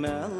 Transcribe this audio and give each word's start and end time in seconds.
ما 0.00 0.39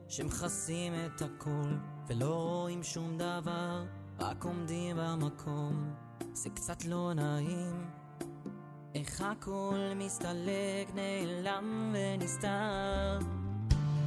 שמכסים 0.11 0.93
את 1.05 1.21
הכל, 1.21 1.75
ולא 2.07 2.35
רואים 2.35 2.83
שום 2.83 3.17
דבר, 3.17 3.83
רק 4.19 4.43
עומדים 4.43 4.97
במקום. 4.99 5.93
זה 6.33 6.49
קצת 6.49 6.85
לא 6.85 7.13
נעים, 7.13 7.85
איך 8.95 9.21
הכל 9.21 9.77
מסתלק, 9.95 10.95
נעלם 10.95 11.93
ונסתר. 11.95 13.19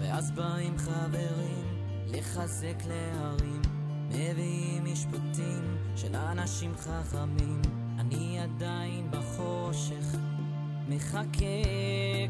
ואז 0.00 0.30
באים 0.30 0.78
חברים 0.78 1.64
לחזק 2.06 2.76
להרים, 2.88 3.62
מביאים 4.08 4.84
משפטים 4.84 5.76
של 5.96 6.16
אנשים 6.16 6.74
חכמים. 6.76 7.62
אני 7.98 8.40
עדיין 8.40 9.10
בחושך, 9.10 10.16
מחכה 10.88 11.64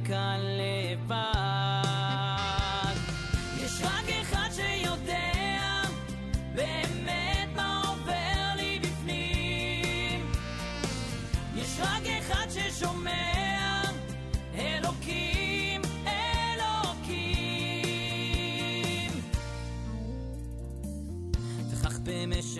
כאן 0.05 0.41
לבד. 0.41 1.34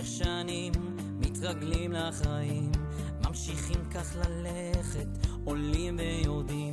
במשך 0.05 0.25
שנים 0.25 0.73
מתרגלים 1.21 1.93
לחיים, 1.93 2.73
ממשיכים 3.27 3.81
כך 3.95 4.17
ללכת, 4.17 5.07
עולים 5.45 5.99
ויורדים, 5.99 6.73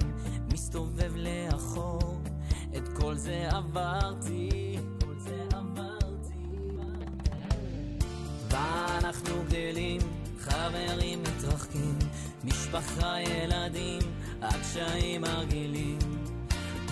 מסתובב 0.54 1.12
לאחור, 1.16 2.22
את 2.78 2.88
כל 2.88 3.16
זה 3.16 3.50
עברתי, 3.52 4.78
כל 5.02 5.14
זה 5.20 5.44
עברתי. 5.54 6.34
ואנחנו 8.50 9.36
גדלים, 9.50 10.02
חברים 10.40 11.24
מתרחקים, 11.24 11.98
משפחה, 12.44 13.16
ילדים, 13.22 14.02
הקשיים 14.42 15.24
הרגילים. 15.24 16.00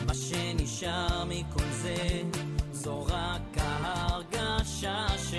מה 0.05 0.13
שנשאר 0.13 1.23
מכל 1.25 1.71
זה, 1.71 2.21
זו 2.71 3.05
רק 3.05 3.57
ההרגשה 3.57 5.07
ש... 5.17 5.33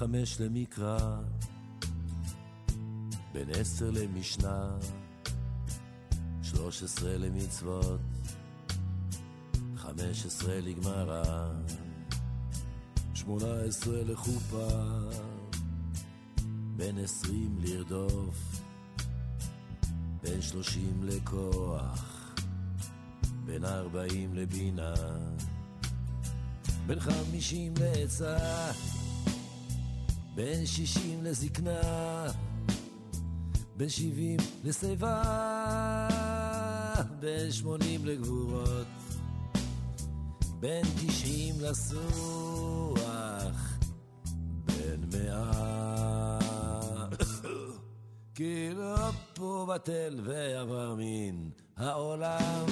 חמש 0.00 0.40
למקרא, 0.40 1.20
בין 3.32 3.48
עשר 3.50 3.90
למשנה, 3.90 4.78
שלוש 6.42 6.82
עשרה 6.82 7.16
למצוות, 7.16 8.00
חמש 9.76 10.26
עשרה 10.26 10.60
לגמרא, 10.60 11.22
שמונה 13.14 13.60
עשרה 13.68 14.02
לחופה, 14.02 14.68
בין 16.76 16.98
עשרים 16.98 17.58
לרדוף, 17.62 18.62
בין 20.22 20.42
שלושים 20.42 21.00
לכוח, 21.04 22.34
בין 23.44 23.64
ארבעים 23.64 24.34
לבינה, 24.34 24.94
בין 26.86 27.00
חמישים 27.00 27.74
לעצה. 27.80 28.36
בין 30.34 30.66
שישים 30.66 31.24
לזקנה, 31.24 32.26
בין 33.76 33.88
שבעים 33.88 34.36
לשיבה, 34.64 35.22
בין 37.20 37.52
שמונים 37.52 38.04
לגבורות, 38.04 38.86
בין 40.60 40.84
תשעים 41.06 41.54
לסוח, 41.60 43.00
בין 44.66 45.04
מאה. 45.12 46.38
כי 48.34 48.70
לא 48.74 49.10
פה 49.34 49.66
בטל 49.74 50.20
ועבר 50.24 50.94
מן 50.98 51.48
העולם. 51.76 52.66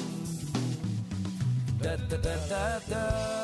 טה 1.79 1.97
טה 2.09 2.17
טה 2.23 2.37
טה 2.49 2.79
טה 2.89 3.39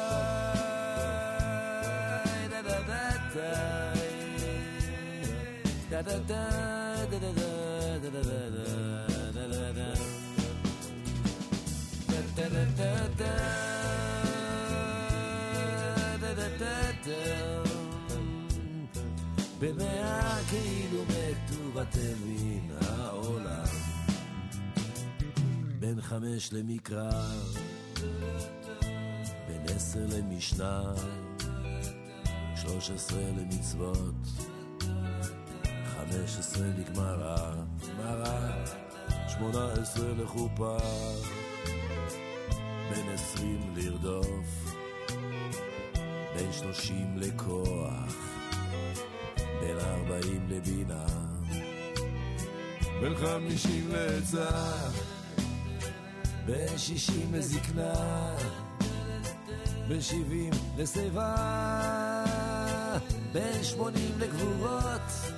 da 2.65 2.81
da 3.35 3.94
da 5.95 6.03
da 6.03 6.19
da 6.19 7.07
da 7.11 7.19
da 7.19 7.33
da 7.33 8.11
da 8.11 8.23
da 8.23 8.23
da 8.23 8.91
da 8.95 9.21
da 16.19 16.35
da 16.35 16.49
da 16.59 16.83
da 17.07 17.85
במאה 19.61 20.39
כאילו 20.51 21.03
מתו 21.03 21.73
בטל 21.75 22.15
מן 22.27 22.77
העולם 22.81 23.65
בין 25.79 26.01
חמש 26.01 26.53
למקרא 26.53 27.11
בין 29.49 29.63
עשר 29.77 30.07
למשנה 30.09 30.83
שלוש 32.57 32.91
עשרה 32.91 33.23
למצוות, 33.39 34.15
חמש 36.11 36.39
עשרה 36.39 36.67
לגמרא, 36.79 37.37
גמרא, 37.89 38.65
שמונה 39.29 39.73
עשרה 39.73 40.13
לחופה, 40.23 40.77
בין 42.91 43.09
עשרים 43.15 43.75
לרדוף, 43.77 44.75
בין 46.35 46.53
שלושים 46.53 47.15
לכוח, 47.17 48.15
בין 49.37 49.79
ארבעים 49.79 50.47
לבינה, 50.49 51.07
בין 53.01 53.15
חמישים 53.17 53.89
לעצה, 53.93 54.51
בין 56.47 56.79
שישים 56.79 57.35
לזקנה, 57.35 58.37
בין 59.89 60.01
שבעים 60.01 60.53
לשיבה, 60.79 61.35
בין 63.33 63.63
שמונים 63.63 64.19
לגבורות, 64.19 65.34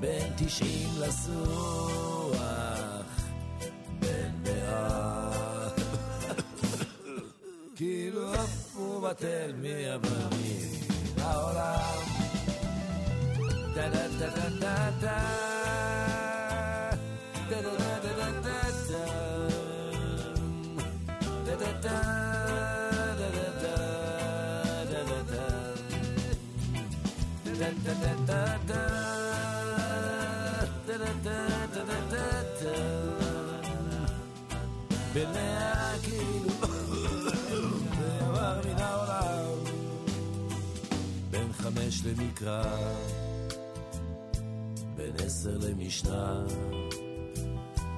בין 0.00 0.32
תשעים 0.36 0.88
לסוח, 1.00 2.36
בין 3.98 4.32
מאה. 4.42 5.68
כאילו 7.76 8.34
עף 8.34 8.76
ובטל 8.76 9.52
מהבנים 9.62 10.70
העולם. 11.18 11.98
טה 13.74 13.90
טה 13.92 14.08
טה 14.18 14.50
טה 14.60 14.90
טה 15.00 15.87
למקרא, 42.18 42.64
בין 44.96 45.12
עשר 45.26 45.58
למשנה, 45.58 46.44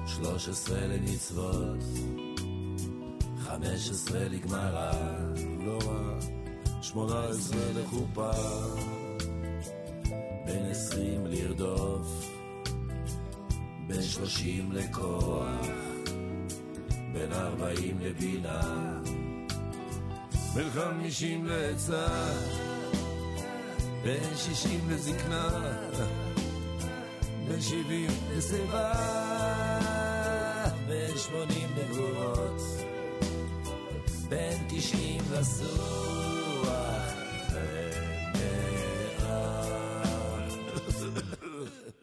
שלוש 0.07 0.49
עשרה 0.49 0.87
למצוות, 0.87 1.83
חמש 3.39 3.89
עשרה 3.89 4.27
לגמרא, 4.27 4.91
לא 5.65 5.79
רע, 5.85 6.19
שמונה 6.81 7.23
עשרה 7.23 7.71
לחופה, 7.75 8.31
בין 10.45 10.65
עשרים 10.71 11.25
לרדוף, 11.25 12.31
בין 13.87 14.01
שלושים 14.01 14.71
לכוח, 14.71 15.65
בין 17.13 17.33
ארבעים 17.33 17.99
לבינה, 17.99 18.99
בין 20.55 20.69
חמישים 20.69 21.45
לעצה. 21.45 22.07
בין 24.03 24.37
שישים 24.37 24.89
לזקנה, 24.89 25.49
בין 27.47 27.61
שבעים 27.61 28.11
לשיבה, 28.31 28.93
בין 30.87 31.17
שמונים 31.17 31.69
לגבורות, 31.77 32.61
בין 34.29 34.57
תשעים 34.69 35.21
לסוח, 35.31 36.11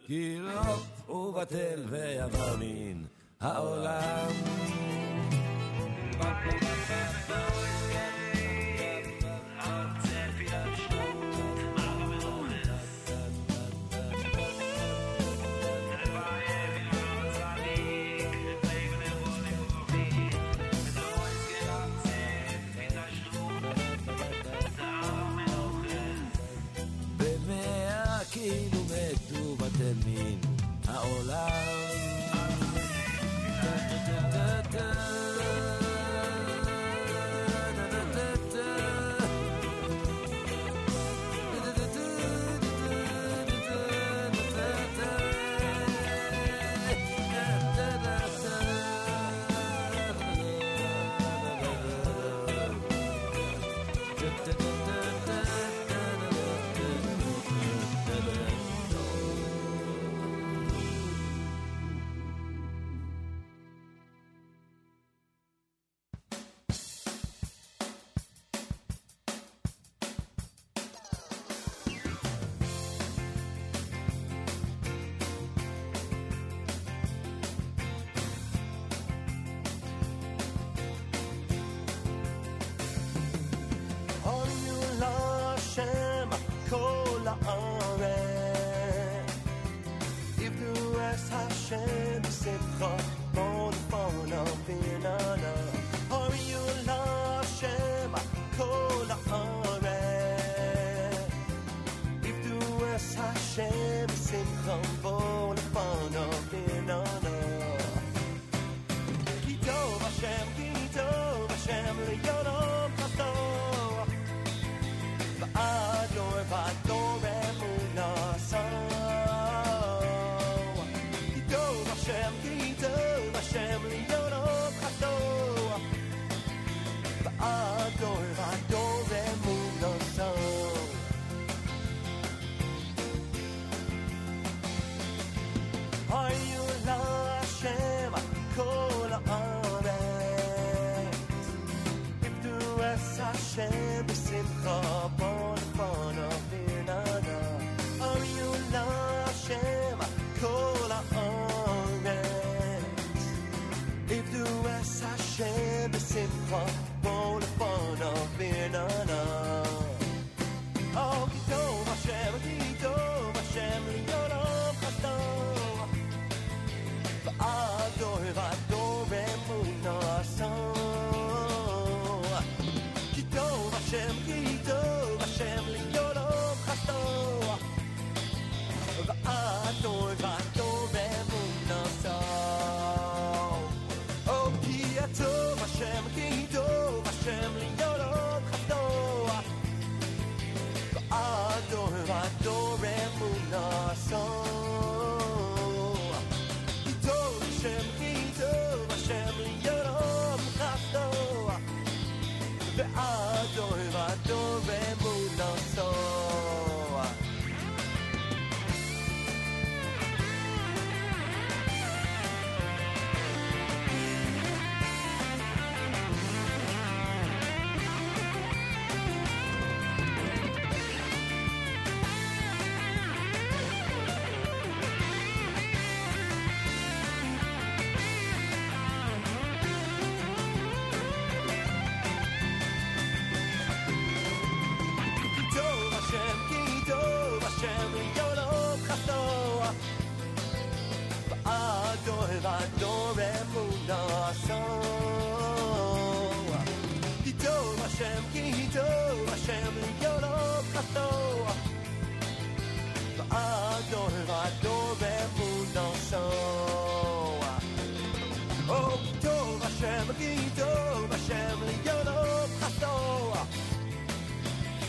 קירות 0.07 1.09
ובטל 1.11 1.85
ויבוא 1.91 2.57
מין, 2.59 3.07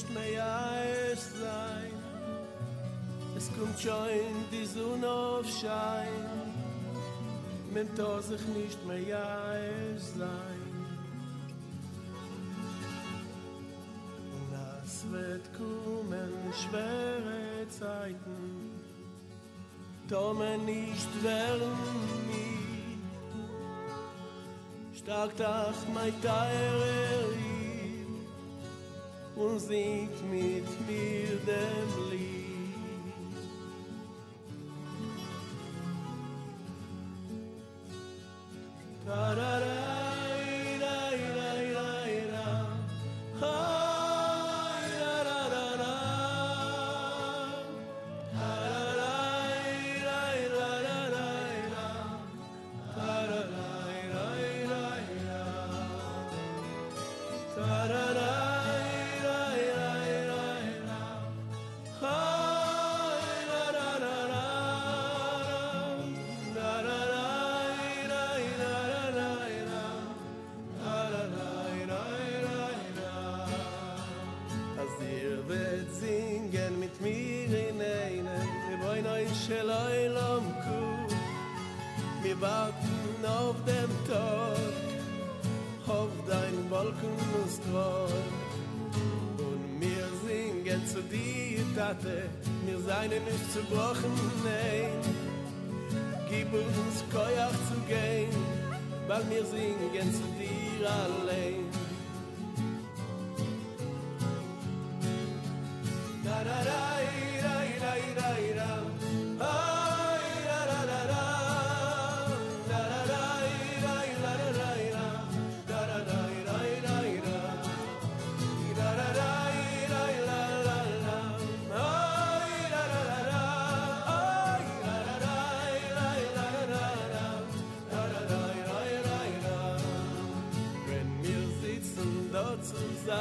nicht 0.00 0.14
mehr 0.14 1.12
es 1.12 1.30
sein. 1.40 1.92
Es 3.36 3.50
kommt 3.58 3.78
schon 3.78 3.92
die 4.52 4.64
Sonne 4.64 5.08
auf 5.08 5.46
Schein, 5.46 6.52
mit 7.72 7.96
sich 7.96 8.46
nicht 8.48 8.86
mehr 8.86 9.22
es 9.94 10.14
sein. 10.14 10.60
Und 14.32 14.52
es 14.84 15.10
wird 15.10 15.50
kommen 15.54 16.32
schwere 16.52 17.68
Zeiten, 17.68 18.70
Tome 20.08 20.58
nicht 20.58 21.22
werden 21.22 21.76
nie 22.26 22.98
Stark 24.96 25.36
dach 25.36 25.88
mei 25.94 26.12
teire 26.20 27.30
Lieb 27.32 27.49
Singt 29.40 30.30
mit 30.30 30.66
mir 30.86 31.38
dem 31.46 32.10
Lied 32.10 32.29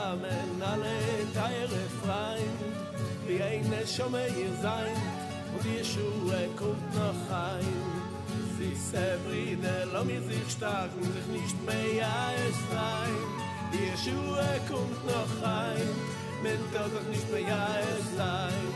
zusammen, 0.10 0.62
alle 0.62 1.34
Teile 1.34 1.82
Freund, 2.02 2.60
wie 3.28 3.41
eine 3.41 3.88
Schumme 3.88 4.26
ihr 4.28 4.54
sein, 4.62 4.95
und 5.54 5.63
die 5.63 5.84
Schuhe 5.84 6.48
kommt 6.58 6.95
noch 6.95 7.36
ein. 7.36 8.00
Süße 8.58 9.17
Brüder, 9.26 9.86
lass 9.93 10.06
mir 10.06 10.22
sich 10.22 10.52
starken, 10.52 11.02
sich 11.02 11.41
nicht 11.41 11.65
mehr 11.65 12.06
als 12.06 12.58
rein. 12.76 13.15
Die 13.72 14.10
Schuhe 14.10 14.50
kommt 14.67 15.06
noch 15.06 15.48
ein, 15.48 15.89
dort 16.74 16.93
doch 16.93 17.10
nicht 17.10 17.32
mehr 17.32 17.56
als 17.56 18.15
sein. 18.17 18.68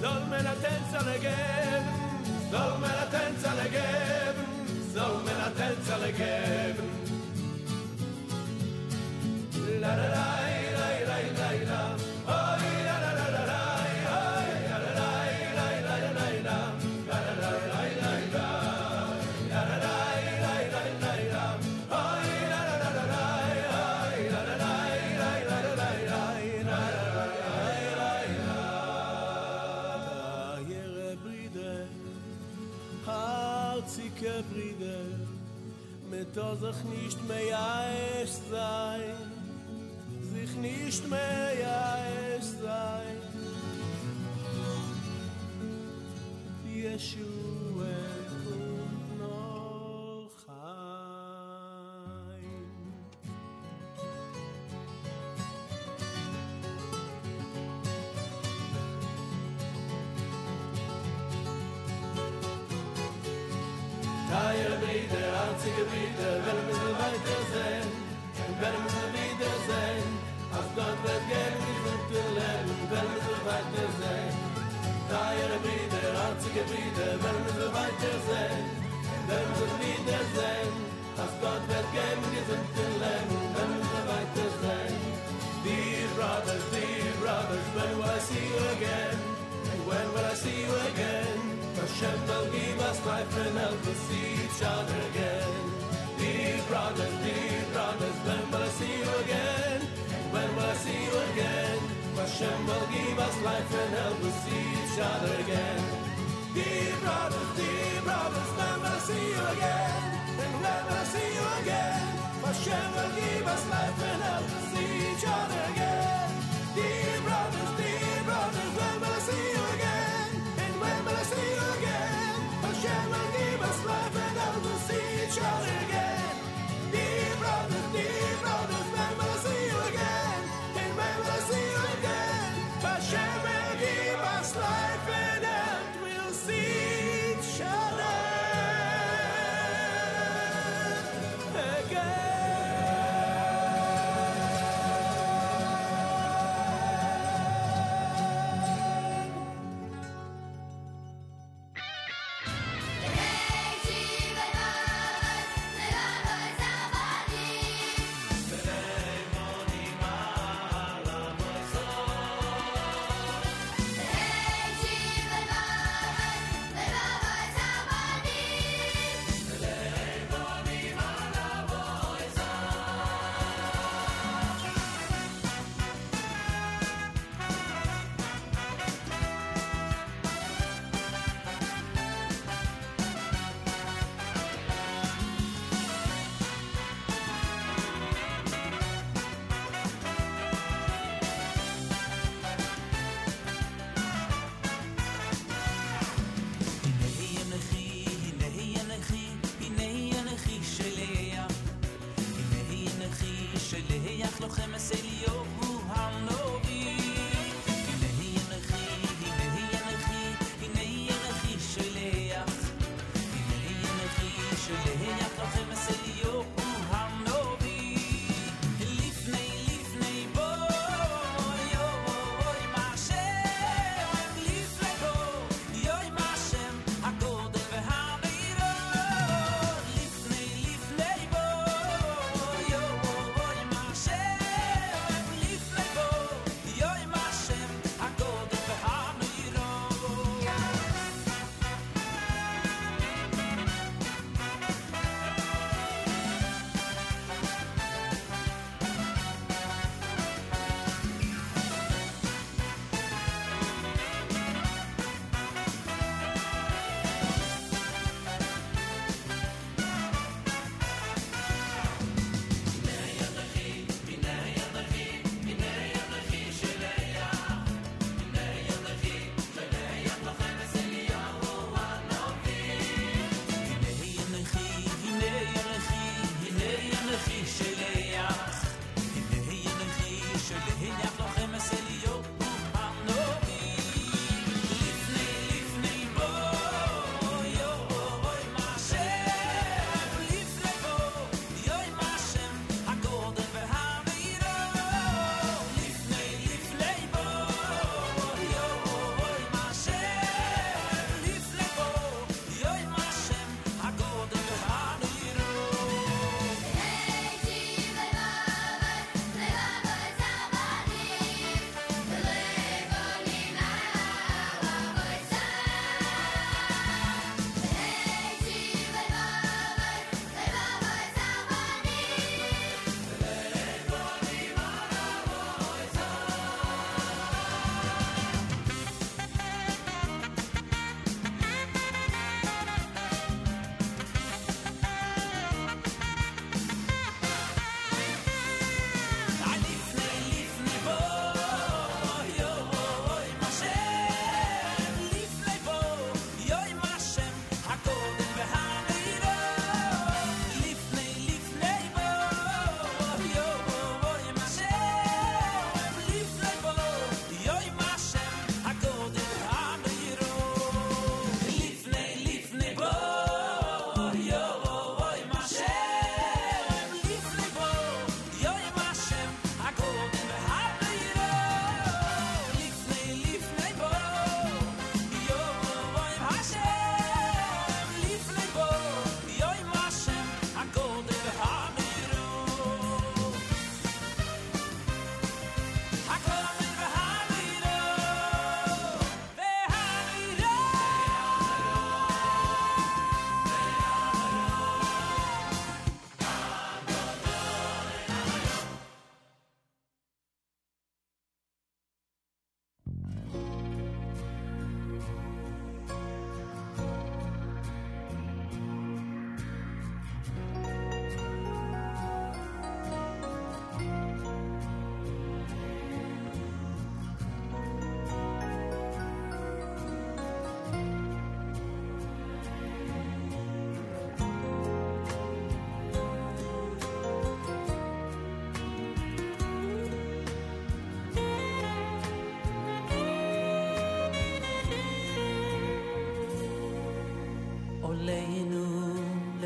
Dorme 0.00 0.42
la 0.42 0.54
tenza 0.54 1.00
neghen 1.04 1.84
Dorme 2.50 2.88
la 2.88 3.01
Da 36.34 36.56
sich 36.56 36.84
nicht 36.84 37.28
mehr 37.28 37.58
eis 37.58 38.40
sein 38.50 39.16
Sich 40.32 40.56
nicht 40.56 41.10
mehr 41.10 41.20
eis 41.60 42.56
sein 42.62 43.18
Yeshua 46.64 46.82
Yeshua. 46.82 48.21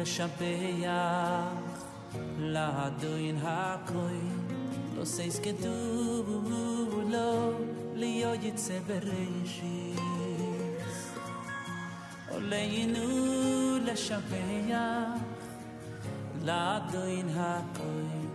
לשבח 0.07 0.87
לאדוין 2.39 3.39
הכוי. 3.43 4.21
לא 4.99 5.05
סייס 5.05 5.41
כדו 5.41 5.73
לא 7.11 7.51
להיות 7.95 8.43
יצא 8.43 8.79
בראשיס 8.87 10.01
עולנו 12.29 13.07
לשבח 13.85 15.21
לאדוין 16.45 17.29
הכוי. 17.37 18.27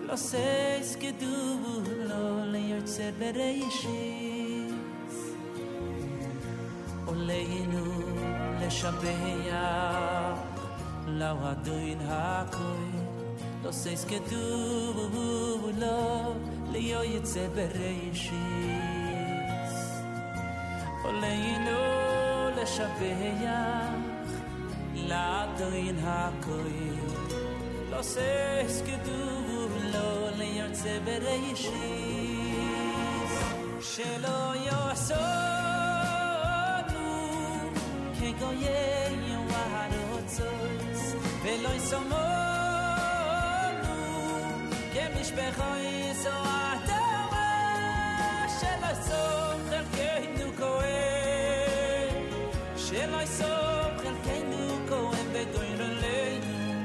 לא 0.00 0.16
סייס 0.16 0.96
כדו 0.96 1.70
לא 2.08 2.44
להיות 2.44 2.82
יצא 2.82 3.10
בראשיס 3.18 4.74
עולנו 7.06 7.84
לשבח 8.60 9.79
lau 11.18 11.36
ha 11.42 11.52
doin 11.66 12.00
ha 12.08 12.46
lo 13.62 13.70
seis 13.72 14.02
ke 14.10 14.18
tu 14.30 14.42
bu 14.96 15.04
bu 15.14 15.26
lo 15.82 15.98
le 16.72 16.80
yo 16.90 17.00
yitze 17.12 17.44
bereishis 17.56 18.34
oleinu 21.08 21.80
le 22.56 22.64
shabeyach 22.74 24.00
la 25.10 25.28
doin 25.58 25.88
in 25.92 26.00
koi 26.46 26.84
lo 27.90 28.00
seis 28.14 28.74
ke 28.86 28.96
tu 29.06 29.18
bu 29.46 29.58
lo 29.94 30.08
le 30.38 30.46
yo 30.58 30.66
yitze 30.68 30.94
bereishis 31.06 31.72
shelo 33.90 34.38
yo 34.68 34.78
asonu 34.94 35.90
ke 38.18 38.28
goyei 38.40 39.29
ולא 41.50 41.68
יסומנו 41.68 42.10
כמשפחו 44.92 45.76
יסועתה 45.78 47.06
שלא 48.60 48.90
יסום 48.92 49.60
חלקנו 49.70 50.52
כהן. 50.56 52.14
שלא 52.76 53.22
יסום 53.22 53.90
חלקנו 53.98 54.78
כהן 54.88 55.26
בגוין 55.32 55.80
עלינו 55.80 56.84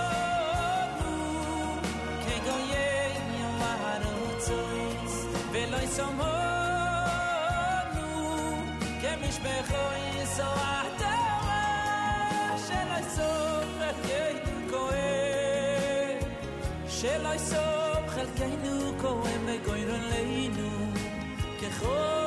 כגויי 2.27 3.13
ווארוצוס 3.59 5.15
ולא 5.53 5.77
נשפחו 9.29 9.89
שלא 17.01 17.35
יסוף 17.35 18.09
חלקנו 18.09 18.93
כואב 19.01 19.47
וגוירון 19.47 20.01
לנו 20.01 20.93
ככל 21.63 22.18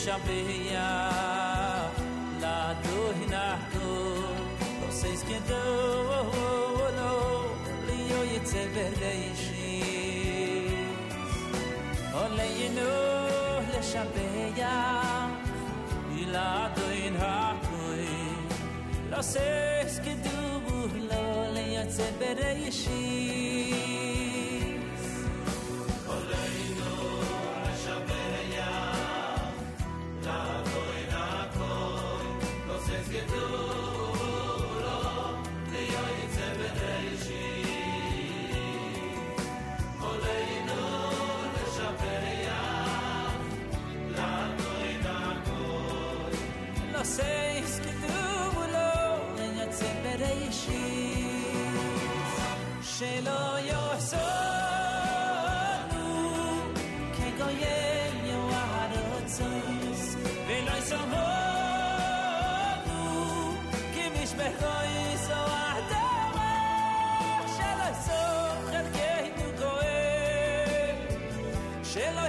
לשבח 0.00 0.32
לאדוני 2.40 3.26
נחקו 3.26 4.04
לא 4.86 4.90
סייס 4.90 5.22
כדו 5.22 5.54
לא 6.96 7.46
ליו 7.86 8.24
יצא 8.24 8.64
בראשיס 8.74 9.96
עולנו 12.12 12.90
לשבח 13.78 14.62
לאדוני 16.26 17.10
נחקוי 17.10 18.06
לא 19.10 19.22
סייס 19.22 19.98
כדו 19.98 20.60
לא 21.10 21.46
ליוצא 21.52 22.10
בראשיס 22.18 22.86
לא 22.86 23.09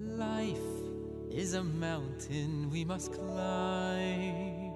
Life 0.00 0.58
is 1.28 1.54
a 1.54 1.64
mountain 1.64 2.70
we 2.70 2.84
must 2.84 3.12
climb. 3.12 4.70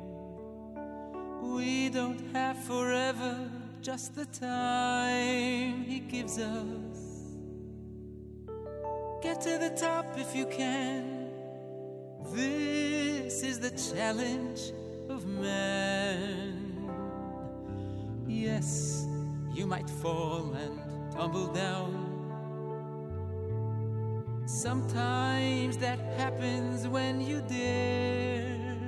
We 1.40 1.90
don't 1.90 2.20
have 2.32 2.58
forever, 2.64 3.48
just 3.80 4.16
the 4.16 4.24
time 4.26 5.84
He 5.84 6.00
gives 6.00 6.40
us. 6.40 6.98
Get 9.22 9.40
to 9.42 9.58
the 9.58 9.70
top 9.76 10.06
if 10.16 10.34
you 10.34 10.46
can. 10.46 11.30
This 12.32 13.44
is 13.44 13.60
the 13.60 13.70
challenge 13.70 14.72
of 15.08 15.24
man. 15.24 16.90
Yes, 18.26 19.06
you 19.54 19.68
might 19.68 19.88
fall 19.88 20.52
and 20.54 21.12
tumble 21.12 21.46
down. 21.46 22.01
Sometimes 24.62 25.76
that 25.78 25.98
happens 26.16 26.86
when 26.86 27.20
you 27.20 27.42
dare. 27.48 28.78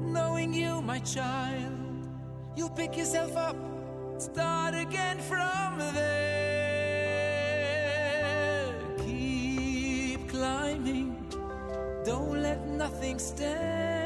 Knowing 0.00 0.52
you, 0.52 0.82
my 0.82 0.98
child, 0.98 2.08
you'll 2.56 2.70
pick 2.70 2.96
yourself 2.96 3.36
up, 3.36 3.54
start 4.18 4.74
again 4.74 5.20
from 5.20 5.78
there. 5.78 6.34
Keep 8.98 10.28
climbing, 10.28 11.24
don't 12.04 12.42
let 12.42 12.66
nothing 12.66 13.20
stand 13.20 14.01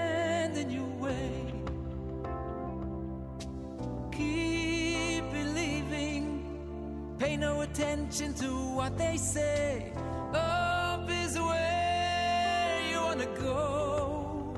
attention 7.79 8.33
to 8.33 8.47
what 8.75 8.97
they 8.97 9.19
say. 9.19 9.93
Up 10.33 11.11
is 11.11 11.39
where 11.39 12.81
you 12.91 12.99
wanna 13.03 13.27
go. 13.39 14.55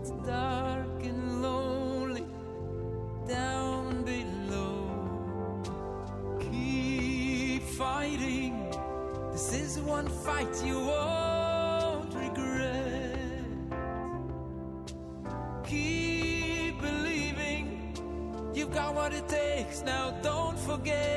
It's 0.00 0.10
dark 0.26 1.04
and 1.04 1.42
lonely 1.42 2.26
down 3.28 4.02
below. 4.02 5.62
Keep 6.40 7.62
fighting. 7.62 8.74
This 9.30 9.52
is 9.52 9.78
one 9.78 10.08
fight 10.08 10.52
you 10.64 10.80
won't 10.80 12.12
regret. 12.14 13.16
Keep 15.64 16.80
believing. 16.80 17.94
You've 18.52 18.74
got 18.74 18.92
what 18.92 19.12
it 19.12 19.28
takes 19.28 19.82
now, 19.82 20.10
don't 20.20 20.58
forget. 20.58 21.13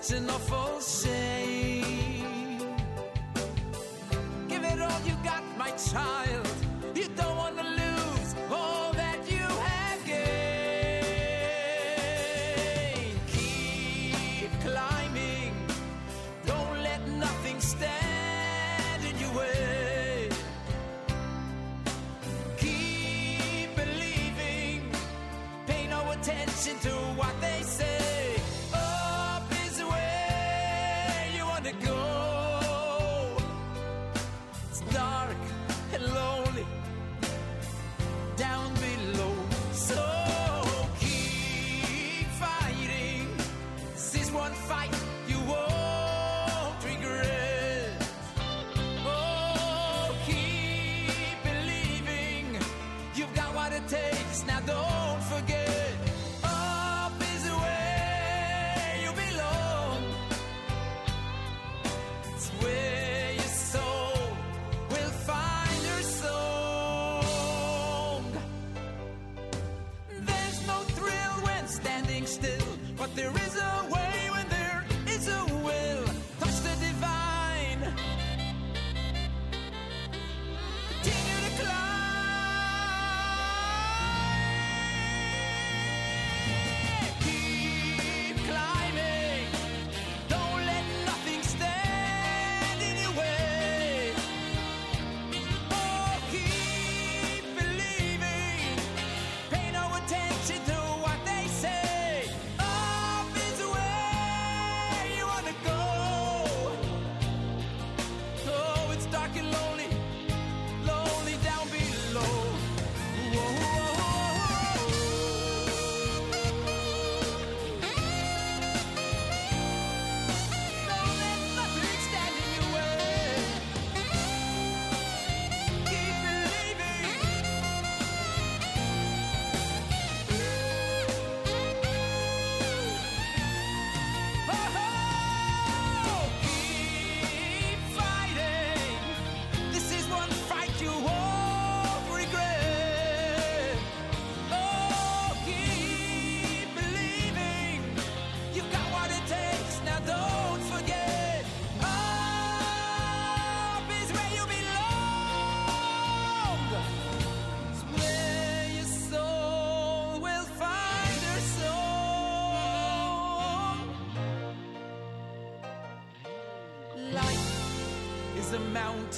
Such 0.00 0.16
an 0.16 0.30
awful 0.30 0.80
shame. 0.80 1.17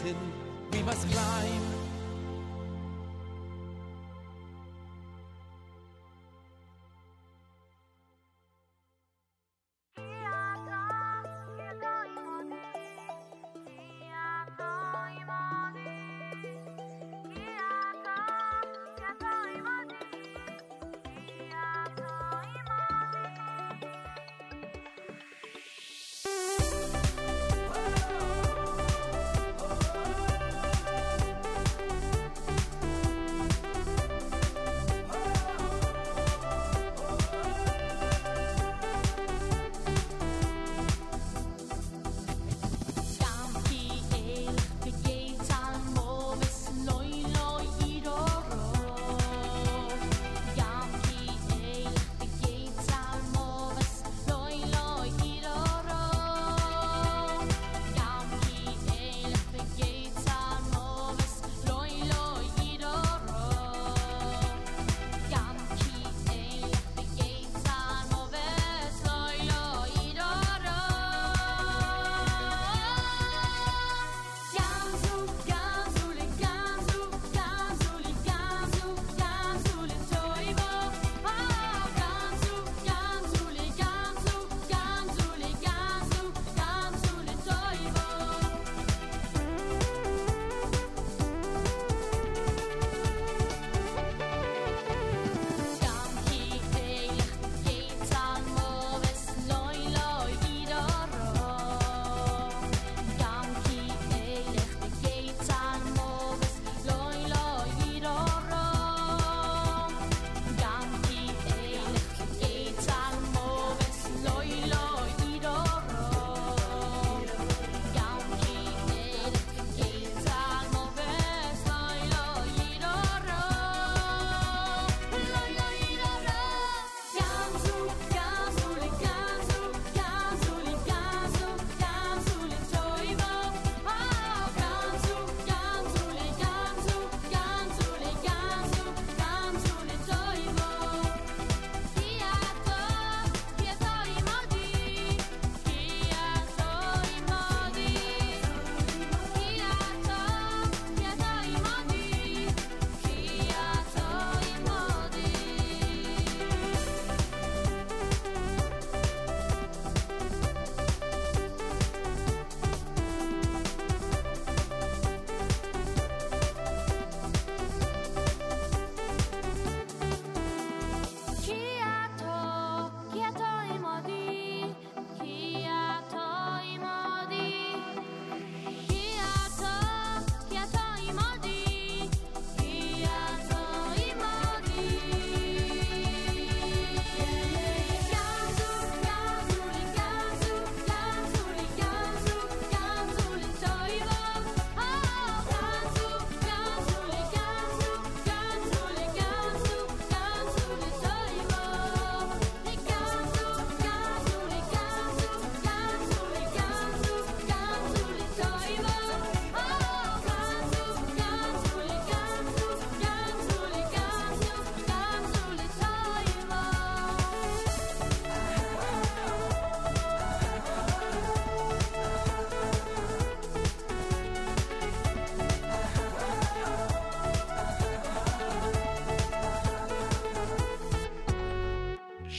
A 0.09 0.30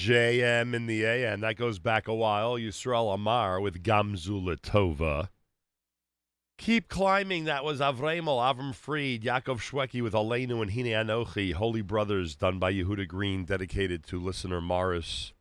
JM 0.01 0.73
in 0.73 0.87
the 0.87 1.03
AM. 1.05 1.41
That 1.41 1.57
goes 1.57 1.77
back 1.77 2.07
a 2.07 2.13
while. 2.13 2.55
Yisrael 2.55 3.13
Amar 3.13 3.61
with 3.61 3.83
Gamzula 3.83 4.59
Tova. 4.59 5.29
Keep 6.57 6.89
climbing. 6.89 7.43
That 7.43 7.63
was 7.63 7.79
Avremel, 7.79 8.39
Avram 8.39 8.73
Fried, 8.73 9.21
Yaakov 9.21 9.59
Shweki 9.59 10.01
with 10.01 10.13
Aleinu 10.13 10.59
and 10.59 10.71
Hine 10.71 10.85
Anochi, 10.85 11.53
Holy 11.53 11.83
Brothers, 11.83 12.35
done 12.35 12.57
by 12.57 12.73
Yehuda 12.73 13.07
Green, 13.07 13.45
dedicated 13.45 14.03
to 14.07 14.19
listener 14.19 14.59
Morris, 14.59 15.33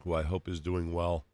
who 0.00 0.12
I 0.12 0.22
hope 0.22 0.48
is 0.48 0.58
doing 0.58 0.92
well. 0.92 1.24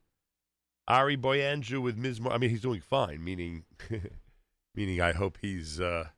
Ari 0.87 1.17
Boiangiu 1.17 1.81
with 1.81 1.97
Mizmor. 1.97 2.31
I 2.31 2.37
mean, 2.37 2.51
he's 2.51 2.61
doing 2.61 2.83
fine, 2.83 3.25
meaning, 3.25 3.65
meaning 4.75 5.01
I 5.01 5.13
hope 5.13 5.39
he's 5.41 5.81
uh, 5.81 6.09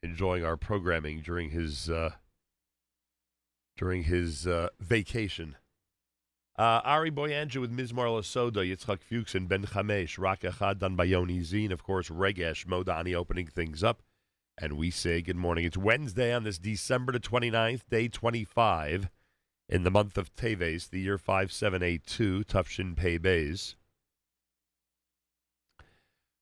enjoying 0.00 0.44
our 0.44 0.56
programming 0.56 1.22
during 1.22 1.50
his 1.50 1.90
uh, 1.90 2.10
during 3.80 4.04
his 4.04 4.46
uh, 4.46 4.68
vacation. 4.78 5.56
Uh, 6.58 6.82
Ari 6.84 7.10
Boiangiu 7.10 7.62
with 7.62 7.74
Mizmar 7.74 8.08
Lasoda, 8.08 8.56
Yitzchak 8.56 9.00
Fuchs, 9.00 9.34
and 9.34 9.48
Ben 9.48 9.64
Chamesh, 9.64 10.18
Rak 10.18 10.42
Echad, 10.42 10.78
done 10.78 10.96
by 10.96 11.04
Yoni 11.04 11.40
Zine. 11.40 11.72
Of 11.72 11.82
course, 11.82 12.10
Regesh 12.10 12.66
Modani 12.66 13.14
opening 13.14 13.46
things 13.46 13.82
up. 13.82 14.02
And 14.58 14.74
we 14.74 14.90
say 14.90 15.22
good 15.22 15.36
morning. 15.36 15.64
It's 15.64 15.78
Wednesday 15.78 16.30
on 16.34 16.44
this 16.44 16.58
December 16.58 17.12
the 17.12 17.20
29th, 17.20 17.88
day 17.88 18.08
25, 18.08 19.08
in 19.70 19.84
the 19.84 19.90
month 19.90 20.18
of 20.18 20.34
Teves, 20.36 20.90
the 20.90 21.00
year 21.00 21.16
5782, 21.16 22.44
Tufshin 22.44 22.94
Pei 22.94 23.16
Bays. 23.16 23.76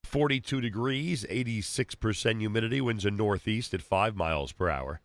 42 0.03 0.61
degrees, 0.61 1.25
86% 1.31 2.41
humidity, 2.41 2.81
winds 2.81 3.05
a 3.05 3.13
northeast 3.13 3.75
at 3.75 3.83
5 3.83 4.17
miles 4.17 4.51
per 4.51 4.69
hour. 4.69 5.01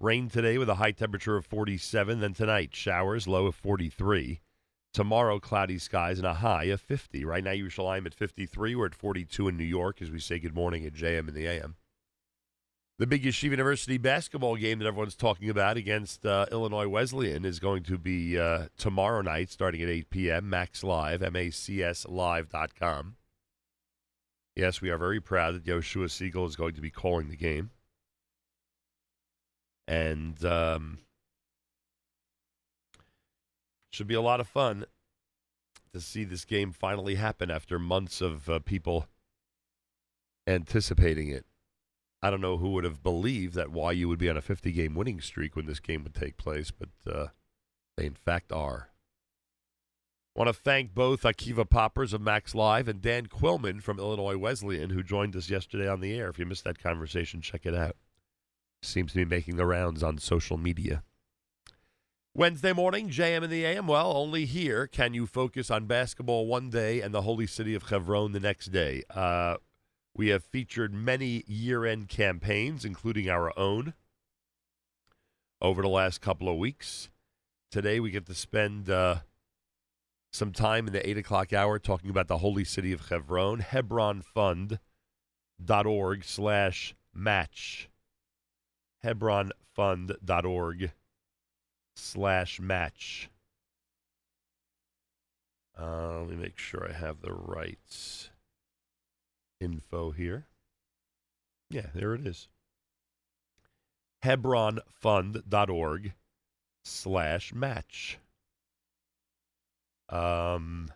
Rain 0.00 0.28
today 0.28 0.58
with 0.58 0.68
a 0.68 0.76
high 0.76 0.92
temperature 0.92 1.36
of 1.36 1.44
47. 1.44 2.20
Then 2.20 2.32
tonight, 2.32 2.74
showers, 2.74 3.26
low 3.26 3.46
of 3.46 3.56
43. 3.56 4.40
Tomorrow, 4.94 5.40
cloudy 5.40 5.78
skies 5.78 6.18
and 6.18 6.26
a 6.26 6.34
high 6.34 6.64
of 6.64 6.80
50. 6.80 7.24
Right 7.24 7.42
now, 7.42 7.50
Yerushalayim 7.50 8.06
at 8.06 8.14
53. 8.14 8.76
We're 8.76 8.86
at 8.86 8.94
42 8.94 9.48
in 9.48 9.56
New 9.56 9.64
York 9.64 10.00
as 10.00 10.10
we 10.10 10.20
say 10.20 10.38
good 10.38 10.54
morning 10.54 10.86
at 10.86 10.94
JM 10.94 11.28
in 11.28 11.34
the 11.34 11.46
AM. 11.46 11.74
The 12.98 13.06
big 13.06 13.24
Yeshiva 13.24 13.50
University 13.50 13.98
basketball 13.98 14.56
game 14.56 14.78
that 14.78 14.86
everyone's 14.86 15.14
talking 15.14 15.50
about 15.50 15.76
against 15.76 16.24
uh, 16.24 16.46
Illinois 16.50 16.88
Wesleyan 16.88 17.44
is 17.44 17.58
going 17.58 17.82
to 17.84 17.98
be 17.98 18.38
uh, 18.38 18.66
tomorrow 18.76 19.20
night 19.20 19.50
starting 19.50 19.82
at 19.82 19.88
8 19.88 20.10
p.m. 20.10 20.50
MACS 20.50 20.82
Live, 20.82 21.22
M-A-C-S 21.22 22.06
Live.com. 22.08 23.16
Yes, 24.56 24.80
we 24.80 24.90
are 24.90 24.98
very 24.98 25.20
proud 25.20 25.54
that 25.54 25.64
Yoshua 25.64 26.10
Siegel 26.10 26.46
is 26.46 26.56
going 26.56 26.74
to 26.74 26.80
be 26.80 26.90
calling 26.90 27.28
the 27.28 27.36
game. 27.36 27.70
And 29.88 30.44
um, 30.44 30.98
should 33.90 34.06
be 34.06 34.14
a 34.14 34.20
lot 34.20 34.38
of 34.38 34.46
fun 34.46 34.84
to 35.92 36.00
see 36.00 36.24
this 36.24 36.44
game 36.44 36.72
finally 36.72 37.14
happen 37.16 37.50
after 37.50 37.78
months 37.78 38.20
of 38.20 38.48
uh, 38.48 38.58
people 38.60 39.06
anticipating 40.46 41.28
it. 41.28 41.46
I 42.20 42.30
don't 42.30 42.40
know 42.40 42.58
who 42.58 42.70
would 42.72 42.84
have 42.84 43.02
believed 43.02 43.54
that 43.54 43.74
YU 43.74 44.08
would 44.08 44.18
be 44.18 44.28
on 44.28 44.36
a 44.36 44.42
50 44.42 44.72
game 44.72 44.94
winning 44.94 45.20
streak 45.20 45.56
when 45.56 45.66
this 45.66 45.80
game 45.80 46.02
would 46.04 46.14
take 46.14 46.36
place, 46.36 46.70
but 46.70 46.88
uh, 47.10 47.28
they 47.96 48.06
in 48.06 48.14
fact 48.14 48.52
are. 48.52 48.90
Want 50.34 50.48
to 50.48 50.52
thank 50.52 50.94
both 50.94 51.22
Akiva 51.22 51.68
Poppers 51.68 52.12
of 52.12 52.20
MACS 52.20 52.54
Live 52.54 52.86
and 52.86 53.00
Dan 53.00 53.26
Quillman 53.26 53.82
from 53.82 53.98
Illinois 53.98 54.36
Wesleyan, 54.36 54.90
who 54.90 55.02
joined 55.02 55.34
us 55.34 55.50
yesterday 55.50 55.88
on 55.88 56.00
the 56.00 56.16
air. 56.16 56.28
If 56.28 56.38
you 56.38 56.46
missed 56.46 56.64
that 56.64 56.78
conversation, 56.78 57.40
check 57.40 57.66
it 57.66 57.74
out. 57.74 57.96
Seems 58.82 59.12
to 59.12 59.18
be 59.18 59.24
making 59.24 59.56
the 59.56 59.66
rounds 59.66 60.02
on 60.02 60.18
social 60.18 60.56
media. 60.56 61.02
Wednesday 62.34 62.72
morning, 62.72 63.10
JM 63.10 63.42
in 63.42 63.50
the 63.50 63.64
AM. 63.64 63.88
Well, 63.88 64.16
only 64.16 64.44
here 64.44 64.86
can 64.86 65.12
you 65.12 65.26
focus 65.26 65.72
on 65.72 65.86
basketball 65.86 66.46
one 66.46 66.70
day 66.70 67.00
and 67.00 67.12
the 67.12 67.22
holy 67.22 67.48
city 67.48 67.74
of 67.74 67.88
Hebron 67.88 68.30
the 68.30 68.38
next 68.38 68.66
day. 68.66 69.02
Uh, 69.10 69.56
we 70.14 70.28
have 70.28 70.44
featured 70.44 70.94
many 70.94 71.42
year 71.48 71.84
end 71.84 72.08
campaigns, 72.08 72.84
including 72.84 73.28
our 73.28 73.52
own, 73.58 73.94
over 75.60 75.82
the 75.82 75.88
last 75.88 76.20
couple 76.20 76.48
of 76.48 76.56
weeks. 76.56 77.10
Today, 77.72 77.98
we 77.98 78.12
get 78.12 78.26
to 78.26 78.34
spend 78.34 78.88
uh, 78.88 79.16
some 80.32 80.52
time 80.52 80.86
in 80.86 80.92
the 80.92 81.08
8 81.08 81.18
o'clock 81.18 81.52
hour 81.52 81.78
talking 81.78 82.10
about 82.10 82.26
the 82.28 82.38
holy 82.38 82.64
city 82.64 82.92
of 82.92 83.08
Hebron, 83.08 83.60
hebronfund.org 83.60 86.24
slash 86.24 86.94
match. 87.12 87.90
hebronfund.org 89.04 90.92
slash 91.96 92.60
match. 92.60 93.30
Uh, 95.78 96.20
let 96.20 96.30
me 96.30 96.36
make 96.36 96.58
sure 96.58 96.88
I 96.88 96.92
have 96.92 97.20
the 97.20 97.32
right 97.32 98.28
info 99.60 100.10
here. 100.10 100.46
Yeah, 101.70 101.86
there 101.94 102.14
it 102.14 102.26
is. 102.26 102.48
Hebronfund.org 104.24 106.12
slash 106.84 107.54
match. 107.54 108.18
Um, 110.08 110.90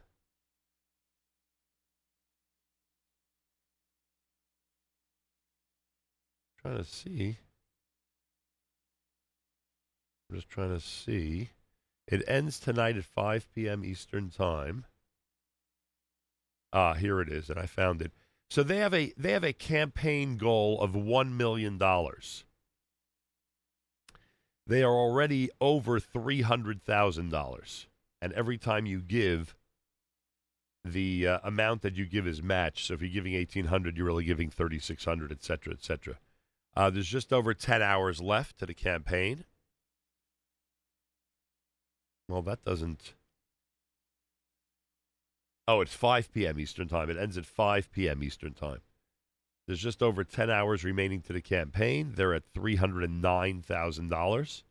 trying 6.61 6.79
to 6.79 6.85
see. 6.85 7.39
I'm 10.33 10.39
just 10.39 10.49
trying 10.49 10.75
to 10.75 10.81
see. 10.81 11.51
It 12.09 12.25
ends 12.27 12.59
tonight 12.59 12.97
at 12.97 13.05
5 13.05 13.49
p.m. 13.55 13.85
Eastern 13.85 14.31
Time. 14.31 14.87
Ah, 16.73 16.95
here 16.95 17.21
it 17.21 17.29
is, 17.29 17.51
and 17.51 17.59
I 17.59 17.67
found 17.67 18.01
it. 18.01 18.13
So 18.49 18.63
they 18.63 18.79
have 18.79 18.95
a 18.95 19.13
they 19.19 19.33
have 19.33 19.45
a 19.45 19.53
campaign 19.53 20.39
goal 20.39 20.81
of 20.81 20.95
one 20.95 21.37
million 21.37 21.77
dollars. 21.77 22.45
They 24.67 24.83
are 24.83 24.95
already 24.95 25.51
over 25.61 26.01
three 26.01 26.41
hundred 26.41 26.83
thousand 26.83 27.31
dollars, 27.31 27.87
and 28.23 28.33
every 28.33 28.57
time 28.57 28.87
you 28.87 29.01
give, 29.01 29.55
the 30.83 31.29
uh, 31.29 31.39
amount 31.45 31.83
that 31.83 31.97
you 31.97 32.07
give 32.07 32.27
is 32.27 32.43
matched. 32.43 32.87
So 32.87 32.95
if 32.95 33.03
you're 33.03 33.11
giving 33.11 33.35
eighteen 33.35 33.67
hundred, 33.67 33.99
you're 33.99 34.07
really 34.07 34.25
giving 34.25 34.49
thirty 34.49 34.79
six 34.79 35.05
hundred, 35.05 35.31
et 35.31 35.45
cetera, 35.45 35.75
et 35.75 35.85
cetera. 35.85 36.19
Uh, 36.75 36.89
there's 36.89 37.09
just 37.09 37.35
over 37.35 37.53
ten 37.53 37.83
hours 37.83 38.23
left 38.23 38.59
to 38.61 38.65
the 38.67 38.75
campaign. 38.75 39.45
Well, 42.33 42.43
that 42.43 42.65
doesn't. 42.65 43.15
Oh, 45.69 45.83
it's 45.83 45.93
5 45.93 46.33
p.m. 46.33 46.59
Eastern 46.59 46.89
Time. 46.89 47.11
It 47.11 47.19
ends 47.19 47.37
at 47.37 47.45
5 47.45 47.93
p.m. 47.93 48.23
Eastern 48.23 48.55
Time. 48.55 48.81
There's 49.67 49.83
just 49.83 50.03
over 50.03 50.25
10 50.25 50.49
hours 50.49 50.83
remaining 50.83 51.21
to 51.23 51.35
the 51.35 51.43
campaign. 51.43 52.15
They're 52.17 52.33
at 52.33 52.51
$309,000. 52.55 54.63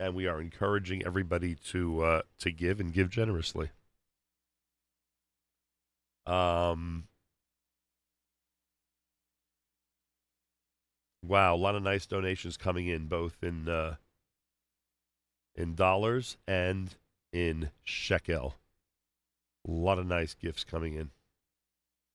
And 0.00 0.16
we 0.16 0.26
are 0.26 0.40
encouraging 0.40 1.06
everybody 1.06 1.54
to 1.70 2.02
uh, 2.02 2.22
to 2.40 2.50
give 2.50 2.80
and 2.80 2.92
give 2.92 3.08
generously. 3.08 3.70
Um, 6.26 7.06
wow, 11.22 11.54
a 11.54 11.56
lot 11.56 11.76
of 11.76 11.84
nice 11.84 12.04
donations 12.04 12.56
coming 12.56 12.88
in, 12.88 13.06
both 13.06 13.44
in 13.44 13.68
uh, 13.68 13.94
in 15.56 15.74
dollars 15.74 16.36
and 16.46 16.94
in 17.32 17.70
shekel. 17.82 18.54
A 19.66 19.70
lot 19.70 19.98
of 19.98 20.06
nice 20.06 20.34
gifts 20.34 20.64
coming 20.64 20.94
in. 20.94 21.10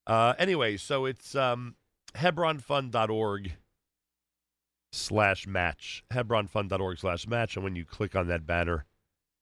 Uh, 0.07 0.33
anyway, 0.39 0.77
so 0.77 1.05
it's 1.05 1.35
um, 1.35 1.75
hebronfund.org 2.15 3.53
slash 4.91 5.47
match. 5.47 6.03
Hebronfund.org 6.13 6.99
slash 6.99 7.27
match. 7.27 7.55
And 7.55 7.63
when 7.63 7.75
you 7.75 7.85
click 7.85 8.15
on 8.15 8.27
that 8.27 8.45
banner, 8.45 8.85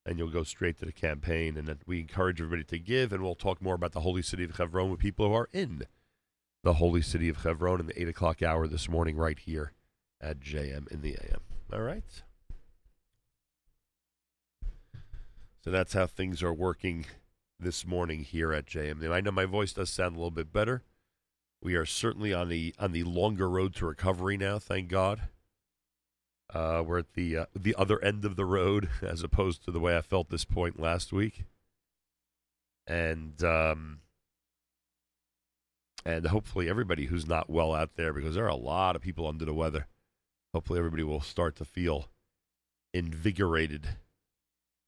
and 0.06 0.18
you'll 0.18 0.30
go 0.30 0.44
straight 0.44 0.78
to 0.80 0.86
the 0.86 0.92
campaign. 0.92 1.56
And 1.56 1.78
we 1.86 2.00
encourage 2.00 2.42
everybody 2.42 2.64
to 2.64 2.80
give, 2.80 3.14
and 3.14 3.22
we'll 3.22 3.36
talk 3.36 3.62
more 3.62 3.76
about 3.76 3.92
the 3.92 4.00
holy 4.00 4.24
city 4.24 4.44
of 4.44 4.58
Hebron 4.58 4.90
with 4.90 5.00
people 5.00 5.28
who 5.28 5.36
are 5.36 5.50
in 5.54 5.84
the 6.64 6.74
holy 6.74 7.02
city 7.02 7.30
of 7.30 7.44
Hebron 7.44 7.80
in 7.80 7.86
the 7.86 8.02
8 8.02 8.10
o'clock 8.10 8.42
hour 8.42 8.68
this 8.68 8.90
morning, 8.90 9.16
right 9.16 9.38
here 9.38 9.74
at 10.20 10.40
JM 10.40 10.92
in 10.92 11.02
the 11.02 11.12
AM. 11.12 11.42
All 11.72 11.82
right? 11.82 12.24
So 15.64 15.72
that's 15.72 15.94
how 15.94 16.08
things 16.08 16.42
are 16.42 16.54
working 16.54 17.06
this 17.60 17.86
morning 17.86 18.24
here 18.24 18.54
at 18.54 18.66
JM. 18.66 19.12
I 19.12 19.20
know 19.20 19.32
my 19.32 19.46
voice 19.46 19.74
does 19.74 19.90
sound 19.90 20.16
a 20.16 20.20
little 20.20 20.32
bit 20.32 20.54
better. 20.54 20.84
We 21.62 21.76
are 21.76 21.86
certainly 21.86 22.34
on 22.34 22.48
the 22.48 22.74
on 22.80 22.94
the 22.94 23.04
longer 23.04 23.50
road 23.50 23.76
to 23.76 23.86
recovery 23.86 24.38
now, 24.38 24.60
thank 24.60 24.88
God. 24.88 25.22
Uh, 26.54 26.82
we're 26.86 27.00
at 27.00 27.14
the 27.14 27.38
uh, 27.38 27.46
the 27.54 27.76
other 27.78 28.04
end 28.04 28.24
of 28.24 28.38
the 28.38 28.46
road 28.46 28.90
as 29.02 29.22
opposed 29.22 29.64
to 29.66 29.72
the 29.72 29.80
way 29.80 29.98
I 29.98 30.02
felt 30.02 30.30
this 30.30 30.46
point 30.46 30.80
last 30.80 31.12
week, 31.12 31.44
and 32.88 33.44
um, 33.44 34.00
and 36.06 36.28
hopefully 36.28 36.70
everybody 36.70 37.08
who's 37.08 37.28
not 37.28 37.50
well 37.50 37.76
out 37.76 37.96
there 37.96 38.14
because 38.14 38.36
there 38.36 38.46
are 38.46 38.48
a 38.48 38.56
lot 38.56 38.96
of 38.96 39.02
people 39.02 39.28
under 39.28 39.44
the 39.44 39.54
weather. 39.54 39.88
Hopefully 40.54 40.80
everybody 40.80 41.04
will 41.04 41.22
start 41.22 41.58
to 41.58 41.66
feel 41.66 42.08
invigorated 42.94 43.98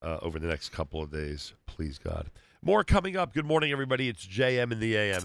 uh, 0.02 0.18
over 0.22 0.39
the 0.39 0.47
next 0.47 0.70
couple 0.70 1.02
of 1.02 1.12
days. 1.12 1.54
Please 1.66 1.97
God. 1.97 2.30
More 2.62 2.84
coming 2.84 3.18
up. 3.18 3.34
Good 3.34 3.45
morning, 3.45 3.72
everybody. 3.72 4.08
It's 4.08 4.26
JM 4.26 4.72
in 4.72 4.80
the 4.80 4.95
AM. 4.95 5.24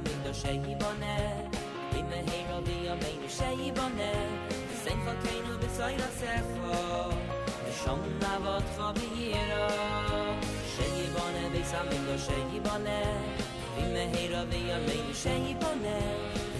Amido 0.00 0.32
shehi 0.32 0.74
bone 0.80 1.16
Im 1.98 2.10
heiro 2.28 2.58
vi 2.66 2.88
ameinu 2.88 3.28
shehi 3.38 3.68
bone 3.76 4.12
Sen 4.82 4.98
chokeinu 5.04 5.52
besoyra 5.62 6.08
secho 6.20 6.78
Vishom 7.64 8.00
navot 8.22 8.64
cho 8.76 8.88
biyira 8.96 9.64
Shehi 10.72 11.04
bone 11.14 11.42
beis 11.52 11.72
amido 11.80 12.16
shehi 12.26 12.60
bone 12.66 13.00
Im 13.82 13.94
heiro 14.14 14.42
vi 14.50 14.60
ameinu 14.76 15.14
shehi 15.22 15.54
bone 15.62 15.98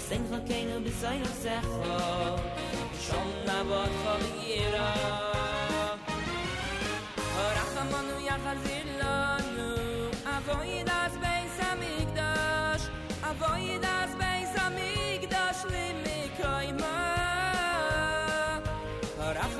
Sen 0.09 0.23
chokeinu 0.31 0.77
besoyra 0.85 1.33
secho 1.43 1.99
Vishom 2.93 3.29
navot 3.47 3.93
cho 4.03 4.15
biyira 4.23 4.89
Rachamanu 7.57 8.17
yachazir 8.29 8.87
lanu 9.01 9.69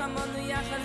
Come 0.01 0.17
on, 0.17 0.43
you 0.43 0.51
have. 0.51 0.81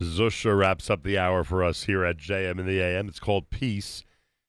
Zusha 0.00 0.56
wraps 0.56 0.90
up 0.90 1.02
the 1.02 1.18
hour 1.18 1.42
for 1.42 1.64
us 1.64 1.84
here 1.84 2.04
at 2.04 2.18
JM 2.18 2.58
in 2.58 2.66
the 2.66 2.80
AM. 2.80 3.08
It's 3.08 3.20
called 3.20 3.50
Peace. 3.50 4.04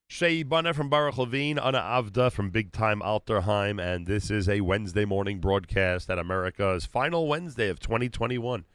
Shei 0.10 0.44
Bunna 0.44 0.74
from 0.74 0.90
Baruch 0.90 1.18
Levine, 1.18 1.60
Anna 1.60 1.80
Avda 1.80 2.32
from 2.32 2.50
Big 2.50 2.72
Time 2.72 3.02
Alterheim, 3.02 3.82
and 3.82 4.08
this 4.08 4.32
is 4.32 4.48
a 4.48 4.62
Wednesday 4.62 5.04
morning 5.04 5.40
broadcast 5.40 6.10
at 6.10 6.18
America's 6.18 6.86
final 6.86 7.28
Wednesday 7.28 7.68
of 7.70 7.80
2021. 7.80 8.66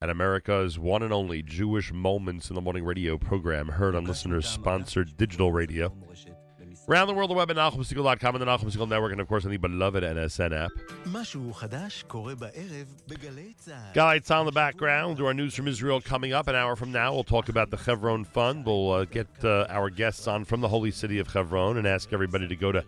At 0.00 0.10
America's 0.10 0.78
one 0.78 1.02
and 1.02 1.12
only 1.12 1.42
Jewish 1.42 1.92
Moments 1.92 2.50
in 2.50 2.54
the 2.54 2.60
Morning 2.60 2.84
radio 2.84 3.18
program, 3.18 3.68
heard 3.68 3.94
on 3.96 4.04
listeners 4.04 4.46
sponsored 4.46 5.16
digital 5.16 5.50
radio. 5.50 5.92
Around 6.88 7.08
the 7.08 7.14
world, 7.14 7.30
the 7.30 7.34
web 7.34 7.50
at 7.50 7.56
nachumsegal.com 7.56 8.36
and 8.36 8.42
the 8.42 8.46
Nachum 8.46 8.70
Segal 8.70 8.88
Network, 8.88 9.10
and 9.10 9.20
of 9.20 9.26
course 9.26 9.44
on 9.44 9.50
the 9.50 9.56
beloved 9.56 10.04
NSN 10.04 10.56
app. 10.56 10.70
Guys 13.92 14.30
on 14.30 14.46
the 14.46 14.52
background. 14.52 15.20
Our 15.20 15.34
news 15.34 15.56
from 15.56 15.66
Israel 15.66 16.00
coming 16.00 16.32
up 16.32 16.46
an 16.46 16.54
hour 16.54 16.76
from 16.76 16.92
now. 16.92 17.12
We'll 17.12 17.24
talk 17.24 17.48
about 17.48 17.70
the 17.70 17.76
Chevron 17.76 18.22
Fund. 18.24 18.64
We'll 18.64 18.92
uh, 18.92 19.04
get 19.04 19.26
uh, 19.42 19.66
our 19.68 19.90
guests 19.90 20.28
on 20.28 20.44
from 20.44 20.60
the 20.60 20.68
holy 20.68 20.92
city 20.92 21.18
of 21.18 21.28
Chevron 21.28 21.76
and 21.76 21.88
ask 21.88 22.12
everybody 22.12 22.46
to 22.46 22.54
go 22.54 22.70
to 22.70 22.84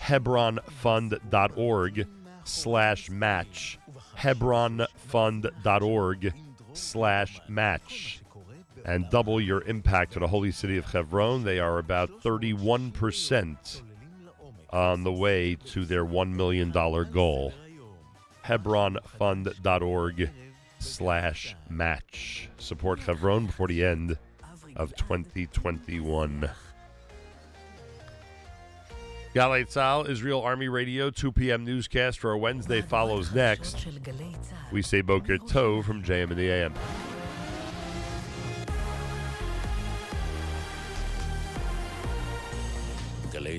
hebronfund.org 0.00 2.06
slash 2.44 3.10
match. 3.10 3.78
hebronfund.org 4.16 6.32
slash 6.72 7.38
match 7.48 8.21
and 8.84 9.08
double 9.10 9.40
your 9.40 9.62
impact 9.64 10.12
to 10.12 10.18
the 10.18 10.26
holy 10.26 10.50
city 10.50 10.76
of 10.76 10.86
Hebron. 10.86 11.44
They 11.44 11.58
are 11.58 11.78
about 11.78 12.22
31% 12.22 13.82
on 14.70 15.04
the 15.04 15.12
way 15.12 15.56
to 15.66 15.84
their 15.84 16.04
$1 16.04 16.32
million 16.32 16.70
goal. 16.70 17.52
HebronFund.org 18.44 20.30
slash 20.78 21.54
match. 21.68 22.48
Support 22.58 23.00
Hebron 23.00 23.46
before 23.46 23.68
the 23.68 23.84
end 23.84 24.18
of 24.76 24.94
2021. 24.96 26.50
Galei 29.34 29.66
Tzahal, 29.66 30.08
Israel 30.10 30.42
Army 30.42 30.68
Radio, 30.68 31.08
2 31.08 31.32
p.m. 31.32 31.64
newscast 31.64 32.18
for 32.18 32.32
a 32.32 32.38
Wednesday 32.38 32.82
follows 32.82 33.32
next. 33.32 33.86
We 34.70 34.82
say 34.82 35.00
Boker 35.00 35.38
Tov 35.38 35.84
from 35.84 36.02
JM 36.02 36.30
and 36.30 36.36
the 36.38 36.50
AM. 36.50 36.74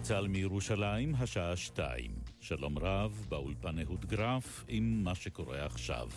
צה"ל 0.04 0.28
מירושלים, 0.28 1.16
השעה 1.16 1.56
שתיים. 1.56 2.12
שלום 2.40 2.78
רב, 2.78 3.26
באולפן 3.30 3.80
אהוד 3.80 4.06
גרף, 4.06 4.66
עם 4.68 5.04
מה 5.04 5.16
שקורה 5.16 5.66
עכשיו. 5.66 6.08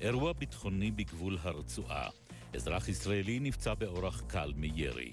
אירוע 0.00 0.32
ביטחוני 0.32 0.90
בגבול 0.90 1.38
הרצועה. 1.42 2.08
אזרח 2.54 2.88
ישראלי 2.88 3.40
נפצע 3.40 3.74
באורח 3.74 4.22
קל 4.26 4.52
מירי. 4.56 5.12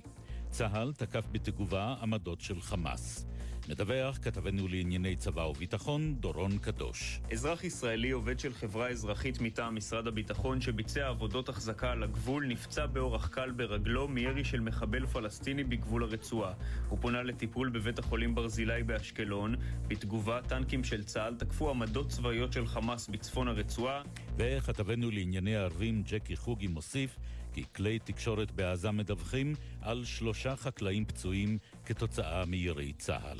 צה"ל 0.49 0.93
תקף 0.93 1.25
בתגובה 1.31 1.95
עמדות 2.01 2.41
של 2.41 2.61
חמאס. 2.61 3.25
מדווח 3.69 4.17
כתבנו 4.21 4.67
לענייני 4.67 5.15
צבא 5.15 5.41
וביטחון, 5.41 6.15
דורון 6.19 6.57
קדוש. 6.57 7.19
אזרח 7.31 7.63
ישראלי 7.63 8.11
עובד 8.11 8.39
של 8.39 8.53
חברה 8.53 8.89
אזרחית 8.89 9.41
מטעם 9.41 9.75
משרד 9.75 10.07
הביטחון 10.07 10.61
שביצע 10.61 11.07
עבודות 11.07 11.49
החזקה 11.49 11.91
על 11.91 12.03
הגבול 12.03 12.45
נפצע 12.47 12.85
באורח 12.85 13.27
קל 13.27 13.51
ברגלו 13.51 14.07
מירי 14.07 14.43
של 14.43 14.59
מחבל 14.59 15.05
פלסטיני 15.05 15.63
בגבול 15.63 16.03
הרצועה. 16.03 16.53
הוא 16.89 16.99
פונה 17.01 17.23
לטיפול 17.23 17.69
בבית 17.69 17.99
החולים 17.99 18.35
ברזילי 18.35 18.83
באשקלון. 18.83 19.55
בתגובה, 19.87 20.39
טנקים 20.47 20.83
של 20.83 21.03
צה"ל 21.03 21.35
תקפו 21.35 21.69
עמדות 21.69 22.09
צבאיות 22.09 22.53
של 22.53 22.67
חמאס 22.67 23.07
בצפון 23.07 23.47
הרצועה. 23.47 24.01
וכתבנו 24.37 25.11
לענייני 25.11 25.55
ערבים, 25.55 26.03
ג'קי 26.07 26.35
חוגי 26.35 26.67
מוסיף 26.67 27.17
כי 27.55 27.63
כלי 27.75 27.99
תקשורת 27.99 28.51
בעזה 28.51 28.91
מדווחים 28.91 29.55
על 29.81 30.05
שלושה 30.05 30.55
חקלאים 30.55 31.05
פצועים 31.05 31.57
כתוצאה 31.85 32.45
מירי 32.45 32.93
צה"ל. 32.93 33.37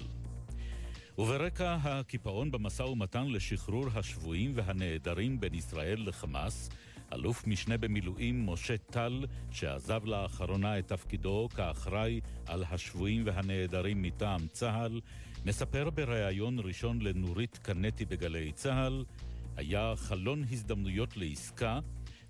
וברקע 1.17 1.77
הקיפאון 1.83 2.51
במשא 2.51 2.83
ומתן 2.83 3.27
לשחרור 3.27 3.85
השבויים 3.95 4.51
והנעדרים 4.55 5.39
בין 5.39 5.53
ישראל 5.53 6.07
לחמאס, 6.07 6.69
אלוף 7.13 7.47
משנה 7.47 7.77
במילואים 7.77 8.49
משה 8.49 8.77
טל, 8.77 9.25
שעזב 9.51 10.05
לאחרונה 10.05 10.79
את 10.79 10.87
תפקידו 10.87 11.49
כאחראי 11.55 12.21
על 12.45 12.63
השבויים 12.71 13.23
והנעדרים 13.25 14.01
מטעם 14.01 14.47
צה"ל, 14.47 15.01
מספר 15.45 15.89
בריאיון 15.89 16.59
ראשון 16.59 17.01
לנורית 17.01 17.57
קנטי 17.57 18.05
בגלי 18.05 18.51
צה"ל, 18.51 19.03
היה 19.57 19.93
חלון 19.95 20.43
הזדמנויות 20.51 21.17
לעסקה, 21.17 21.79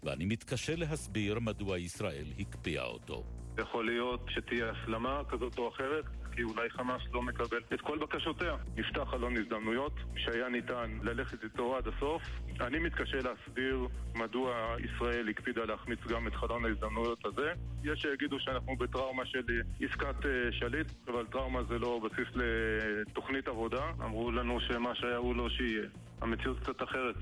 ואני 0.05 0.25
מתקשה 0.25 0.75
להסביר 0.75 1.39
מדוע 1.39 1.77
ישראל 1.77 2.25
הקפיאה 2.39 2.85
אותו. 2.85 3.23
יכול 3.57 3.85
להיות 3.85 4.25
שתהיה 4.29 4.71
הסלמה 4.71 5.21
כזאת 5.29 5.57
או 5.57 5.69
אחרת, 5.69 6.05
כי 6.35 6.43
אולי 6.43 6.69
חמאס 6.69 7.01
לא 7.13 7.21
מקבל 7.21 7.61
את 7.73 7.81
כל 7.81 7.97
בקשותיה. 7.97 8.55
נפתח 8.75 9.03
חלון 9.09 9.37
הזדמנויות 9.37 9.93
שהיה 10.15 10.49
ניתן 10.49 10.97
ללכת 11.03 11.43
איתו 11.43 11.77
עד 11.77 11.87
הסוף. 11.87 12.21
אני 12.61 12.79
מתקשה 12.79 13.17
להסביר 13.17 13.87
מדוע 14.15 14.75
ישראל 14.79 15.29
הקפידה 15.29 15.65
להחמיץ 15.65 15.99
גם 15.99 16.27
את 16.27 16.35
חלון 16.35 16.65
ההזדמנויות 16.65 17.25
הזה. 17.25 17.51
יש 17.83 18.01
שיגידו 18.01 18.39
שאנחנו 18.39 18.75
בטראומה 18.77 19.25
של 19.25 19.43
עסקת 19.81 20.25
אה, 20.25 20.51
שליט, 20.51 20.87
אבל 21.07 21.25
טראומה 21.25 21.63
זה 21.63 21.79
לא 21.79 21.99
בסיס 22.03 22.27
לתוכנית 22.35 23.47
עבודה. 23.47 23.91
אמרו 24.03 24.31
לנו 24.31 24.59
שמה 24.59 24.95
שהיה 24.95 25.17
הוא 25.17 25.35
לא 25.35 25.49
שיהיה. 25.49 25.87
המציאות 26.21 26.59
קצת 26.59 26.83
אחרת. 26.83 27.15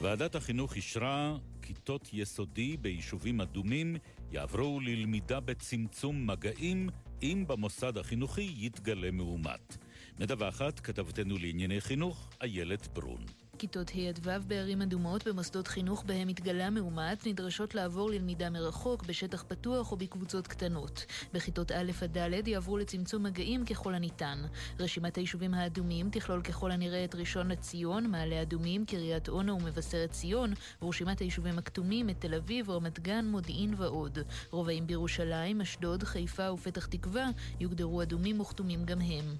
ועדת 0.00 0.34
החינוך 0.34 0.76
אישרה 0.76 1.36
כיתות 1.62 2.08
יסודי 2.12 2.76
ביישובים 2.76 3.40
אדומים 3.40 3.96
יעברו 4.32 4.80
ללמידה 4.80 5.40
בצמצום 5.40 6.26
מגעים 6.26 6.88
אם 7.22 7.44
במוסד 7.48 7.98
החינוכי 7.98 8.54
יתגלה 8.58 9.10
מאומת. 9.10 9.76
מדווחת 10.20 10.80
כתבתנו 10.80 11.38
לענייני 11.38 11.80
חינוך, 11.80 12.30
איילת 12.42 12.88
ברון. 12.88 13.24
כיתות 13.58 13.90
ה' 13.94 14.08
עד 14.08 14.18
ו' 14.22 14.48
בערים 14.48 14.82
אדומות 14.82 15.28
במוסדות 15.28 15.68
חינוך 15.68 16.04
בהם 16.06 16.28
התגלה 16.28 16.70
מאומת 16.70 17.26
נדרשות 17.26 17.74
לעבור 17.74 18.10
ללמידה 18.10 18.50
מרחוק, 18.50 19.02
בשטח 19.02 19.44
פתוח 19.48 19.92
או 19.92 19.96
בקבוצות 19.96 20.46
קטנות. 20.46 21.06
בכיתות 21.32 21.72
א' 21.72 21.92
עד 22.02 22.18
ד' 22.18 22.48
יעברו 22.48 22.78
לצמצום 22.78 23.22
מגעים 23.22 23.64
ככל 23.64 23.94
הניתן. 23.94 24.38
רשימת 24.80 25.16
היישובים 25.16 25.54
האדומים 25.54 26.10
תכלול 26.10 26.42
ככל 26.42 26.70
הנראה 26.70 27.04
את 27.04 27.14
ראשון 27.14 27.48
לציון, 27.50 28.10
מעלה 28.10 28.42
אדומים, 28.42 28.86
קריית 28.86 29.28
אונו 29.28 29.60
ומבשרת 29.60 30.10
ציון, 30.10 30.52
ורשימת 30.82 31.18
היישובים 31.18 31.58
הכתומים 31.58 32.10
את 32.10 32.20
תל 32.20 32.34
אביב, 32.34 32.70
רמת 32.70 33.00
גן, 33.00 33.24
מודיעין 33.26 33.74
ועוד. 33.76 34.18
רובעים 34.50 34.86
בירושלים, 34.86 35.60
אשדוד, 35.60 36.02
חיפה 36.02 36.52
ופתח 36.52 36.86
תקווה 36.86 37.26
יוגדרו 37.60 38.02
אדומים 38.02 38.40
וכתומים 38.40 38.84
גם 38.84 39.00
הם. 39.00 39.36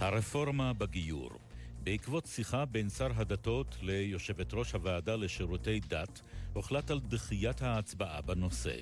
הרפורמה 0.00 0.72
בגיור. 0.72 1.43
בעקבות 1.84 2.26
שיחה 2.26 2.64
בין 2.64 2.88
שר 2.88 3.10
הדתות 3.16 3.76
ליושבת 3.82 4.54
ראש 4.54 4.72
הוועדה 4.72 5.16
לשירותי 5.16 5.80
דת, 5.80 6.20
הוחלט 6.52 6.90
על 6.90 7.00
דחיית 7.00 7.62
ההצבעה 7.62 8.20
בנושא. 8.20 8.76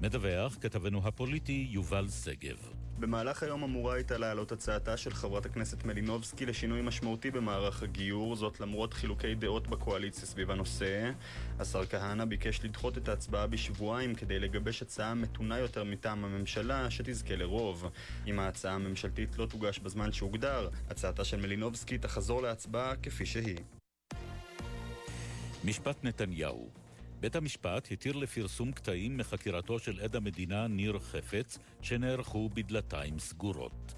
מדווח 0.00 0.56
כתבנו 0.60 1.06
הפוליטי 1.06 1.66
יובל 1.70 2.08
שגב. 2.08 2.87
במהלך 3.00 3.42
היום 3.42 3.62
אמורה 3.62 3.94
הייתה 3.94 4.18
לעלות 4.18 4.52
הצעתה 4.52 4.96
של 4.96 5.14
חברת 5.14 5.46
הכנסת 5.46 5.84
מלינובסקי 5.84 6.46
לשינוי 6.46 6.82
משמעותי 6.82 7.30
במערך 7.30 7.82
הגיור, 7.82 8.36
זאת 8.36 8.60
למרות 8.60 8.94
חילוקי 8.94 9.34
דעות 9.34 9.68
בקואליציה 9.68 10.26
סביב 10.26 10.50
הנושא. 10.50 11.10
השר 11.58 11.86
כהנא 11.86 12.24
ביקש 12.24 12.64
לדחות 12.64 12.98
את 12.98 13.08
ההצבעה 13.08 13.46
בשבועיים 13.46 14.14
כדי 14.14 14.38
לגבש 14.38 14.82
הצעה 14.82 15.14
מתונה 15.14 15.58
יותר 15.58 15.84
מטעם 15.84 16.24
הממשלה 16.24 16.90
שתזכה 16.90 17.36
לרוב. 17.36 17.90
אם 18.26 18.38
ההצעה 18.38 18.74
הממשלתית 18.74 19.38
לא 19.38 19.46
תוגש 19.46 19.78
בזמן 19.78 20.12
שהוגדר, 20.12 20.68
הצעתה 20.90 21.24
של 21.24 21.36
מלינובסקי 21.36 21.98
תחזור 21.98 22.42
להצבעה 22.42 22.96
כפי 22.96 23.26
שהיא. 23.26 23.58
משפט 25.64 26.04
נתניהו 26.04 26.70
בית 27.20 27.36
המשפט 27.36 27.88
התיר 27.92 28.16
לפרסום 28.16 28.72
קטעים 28.72 29.16
מחקירתו 29.16 29.78
של 29.78 30.00
עד 30.00 30.16
המדינה 30.16 30.66
ניר 30.66 30.98
חפץ, 30.98 31.58
שנערכו 31.82 32.48
בדלתיים 32.54 33.18
סגורות. 33.18 33.94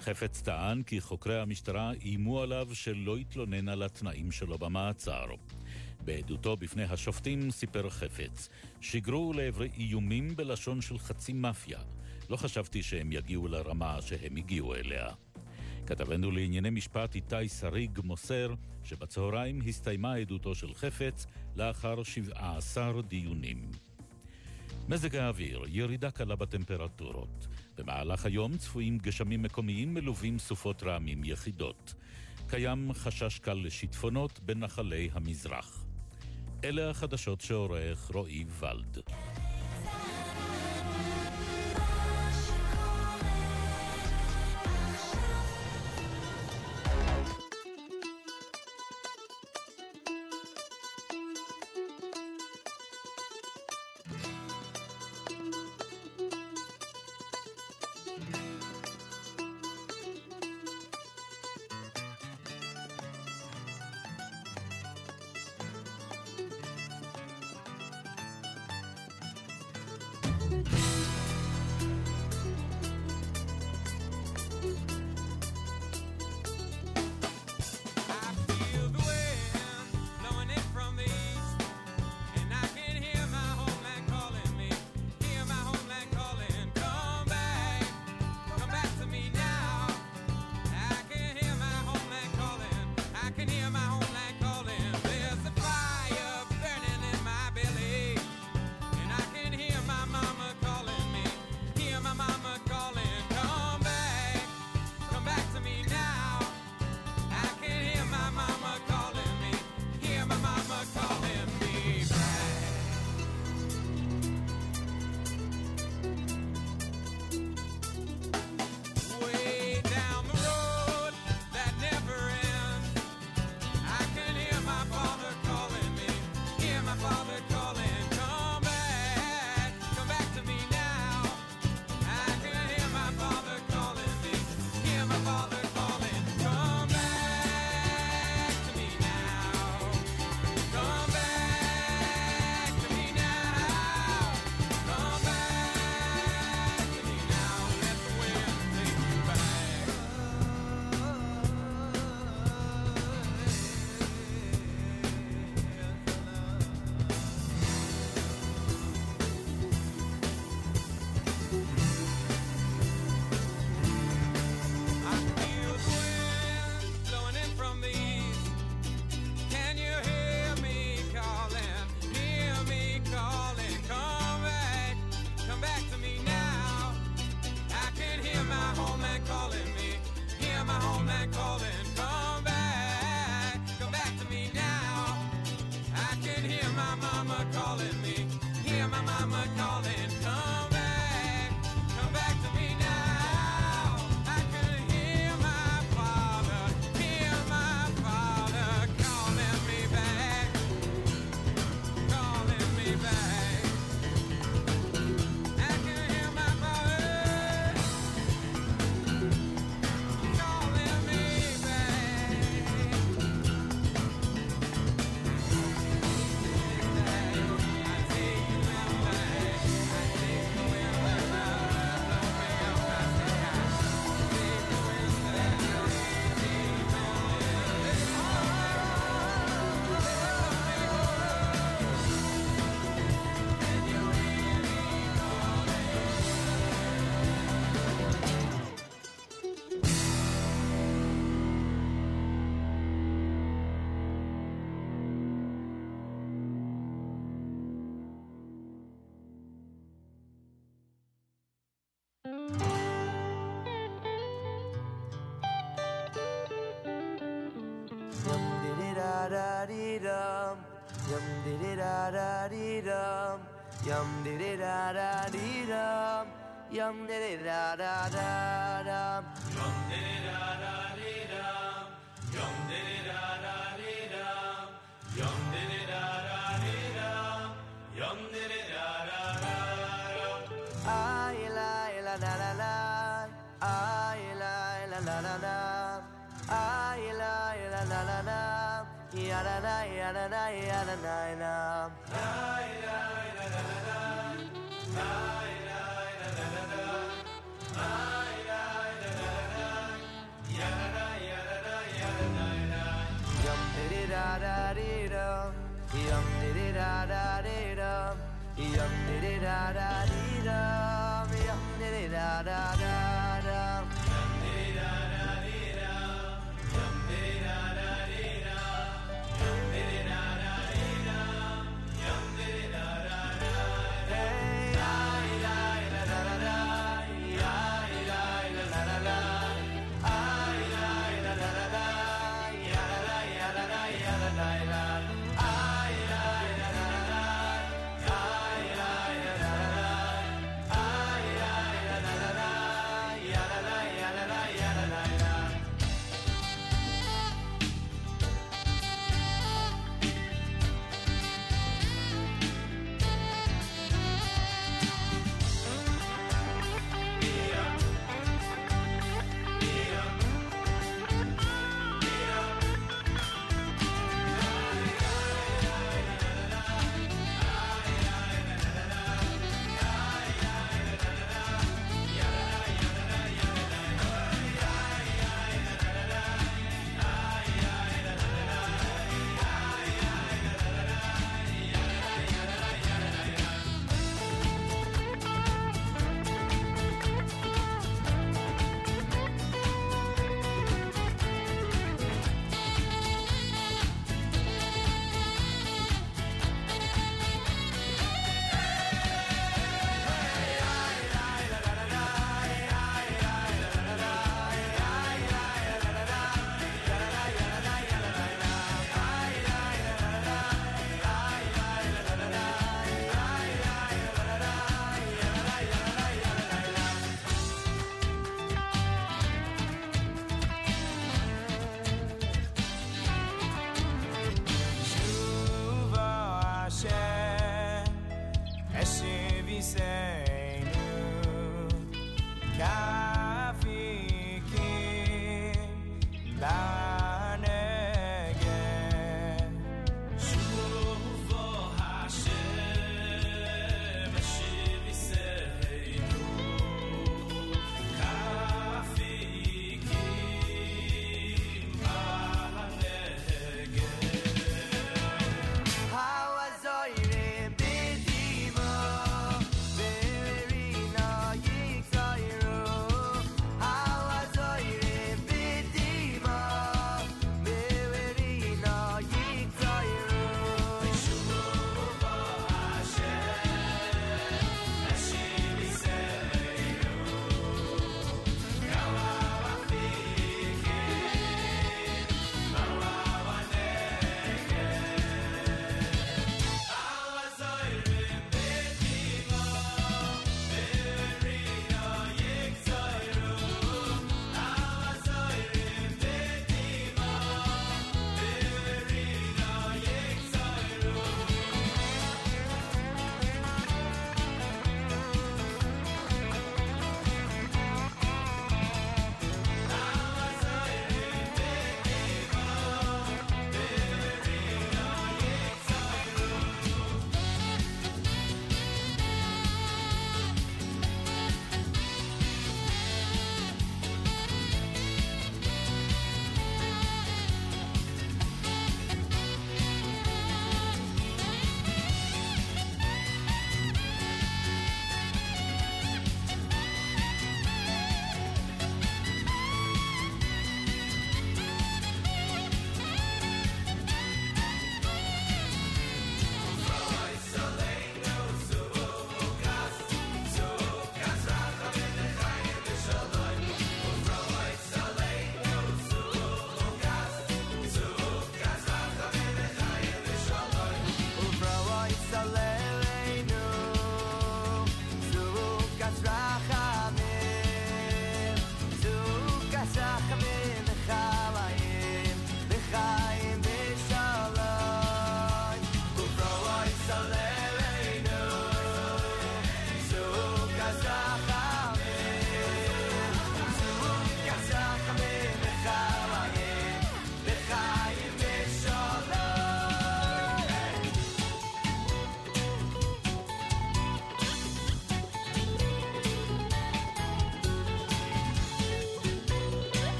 חפץ 0.00 0.42
טען 0.42 0.82
כי 0.82 1.00
חוקרי 1.00 1.40
המשטרה 1.40 1.92
איימו 1.92 2.42
עליו 2.42 2.68
שלא 2.72 3.18
יתלונן 3.18 3.68
על 3.68 3.82
התנאים 3.82 4.30
שלו 4.30 4.58
במעצר. 4.58 5.24
בעדותו 6.00 6.56
בפני 6.56 6.84
השופטים 6.84 7.50
סיפר 7.50 7.90
חפץ, 7.90 8.48
שיגרו 8.80 9.32
לעברי 9.32 9.70
איומים 9.76 10.36
בלשון 10.36 10.80
של 10.80 10.98
חצי 10.98 11.32
מאפיה. 11.32 11.78
לא 12.30 12.36
חשבתי 12.36 12.82
שהם 12.82 13.12
יגיעו 13.12 13.48
לרמה 13.48 14.02
שהם 14.02 14.36
הגיעו 14.36 14.74
אליה. 14.74 15.08
כתבנו 15.86 16.30
לענייני 16.30 16.70
משפט 16.70 17.14
איתי 17.14 17.48
שריג 17.48 18.00
מוסר 18.04 18.54
שבצהריים 18.84 19.60
הסתיימה 19.68 20.14
עדותו 20.14 20.54
של 20.54 20.74
חפץ 20.74 21.26
לאחר 21.56 22.02
17 22.02 23.02
דיונים. 23.02 23.70
מזג 24.88 25.16
האוויר, 25.16 25.62
ירידה 25.68 26.10
קלה 26.10 26.36
בטמפרטורות. 26.36 27.46
במהלך 27.76 28.26
היום 28.26 28.56
צפויים 28.56 28.98
גשמים 28.98 29.42
מקומיים 29.42 29.94
מלווים 29.94 30.38
סופות 30.38 30.82
רעמים 30.82 31.24
יחידות. 31.24 31.94
קיים 32.48 32.92
חשש 32.94 33.38
קל 33.38 33.54
לשיטפונות 33.54 34.40
בנחלי 34.40 35.10
המזרח. 35.12 35.84
אלה 36.64 36.90
החדשות 36.90 37.40
שעורך 37.40 38.10
רועי 38.14 38.44
ולד. 38.60 38.98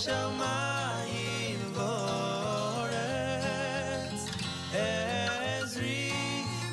שמיים 0.00 1.58
וארץ. 1.74 2.96
עזרי 4.72 6.12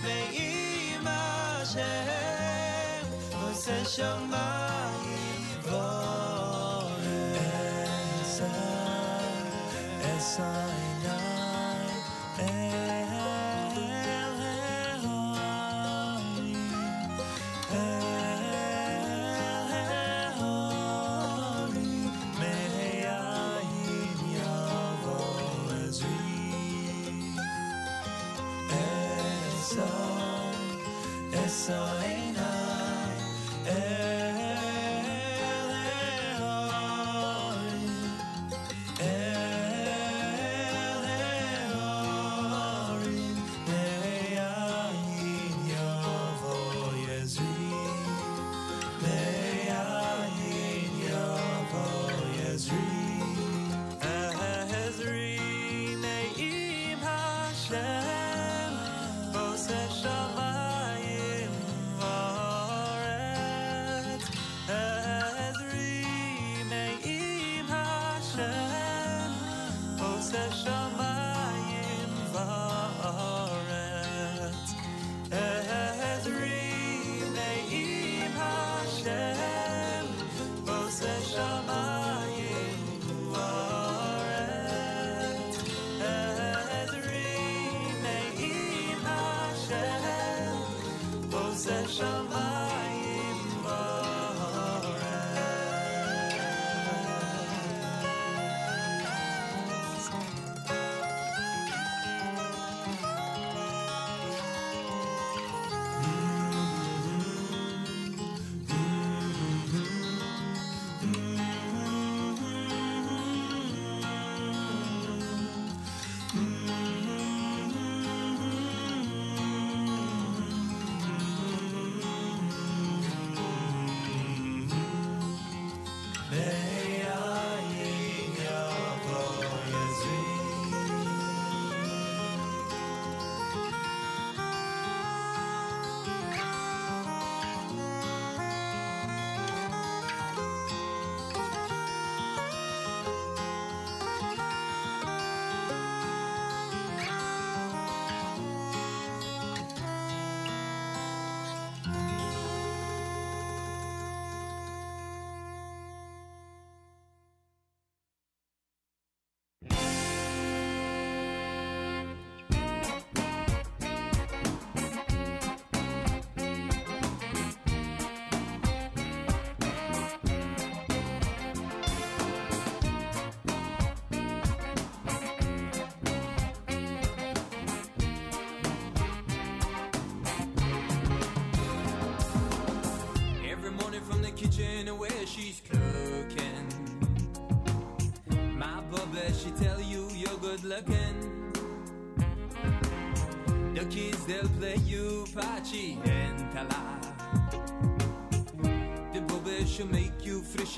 מעם 0.03 1.07
השם, 1.07 3.03
עושה 3.41 3.85
שמיים 3.85 4.46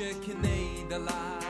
Chequinei 0.01 0.87
da 0.89 0.97
lá 0.97 1.50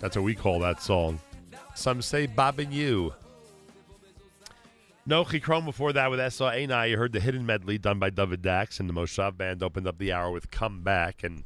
That's 0.00 0.16
what 0.16 0.24
we 0.24 0.34
call 0.34 0.60
that 0.60 0.80
song. 0.80 1.20
Some 1.74 2.02
say 2.02 2.26
Bob 2.26 2.58
and 2.58 2.72
You. 2.72 3.14
Nochi 5.08 5.40
Krohn 5.40 5.64
before 5.64 5.92
that 5.94 6.10
with 6.10 6.20
Esa 6.20 6.44
Einai. 6.44 6.90
You 6.90 6.98
heard 6.98 7.12
the 7.12 7.20
hidden 7.20 7.46
medley 7.46 7.78
done 7.78 7.98
by 7.98 8.10
David 8.10 8.42
Dax, 8.42 8.78
and 8.78 8.88
the 8.88 8.92
Moshav 8.92 9.36
Band 9.36 9.62
opened 9.62 9.86
up 9.86 9.98
the 9.98 10.12
hour 10.12 10.30
with 10.30 10.50
Come 10.50 10.82
Back. 10.82 11.24
And 11.24 11.44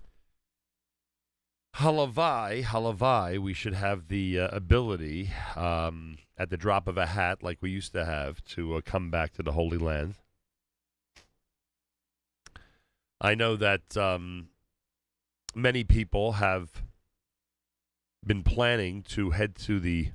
Halavai, 1.77 2.65
Halavai, 2.65 3.39
we 3.39 3.55
should 3.55 3.75
have 3.75 4.09
the 4.09 4.41
uh, 4.41 4.49
ability 4.49 5.31
um, 5.55 6.19
at 6.37 6.51
the 6.51 6.57
drop 6.57 6.89
of 6.89 6.99
a 6.99 7.07
hat, 7.07 7.43
like 7.43 7.59
we 7.61 7.71
used 7.71 7.93
to 7.93 8.05
have, 8.05 8.45
to 8.47 8.75
uh, 8.75 8.81
come 8.85 9.11
back 9.11 9.33
to 9.35 9.43
the 9.43 9.53
Holy 9.53 9.79
Land. 9.79 10.17
I 13.21 13.37
know 13.37 13.55
that 13.55 13.97
um, 13.97 14.49
many 15.55 15.85
people 15.85 16.33
have 16.33 16.83
been 18.25 18.43
planning 18.43 19.03
to 19.03 19.31
head 19.31 19.55
to 19.57 19.81
the 19.81 20.11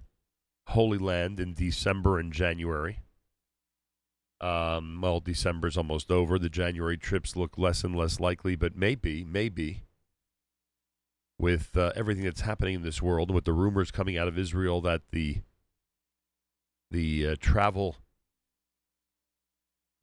Holy 0.67 0.97
Land 0.97 1.39
in 1.39 1.53
December 1.53 2.19
and 2.19 2.31
January. 2.31 2.99
Um, 4.39 4.99
well, 5.01 5.19
December's 5.19 5.77
almost 5.77 6.11
over. 6.11 6.37
The 6.37 6.49
January 6.49 6.97
trips 6.97 7.35
look 7.35 7.57
less 7.57 7.83
and 7.83 7.95
less 7.95 8.19
likely, 8.19 8.55
but 8.55 8.75
maybe, 8.75 9.23
maybe, 9.23 9.83
with 11.39 11.75
uh, 11.75 11.91
everything 11.95 12.23
that's 12.23 12.41
happening 12.41 12.75
in 12.75 12.83
this 12.83 13.01
world, 13.01 13.31
with 13.31 13.45
the 13.45 13.53
rumors 13.53 13.91
coming 13.91 14.17
out 14.17 14.27
of 14.27 14.37
Israel 14.37 14.81
that 14.81 15.01
the 15.11 15.41
the 16.91 17.29
uh, 17.29 17.35
travel 17.39 17.97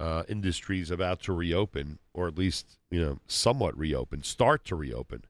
uh, 0.01 0.25
industry 0.29 0.81
is 0.81 0.91
about 0.91 1.21
to 1.23 1.33
reopen, 1.33 1.99
or 2.13 2.27
at 2.27 2.37
least 2.37 2.79
you 2.91 3.01
know 3.01 3.19
somewhat 3.27 3.77
reopen, 3.79 4.23
start 4.23 4.65
to 4.65 4.75
reopen. 4.75 5.23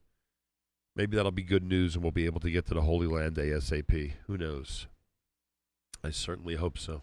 Maybe 0.95 1.17
that'll 1.17 1.31
be 1.31 1.43
good 1.43 1.63
news, 1.63 1.95
and 1.95 2.03
we'll 2.03 2.11
be 2.11 2.25
able 2.25 2.39
to 2.39 2.51
get 2.51 2.65
to 2.67 2.73
the 2.73 2.81
Holy 2.81 3.07
Land 3.07 3.35
ASAP. 3.35 4.13
Who 4.27 4.37
knows? 4.37 4.87
I 6.03 6.09
certainly 6.09 6.55
hope 6.55 6.77
so. 6.77 7.01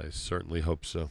I 0.00 0.08
certainly 0.08 0.62
hope 0.62 0.86
so. 0.86 1.10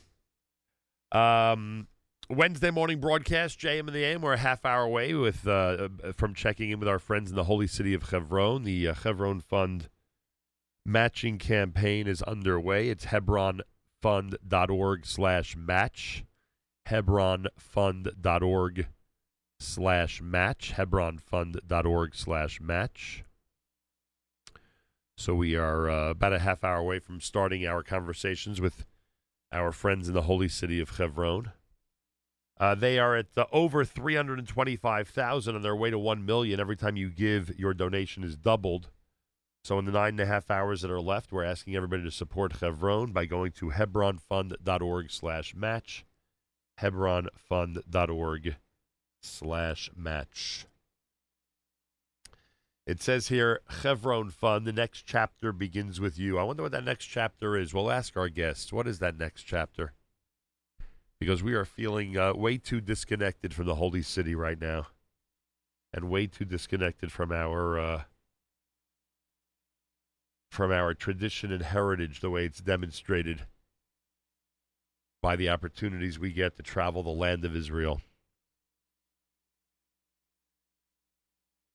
Um, 1.11 1.87
Wednesday 2.29 2.71
morning 2.71 2.99
broadcast, 2.99 3.59
JM 3.59 3.81
and 3.81 3.89
the 3.89 4.03
AM. 4.03 4.21
We're 4.21 4.33
a 4.33 4.37
half 4.37 4.65
hour 4.65 4.83
away 4.83 5.13
with 5.13 5.47
uh, 5.47 5.89
uh, 6.03 6.11
from 6.13 6.33
checking 6.33 6.71
in 6.71 6.79
with 6.79 6.87
our 6.87 6.99
friends 6.99 7.29
in 7.29 7.35
the 7.35 7.43
holy 7.43 7.67
city 7.67 7.93
of 7.93 8.09
Hebron. 8.09 8.63
The 8.63 8.87
uh, 8.87 8.95
Hebron 8.95 9.41
Fund 9.41 9.89
matching 10.85 11.37
campaign 11.37 12.07
is 12.07 12.23
underway. 12.23 12.89
It's 12.89 13.07
hebronfund.org 13.07 15.05
slash 15.05 15.55
match. 15.55 16.23
hebronfund.org 16.87 18.87
slash 19.61 20.21
match. 20.21 20.73
hebronfund.org 20.75 22.15
slash 22.15 22.59
match. 22.59 23.23
So 25.17 25.35
we 25.35 25.55
are 25.55 25.89
uh, 25.89 26.09
about 26.09 26.33
a 26.33 26.39
half 26.39 26.63
hour 26.63 26.77
away 26.77 26.99
from 26.99 27.21
starting 27.21 27.65
our 27.67 27.83
conversations 27.83 28.59
with 28.59 28.85
our 29.51 29.71
friends 29.71 30.07
in 30.07 30.13
the 30.13 30.23
holy 30.23 30.47
city 30.47 30.79
of 30.79 30.97
Hebron. 30.97 31.51
Uh, 32.59 32.75
they 32.75 32.99
are 32.99 33.15
at 33.15 33.27
uh, 33.37 33.45
over 33.51 33.85
325,000 33.85 35.55
on 35.55 35.61
their 35.61 35.75
way 35.75 35.89
to 35.89 35.99
1 35.99 36.25
million. 36.25 36.59
Every 36.59 36.75
time 36.75 36.95
you 36.95 37.09
give, 37.09 37.57
your 37.59 37.73
donation 37.73 38.23
is 38.23 38.35
doubled. 38.35 38.89
So 39.63 39.77
in 39.77 39.85
the 39.85 39.91
nine 39.91 40.13
and 40.13 40.21
a 40.21 40.25
half 40.25 40.49
hours 40.49 40.81
that 40.81 40.91
are 40.91 41.01
left, 41.01 41.31
we're 41.31 41.43
asking 41.43 41.75
everybody 41.75 42.03
to 42.03 42.11
support 42.11 42.53
Hebron 42.53 43.11
by 43.11 43.25
going 43.25 43.51
to 43.53 43.69
hebronfund.org 43.69 45.11
slash 45.11 45.53
match. 45.55 46.05
hebronfund.org 46.79 48.55
slash 49.21 49.89
match. 49.95 50.65
It 52.87 53.01
says 53.01 53.27
here, 53.27 53.61
Chevron 53.81 54.31
Fund, 54.31 54.65
the 54.65 54.73
next 54.73 55.03
chapter 55.03 55.51
begins 55.53 55.99
with 55.99 56.17
you. 56.17 56.39
I 56.39 56.43
wonder 56.43 56.63
what 56.63 56.71
that 56.71 56.83
next 56.83 57.05
chapter 57.05 57.55
is. 57.55 57.73
We'll 57.73 57.91
ask 57.91 58.17
our 58.17 58.27
guests, 58.27 58.73
what 58.73 58.87
is 58.87 58.99
that 58.99 59.17
next 59.17 59.43
chapter? 59.43 59.93
Because 61.19 61.43
we 61.43 61.53
are 61.53 61.65
feeling 61.65 62.17
uh, 62.17 62.33
way 62.33 62.57
too 62.57 62.81
disconnected 62.81 63.53
from 63.53 63.67
the 63.67 63.75
Holy 63.75 64.01
City 64.01 64.33
right 64.33 64.59
now, 64.59 64.87
and 65.93 66.09
way 66.09 66.25
too 66.25 66.45
disconnected 66.45 67.11
from 67.11 67.31
our 67.31 67.79
uh, 67.79 68.01
from 70.49 70.71
our 70.71 70.93
tradition 70.93 71.51
and 71.51 71.61
heritage, 71.61 72.19
the 72.19 72.31
way 72.31 72.43
it's 72.43 72.59
demonstrated 72.59 73.45
by 75.21 75.35
the 75.35 75.49
opportunities 75.49 76.17
we 76.17 76.33
get 76.33 76.57
to 76.57 76.63
travel 76.63 77.03
the 77.03 77.09
land 77.09 77.45
of 77.45 77.55
Israel. 77.55 78.01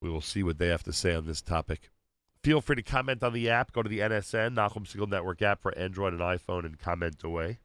We 0.00 0.10
will 0.10 0.20
see 0.20 0.42
what 0.42 0.58
they 0.58 0.68
have 0.68 0.82
to 0.84 0.92
say 0.92 1.14
on 1.14 1.26
this 1.26 1.42
topic. 1.42 1.90
Feel 2.42 2.60
free 2.60 2.76
to 2.76 2.82
comment 2.82 3.22
on 3.22 3.32
the 3.32 3.50
app. 3.50 3.72
Go 3.72 3.82
to 3.82 3.88
the 3.88 4.00
NSN, 4.00 4.54
Nachum 4.54 4.86
Segal 4.86 5.08
Network 5.08 5.42
app 5.42 5.60
for 5.60 5.76
Android 5.76 6.12
and 6.12 6.22
iPhone 6.22 6.64
and 6.64 6.78
comment 6.78 7.24
away. 7.24 7.58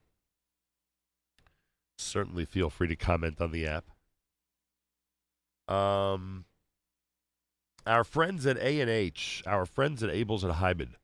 Certainly 1.98 2.46
feel 2.46 2.70
free 2.70 2.88
to 2.88 2.96
comment 2.96 3.40
on 3.40 3.52
the 3.52 3.68
app. 3.68 3.86
Um, 5.72 6.46
our 7.86 8.04
friends 8.04 8.46
at 8.46 8.58
A&H, 8.58 9.44
our 9.46 9.66
friends 9.66 10.02
at 10.02 10.10
Abels 10.10 10.44
and 10.44 10.54
Hyman, 10.54 10.96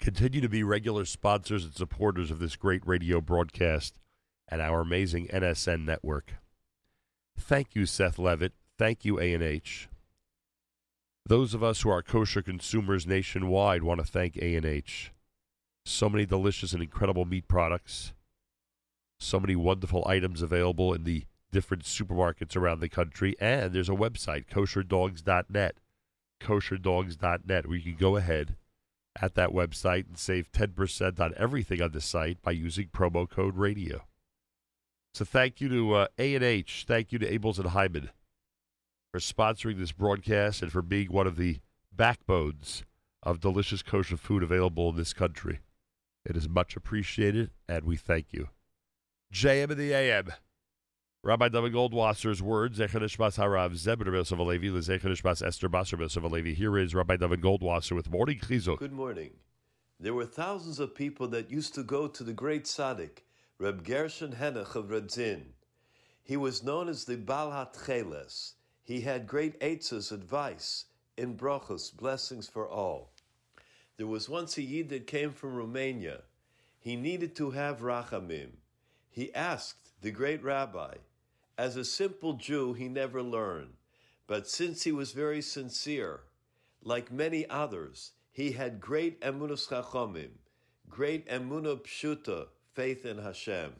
continue 0.00 0.40
to 0.40 0.48
be 0.48 0.62
regular 0.62 1.04
sponsors 1.04 1.64
and 1.64 1.74
supporters 1.74 2.30
of 2.30 2.38
this 2.38 2.56
great 2.56 2.86
radio 2.86 3.20
broadcast 3.20 3.98
and 4.48 4.60
our 4.60 4.80
amazing 4.80 5.28
NSN 5.28 5.84
network. 5.84 6.34
Thank 7.38 7.74
you, 7.74 7.86
Seth 7.86 8.18
Levitt. 8.18 8.52
Thank 8.78 9.04
you, 9.04 9.18
A&H. 9.18 9.88
Those 11.26 11.52
of 11.52 11.64
us 11.64 11.82
who 11.82 11.90
are 11.90 12.00
kosher 12.00 12.42
consumers 12.42 13.06
nationwide 13.06 13.82
want 13.82 14.00
to 14.00 14.06
thank 14.06 14.36
A&H. 14.36 15.12
So 15.84 16.08
many 16.08 16.24
delicious 16.24 16.72
and 16.72 16.82
incredible 16.82 17.24
meat 17.24 17.48
products. 17.48 18.12
So 19.18 19.40
many 19.40 19.56
wonderful 19.56 20.04
items 20.06 20.42
available 20.42 20.94
in 20.94 21.02
the 21.02 21.24
different 21.50 21.82
supermarkets 21.82 22.56
around 22.56 22.78
the 22.78 22.88
country. 22.88 23.34
And 23.40 23.72
there's 23.72 23.88
a 23.88 23.92
website, 23.92 24.46
kosherdogs.net. 24.46 25.76
Kosherdogs.net, 26.40 27.66
where 27.66 27.76
you 27.76 27.82
can 27.82 27.96
go 27.96 28.16
ahead 28.16 28.54
at 29.20 29.34
that 29.34 29.50
website 29.50 30.06
and 30.06 30.16
save 30.16 30.52
10% 30.52 31.18
on 31.18 31.34
everything 31.36 31.82
on 31.82 31.90
the 31.90 32.00
site 32.00 32.40
by 32.42 32.52
using 32.52 32.86
promo 32.94 33.28
code 33.28 33.56
radio. 33.56 34.04
So 35.14 35.24
thank 35.24 35.60
you 35.60 35.68
to 35.68 35.94
uh, 35.94 36.06
A&H. 36.16 36.84
Thank 36.86 37.10
you 37.10 37.18
to 37.18 37.26
Abels 37.26 37.58
and 37.58 37.70
Hyman 37.70 38.10
for 39.10 39.18
sponsoring 39.18 39.78
this 39.78 39.92
broadcast 39.92 40.62
and 40.62 40.70
for 40.70 40.82
being 40.82 41.10
one 41.10 41.26
of 41.26 41.36
the 41.36 41.58
backbones 41.94 42.84
of 43.22 43.40
delicious 43.40 43.82
kosher 43.82 44.16
food 44.16 44.42
available 44.42 44.90
in 44.90 44.96
this 44.96 45.12
country. 45.12 45.60
It 46.24 46.36
is 46.36 46.48
much 46.48 46.76
appreciated, 46.76 47.50
and 47.68 47.84
we 47.84 47.96
thank 47.96 48.32
you. 48.32 48.48
JM 49.32 49.70
in 49.70 49.78
the 49.78 49.92
AM. 49.92 50.32
Rabbi 51.24 51.48
David 51.48 51.72
Goldwasser's 51.72 52.42
words, 52.42 52.78
Zecher 52.78 53.00
Nishmas 53.00 53.38
Harav 53.38 53.74
Zebra 53.74 54.12
Yosef 54.12 54.38
Alevi, 54.38 54.70
Lezecher 54.70 55.06
Nishmas 55.06 55.44
Esther 55.44 55.68
Basar 55.68 55.98
Yosef 55.98 56.22
Alevi. 56.22 56.54
Here 56.54 56.78
is 56.78 56.94
Rabbi 56.94 57.16
David 57.16 57.40
Goldwasser 57.40 57.92
with 57.92 58.10
Morning 58.10 58.38
Chizuk. 58.38 58.78
Good 58.78 58.92
morning. 58.92 59.32
There 59.98 60.14
were 60.14 60.26
thousands 60.26 60.78
of 60.78 60.94
people 60.94 61.26
that 61.28 61.50
used 61.50 61.74
to 61.74 61.82
go 61.82 62.06
to 62.06 62.22
the 62.22 62.32
great 62.32 62.64
tzaddik, 62.64 63.22
Reb 63.58 63.84
Gershon 63.84 64.34
Henach 64.34 64.76
of 64.76 64.90
Radzin. 64.90 65.42
He 66.22 66.36
was 66.36 66.62
known 66.62 66.88
as 66.88 67.04
the 67.04 67.16
Bal 67.16 67.50
HaTcheles. 67.50 68.52
He 68.88 69.02
had 69.02 69.26
great 69.26 69.60
eitzes, 69.60 70.12
advice, 70.12 70.86
in 71.14 71.36
brachos, 71.36 71.94
blessings 71.94 72.48
for 72.48 72.66
all. 72.66 73.12
There 73.98 74.06
was 74.06 74.30
once 74.30 74.56
a 74.56 74.62
Yid 74.62 74.88
that 74.88 75.06
came 75.06 75.34
from 75.34 75.54
Romania. 75.54 76.22
He 76.80 76.96
needed 76.96 77.36
to 77.36 77.50
have 77.50 77.82
rachamim. 77.82 78.52
He 79.10 79.34
asked 79.34 79.92
the 80.00 80.10
great 80.10 80.42
rabbi. 80.42 80.94
As 81.58 81.76
a 81.76 81.84
simple 81.84 82.32
Jew, 82.32 82.72
he 82.72 82.88
never 82.88 83.22
learned. 83.22 83.74
But 84.26 84.48
since 84.48 84.84
he 84.84 84.92
was 84.92 85.12
very 85.12 85.42
sincere, 85.42 86.20
like 86.82 87.12
many 87.12 87.46
others, 87.50 88.12
he 88.32 88.52
had 88.52 88.80
great 88.80 89.20
emunah 89.20 89.68
chachomim, 89.68 90.30
great 90.88 91.28
emunah 91.28 91.82
pshuta, 91.82 92.46
faith 92.72 93.04
in 93.04 93.18
Hashem. 93.18 93.74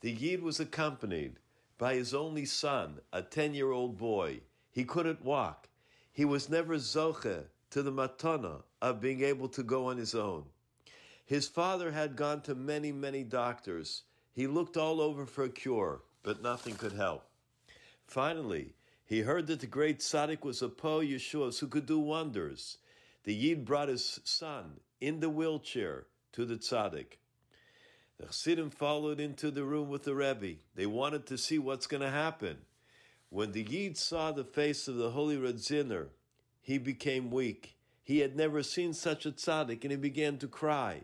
The 0.00 0.10
Yid 0.10 0.42
was 0.42 0.58
accompanied 0.58 1.38
by 1.78 1.94
his 1.94 2.14
only 2.14 2.44
son, 2.44 3.00
a 3.12 3.22
10 3.22 3.54
year 3.54 3.70
old 3.70 3.98
boy. 3.98 4.40
He 4.70 4.84
couldn't 4.84 5.24
walk. 5.24 5.68
He 6.12 6.24
was 6.24 6.48
never 6.48 6.76
zoche 6.78 7.44
to 7.70 7.82
the 7.82 7.92
matana 7.92 8.62
of 8.80 9.00
being 9.00 9.22
able 9.22 9.48
to 9.48 9.62
go 9.62 9.86
on 9.86 9.98
his 9.98 10.14
own. 10.14 10.44
His 11.24 11.48
father 11.48 11.90
had 11.90 12.16
gone 12.16 12.40
to 12.42 12.54
many, 12.54 12.92
many 12.92 13.24
doctors. 13.24 14.02
He 14.32 14.46
looked 14.46 14.76
all 14.76 15.00
over 15.00 15.26
for 15.26 15.44
a 15.44 15.48
cure, 15.48 16.02
but 16.22 16.42
nothing 16.42 16.76
could 16.76 16.92
help. 16.92 17.28
Finally, 18.06 18.74
he 19.04 19.20
heard 19.20 19.46
that 19.48 19.60
the 19.60 19.66
great 19.66 20.00
tzaddik 20.00 20.44
was 20.44 20.62
a 20.62 20.68
Po 20.68 21.00
Yeshua 21.00 21.58
who 21.58 21.66
could 21.66 21.86
do 21.86 21.98
wonders. 21.98 22.78
The 23.24 23.34
Yid 23.34 23.64
brought 23.64 23.88
his 23.88 24.20
son 24.24 24.80
in 25.00 25.20
the 25.20 25.28
wheelchair 25.28 26.06
to 26.32 26.44
the 26.44 26.56
tzaddik. 26.56 27.18
The 28.18 28.26
Chassidim 28.26 28.70
followed 28.70 29.20
into 29.20 29.50
the 29.50 29.64
room 29.64 29.88
with 29.90 30.04
the 30.04 30.14
Rebbe. 30.14 30.58
They 30.74 30.86
wanted 30.86 31.26
to 31.26 31.36
see 31.36 31.58
what's 31.58 31.86
going 31.86 32.00
to 32.00 32.10
happen. 32.10 32.58
When 33.28 33.52
the 33.52 33.62
Yid 33.62 33.98
saw 33.98 34.32
the 34.32 34.44
face 34.44 34.88
of 34.88 34.96
the 34.96 35.10
holy 35.10 35.36
Radziner, 35.36 36.08
he 36.62 36.78
became 36.78 37.30
weak. 37.30 37.76
He 38.02 38.20
had 38.20 38.34
never 38.34 38.62
seen 38.62 38.94
such 38.94 39.26
a 39.26 39.32
tzaddik, 39.32 39.82
and 39.82 39.90
he 39.90 39.96
began 39.96 40.38
to 40.38 40.48
cry. 40.48 41.02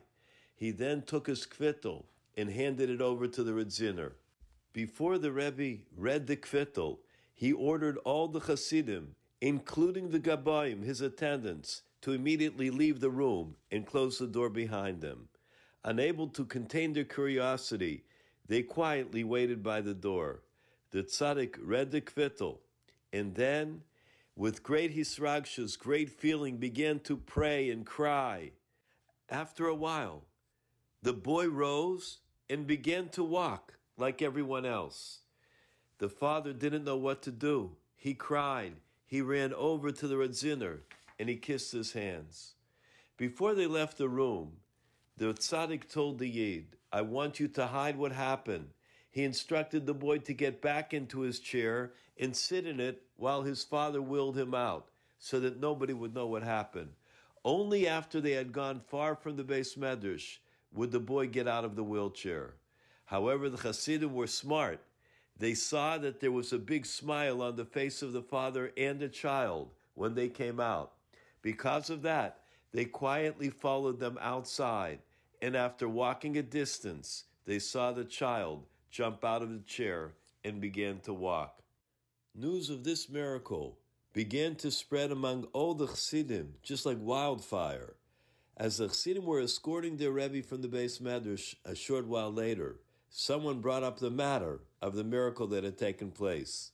He 0.54 0.70
then 0.70 1.02
took 1.02 1.26
his 1.26 1.46
kvittel 1.46 2.04
and 2.36 2.48
handed 2.48 2.88
it 2.88 3.02
over 3.02 3.26
to 3.28 3.42
the 3.42 3.52
Radziner. 3.52 4.12
Before 4.72 5.18
the 5.18 5.32
Rebbe 5.32 5.82
read 5.94 6.26
the 6.26 6.36
kvittel, 6.36 6.98
he 7.34 7.52
ordered 7.52 7.98
all 7.98 8.28
the 8.28 8.40
Hasidim, 8.40 9.16
including 9.40 10.10
the 10.10 10.20
Gabayim, 10.20 10.82
his 10.84 11.00
attendants, 11.00 11.82
to 12.00 12.12
immediately 12.12 12.70
leave 12.70 13.00
the 13.00 13.10
room 13.10 13.56
and 13.70 13.86
close 13.86 14.18
the 14.18 14.26
door 14.26 14.48
behind 14.48 15.00
them. 15.00 15.28
Unable 15.84 16.28
to 16.28 16.44
contain 16.44 16.92
their 16.92 17.04
curiosity, 17.04 18.04
they 18.46 18.62
quietly 18.62 19.24
waited 19.24 19.62
by 19.62 19.80
the 19.80 19.94
door. 19.94 20.42
The 20.90 21.02
tzaddik 21.02 21.56
read 21.60 21.90
the 21.90 22.00
kvittel, 22.00 22.58
and 23.12 23.34
then, 23.34 23.82
with 24.36 24.62
great 24.62 24.94
hisragshus, 24.94 25.78
great 25.78 26.10
feeling, 26.10 26.58
began 26.58 27.00
to 27.00 27.16
pray 27.16 27.70
and 27.70 27.84
cry. 27.84 28.52
After 29.28 29.66
a 29.66 29.74
while, 29.74 30.24
the 31.02 31.12
boy 31.12 31.48
rose 31.48 32.18
and 32.48 32.66
began 32.66 33.08
to 33.10 33.24
walk 33.24 33.74
like 33.96 34.22
everyone 34.22 34.66
else. 34.66 35.20
The 35.98 36.08
father 36.08 36.52
didn't 36.52 36.84
know 36.84 36.96
what 36.96 37.22
to 37.22 37.30
do. 37.30 37.76
He 37.96 38.14
cried. 38.14 38.74
He 39.06 39.20
ran 39.20 39.52
over 39.54 39.90
to 39.90 40.08
the 40.08 40.16
Radziner 40.16 40.80
and 41.18 41.28
he 41.28 41.36
kissed 41.36 41.72
his 41.72 41.92
hands. 41.92 42.54
Before 43.16 43.54
they 43.54 43.66
left 43.66 43.98
the 43.98 44.08
room, 44.08 44.52
the 45.16 45.34
tzaddik 45.34 45.88
told 45.88 46.18
the 46.18 46.28
Yid, 46.28 46.76
I 46.92 47.02
want 47.02 47.40
you 47.40 47.48
to 47.48 47.66
hide 47.66 47.96
what 47.96 48.12
happened. 48.12 48.68
He 49.10 49.24
instructed 49.24 49.86
the 49.86 49.94
boy 49.94 50.18
to 50.18 50.32
get 50.32 50.62
back 50.62 50.94
into 50.94 51.20
his 51.20 51.38
chair 51.38 51.92
and 52.18 52.34
sit 52.36 52.66
in 52.66 52.80
it 52.80 53.02
while 53.16 53.42
his 53.42 53.62
father 53.62 54.00
wheeled 54.00 54.38
him 54.38 54.54
out 54.54 54.88
so 55.18 55.38
that 55.40 55.60
nobody 55.60 55.92
would 55.92 56.14
know 56.14 56.26
what 56.26 56.42
happened. 56.42 56.90
Only 57.44 57.86
after 57.86 58.20
they 58.20 58.32
had 58.32 58.52
gone 58.52 58.80
far 58.80 59.14
from 59.14 59.36
the 59.36 59.44
beis 59.44 59.76
medrash 59.76 60.38
would 60.72 60.92
the 60.92 61.00
boy 61.00 61.26
get 61.26 61.46
out 61.46 61.64
of 61.64 61.76
the 61.76 61.84
wheelchair. 61.84 62.54
However, 63.04 63.50
the 63.50 63.58
Hasidim 63.58 64.14
were 64.14 64.26
smart. 64.26 64.80
They 65.36 65.54
saw 65.54 65.98
that 65.98 66.20
there 66.20 66.32
was 66.32 66.52
a 66.52 66.58
big 66.58 66.86
smile 66.86 67.42
on 67.42 67.56
the 67.56 67.64
face 67.64 68.00
of 68.00 68.12
the 68.12 68.22
father 68.22 68.72
and 68.76 69.00
the 69.00 69.08
child 69.08 69.70
when 69.94 70.14
they 70.14 70.28
came 70.28 70.60
out. 70.60 70.92
Because 71.42 71.90
of 71.90 72.02
that, 72.02 72.41
they 72.72 72.84
quietly 72.84 73.50
followed 73.50 74.00
them 74.00 74.18
outside, 74.20 75.00
and 75.40 75.56
after 75.56 75.88
walking 75.88 76.36
a 76.36 76.42
distance, 76.42 77.24
they 77.44 77.58
saw 77.58 77.92
the 77.92 78.04
child 78.04 78.64
jump 78.90 79.24
out 79.24 79.42
of 79.42 79.50
the 79.50 79.64
chair 79.66 80.12
and 80.44 80.60
began 80.60 81.00
to 81.00 81.12
walk. 81.12 81.62
News 82.34 82.70
of 82.70 82.84
this 82.84 83.08
miracle 83.08 83.78
began 84.12 84.54
to 84.56 84.70
spread 84.70 85.10
among 85.10 85.44
all 85.52 85.74
the 85.74 85.86
Chassidim, 85.86 86.54
just 86.62 86.86
like 86.86 86.98
wildfire. 87.00 87.94
As 88.56 88.76
the 88.76 88.88
Chassidim 88.88 89.24
were 89.24 89.40
escorting 89.40 89.96
their 89.96 90.12
Rebbe 90.12 90.42
from 90.42 90.62
the 90.62 90.68
beis 90.68 91.00
medrash 91.00 91.54
a 91.64 91.74
short 91.74 92.06
while 92.06 92.32
later, 92.32 92.76
someone 93.10 93.60
brought 93.60 93.82
up 93.82 93.98
the 93.98 94.10
matter 94.10 94.60
of 94.80 94.94
the 94.94 95.04
miracle 95.04 95.46
that 95.48 95.64
had 95.64 95.78
taken 95.78 96.10
place. 96.10 96.72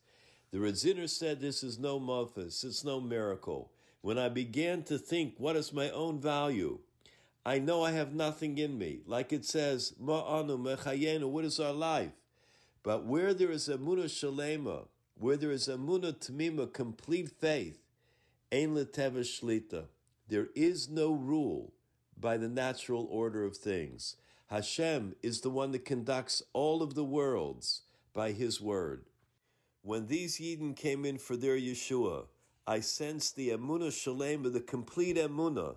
The 0.51 0.59
Radziner 0.59 1.09
said, 1.09 1.41
This 1.41 1.62
is 1.62 1.79
no 1.79 2.01
mofus, 2.01 2.65
it's 2.65 2.85
no 2.85 3.01
miracle. 3.01 3.70
When 4.01 4.19
I 4.19 4.29
began 4.29 4.83
to 4.85 4.99
think, 4.99 5.35
What 5.39 5.57
is 5.57 5.73
my 5.73 5.91
own 5.91 6.20
value? 6.20 6.79
I 7.45 7.59
know 7.59 7.83
I 7.83 7.93
have 7.93 8.15
nothing 8.15 8.59
in 8.59 8.79
me. 8.79 9.01
Like 9.07 9.33
it 9.33 9.45
says, 9.45 9.95
Ma'anu 10.03 10.59
mechayenu, 10.59 11.31
what 11.31 11.45
is 11.45 11.59
our 11.59 11.73
life? 11.73 12.12
But 12.83 13.05
where 13.05 13.35
there 13.35 13.51
is 13.51 13.69
a 13.69 13.79
muna 13.79 14.05
shalema, 14.05 14.87
where 15.16 15.37
there 15.37 15.51
is 15.51 15.69
a 15.69 15.77
muna 15.77 16.12
tamima, 16.12 16.73
complete 16.73 17.31
faith, 17.31 17.79
ein 18.53 18.75
leteva 18.75 19.20
shlita, 19.20 19.87
there 20.29 20.49
is 20.55 20.89
no 20.89 21.12
rule 21.12 21.73
by 22.20 22.37
the 22.37 22.49
natural 22.49 23.07
order 23.11 23.45
of 23.45 23.57
things. 23.57 24.16
Hashem 24.49 25.15
is 25.23 25.41
the 25.41 25.51
one 25.51 25.73
that 25.73 25.85
conducts 25.85 26.43
all 26.53 26.83
of 26.83 26.95
the 26.95 27.05
worlds 27.05 27.83
by 28.12 28.33
His 28.33 28.61
word. 28.61 29.05
When 29.83 30.07
these 30.07 30.39
Yidden 30.39 30.77
came 30.77 31.05
in 31.05 31.19
for 31.19 31.37
their 31.37 31.57
Yeshua, 31.57 32.27
I 32.69 32.81
sensed 32.81 33.35
the 33.35 33.49
Emunah 33.49 33.89
Shalema, 33.89 34.53
the 34.53 34.61
complete 34.61 35.16
Emunah, 35.16 35.77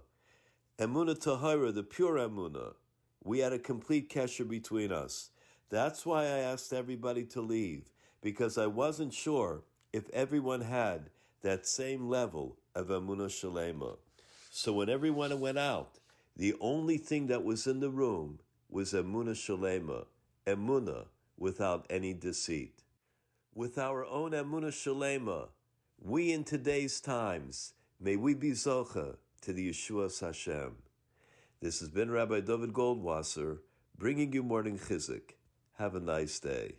Emunah 0.78 1.18
Tahira, 1.18 1.74
the 1.74 1.84
pure 1.84 2.18
Emunah. 2.18 2.74
We 3.24 3.40
had 3.40 3.54
a 3.54 3.60
complete 3.60 4.10
kesher 4.10 4.46
between 4.46 4.92
us. 4.92 5.30
That's 5.70 6.06
why 6.06 6.24
I 6.24 6.40
asked 6.40 6.74
everybody 6.74 7.24
to 7.28 7.40
leave, 7.40 7.84
because 8.22 8.58
I 8.58 8.68
wasn't 8.68 9.14
sure 9.14 9.62
if 9.94 10.10
everyone 10.10 10.60
had 10.60 11.12
that 11.44 11.66
same 11.66 12.10
level 12.10 12.58
of 12.76 12.88
Emunah 12.88 13.30
Shalema. 13.30 13.96
So 14.50 14.74
when 14.74 14.90
everyone 14.90 15.40
went 15.40 15.60
out, 15.60 15.98
the 16.36 16.56
only 16.60 16.98
thing 16.98 17.28
that 17.28 17.46
was 17.46 17.68
in 17.68 17.80
the 17.80 17.90
room 17.90 18.40
was 18.70 18.92
Emunah 18.92 19.30
Shalema, 19.30 20.08
Emunah 20.46 21.06
without 21.38 21.86
any 21.90 22.14
deceit. 22.14 22.84
With 23.56 23.78
our 23.78 24.04
own 24.04 24.32
Emunah 24.32 24.74
Shalema, 24.74 25.48
we 26.04 26.34
in 26.34 26.44
today's 26.44 27.00
times, 27.00 27.74
may 28.00 28.16
we 28.16 28.34
be 28.34 28.52
Zocha 28.52 29.18
to 29.42 29.54
the 29.54 29.70
Yeshua 29.70 30.20
Hashem. 30.20 30.78
This 31.62 31.80
has 31.80 31.90
been 31.90 32.10
Rabbi 32.10 32.40
David 32.40 32.74
Goldwasser 32.74 33.60
bringing 34.00 34.34
you 34.34 34.42
morning 34.42 34.80
chizuk. 34.80 35.36
Have 35.78 35.94
a 35.94 36.00
nice 36.00 36.40
day. 36.40 36.78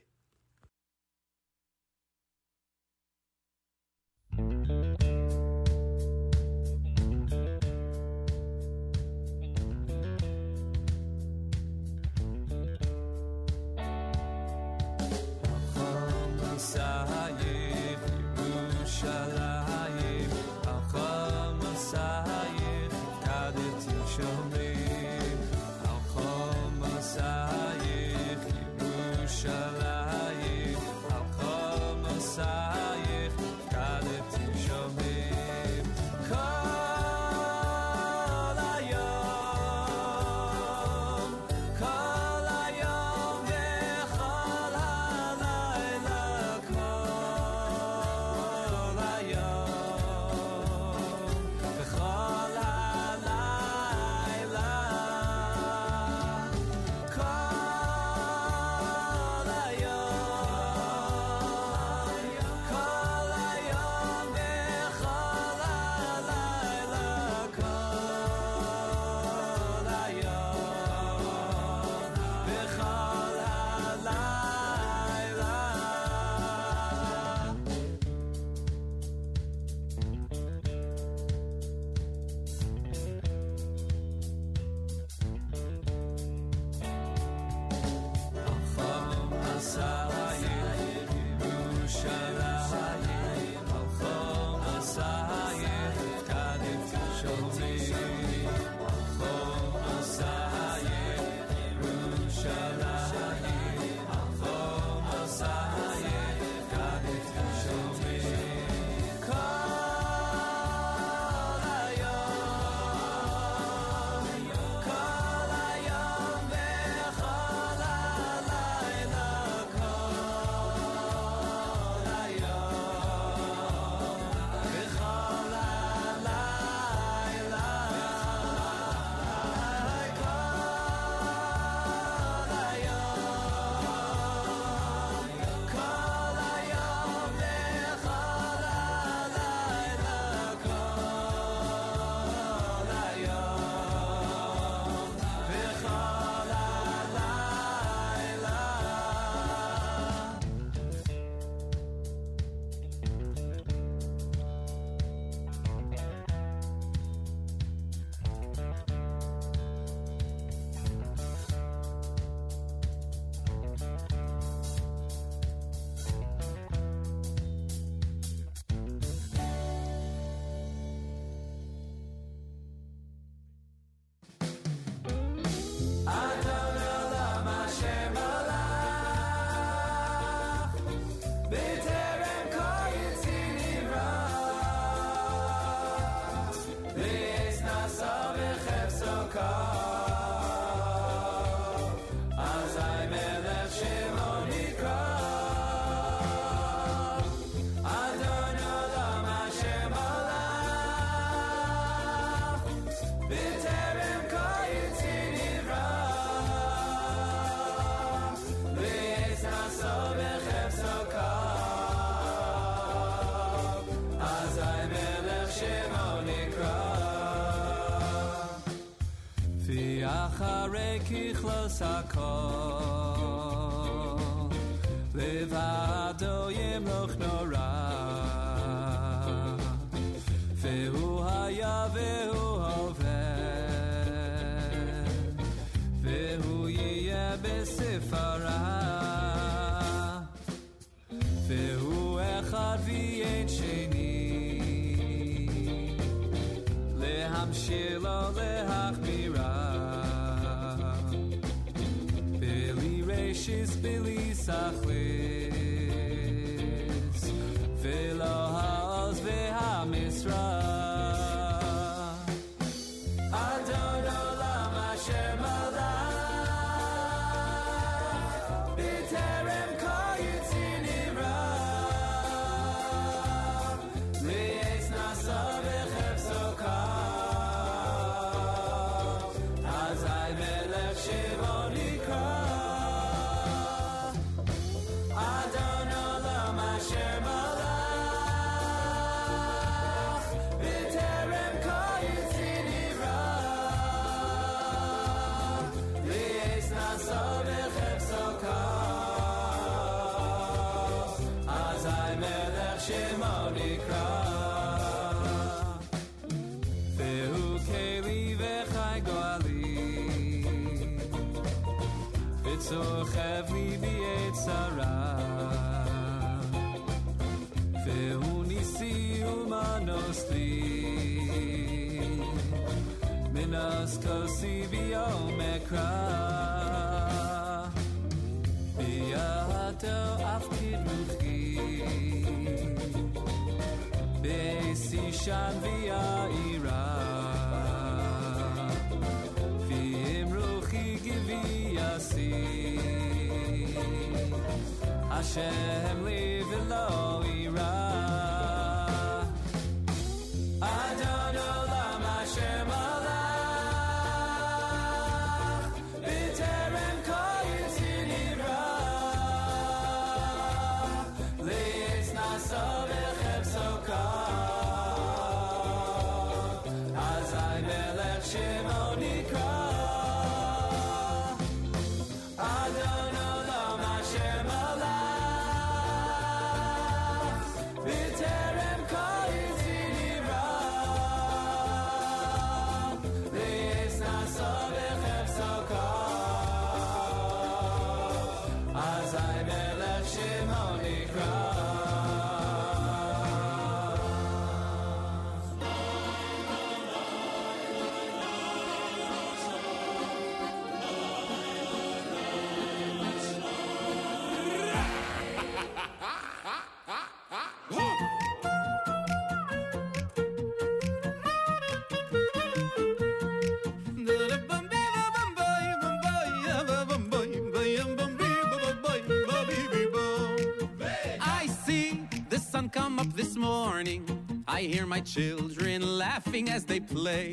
my 424.93 425.01
children 425.01 425.81
laughing 425.97 426.51
as 426.51 426.67
they 426.67 426.79
play. 426.79 427.33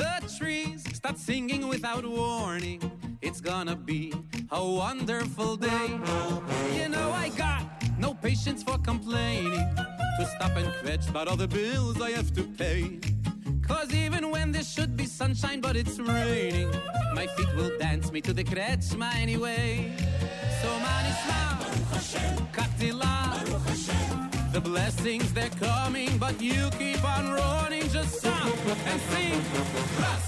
The 0.00 0.14
trees 0.38 0.84
start 0.94 1.18
singing 1.18 1.66
without 1.66 2.06
warning. 2.06 2.80
It's 3.20 3.40
gonna 3.40 3.74
be 3.74 4.14
a 4.52 4.64
wonderful 4.64 5.56
day. 5.56 5.88
You 6.78 6.88
know, 6.88 7.10
I 7.10 7.30
got 7.30 7.64
no 7.98 8.14
patience 8.14 8.62
for 8.62 8.78
complaining. 8.78 9.66
To 10.18 10.24
stop 10.36 10.54
and 10.56 10.72
fetch 10.84 11.08
about 11.08 11.26
all 11.26 11.36
the 11.36 11.48
bills 11.48 12.00
I 12.00 12.10
have 12.12 12.32
to 12.38 12.44
pay. 12.44 13.00
Cause 13.66 13.92
even 13.92 14.30
when 14.30 14.52
there 14.52 14.68
should 14.74 14.96
be 14.96 15.06
sunshine, 15.06 15.60
but 15.60 15.74
it's 15.74 15.98
raining, 15.98 16.70
my 17.18 17.26
feet 17.34 17.52
will 17.56 17.76
dance 17.78 18.12
me 18.12 18.20
to 18.20 18.32
the 18.32 18.44
kretsma 18.44 19.12
anyway. 19.16 19.92
So, 20.62 20.68
man, 20.84 21.04
Katila, 22.56 23.12
the 24.52 24.60
blessings 24.60 25.32
that 25.32 25.50
come. 25.58 25.79
But 26.30 26.40
you 26.42 26.70
keep 26.78 27.02
on 27.02 27.32
running 27.32 27.88
just 27.88 28.20
stop 28.20 28.46
and 28.86 29.00
sing. 29.00 30.19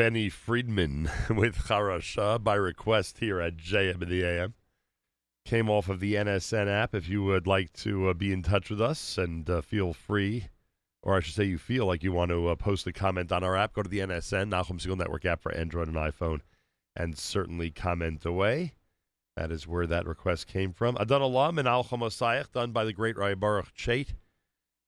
Benny 0.00 0.30
Friedman 0.30 1.10
with 1.28 1.68
Charasha 1.68 2.42
by 2.42 2.54
request 2.54 3.18
here 3.18 3.38
at 3.38 3.58
JM 3.58 4.00
in 4.00 4.08
the 4.08 4.24
AM. 4.24 4.54
Came 5.44 5.68
off 5.68 5.90
of 5.90 6.00
the 6.00 6.14
NSN 6.14 6.68
app. 6.68 6.94
If 6.94 7.06
you 7.06 7.22
would 7.24 7.46
like 7.46 7.70
to 7.74 8.08
uh, 8.08 8.14
be 8.14 8.32
in 8.32 8.42
touch 8.42 8.70
with 8.70 8.80
us 8.80 9.18
and 9.18 9.50
uh, 9.50 9.60
feel 9.60 9.92
free, 9.92 10.46
or 11.02 11.18
I 11.18 11.20
should 11.20 11.34
say, 11.34 11.44
you 11.44 11.58
feel 11.58 11.84
like 11.84 12.02
you 12.02 12.12
want 12.12 12.30
to 12.30 12.48
uh, 12.48 12.54
post 12.54 12.86
a 12.86 12.94
comment 12.94 13.30
on 13.30 13.44
our 13.44 13.54
app, 13.54 13.74
go 13.74 13.82
to 13.82 13.90
the 13.90 13.98
NSN, 13.98 14.48
Nachum 14.48 14.80
Segal 14.80 14.96
Network 14.96 15.26
app 15.26 15.42
for 15.42 15.52
Android 15.52 15.88
and 15.88 15.98
iPhone, 15.98 16.40
and 16.96 17.18
certainly 17.18 17.70
comment 17.70 18.24
away. 18.24 18.72
That 19.36 19.52
is 19.52 19.66
where 19.66 19.86
that 19.86 20.06
request 20.06 20.46
came 20.46 20.72
from. 20.72 20.96
Adon 20.98 21.20
Olam 21.20 21.58
and 21.58 21.68
Al 21.68 21.82
done 22.54 22.72
by 22.72 22.86
the 22.86 22.94
great 22.94 23.18
Rai 23.18 23.34
Baruch 23.34 23.74
Chait 23.76 24.14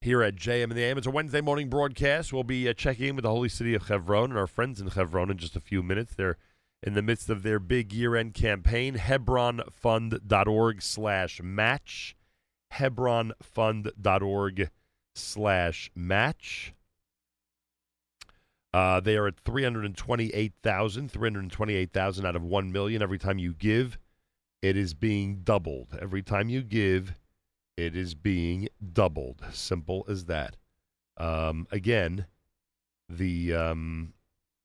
here 0.03 0.23
at 0.23 0.37
JM 0.37 0.65
in 0.65 0.71
the 0.71 0.83
AM. 0.83 0.99
It's 0.99 1.07
a 1.07 1.11
Wednesday 1.11 1.41
morning 1.41 1.69
broadcast. 1.69 2.33
We'll 2.33 2.43
be 2.43 2.69
uh, 2.69 2.73
checking 2.75 3.09
in 3.09 3.17
with 3.17 3.23
the 3.23 3.31
holy 3.31 3.49
city 3.49 3.75
of 3.75 3.89
Hebron 3.89 4.31
and 4.31 4.39
our 4.39 4.47
friends 4.47 4.81
in 4.81 4.89
Hebron 4.89 5.31
in 5.31 5.39
just 5.39 5.57
a 5.57 5.61
few 5.61 5.83
minutes. 5.83 6.15
They're 6.15 6.37
in 6.83 6.95
the 6.95 7.03
midst 7.03 7.31
of 7.31 7.43
their 7.43 7.59
big 7.59 7.93
year-end 7.93 8.35
campaign, 8.35 8.97
hebronfund.org 8.97 10.83
slash 10.83 11.41
match, 11.43 12.17
hebronfund.org 12.75 14.71
slash 15.15 15.91
match. 15.95 16.75
Uh, 18.75 19.01
they 19.01 19.17
are 19.17 19.29
at 19.29 19.39
328,000, 19.39 21.11
328,000 21.11 22.27
out 22.27 22.37
of 22.37 22.43
1 22.43 22.73
million. 22.73 23.03
Every 23.03 23.19
time 23.19 23.39
you 23.39 23.53
give, 23.53 23.99
it 24.63 24.77
is 24.77 24.95
being 24.95 25.43
doubled. 25.45 25.97
Every 26.01 26.23
time 26.23 26.49
you 26.49 26.63
give, 26.63 27.15
it 27.77 27.97
is 27.97 28.15
being 28.15 28.69
doubled. 28.93 29.43
Simple 29.53 30.05
as 30.09 30.27
that. 30.27 30.57
Um, 31.17 31.67
again, 31.71 32.27
the 33.09 33.55
um, 33.55 34.13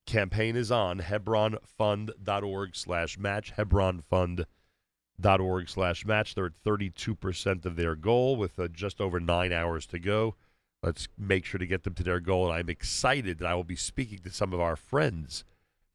campaign 0.06 0.56
is 0.56 0.72
on 0.72 1.00
hebronfund.org 1.00 2.76
slash 2.76 3.18
match, 3.18 3.56
hebronfund.org 3.56 5.70
slash 5.70 6.06
match. 6.06 6.36
They're 6.36 6.46
at 6.48 6.64
32% 6.66 7.66
of 7.66 7.76
their 7.76 7.96
goal 7.96 8.36
with 8.36 8.60
uh, 8.60 8.68
just 8.70 9.02
over 9.02 9.20
nine 9.20 9.52
hours 9.52 9.86
to 9.88 10.00
go. 10.00 10.36
Let's 10.84 11.08
make 11.18 11.46
sure 11.46 11.58
to 11.60 11.68
get 11.68 11.84
them 11.84 11.96
to 11.96 12.04
their 12.04 12.20
goal. 12.20 12.46
And 12.46 12.54
I'm 12.54 12.70
excited 12.70 13.40
that 13.40 13.48
I 13.48 13.56
will 13.56 13.64
be 13.64 13.76
speaking 13.76 14.20
to 14.20 14.30
some 14.30 14.54
of 14.54 14.60
our 14.60 14.76
friends 14.76 15.44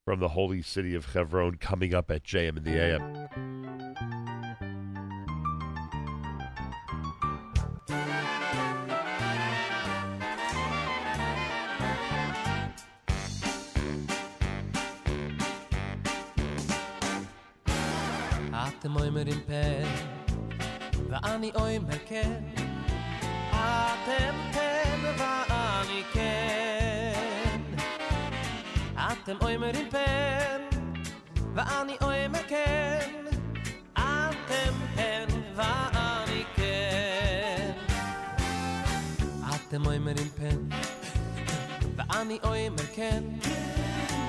from 0.04 0.18
the 0.20 0.30
holy 0.30 0.62
city 0.62 0.94
of 0.94 1.12
Hebron 1.12 1.56
coming 1.56 1.92
up 1.94 2.10
at 2.10 2.24
JM 2.24 2.56
in 2.56 2.64
the 2.64 2.76
AM. 2.76 3.28
אתם 18.82 18.96
אומרים 18.96 19.40
פן, 19.46 19.88
ואני 21.10 21.50
אומר 21.54 21.98
כן. 22.06 22.42
אתם 23.50 24.34
פן 24.52 25.00
ואני 25.18 26.02
כן. 26.12 27.60
אתם 28.96 29.36
אומרים 29.40 29.90
פן, 29.90 30.60
ואני 31.54 31.96
אומר 32.02 32.42
כן. 32.48 33.10
אתם 33.94 34.72
פן 34.94 35.26
ואני 35.54 36.44
כן. 36.56 37.70
אתם 39.54 39.86
אומרים 39.86 40.28
פן, 40.36 40.76
ואני 41.96 42.38
אומר 42.44 42.86
כן. 42.94 43.22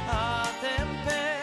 אתם 0.10 0.88
פן 1.06 1.43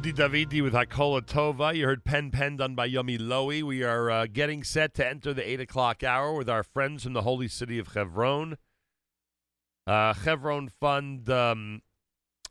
Udi 0.00 0.14
Davidi 0.14 0.62
with 0.62 0.72
Hakola 0.72 1.20
Tova. 1.20 1.76
You 1.76 1.84
heard 1.84 2.06
Pen 2.06 2.30
Pen 2.30 2.56
done 2.56 2.74
by 2.74 2.88
Yomi 2.88 3.18
Lowy. 3.18 3.62
We 3.62 3.82
are 3.82 4.10
uh, 4.10 4.26
getting 4.32 4.64
set 4.64 4.94
to 4.94 5.06
enter 5.06 5.34
the 5.34 5.46
8 5.46 5.60
o'clock 5.60 6.02
hour 6.02 6.32
with 6.32 6.48
our 6.48 6.62
friends 6.62 7.02
from 7.02 7.12
the 7.12 7.20
holy 7.20 7.48
city 7.48 7.78
of 7.78 7.88
Hebron. 7.88 8.56
Uh, 9.86 10.14
Hebron 10.14 10.70
Fund 10.70 11.28
um, 11.28 11.82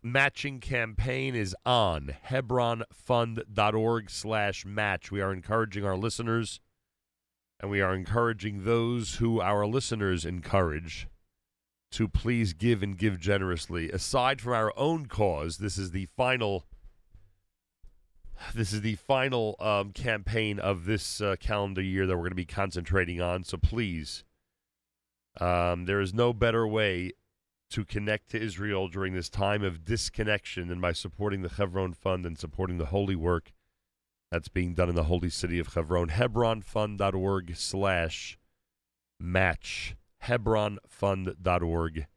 matching 0.04 0.60
campaign 0.60 1.34
is 1.34 1.56
on 1.66 2.14
hebronfund.org 2.28 4.12
slash 4.12 4.64
match. 4.64 5.12
We 5.12 5.20
are 5.20 5.34
encouraging 5.34 5.84
our 5.84 5.98
listeners 5.98 6.60
and 7.60 7.72
we 7.72 7.82
are 7.82 7.96
encouraging 7.96 8.64
those 8.64 9.16
who 9.16 9.42
our 9.42 9.66
listeners 9.66 10.24
encourage 10.24 11.08
to 11.94 12.08
please 12.08 12.54
give 12.54 12.84
and 12.84 12.96
give 12.96 13.20
generously. 13.20 13.90
Aside 13.90 14.40
from 14.40 14.54
our 14.54 14.72
own 14.78 15.08
cause, 15.08 15.58
this 15.58 15.80
is 15.80 15.90
the 15.90 16.06
final 16.16 16.66
this 18.54 18.74
is 18.74 18.82
the 18.82 18.96
final 18.96 19.56
um, 19.60 19.92
campaign 19.92 20.60
of 20.60 20.86
this 20.86 21.22
uh, 21.22 21.36
calendar 21.40 21.82
year 21.82 22.06
that 22.06 22.16
we're 22.16 22.24
going 22.24 22.32
to 22.32 22.36
be 22.36 22.46
concentrating 22.46 23.22
on. 23.22 23.44
So 23.44 23.58
please, 23.58 24.24
um, 25.40 25.86
there 25.86 26.02
is 26.02 26.14
no 26.14 26.34
better 26.34 26.68
way 26.68 27.12
to 27.72 27.86
connect 27.86 28.32
to 28.32 28.42
Israel 28.42 28.88
during 28.88 29.14
this 29.14 29.30
time 29.30 29.64
of 29.64 29.86
disconnection 29.86 30.68
than 30.68 30.82
by 30.82 30.92
supporting 30.92 31.42
the 31.42 31.50
Hebron 31.50 31.94
Fund 31.94 32.26
and 32.26 32.38
supporting 32.38 32.78
the 32.78 32.88
holy 32.88 33.16
work 33.16 33.52
that's 34.32 34.48
being 34.48 34.74
done 34.74 34.90
in 34.90 34.96
the 34.96 35.04
holy 35.04 35.30
city 35.30 35.60
of 35.60 35.74
Hebron. 35.74 36.10
Hebronfund.org 36.10 37.56
slash 37.56 38.38
match. 39.20 39.96
Hebronfund.org 40.24 42.08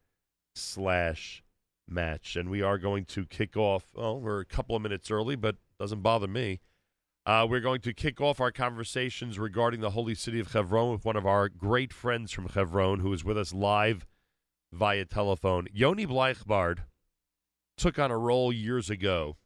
slash 0.55 1.43
match. 1.89 2.37
And 2.37 2.51
we 2.51 2.63
are 2.63 2.79
going 2.79 3.05
to 3.07 3.27
kick 3.27 3.57
off, 3.57 3.85
well, 3.95 4.21
we're 4.21 4.41
a 4.41 4.47
couple 4.47 4.77
of 4.77 4.83
minutes 4.83 5.11
early, 5.11 5.37
but 5.37 5.57
doesn't 5.83 6.01
bother 6.01 6.29
me. 6.29 6.61
Uh, 7.27 7.45
we're 7.49 7.59
going 7.59 7.81
to 7.81 7.93
kick 7.93 8.21
off 8.21 8.41
our 8.41 8.53
conversations 8.53 9.37
regarding 9.37 9.81
the 9.81 9.91
holy 9.91 10.15
city 10.15 10.39
of 10.39 10.53
Hebron 10.53 10.93
with 10.93 11.05
one 11.05 11.17
of 11.17 11.27
our 11.27 11.49
great 11.49 11.93
friends 11.93 12.31
from 12.31 12.49
Hebron 12.49 13.01
who 13.01 13.13
is 13.13 13.25
with 13.25 13.37
us 13.37 13.53
live 13.53 14.07
via 14.73 15.05
telephone. 15.05 15.67
Yoni 15.73 16.07
Bleichbard 16.07 16.85
took 17.77 17.99
on 17.99 18.13
a 18.13 18.17
role 18.17 18.53
years 18.53 18.91
ago 18.91 19.37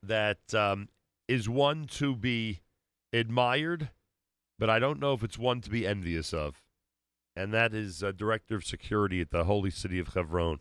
that 0.00 0.54
um, 0.54 0.90
is 1.26 1.48
one 1.48 1.86
to 1.86 2.14
be 2.14 2.60
admired, 3.12 3.90
but 4.60 4.70
I 4.70 4.78
don't 4.78 5.00
know 5.00 5.12
if 5.12 5.24
it's 5.24 5.38
one 5.38 5.60
to 5.62 5.70
be 5.70 5.84
envious 5.84 6.32
of. 6.32 6.62
And 7.34 7.52
that 7.52 7.74
is 7.74 8.00
uh, 8.00 8.12
Director 8.12 8.54
of 8.54 8.64
Security 8.64 9.20
at 9.20 9.30
the 9.30 9.44
holy 9.44 9.70
city 9.70 9.98
of 9.98 10.14
Hebron. 10.14 10.60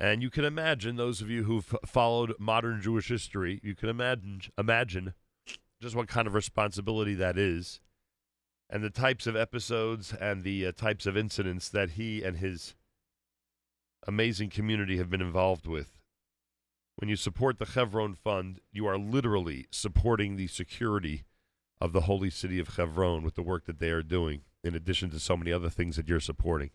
And 0.00 0.22
you 0.22 0.30
can 0.30 0.46
imagine 0.46 0.96
those 0.96 1.20
of 1.20 1.28
you 1.28 1.44
who've 1.44 1.76
followed 1.84 2.32
modern 2.38 2.80
Jewish 2.80 3.08
history, 3.08 3.60
you 3.62 3.74
can 3.74 3.90
imagine 3.90 4.40
imagine 4.56 5.12
just 5.82 5.94
what 5.94 6.08
kind 6.08 6.26
of 6.26 6.32
responsibility 6.32 7.14
that 7.16 7.36
is, 7.36 7.80
and 8.70 8.82
the 8.82 8.88
types 8.88 9.26
of 9.26 9.36
episodes 9.36 10.14
and 10.14 10.42
the 10.42 10.66
uh, 10.66 10.72
types 10.72 11.04
of 11.04 11.18
incidents 11.18 11.68
that 11.68 11.90
he 11.90 12.22
and 12.22 12.38
his 12.38 12.74
amazing 14.06 14.48
community 14.48 14.96
have 14.96 15.10
been 15.10 15.20
involved 15.20 15.66
with. 15.66 15.98
When 16.96 17.10
you 17.10 17.16
support 17.16 17.58
the 17.58 17.66
Chevron 17.66 18.14
Fund, 18.14 18.60
you 18.72 18.86
are 18.86 18.98
literally 18.98 19.66
supporting 19.70 20.36
the 20.36 20.46
security 20.46 21.24
of 21.78 21.92
the 21.92 22.02
holy 22.02 22.30
city 22.30 22.58
of 22.58 22.72
Chevron 22.74 23.22
with 23.22 23.34
the 23.34 23.42
work 23.42 23.66
that 23.66 23.78
they 23.78 23.90
are 23.90 24.02
doing, 24.02 24.42
in 24.64 24.74
addition 24.74 25.10
to 25.10 25.20
so 25.20 25.36
many 25.36 25.52
other 25.52 25.68
things 25.68 25.96
that 25.96 26.08
you're 26.08 26.20
supporting. 26.20 26.70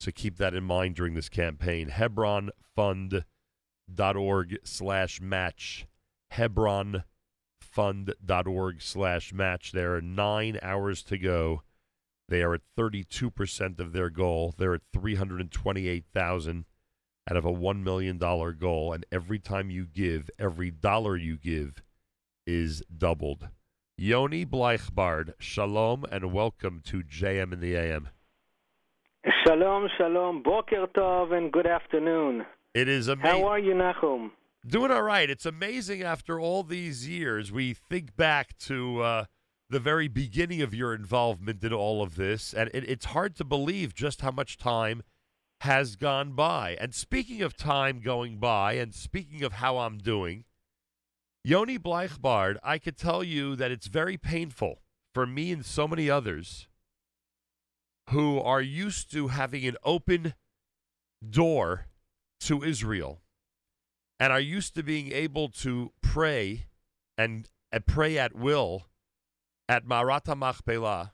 So 0.00 0.10
keep 0.12 0.38
that 0.38 0.54
in 0.54 0.64
mind 0.64 0.96
during 0.96 1.14
this 1.14 1.28
campaign. 1.28 1.88
HebronFund.org 1.88 4.58
slash 4.64 5.20
match. 5.20 5.86
HebronFund.org 6.32 8.82
slash 8.82 9.32
match. 9.32 9.70
There 9.72 9.94
are 9.94 10.02
nine 10.02 10.58
hours 10.62 11.02
to 11.04 11.18
go. 11.18 11.62
They 12.28 12.42
are 12.42 12.54
at 12.54 12.62
32% 12.78 13.80
of 13.80 13.92
their 13.92 14.10
goal. 14.10 14.54
They're 14.56 14.74
at 14.74 14.82
328000 14.92 16.64
out 17.30 17.36
of 17.36 17.44
a 17.44 17.52
$1 17.52 17.82
million 17.82 18.18
goal. 18.18 18.92
And 18.92 19.06
every 19.10 19.38
time 19.38 19.70
you 19.70 19.86
give, 19.86 20.30
every 20.38 20.70
dollar 20.70 21.16
you 21.16 21.36
give 21.36 21.82
is 22.46 22.82
doubled. 22.94 23.48
Yoni 23.96 24.44
Bleichbard, 24.44 25.34
shalom 25.38 26.04
and 26.10 26.32
welcome 26.32 26.80
to 26.84 27.02
JM 27.02 27.52
in 27.52 27.60
the 27.60 27.76
AM. 27.76 28.08
Shalom, 29.24 29.88
shalom, 29.96 30.42
boker 30.42 30.86
tov, 30.94 31.32
and 31.32 31.50
good 31.50 31.66
afternoon. 31.66 32.44
It 32.74 32.88
is 32.88 33.08
amazing. 33.08 33.40
How 33.40 33.48
are 33.48 33.58
you, 33.58 33.72
Nachum? 33.72 34.32
Doing 34.66 34.90
all 34.90 35.02
right. 35.02 35.30
It's 35.30 35.46
amazing 35.46 36.02
after 36.02 36.38
all 36.38 36.62
these 36.62 37.08
years. 37.08 37.50
We 37.50 37.72
think 37.72 38.16
back 38.16 38.58
to 38.58 39.00
uh, 39.00 39.24
the 39.70 39.78
very 39.80 40.08
beginning 40.08 40.60
of 40.60 40.74
your 40.74 40.92
involvement 40.94 41.64
in 41.64 41.72
all 41.72 42.02
of 42.02 42.16
this, 42.16 42.52
and 42.52 42.68
it, 42.74 42.86
it's 42.86 43.06
hard 43.06 43.34
to 43.36 43.44
believe 43.44 43.94
just 43.94 44.20
how 44.20 44.30
much 44.30 44.58
time 44.58 45.02
has 45.62 45.96
gone 45.96 46.32
by. 46.32 46.76
And 46.78 46.94
speaking 46.94 47.40
of 47.40 47.56
time 47.56 48.00
going 48.00 48.36
by, 48.36 48.74
and 48.74 48.94
speaking 48.94 49.42
of 49.42 49.54
how 49.54 49.78
I'm 49.78 49.96
doing, 49.96 50.44
Yoni 51.42 51.78
Bleichbard, 51.78 52.58
I 52.62 52.76
could 52.76 52.98
tell 52.98 53.24
you 53.24 53.56
that 53.56 53.70
it's 53.70 53.86
very 53.86 54.18
painful 54.18 54.82
for 55.14 55.26
me 55.26 55.50
and 55.50 55.64
so 55.64 55.88
many 55.88 56.10
others 56.10 56.68
who 58.10 58.40
are 58.40 58.60
used 58.60 59.10
to 59.12 59.28
having 59.28 59.66
an 59.66 59.76
open 59.84 60.34
door 61.28 61.86
to 62.40 62.62
Israel 62.62 63.20
and 64.20 64.32
are 64.32 64.40
used 64.40 64.74
to 64.74 64.82
being 64.82 65.12
able 65.12 65.48
to 65.48 65.92
pray 66.02 66.66
and, 67.16 67.48
and 67.72 67.86
pray 67.86 68.18
at 68.18 68.34
will 68.34 68.86
at 69.68 69.86
Marata 69.86 70.36
Machpelah 70.36 71.12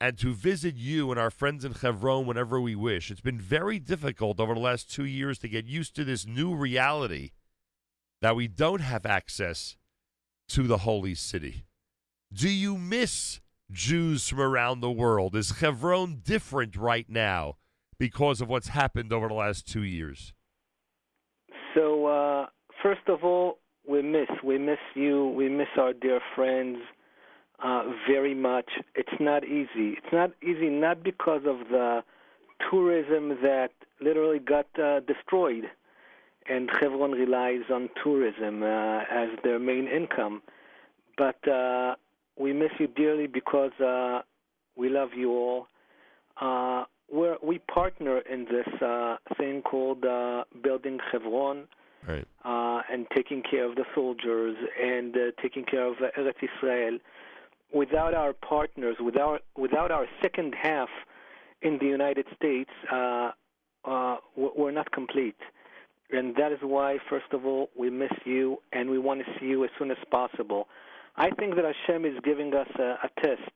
and 0.00 0.16
to 0.18 0.32
visit 0.32 0.76
you 0.76 1.10
and 1.10 1.18
our 1.18 1.30
friends 1.30 1.64
in 1.64 1.72
Hebron 1.72 2.26
whenever 2.26 2.60
we 2.60 2.74
wish. 2.74 3.10
It's 3.10 3.20
been 3.20 3.40
very 3.40 3.78
difficult 3.78 4.38
over 4.38 4.54
the 4.54 4.60
last 4.60 4.92
two 4.92 5.04
years 5.04 5.38
to 5.40 5.48
get 5.48 5.66
used 5.66 5.94
to 5.96 6.04
this 6.04 6.26
new 6.26 6.54
reality 6.54 7.32
that 8.20 8.36
we 8.36 8.48
don't 8.48 8.80
have 8.80 9.06
access 9.06 9.76
to 10.50 10.66
the 10.66 10.78
holy 10.78 11.14
city. 11.14 11.64
Do 12.32 12.48
you 12.48 12.76
miss 12.76 13.40
Jews 13.70 14.28
from 14.28 14.40
around 14.40 14.80
the 14.80 14.90
world? 14.90 15.36
Is 15.36 15.50
Hebron 15.60 16.22
different 16.24 16.76
right 16.76 17.08
now 17.08 17.56
because 17.98 18.40
of 18.40 18.48
what's 18.48 18.68
happened 18.68 19.12
over 19.12 19.28
the 19.28 19.34
last 19.34 19.66
two 19.66 19.82
years? 19.82 20.32
So, 21.74 22.06
uh, 22.06 22.46
first 22.82 23.08
of 23.08 23.24
all, 23.24 23.58
we 23.86 24.02
miss 24.02 24.28
we 24.44 24.58
miss 24.58 24.78
you. 24.94 25.28
We 25.28 25.48
miss 25.48 25.68
our 25.78 25.92
dear 25.92 26.20
friends 26.34 26.78
uh, 27.62 27.84
very 28.08 28.34
much. 28.34 28.70
It's 28.94 29.20
not 29.20 29.44
easy. 29.44 29.96
It's 29.96 30.12
not 30.12 30.30
easy 30.42 30.68
not 30.68 31.02
because 31.02 31.42
of 31.46 31.68
the 31.70 32.02
tourism 32.70 33.30
that 33.42 33.70
literally 34.00 34.38
got 34.38 34.66
uh, 34.78 35.00
destroyed, 35.00 35.64
and 36.48 36.70
Hebron 36.80 37.12
relies 37.12 37.62
on 37.72 37.88
tourism 38.02 38.62
uh, 38.62 39.00
as 39.10 39.28
their 39.42 39.58
main 39.58 39.88
income. 39.88 40.42
But 41.16 41.46
uh, 41.48 41.96
we 42.38 42.52
miss 42.52 42.70
you 42.78 42.86
dearly 42.86 43.26
because 43.26 43.72
uh, 43.80 44.20
we 44.76 44.88
love 44.88 45.10
you 45.16 45.30
all. 45.32 45.66
Uh, 46.40 46.84
we're, 47.10 47.36
we 47.42 47.58
partner 47.58 48.18
in 48.20 48.44
this 48.44 48.82
uh, 48.82 49.16
thing 49.38 49.62
called 49.62 50.04
uh, 50.04 50.44
Building 50.62 50.98
Hebron 51.10 51.64
Right. 52.06 52.26
uh, 52.44 52.82
and 52.92 53.06
taking 53.14 53.42
care 53.42 53.64
of 53.64 53.74
the 53.76 53.84
soldiers 53.94 54.56
and 54.82 55.14
uh, 55.16 55.20
taking 55.42 55.64
care 55.64 55.84
of 55.84 55.96
uh, 56.00 56.06
Eretz 56.18 56.42
Israel. 56.42 56.98
without 57.72 58.14
our 58.14 58.32
partners, 58.32 58.96
without 59.04 59.42
without 59.56 59.90
our 59.90 60.06
second 60.22 60.54
half 60.60 60.88
in 61.62 61.78
the 61.78 61.86
United 61.86 62.26
States, 62.36 62.70
uh, 62.92 63.30
uh, 63.84 64.16
we're 64.36 64.70
not 64.70 64.90
complete. 64.92 65.36
And 66.10 66.34
that 66.36 66.52
is 66.52 66.58
why, 66.62 66.98
first 67.10 67.32
of 67.32 67.44
all, 67.44 67.68
we 67.76 67.90
miss 67.90 68.12
you, 68.24 68.58
and 68.72 68.88
we 68.88 68.98
want 68.98 69.20
to 69.20 69.26
see 69.38 69.46
you 69.46 69.64
as 69.64 69.70
soon 69.78 69.90
as 69.90 69.98
possible. 70.10 70.68
I 71.18 71.30
think 71.30 71.56
that 71.56 71.64
Hashem 71.64 72.04
is 72.04 72.14
giving 72.24 72.54
us 72.54 72.68
a, 72.78 72.96
a 73.02 73.10
test, 73.20 73.50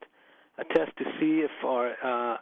a 0.58 0.64
test 0.64 0.96
to 0.98 1.04
see 1.18 1.40
if 1.40 1.50
our, 1.64 1.92
uh, 2.02 2.36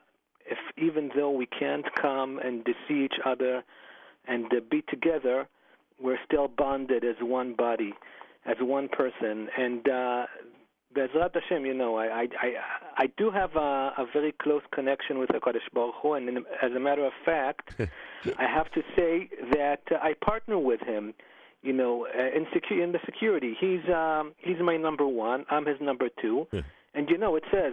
if 0.47 0.59
even 0.79 1.11
though 1.15 1.31
we 1.31 1.47
can't 1.47 1.85
come 2.01 2.39
and 2.39 2.67
see 2.89 3.05
each 3.05 3.21
other 3.25 3.63
and 4.27 4.47
uh, 4.47 4.61
be 4.71 4.83
together, 4.89 5.47
we're 6.03 6.19
still 6.25 6.49
bonded 6.49 7.05
as 7.05 7.17
one 7.21 7.55
body, 7.55 7.93
as 8.47 8.57
one 8.61 8.89
person. 8.89 9.49
And 9.59 9.87
uh, 9.87 10.27
Bezrat 10.95 11.35
Hashem, 11.35 11.67
you 11.67 11.75
know, 11.75 11.97
I 11.97 12.07
I 12.07 12.29
I, 12.41 12.55
I 12.97 13.07
do 13.19 13.31
have 13.31 13.55
a, 13.57 13.93
a 13.99 14.07
very 14.13 14.33
close 14.33 14.63
connection 14.73 15.19
with 15.19 15.29
Hakadosh 15.29 15.71
Baruch 15.75 15.95
Hu, 16.03 16.15
and 16.15 16.29
in, 16.29 16.39
as 16.63 16.73
a 16.73 16.81
matter 16.81 17.05
of 17.05 17.13
fact, 17.25 17.75
I 18.39 18.47
have 18.47 18.71
to 18.73 18.83
say 18.97 19.29
that 19.53 19.83
uh, 19.91 19.97
I 20.03 20.15
partner 20.25 20.59
with 20.59 20.81
him. 20.81 21.15
You 21.63 21.75
know, 21.75 22.07
uh, 22.07 22.37
in 22.37 22.47
secu- 22.47 22.83
in 22.83 22.93
the 22.93 23.01
security, 23.05 23.55
he's 23.61 23.87
um, 23.93 24.33
he's 24.39 24.57
my 24.61 24.77
number 24.77 25.07
one. 25.07 25.45
I'm 25.51 25.67
his 25.67 25.77
number 25.81 26.09
two. 26.23 26.47
And 26.95 27.09
you 27.09 27.19
know, 27.19 27.37
it 27.37 27.45
says, 27.53 27.73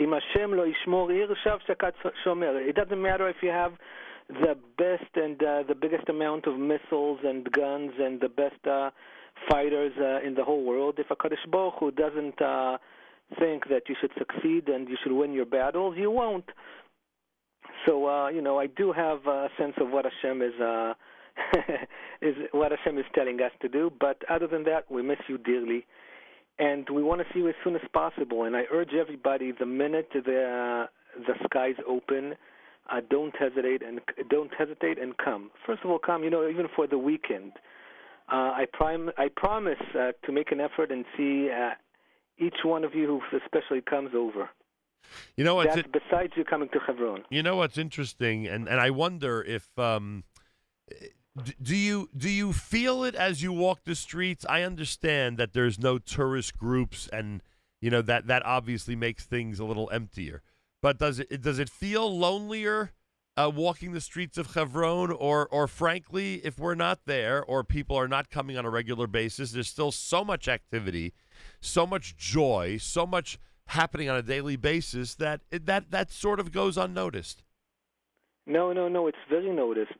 "Im 0.00 0.12
Hashem 0.12 0.52
lo 0.52 0.64
yishmor 0.66 1.10
ir 1.14 1.28
shav 1.44 1.60
shakad 1.68 1.92
shomer." 2.24 2.66
It 2.66 2.74
doesn't 2.74 3.00
matter 3.00 3.28
if 3.28 3.36
you 3.42 3.50
have 3.50 3.74
the 4.28 4.56
best 4.76 5.10
and 5.14 5.40
uh, 5.42 5.62
the 5.68 5.74
biggest 5.74 6.08
amount 6.08 6.46
of 6.46 6.58
missiles 6.58 7.20
and 7.24 7.50
guns 7.52 7.92
and 7.98 8.20
the 8.20 8.28
best 8.28 8.66
uh, 8.66 8.90
fighters 9.48 9.92
uh, 10.00 10.26
in 10.26 10.34
the 10.34 10.42
whole 10.42 10.64
world. 10.64 10.98
If 10.98 11.10
a 11.10 11.16
Kadosh 11.16 11.48
Baruch 11.48 11.74
Hu 11.78 11.90
doesn't 11.92 12.40
uh, 12.42 12.78
think 13.38 13.68
that 13.68 13.82
you 13.88 13.94
should 14.00 14.12
succeed 14.18 14.68
and 14.68 14.88
you 14.88 14.96
should 15.02 15.12
win 15.12 15.32
your 15.32 15.46
battles, 15.46 15.96
you 15.96 16.10
won't. 16.10 16.46
So 17.86 18.08
uh, 18.08 18.28
you 18.30 18.42
know, 18.42 18.58
I 18.58 18.66
do 18.66 18.92
have 18.92 19.26
a 19.26 19.48
sense 19.58 19.74
of 19.80 19.90
what 19.90 20.06
Hashem 20.06 20.42
is 20.42 20.60
uh, 20.60 20.94
is 22.22 22.34
what 22.52 22.72
Hashem 22.72 22.98
is 22.98 23.04
telling 23.14 23.40
us 23.40 23.52
to 23.60 23.68
do. 23.68 23.92
But 23.98 24.22
other 24.30 24.46
than 24.46 24.64
that, 24.64 24.90
we 24.90 25.02
miss 25.02 25.18
you 25.28 25.38
dearly, 25.38 25.86
and 26.58 26.88
we 26.90 27.02
want 27.02 27.20
to 27.20 27.26
see 27.32 27.40
you 27.40 27.48
as 27.48 27.54
soon 27.62 27.74
as 27.74 27.82
possible. 27.92 28.44
And 28.44 28.56
I 28.56 28.62
urge 28.72 28.94
everybody: 28.94 29.52
the 29.52 29.66
minute 29.66 30.08
the 30.12 30.88
the 31.16 31.34
skies 31.44 31.76
open, 31.86 32.34
uh, 32.90 33.00
don't 33.08 33.34
hesitate 33.36 33.82
and 33.82 34.00
don't 34.28 34.52
hesitate 34.56 34.98
and 34.98 35.16
come. 35.16 35.50
First 35.66 35.82
of 35.84 35.90
all, 35.90 35.98
come. 35.98 36.24
You 36.24 36.30
know, 36.30 36.48
even 36.48 36.66
for 36.74 36.86
the 36.86 36.98
weekend. 36.98 37.52
Uh, 38.28 38.50
I 38.50 38.66
prim- 38.72 39.12
I 39.16 39.28
promise 39.28 39.78
uh, 39.94 40.10
to 40.24 40.32
make 40.32 40.50
an 40.50 40.60
effort 40.60 40.90
and 40.90 41.04
see 41.16 41.48
uh, 41.48 41.70
each 42.38 42.64
one 42.64 42.82
of 42.82 42.92
you 42.92 43.06
who 43.06 43.38
especially 43.38 43.80
comes 43.80 44.10
over. 44.16 44.50
You 45.36 45.44
know 45.44 45.54
what's 45.54 45.76
That's 45.76 45.86
besides 45.86 46.32
you 46.36 46.44
coming 46.44 46.68
to 46.70 46.80
Hebron. 46.80 47.22
You 47.30 47.44
know 47.44 47.54
what's 47.54 47.78
interesting, 47.78 48.48
and, 48.48 48.68
and 48.68 48.80
I 48.80 48.90
wonder 48.90 49.42
if 49.42 49.78
um, 49.78 50.24
do 51.62 51.76
you 51.76 52.08
do 52.16 52.30
you 52.30 52.52
feel 52.52 53.04
it 53.04 53.14
as 53.14 53.42
you 53.42 53.52
walk 53.52 53.80
the 53.84 53.94
streets? 53.94 54.46
I 54.48 54.62
understand 54.62 55.36
that 55.38 55.52
there's 55.52 55.78
no 55.78 55.98
tourist 55.98 56.56
groups, 56.56 57.08
and 57.12 57.42
you 57.80 57.90
know 57.90 58.02
that 58.02 58.26
that 58.26 58.44
obviously 58.44 58.96
makes 58.96 59.24
things 59.24 59.58
a 59.58 59.64
little 59.64 59.90
emptier. 59.92 60.42
But 60.82 60.98
does 60.98 61.18
it 61.18 61.42
does 61.42 61.58
it 61.58 61.68
feel 61.68 62.16
lonelier 62.16 62.92
uh, 63.36 63.50
walking 63.54 63.92
the 63.92 64.00
streets 64.00 64.38
of 64.38 64.54
Hebron, 64.54 65.10
or 65.10 65.46
or 65.48 65.68
frankly, 65.68 66.40
if 66.42 66.58
we're 66.58 66.74
not 66.74 67.00
there, 67.04 67.44
or 67.44 67.64
people 67.64 67.96
are 67.96 68.08
not 68.08 68.30
coming 68.30 68.56
on 68.56 68.64
a 68.64 68.70
regular 68.70 69.06
basis, 69.06 69.52
there's 69.52 69.68
still 69.68 69.92
so 69.92 70.24
much 70.24 70.48
activity, 70.48 71.12
so 71.60 71.86
much 71.86 72.16
joy, 72.16 72.78
so 72.80 73.06
much 73.06 73.38
happening 73.70 74.08
on 74.08 74.16
a 74.16 74.22
daily 74.22 74.56
basis 74.56 75.14
that 75.16 75.42
that 75.50 75.90
that 75.90 76.10
sort 76.10 76.40
of 76.40 76.50
goes 76.50 76.78
unnoticed. 76.78 77.42
No, 78.46 78.72
no, 78.72 78.88
no. 78.88 79.06
It's 79.06 79.18
very 79.28 79.50
noticed. 79.50 79.92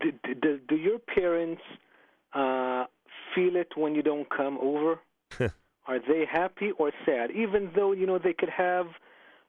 Do, 0.00 0.12
do, 0.40 0.60
do 0.68 0.76
your 0.76 0.98
parents 0.98 1.62
uh, 2.34 2.84
feel 3.34 3.56
it 3.56 3.72
when 3.76 3.94
you 3.94 4.02
don't 4.02 4.28
come 4.28 4.58
over? 4.60 5.00
Are 5.86 5.98
they 5.98 6.24
happy 6.30 6.70
or 6.78 6.92
sad? 7.06 7.30
Even 7.30 7.70
though 7.74 7.92
you 7.92 8.06
know 8.06 8.18
they 8.18 8.34
could 8.34 8.50
have 8.50 8.86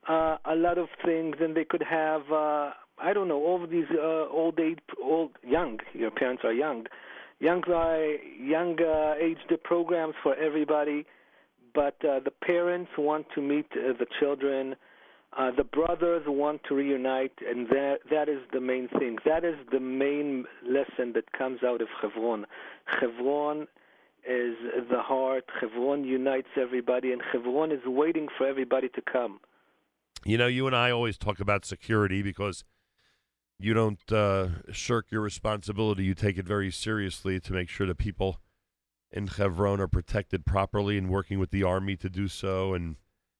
uh, 0.07 0.37
a 0.45 0.55
lot 0.55 0.77
of 0.77 0.87
things, 1.05 1.35
and 1.39 1.55
they 1.55 1.65
could 1.65 1.83
have 1.83 2.21
uh, 2.31 2.71
I 2.97 3.13
don't 3.13 3.27
know 3.27 3.43
all 3.43 3.63
of 3.63 3.69
these 3.69 3.89
uh, 3.91 4.27
old 4.29 4.59
age, 4.59 4.79
old 5.01 5.31
young. 5.43 5.79
Your 5.93 6.11
parents 6.11 6.43
are 6.45 6.53
young, 6.53 6.85
young, 7.39 7.63
uh, 7.69 7.97
young 8.39 8.77
uh, 8.81 9.15
aged 9.19 9.51
programs 9.63 10.13
for 10.21 10.35
everybody. 10.35 11.05
But 11.73 11.95
uh, 12.05 12.19
the 12.19 12.31
parents 12.31 12.91
want 12.97 13.27
to 13.35 13.41
meet 13.41 13.67
uh, 13.71 13.93
the 13.97 14.05
children. 14.19 14.75
Uh, 15.37 15.49
the 15.55 15.63
brothers 15.63 16.23
want 16.27 16.61
to 16.67 16.75
reunite, 16.75 17.31
and 17.47 17.67
that 17.69 17.99
that 18.09 18.27
is 18.27 18.39
the 18.51 18.59
main 18.59 18.89
thing. 18.99 19.17
That 19.25 19.45
is 19.45 19.55
the 19.71 19.79
main 19.79 20.45
lesson 20.67 21.13
that 21.13 21.31
comes 21.31 21.63
out 21.63 21.81
of 21.81 21.87
Hebron. 22.01 22.45
Hebron 22.85 23.67
is 24.27 24.55
the 24.89 25.01
heart. 25.01 25.45
Hebron 25.59 26.03
unites 26.03 26.49
everybody, 26.57 27.13
and 27.13 27.21
Hebron 27.31 27.71
is 27.71 27.79
waiting 27.85 28.27
for 28.37 28.45
everybody 28.45 28.89
to 28.89 29.01
come. 29.01 29.39
You 30.25 30.37
know, 30.37 30.47
you 30.47 30.67
and 30.67 30.75
I 30.75 30.91
always 30.91 31.17
talk 31.17 31.39
about 31.39 31.63
security 31.63 32.21
because 32.21 32.65
you 33.57 33.73
don't 33.73 34.11
uh, 34.11 34.49
shirk 34.71 35.11
your 35.11 35.21
responsibility. 35.21 36.03
You 36.03 36.13
take 36.13 36.37
it 36.37 36.45
very 36.45 36.71
seriously 36.71 37.39
to 37.39 37.53
make 37.53 37.69
sure 37.69 37.87
that 37.87 37.97
people 37.97 38.41
in 39.11 39.27
Hebron 39.27 39.79
are 39.79 39.87
protected 39.87 40.45
properly 40.45 40.97
and 40.97 41.09
working 41.09 41.39
with 41.39 41.51
the 41.51 41.63
army 41.63 41.95
to 41.97 42.09
do 42.09 42.27
so, 42.27 42.73
and 42.73 42.97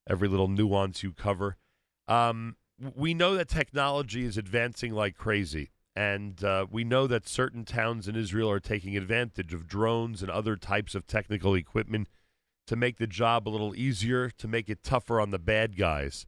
every 0.10 0.30
little 0.30 0.48
nuance 0.48 1.04
you 1.04 1.12
cover. 1.12 1.58
Um, 2.08 2.56
we 2.96 3.14
know 3.14 3.36
that 3.36 3.48
technology 3.48 4.26
is 4.26 4.38
advancing 4.38 4.94
like 4.94 5.16
crazy, 5.16 5.72
and 5.96 6.44
uh, 6.44 6.66
we 6.70 6.84
know 6.84 7.08
that 7.08 7.28
certain 7.28 7.66
towns 7.66 8.08
in 8.08 8.16
Israel 8.16 8.50
are 8.50 8.60
taking 8.60 8.98
advantage 8.98 9.54
of 9.54 9.68
drones 9.68 10.22
and 10.22 10.32
other 10.32 10.56
types 10.56 10.96
of 10.96 11.06
technical 11.06 11.54
equipment 11.54 12.10
to 12.68 12.76
make 12.76 12.98
the 12.98 13.08
job 13.08 13.48
a 13.48 13.50
little 13.50 13.76
easier, 13.76 14.30
to 14.30 14.48
make 14.48 14.70
it 14.70 14.84
tougher 14.84 15.20
on 15.20 15.32
the 15.32 15.40
bad 15.40 15.78
guys. 15.78 16.26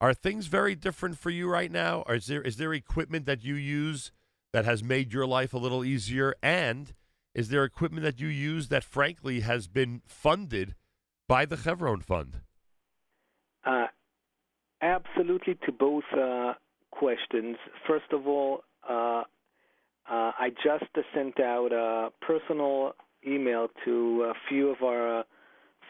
Are 0.00 0.14
things 0.14 0.46
very 0.46 0.74
different 0.74 1.18
for 1.18 1.30
you 1.30 1.48
right 1.48 1.70
now? 1.70 2.04
Or 2.06 2.14
is 2.14 2.26
there 2.26 2.42
is 2.42 2.56
there 2.56 2.72
equipment 2.72 3.26
that 3.26 3.44
you 3.44 3.54
use 3.54 4.12
that 4.52 4.64
has 4.64 4.82
made 4.82 5.12
your 5.12 5.26
life 5.26 5.52
a 5.52 5.58
little 5.58 5.84
easier? 5.84 6.34
And 6.42 6.94
is 7.34 7.48
there 7.48 7.64
equipment 7.64 8.04
that 8.04 8.20
you 8.20 8.28
use 8.28 8.68
that 8.68 8.84
frankly 8.84 9.40
has 9.40 9.68
been 9.68 10.02
funded 10.06 10.74
by 11.28 11.44
the 11.44 11.56
Chevron 11.56 12.00
Fund? 12.00 12.40
Uh, 13.64 13.86
absolutely 14.82 15.56
to 15.66 15.72
both 15.72 16.04
uh, 16.16 16.54
questions. 16.90 17.56
First 17.86 18.12
of 18.12 18.26
all, 18.26 18.62
uh, 18.88 19.22
uh, 20.10 20.32
I 20.38 20.50
just 20.62 20.84
sent 21.14 21.38
out 21.40 21.72
a 21.72 22.10
personal 22.20 22.94
email 23.26 23.68
to 23.84 24.30
a 24.30 24.34
few 24.48 24.70
of 24.70 24.82
our 24.82 25.24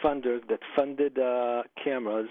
funders 0.04 0.46
that 0.48 0.60
funded 0.76 1.18
uh, 1.18 1.62
cameras, 1.82 2.28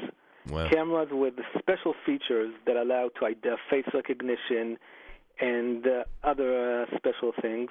Wow. 0.47 0.67
cameras 0.69 1.09
with 1.11 1.35
special 1.59 1.93
features 2.05 2.53
that 2.65 2.75
allow 2.75 3.09
to 3.19 3.25
ide- 3.27 3.45
face 3.69 3.85
recognition 3.93 4.77
and 5.39 5.85
uh, 5.85 6.03
other 6.23 6.83
uh, 6.83 6.97
special 6.97 7.33
things. 7.39 7.69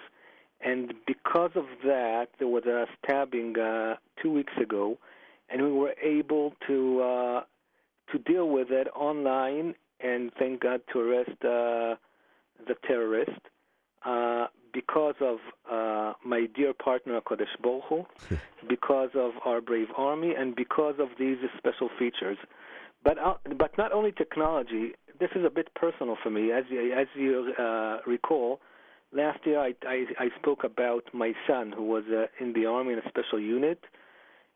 And 0.60 0.94
because 1.06 1.50
of 1.54 1.64
that, 1.84 2.28
there 2.38 2.48
was 2.48 2.64
a 2.66 2.86
stabbing 3.02 3.58
uh, 3.58 3.96
two 4.22 4.30
weeks 4.30 4.52
ago, 4.60 4.98
and 5.48 5.62
we 5.62 5.72
were 5.72 5.94
able 6.02 6.54
to 6.66 7.00
uh, 7.00 7.40
to 8.12 8.18
deal 8.18 8.48
with 8.48 8.70
it 8.70 8.88
online, 8.94 9.74
and 10.00 10.30
thank 10.38 10.62
God 10.62 10.80
to 10.92 11.00
arrest 11.00 11.30
uh, 11.42 11.96
the 12.66 12.74
terrorist 12.86 13.40
uh, 14.04 14.46
because 14.72 15.14
of 15.20 15.38
uh, 15.70 16.12
my 16.24 16.46
dear 16.54 16.72
partner 16.72 17.20
Kodesh 17.20 17.46
Baruch 17.62 17.84
Hu, 17.88 18.06
because 18.68 19.10
of 19.14 19.32
our 19.44 19.60
brave 19.60 19.88
army, 19.96 20.34
and 20.36 20.54
because 20.54 20.94
of 20.98 21.08
these 21.18 21.38
special 21.56 21.88
features. 21.98 22.38
But 23.04 23.18
uh, 23.18 23.34
but 23.56 23.76
not 23.78 23.92
only 23.92 24.12
technology. 24.12 24.92
This 25.20 25.30
is 25.34 25.44
a 25.44 25.50
bit 25.50 25.74
personal 25.74 26.16
for 26.22 26.30
me, 26.30 26.52
as 26.52 26.62
you, 26.70 26.92
as 26.92 27.08
you 27.16 27.52
uh, 27.58 27.98
recall. 28.06 28.60
Last 29.12 29.40
year, 29.44 29.58
I, 29.58 29.74
I 29.84 30.04
I 30.18 30.28
spoke 30.40 30.62
about 30.62 31.04
my 31.12 31.32
son 31.46 31.72
who 31.76 31.84
was 31.84 32.04
uh, 32.08 32.26
in 32.38 32.52
the 32.52 32.66
army 32.66 32.92
in 32.92 33.00
a 33.00 33.08
special 33.08 33.40
unit, 33.40 33.82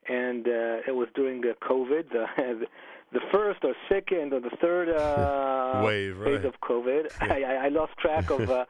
and 0.09 0.47
uh, 0.47 0.87
it 0.87 0.95
was 0.95 1.09
during 1.15 1.43
uh, 1.45 1.55
COVID, 1.67 2.07
the 3.13 3.21
first 3.31 3.61
or 3.65 3.75
second 3.89 4.33
or 4.33 4.41
the 4.41 4.51
third 4.61 4.89
uh, 4.89 5.83
Wave, 5.87 6.17
phase 6.25 6.37
right. 6.39 6.45
of 6.45 6.55
COVID. 6.63 7.05
I, 7.21 7.43
I 7.53 7.55
I 7.67 7.69
lost 7.69 7.93
track 7.99 8.31
of 8.31 8.49
uh, 8.51 8.65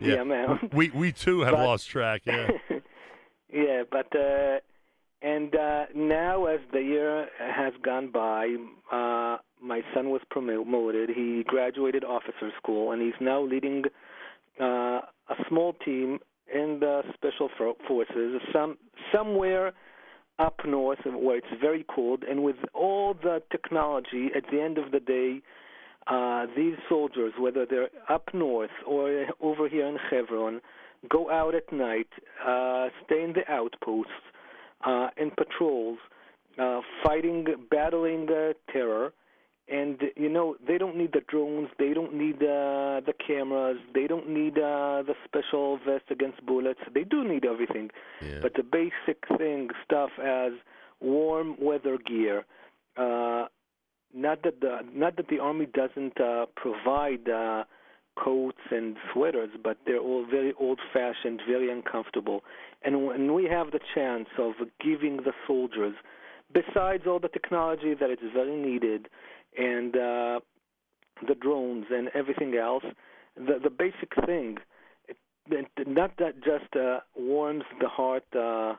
the 0.00 0.06
Yeah. 0.08 0.20
amount. 0.22 0.74
We 0.74 0.90
we 0.90 1.12
too 1.12 1.40
have 1.40 1.54
But- 1.54 1.64
lost 1.66 1.88
track. 1.88 2.22
Yeah. 2.26 2.48
yeah, 3.52 3.82
but 3.90 4.14
uh, 4.14 4.58
and 5.22 5.54
uh, 5.56 5.84
now 5.94 6.46
as 6.46 6.60
the 6.72 6.80
year 6.82 7.28
has 7.38 7.72
gone 7.82 8.10
by, 8.10 8.54
uh, 8.92 9.38
my 9.62 9.80
son 9.94 10.10
was 10.10 10.20
promoted. 10.30 11.10
He 11.10 11.42
graduated 11.46 12.04
officer 12.04 12.50
school, 12.60 12.92
and 12.92 13.00
he's 13.00 13.18
now 13.20 13.40
leading 13.42 13.84
uh, 14.60 15.00
a 15.34 15.36
small 15.48 15.72
team 15.84 16.18
in 16.52 16.78
the 16.80 17.02
special 17.14 17.48
forces. 17.88 18.40
Some 18.52 18.76
somewhere 19.12 19.72
up 20.38 20.60
north 20.66 20.98
where 21.04 21.36
it's 21.36 21.46
very 21.60 21.84
cold, 21.94 22.22
and 22.24 22.42
with 22.42 22.56
all 22.74 23.14
the 23.14 23.42
technology, 23.50 24.30
at 24.36 24.44
the 24.50 24.60
end 24.60 24.78
of 24.78 24.90
the 24.92 25.00
day, 25.00 25.40
uh, 26.06 26.46
these 26.56 26.76
soldiers, 26.88 27.32
whether 27.38 27.66
they're 27.66 27.88
up 28.08 28.28
north 28.32 28.70
or 28.86 29.26
over 29.40 29.68
here 29.68 29.86
in 29.86 29.96
Hebron, 30.10 30.60
go 31.08 31.30
out 31.30 31.54
at 31.54 31.72
night, 31.72 32.08
uh, 32.46 32.88
stay 33.04 33.22
in 33.22 33.32
the 33.32 33.50
outposts, 33.50 34.12
uh, 34.84 35.08
in 35.16 35.30
patrols, 35.30 35.98
uh, 36.58 36.80
fighting, 37.04 37.46
battling 37.70 38.28
uh, 38.30 38.52
terror. 38.72 39.12
And 39.68 40.00
you 40.14 40.28
know 40.28 40.56
they 40.66 40.78
don't 40.78 40.96
need 40.96 41.12
the 41.12 41.22
drones, 41.28 41.68
they 41.76 41.92
don't 41.92 42.14
need 42.14 42.36
uh, 42.36 43.00
the 43.04 43.14
cameras, 43.26 43.78
they 43.94 44.06
don't 44.06 44.28
need 44.28 44.58
uh, 44.58 45.02
the 45.02 45.14
special 45.24 45.78
vest 45.84 46.04
against 46.10 46.44
bullets. 46.46 46.78
They 46.94 47.02
do 47.02 47.24
need 47.24 47.44
everything, 47.44 47.90
but 48.42 48.54
the 48.54 48.62
basic 48.62 49.26
thing 49.36 49.70
stuff 49.84 50.10
as 50.22 50.52
warm 51.00 51.56
weather 51.60 51.98
gear. 51.98 52.44
Uh, 52.96 53.46
not 54.14 54.42
that 54.44 54.60
the 54.60 54.78
not 54.94 55.16
that 55.16 55.28
the 55.28 55.40
army 55.40 55.66
doesn't 55.66 56.20
uh, 56.20 56.46
provide 56.54 57.28
uh, 57.28 57.64
coats 58.16 58.60
and 58.70 58.96
sweaters, 59.12 59.50
but 59.62 59.78
they're 59.84 59.98
all 59.98 60.24
very 60.24 60.52
old-fashioned, 60.58 61.42
very 61.46 61.70
uncomfortable. 61.70 62.42
And 62.82 63.06
when 63.06 63.34
we 63.34 63.44
have 63.44 63.72
the 63.72 63.80
chance 63.94 64.28
of 64.38 64.54
giving 64.80 65.18
the 65.18 65.32
soldiers, 65.46 65.94
besides 66.52 67.02
all 67.06 67.18
the 67.18 67.28
technology 67.28 67.94
that 67.94 68.10
is 68.10 68.18
very 68.32 68.56
needed, 68.56 69.08
and 69.56 69.96
uh, 69.96 70.40
the 71.26 71.34
drones 71.34 71.86
and 71.90 72.08
everything 72.14 72.56
else, 72.56 72.84
the 73.36 73.58
the 73.62 73.70
basic 73.70 74.12
thing, 74.26 74.58
it, 75.08 75.16
it, 75.50 75.88
not 75.88 76.16
that 76.18 76.36
just 76.42 76.74
uh, 76.76 77.00
warms 77.16 77.64
the 77.80 77.88
heart. 77.88 78.24
Uh, 78.34 78.74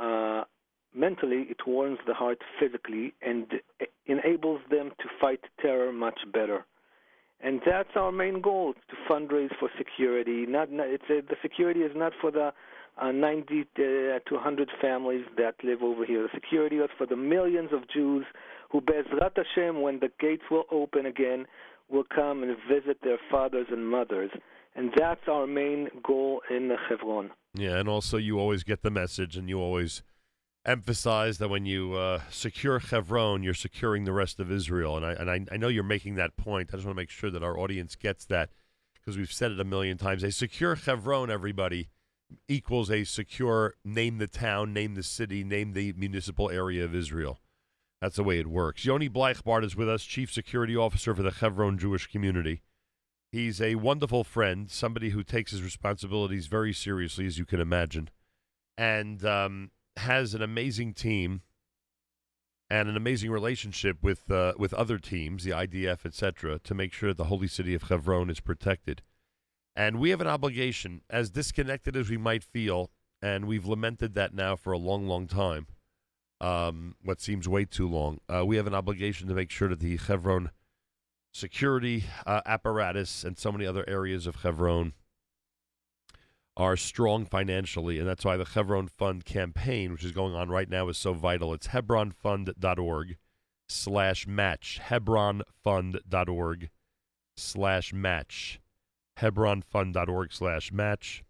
uh, 0.00 0.44
mentally 0.94 1.46
it 1.50 1.66
warms 1.66 1.98
the 2.06 2.14
heart 2.14 2.38
physically 2.58 3.14
and 3.20 3.46
enables 4.06 4.60
them 4.70 4.90
to 4.98 5.08
fight 5.20 5.40
terror 5.60 5.92
much 5.92 6.20
better. 6.32 6.64
And 7.40 7.60
that's 7.66 7.90
our 7.96 8.12
main 8.12 8.40
goal: 8.40 8.72
to 8.74 8.96
fundraise 9.10 9.54
for 9.58 9.68
security. 9.76 10.46
Not, 10.46 10.72
not 10.72 10.88
it's 10.88 11.04
a, 11.10 11.20
the 11.20 11.36
security 11.42 11.80
is 11.80 11.92
not 11.94 12.12
for 12.20 12.30
the 12.30 12.52
uh, 12.98 13.12
90 13.12 13.66
to 13.76 14.20
100 14.30 14.70
families 14.80 15.24
that 15.36 15.54
live 15.62 15.82
over 15.82 16.04
here. 16.04 16.22
The 16.22 16.28
security 16.34 16.76
is 16.76 16.88
for 16.96 17.06
the 17.06 17.16
millions 17.16 17.70
of 17.72 17.88
Jews 17.92 18.24
who, 18.70 18.80
Bezrat 18.80 19.36
Hashem, 19.36 19.80
when 19.80 20.00
the 20.00 20.10
gates 20.20 20.44
will 20.50 20.64
open 20.70 21.06
again, 21.06 21.46
will 21.88 22.04
come 22.04 22.42
and 22.42 22.56
visit 22.68 22.98
their 23.02 23.18
fathers 23.30 23.66
and 23.70 23.88
mothers. 23.88 24.30
And 24.74 24.92
that's 24.96 25.28
our 25.28 25.46
main 25.46 25.88
goal 26.02 26.42
in 26.50 26.68
the 26.68 26.76
Hebron. 26.88 27.30
Yeah, 27.54 27.78
and 27.78 27.88
also 27.88 28.18
you 28.18 28.38
always 28.38 28.62
get 28.62 28.82
the 28.82 28.90
message, 28.90 29.36
and 29.36 29.48
you 29.48 29.58
always 29.58 30.02
emphasize 30.66 31.38
that 31.38 31.48
when 31.48 31.64
you 31.64 31.94
uh, 31.94 32.20
secure 32.28 32.78
Hebron, 32.80 33.42
you're 33.42 33.54
securing 33.54 34.04
the 34.04 34.12
rest 34.12 34.38
of 34.40 34.50
Israel. 34.50 34.96
And 34.96 35.06
I 35.06 35.12
and 35.12 35.30
I, 35.30 35.54
I 35.54 35.56
know 35.56 35.68
you're 35.68 35.82
making 35.84 36.16
that 36.16 36.36
point. 36.36 36.70
I 36.72 36.76
just 36.76 36.84
want 36.84 36.96
to 36.96 37.00
make 37.00 37.10
sure 37.10 37.30
that 37.30 37.42
our 37.42 37.58
audience 37.58 37.96
gets 37.96 38.26
that 38.26 38.50
because 38.94 39.16
we've 39.16 39.32
said 39.32 39.52
it 39.52 39.60
a 39.60 39.64
million 39.64 39.96
times. 39.96 40.22
A 40.22 40.32
secure 40.32 40.74
Hebron, 40.74 41.30
everybody, 41.30 41.88
equals 42.48 42.90
a 42.90 43.04
secure 43.04 43.74
name 43.84 44.18
the 44.18 44.26
town, 44.26 44.72
name 44.72 44.94
the 44.94 45.02
city, 45.02 45.44
name 45.44 45.72
the 45.72 45.94
municipal 45.96 46.50
area 46.50 46.84
of 46.84 46.94
Israel. 46.94 47.38
That's 48.00 48.16
the 48.16 48.24
way 48.24 48.38
it 48.38 48.46
works. 48.46 48.84
Yoni 48.84 49.08
Bleichbard 49.08 49.64
is 49.64 49.74
with 49.74 49.88
us, 49.88 50.04
Chief 50.04 50.32
Security 50.32 50.76
Officer 50.76 51.14
for 51.14 51.22
the 51.22 51.30
Hebron 51.30 51.78
Jewish 51.78 52.06
community. 52.06 52.62
He's 53.32 53.60
a 53.60 53.74
wonderful 53.76 54.22
friend, 54.22 54.70
somebody 54.70 55.10
who 55.10 55.22
takes 55.22 55.50
his 55.50 55.62
responsibilities 55.62 56.46
very 56.46 56.72
seriously, 56.72 57.26
as 57.26 57.38
you 57.38 57.44
can 57.44 57.60
imagine, 57.60 58.10
and 58.76 59.24
um, 59.24 59.70
has 59.96 60.34
an 60.34 60.42
amazing 60.42 60.94
team 60.94 61.42
and 62.68 62.88
an 62.88 62.96
amazing 62.96 63.30
relationship 63.30 64.02
with 64.02 64.30
uh, 64.30 64.52
with 64.58 64.74
other 64.74 64.98
teams, 64.98 65.44
the 65.44 65.50
IDF, 65.50 66.04
etc., 66.04 66.58
to 66.60 66.74
make 66.74 66.92
sure 66.92 67.10
that 67.10 67.18
the 67.18 67.24
holy 67.24 67.48
city 67.48 67.74
of 67.74 67.84
Hebron 67.84 68.30
is 68.30 68.40
protected. 68.40 69.02
And 69.74 70.00
we 70.00 70.10
have 70.10 70.20
an 70.20 70.26
obligation, 70.26 71.02
as 71.10 71.30
disconnected 71.30 71.96
as 71.96 72.08
we 72.08 72.16
might 72.16 72.42
feel, 72.42 72.90
and 73.20 73.46
we've 73.46 73.66
lamented 73.66 74.14
that 74.14 74.34
now 74.34 74.56
for 74.56 74.72
a 74.72 74.78
long, 74.78 75.06
long 75.06 75.26
time, 75.26 75.66
um, 76.40 76.96
what 77.02 77.20
seems 77.20 77.48
way 77.48 77.64
too 77.64 77.88
long. 77.88 78.20
Uh, 78.32 78.44
we 78.44 78.56
have 78.56 78.66
an 78.66 78.74
obligation 78.74 79.28
to 79.28 79.34
make 79.34 79.50
sure 79.50 79.68
that 79.68 79.80
the 79.80 79.96
Hebron 79.96 80.50
security 81.32 82.04
uh, 82.26 82.40
apparatus 82.46 83.24
and 83.24 83.38
so 83.38 83.52
many 83.52 83.66
other 83.66 83.84
areas 83.88 84.26
of 84.26 84.36
Hebron 84.36 84.92
are 86.56 86.76
strong 86.76 87.26
financially, 87.26 87.98
and 87.98 88.08
that's 88.08 88.24
why 88.24 88.36
the 88.36 88.44
Hebron 88.46 88.88
Fund 88.88 89.24
campaign, 89.26 89.92
which 89.92 90.04
is 90.04 90.12
going 90.12 90.34
on 90.34 90.48
right 90.48 90.68
now, 90.68 90.88
is 90.88 90.96
so 90.96 91.12
vital. 91.12 91.52
It's 91.52 91.68
hebronfund.org 91.68 93.16
slash 93.68 94.26
match. 94.26 94.80
hebronfund.org 94.88 96.70
slash 97.36 97.92
match. 97.92 98.60
hebronfund.org 99.18 100.32
slash 100.32 100.72
match. 100.72 101.24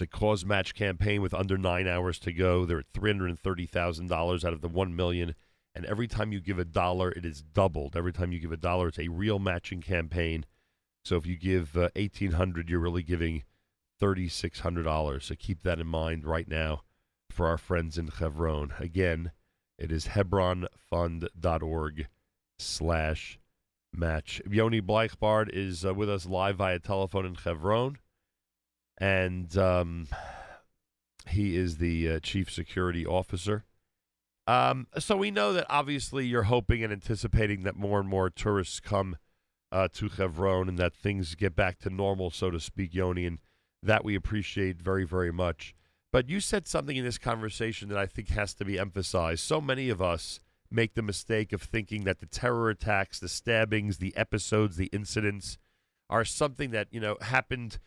It's 0.00 0.14
a 0.14 0.18
cause 0.18 0.46
match 0.46 0.74
campaign 0.74 1.20
with 1.20 1.34
under 1.34 1.58
nine 1.58 1.86
hours 1.86 2.18
to 2.20 2.32
go. 2.32 2.64
They're 2.64 2.78
at 2.78 2.90
$330,000 2.94 4.44
out 4.46 4.52
of 4.54 4.62
the 4.62 4.70
$1 4.70 4.94
million. 4.94 5.34
And 5.74 5.84
every 5.84 6.08
time 6.08 6.32
you 6.32 6.40
give 6.40 6.58
a 6.58 6.64
dollar, 6.64 7.10
it 7.10 7.26
is 7.26 7.42
doubled. 7.42 7.94
Every 7.94 8.14
time 8.14 8.32
you 8.32 8.38
give 8.38 8.50
a 8.50 8.56
dollar, 8.56 8.88
it's 8.88 8.98
a 8.98 9.08
real 9.08 9.38
matching 9.38 9.82
campaign. 9.82 10.46
So 11.04 11.16
if 11.16 11.26
you 11.26 11.36
give 11.36 11.76
uh, 11.76 11.90
1800 11.96 12.70
you're 12.70 12.80
really 12.80 13.02
giving 13.02 13.42
$3,600. 14.00 15.22
So 15.22 15.34
keep 15.38 15.64
that 15.64 15.78
in 15.78 15.86
mind 15.86 16.24
right 16.24 16.48
now 16.48 16.80
for 17.28 17.46
our 17.46 17.58
friends 17.58 17.98
in 17.98 18.08
Hebron. 18.08 18.72
Again, 18.78 19.32
it 19.76 19.92
is 19.92 20.06
hebronfund.org 20.06 22.06
slash 22.58 23.38
match. 23.92 24.40
Yoni 24.50 24.80
Bleichbard 24.80 25.50
is 25.52 25.84
uh, 25.84 25.92
with 25.92 26.08
us 26.08 26.24
live 26.24 26.56
via 26.56 26.78
telephone 26.78 27.26
in 27.26 27.34
Hebron. 27.34 27.98
And 29.00 29.56
um, 29.56 30.08
he 31.28 31.56
is 31.56 31.78
the 31.78 32.10
uh, 32.10 32.20
chief 32.20 32.50
security 32.50 33.06
officer. 33.06 33.64
Um, 34.46 34.88
so 34.98 35.16
we 35.16 35.30
know 35.30 35.52
that 35.52 35.66
obviously 35.70 36.26
you're 36.26 36.44
hoping 36.44 36.82
and 36.84 36.92
anticipating 36.92 37.62
that 37.62 37.76
more 37.76 38.00
and 38.00 38.08
more 38.08 38.30
tourists 38.30 38.80
come 38.80 39.16
uh, 39.72 39.88
to 39.94 40.08
Hebron 40.08 40.68
and 40.68 40.78
that 40.78 40.94
things 40.94 41.34
get 41.34 41.54
back 41.54 41.78
to 41.80 41.90
normal, 41.90 42.30
so 42.30 42.50
to 42.50 42.60
speak, 42.60 42.94
Yoni. 42.94 43.26
And 43.26 43.38
that 43.82 44.04
we 44.04 44.14
appreciate 44.14 44.82
very, 44.82 45.04
very 45.04 45.32
much. 45.32 45.74
But 46.12 46.28
you 46.28 46.40
said 46.40 46.66
something 46.66 46.96
in 46.96 47.04
this 47.04 47.18
conversation 47.18 47.88
that 47.88 47.98
I 47.98 48.06
think 48.06 48.30
has 48.30 48.52
to 48.54 48.64
be 48.64 48.78
emphasized. 48.78 49.40
So 49.40 49.60
many 49.60 49.88
of 49.88 50.02
us 50.02 50.40
make 50.70 50.94
the 50.94 51.02
mistake 51.02 51.52
of 51.52 51.62
thinking 51.62 52.04
that 52.04 52.18
the 52.18 52.26
terror 52.26 52.68
attacks, 52.68 53.18
the 53.18 53.28
stabbings, 53.28 53.98
the 53.98 54.16
episodes, 54.16 54.76
the 54.76 54.90
incidents 54.92 55.58
are 56.08 56.24
something 56.24 56.70
that, 56.70 56.88
you 56.90 57.00
know, 57.00 57.16
happened 57.20 57.78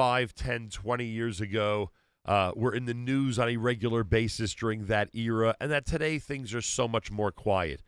5, 0.00 0.34
10, 0.34 0.70
20 0.70 1.04
years 1.04 1.42
ago. 1.42 1.90
Uh, 2.24 2.52
were 2.56 2.74
in 2.74 2.86
the 2.86 2.94
news 2.94 3.38
on 3.38 3.50
a 3.50 3.58
regular 3.58 4.02
basis 4.02 4.54
during 4.54 4.86
that 4.86 5.14
era, 5.14 5.54
and 5.60 5.70
that 5.70 5.84
today 5.84 6.18
things 6.18 6.54
are 6.54 6.62
so 6.62 6.88
much 6.88 7.10
more 7.10 7.30
quiet. 7.30 7.82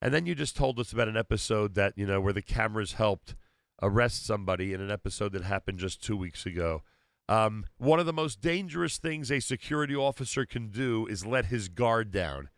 And 0.00 0.12
then 0.12 0.26
you 0.26 0.34
just 0.34 0.56
told 0.56 0.80
us 0.80 0.92
about 0.92 1.06
an 1.06 1.16
episode 1.16 1.74
that, 1.74 1.92
you 1.96 2.04
know, 2.04 2.20
where 2.20 2.32
the 2.32 2.42
cameras 2.42 2.94
helped 2.94 3.36
arrest 3.80 4.26
somebody 4.26 4.72
in 4.72 4.80
an 4.80 4.90
episode 4.90 5.30
that 5.34 5.44
happened 5.44 5.78
just 5.78 6.02
two 6.02 6.16
weeks 6.16 6.46
ago. 6.46 6.82
Um, 7.28 7.66
one 7.78 8.00
of 8.00 8.06
the 8.06 8.12
most 8.12 8.40
dangerous 8.40 8.98
things 8.98 9.30
a 9.30 9.38
security 9.38 9.94
officer 9.94 10.44
can 10.44 10.68
do 10.68 11.06
is 11.06 11.24
let 11.24 11.44
his 11.44 11.68
guard 11.68 12.10
down, 12.10 12.48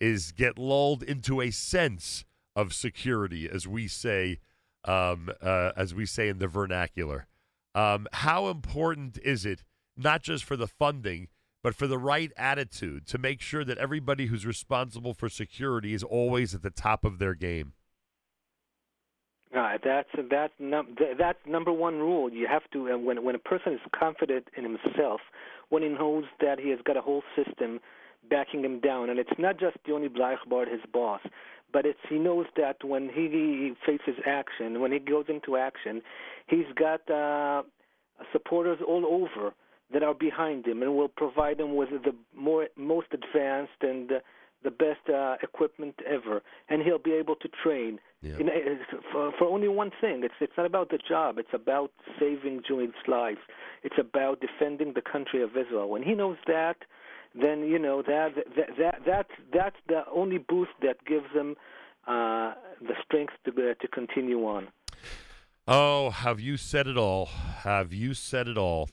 is 0.00 0.32
get 0.32 0.58
lulled 0.58 1.04
into 1.04 1.40
a 1.40 1.52
sense 1.52 2.24
of 2.56 2.74
security, 2.74 3.48
as 3.48 3.68
we 3.68 3.86
say, 3.86 4.40
um, 4.84 5.30
uh, 5.40 5.70
as 5.76 5.94
we 5.94 6.04
say 6.04 6.28
in 6.28 6.40
the 6.40 6.48
vernacular. 6.48 7.28
Um, 7.74 8.06
how 8.12 8.48
important 8.48 9.18
is 9.22 9.44
it, 9.44 9.64
not 9.96 10.22
just 10.22 10.44
for 10.44 10.56
the 10.56 10.66
funding, 10.66 11.28
but 11.62 11.74
for 11.74 11.86
the 11.86 11.98
right 11.98 12.32
attitude 12.36 13.06
to 13.08 13.18
make 13.18 13.40
sure 13.40 13.64
that 13.64 13.78
everybody 13.78 14.26
who's 14.26 14.46
responsible 14.46 15.14
for 15.14 15.28
security 15.28 15.92
is 15.92 16.02
always 16.02 16.54
at 16.54 16.62
the 16.62 16.70
top 16.70 17.04
of 17.04 17.18
their 17.18 17.34
game? 17.34 17.74
Uh, 19.56 19.78
that's 19.82 20.10
that's 20.30 20.52
num- 20.58 20.94
that's 21.18 21.38
number 21.46 21.72
one 21.72 21.94
rule. 21.94 22.30
You 22.30 22.46
have 22.46 22.62
to 22.72 22.92
uh, 22.92 22.98
when 22.98 23.24
when 23.24 23.34
a 23.34 23.38
person 23.38 23.72
is 23.72 23.80
confident 23.98 24.46
in 24.56 24.62
himself, 24.62 25.20
when 25.70 25.82
he 25.82 25.88
knows 25.88 26.24
that 26.40 26.60
he 26.60 26.68
has 26.68 26.80
got 26.84 26.98
a 26.98 27.00
whole 27.00 27.22
system 27.34 27.80
backing 28.28 28.64
him 28.64 28.80
down, 28.80 29.10
and 29.10 29.18
it's 29.18 29.38
not 29.38 29.58
just 29.58 29.76
Yoni 29.86 30.08
Bleichbard, 30.08 30.70
his 30.70 30.80
boss, 30.92 31.20
but 31.72 31.84
it's 31.84 31.98
he 32.08 32.18
knows 32.18 32.46
that 32.56 32.82
when 32.84 33.08
he 33.08 33.72
faces 33.84 34.20
action, 34.26 34.80
when 34.80 34.92
he 34.92 34.98
goes 34.98 35.26
into 35.28 35.56
action, 35.56 36.02
he's 36.46 36.66
got 36.74 37.08
uh, 37.10 37.62
supporters 38.32 38.78
all 38.86 39.04
over 39.06 39.52
that 39.92 40.02
are 40.02 40.14
behind 40.14 40.66
him 40.66 40.82
and 40.82 40.96
will 40.96 41.08
provide 41.08 41.60
him 41.60 41.74
with 41.74 41.90
the 41.90 42.14
more 42.36 42.68
most 42.76 43.08
advanced 43.12 43.80
and 43.80 44.12
uh, 44.12 44.18
the 44.64 44.70
best 44.70 45.08
uh, 45.08 45.36
equipment 45.42 45.94
ever, 46.06 46.42
and 46.68 46.82
he'll 46.82 46.98
be 46.98 47.12
able 47.12 47.36
to 47.36 47.48
train. 47.62 47.98
Know, 48.38 48.52
it's 48.52 48.82
for, 49.12 49.32
for 49.38 49.46
only 49.46 49.68
one 49.68 49.92
thing. 50.00 50.22
It's 50.24 50.34
it's 50.40 50.52
not 50.56 50.66
about 50.66 50.90
the 50.90 50.98
job. 51.08 51.38
It's 51.38 51.54
about 51.54 51.92
saving 52.18 52.62
Jewish 52.66 52.90
lives. 53.06 53.38
It's 53.84 53.94
about 53.98 54.40
defending 54.40 54.94
the 54.94 55.00
country 55.00 55.42
of 55.42 55.50
Israel. 55.50 55.88
When 55.88 56.02
he 56.02 56.14
knows 56.14 56.36
that, 56.48 56.78
then 57.34 57.62
you 57.62 57.78
know 57.78 58.02
that 58.02 58.34
that 58.56 58.76
that 58.78 58.94
that's 59.06 59.30
that's 59.52 59.76
the 59.88 60.02
only 60.14 60.38
boost 60.38 60.70
that 60.82 61.04
gives 61.04 61.26
them 61.34 61.56
uh, 62.06 62.54
the 62.80 62.94
strength 63.04 63.34
to 63.44 63.50
uh, 63.50 63.74
to 63.80 63.88
continue 63.88 64.46
on. 64.46 64.68
Oh, 65.66 66.10
have 66.10 66.40
you 66.40 66.56
said 66.56 66.86
it 66.86 66.96
all? 66.96 67.26
Have 67.26 67.92
you 67.92 68.14
said 68.14 68.48
it 68.48 68.56
all? 68.56 68.88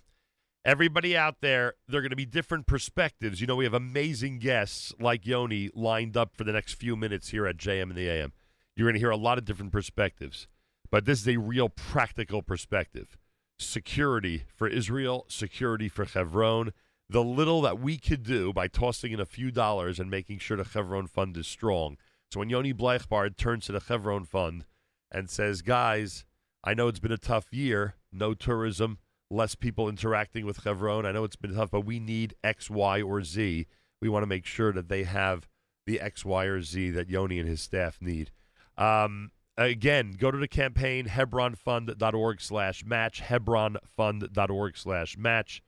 Everybody 0.65 1.15
out 1.15 1.35
there, 1.41 1.75
are 1.89 2.01
going 2.01 2.09
to 2.09 2.15
be 2.15 2.25
different 2.25 2.65
perspectives. 2.65 3.39
You 3.39 3.47
know, 3.47 3.55
we 3.55 3.65
have 3.65 3.73
amazing 3.75 4.39
guests 4.39 4.93
like 4.99 5.25
Yoni 5.25 5.69
lined 5.75 6.17
up 6.17 6.35
for 6.35 6.43
the 6.43 6.51
next 6.51 6.73
few 6.73 6.95
minutes 6.95 7.29
here 7.29 7.45
at 7.45 7.57
JM 7.57 7.83
and 7.83 7.95
the 7.95 8.09
AM. 8.09 8.33
You're 8.75 8.87
going 8.87 8.95
to 8.95 8.99
hear 8.99 9.11
a 9.11 9.15
lot 9.15 9.37
of 9.37 9.45
different 9.45 9.71
perspectives, 9.71 10.47
but 10.91 11.05
this 11.05 11.21
is 11.21 11.27
a 11.27 11.37
real 11.37 11.69
practical 11.69 12.41
perspective. 12.41 13.15
Security 13.57 14.43
for 14.53 14.67
Israel, 14.67 15.25
security 15.29 15.87
for 15.87 16.03
Hebron, 16.03 16.73
the 17.10 17.23
little 17.23 17.61
that 17.61 17.80
we 17.80 17.98
could 17.98 18.23
do 18.23 18.52
by 18.52 18.68
tossing 18.68 19.11
in 19.11 19.19
a 19.19 19.26
few 19.26 19.52
dollars 19.52 19.99
and 19.99 20.10
making 20.10 20.40
sure 20.40 20.57
the 20.57 20.64
Chevron 20.64 21.07
Fund 21.07 21.38
is 21.38 21.48
strong. 21.48 21.98
So 22.32 22.40
when 22.40 22.49
Yoni 22.49 22.73
Bleichbard 22.73 23.38
turns 23.38 23.65
to 23.65 23.72
the 23.72 23.80
Chevron 23.80 24.26
Fund 24.26 24.65
and 25.11 25.30
says, 25.30 25.61
guys, 25.61 26.26
I 26.64 26.73
know 26.73 26.88
it's 26.88 26.99
been 26.99 27.11
a 27.11 27.18
tough 27.18 27.53
year, 27.53 27.95
no 28.11 28.34
tourism, 28.34 28.98
less 29.30 29.56
people 29.56 29.88
interacting 29.88 30.45
with 30.45 30.61
Chevron. 30.64 31.06
I 31.06 31.11
know 31.11 31.23
it's 31.23 31.36
been 31.36 31.53
tough, 31.53 31.72
but 31.72 31.86
we 31.86 31.99
need 31.99 32.36
X, 32.44 32.69
Y, 32.69 33.02
or 33.02 33.23
Z. 33.23 33.68
We 34.02 34.10
want 34.10 34.23
to 34.23 34.27
make 34.27 34.45
sure 34.45 34.73
that 34.73 34.90
they 34.90 35.03
have 35.03 35.48
the 35.86 35.99
X, 36.02 36.26
Y, 36.26 36.45
or 36.45 36.61
Z 36.61 36.90
that 36.91 37.10
Yoni 37.10 37.40
and 37.40 37.48
his 37.48 37.61
staff 37.61 37.99
need. 38.02 38.32
Um, 38.77 39.32
again, 39.57 40.15
go 40.18 40.32
to 40.32 40.38
the 40.38 40.48
campaign, 40.48 41.06
hebronfund.org 41.06 42.41
slash 42.41 42.84
match, 42.84 43.22
hebronfund.org 43.22 44.77
slash 44.77 45.18
match. 45.18 45.61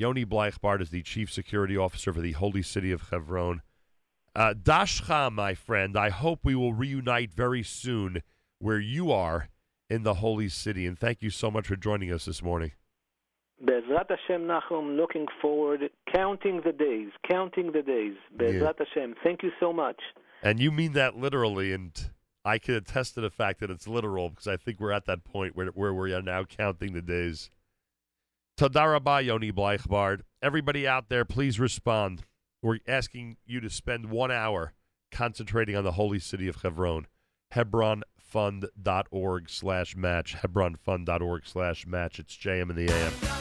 Yoni 0.00 0.24
Bleichbard 0.24 0.80
is 0.80 0.88
the 0.88 1.02
chief 1.02 1.30
security 1.30 1.76
officer 1.76 2.10
for 2.10 2.22
the 2.22 2.32
holy 2.32 2.62
city 2.62 2.90
of 2.90 3.10
Hebron. 3.10 3.60
Uh, 4.34 4.54
Dashcha, 4.54 5.30
my 5.30 5.52
friend, 5.52 5.94
I 5.94 6.08
hope 6.08 6.40
we 6.42 6.54
will 6.54 6.72
reunite 6.72 7.34
very 7.34 7.62
soon 7.62 8.22
where 8.58 8.80
you 8.80 9.12
are 9.12 9.50
in 9.90 10.02
the 10.02 10.14
holy 10.14 10.48
city. 10.48 10.86
And 10.86 10.98
thank 10.98 11.20
you 11.20 11.28
so 11.28 11.50
much 11.50 11.66
for 11.66 11.76
joining 11.76 12.10
us 12.10 12.24
this 12.24 12.42
morning. 12.42 12.72
Bezrat 13.62 14.06
Hashem, 14.08 14.46
Nachum, 14.46 14.96
looking 14.96 15.26
forward, 15.42 15.90
counting 16.10 16.62
the 16.64 16.72
days, 16.72 17.10
counting 17.30 17.72
the 17.72 17.82
days. 17.82 18.14
Bezrat 18.34 18.78
Hashem, 18.78 19.16
thank 19.22 19.42
you 19.42 19.50
so 19.60 19.70
much. 19.70 20.00
And 20.42 20.58
you 20.58 20.72
mean 20.72 20.94
that 20.94 21.18
literally, 21.18 21.74
and 21.74 21.92
I 22.42 22.56
can 22.56 22.74
attest 22.74 23.16
to 23.16 23.20
the 23.20 23.28
fact 23.28 23.60
that 23.60 23.70
it's 23.70 23.86
literal 23.86 24.30
because 24.30 24.46
I 24.46 24.56
think 24.56 24.80
we're 24.80 24.92
at 24.92 25.04
that 25.04 25.24
point 25.24 25.56
where, 25.56 25.66
where 25.66 25.92
we 25.92 26.14
are 26.14 26.22
now 26.22 26.44
counting 26.44 26.94
the 26.94 27.02
days. 27.02 27.50
Tadarabah, 28.60 29.24
Yoni 29.24 29.50
Bleichbard. 29.52 30.20
Everybody 30.42 30.86
out 30.86 31.08
there, 31.08 31.24
please 31.24 31.58
respond. 31.58 32.24
We're 32.60 32.80
asking 32.86 33.38
you 33.46 33.58
to 33.60 33.70
spend 33.70 34.10
one 34.10 34.30
hour 34.30 34.74
concentrating 35.10 35.76
on 35.76 35.84
the 35.84 35.92
holy 35.92 36.18
city 36.18 36.46
of 36.46 36.56
Hebron. 36.56 37.06
Hebronfund.org 37.54 39.48
slash 39.48 39.96
match. 39.96 40.36
Hebronfund.org 40.42 41.46
slash 41.46 41.86
match. 41.86 42.18
It's 42.18 42.36
JM 42.36 42.68
in 42.68 42.76
the 42.76 42.92
AM. 42.92 43.39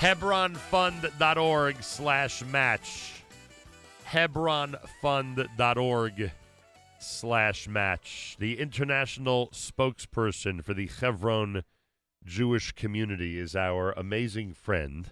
Hebronfund.org 0.00 1.82
slash 1.82 2.42
match. 2.46 3.22
Hebronfund.org 4.06 6.30
slash 6.98 7.68
match. 7.68 8.36
The 8.38 8.58
international 8.58 9.48
spokesperson 9.48 10.64
for 10.64 10.72
the 10.72 10.86
Hebron 10.86 11.64
Jewish 12.24 12.72
community 12.72 13.38
is 13.38 13.54
our 13.54 13.92
amazing 13.92 14.54
friend, 14.54 15.10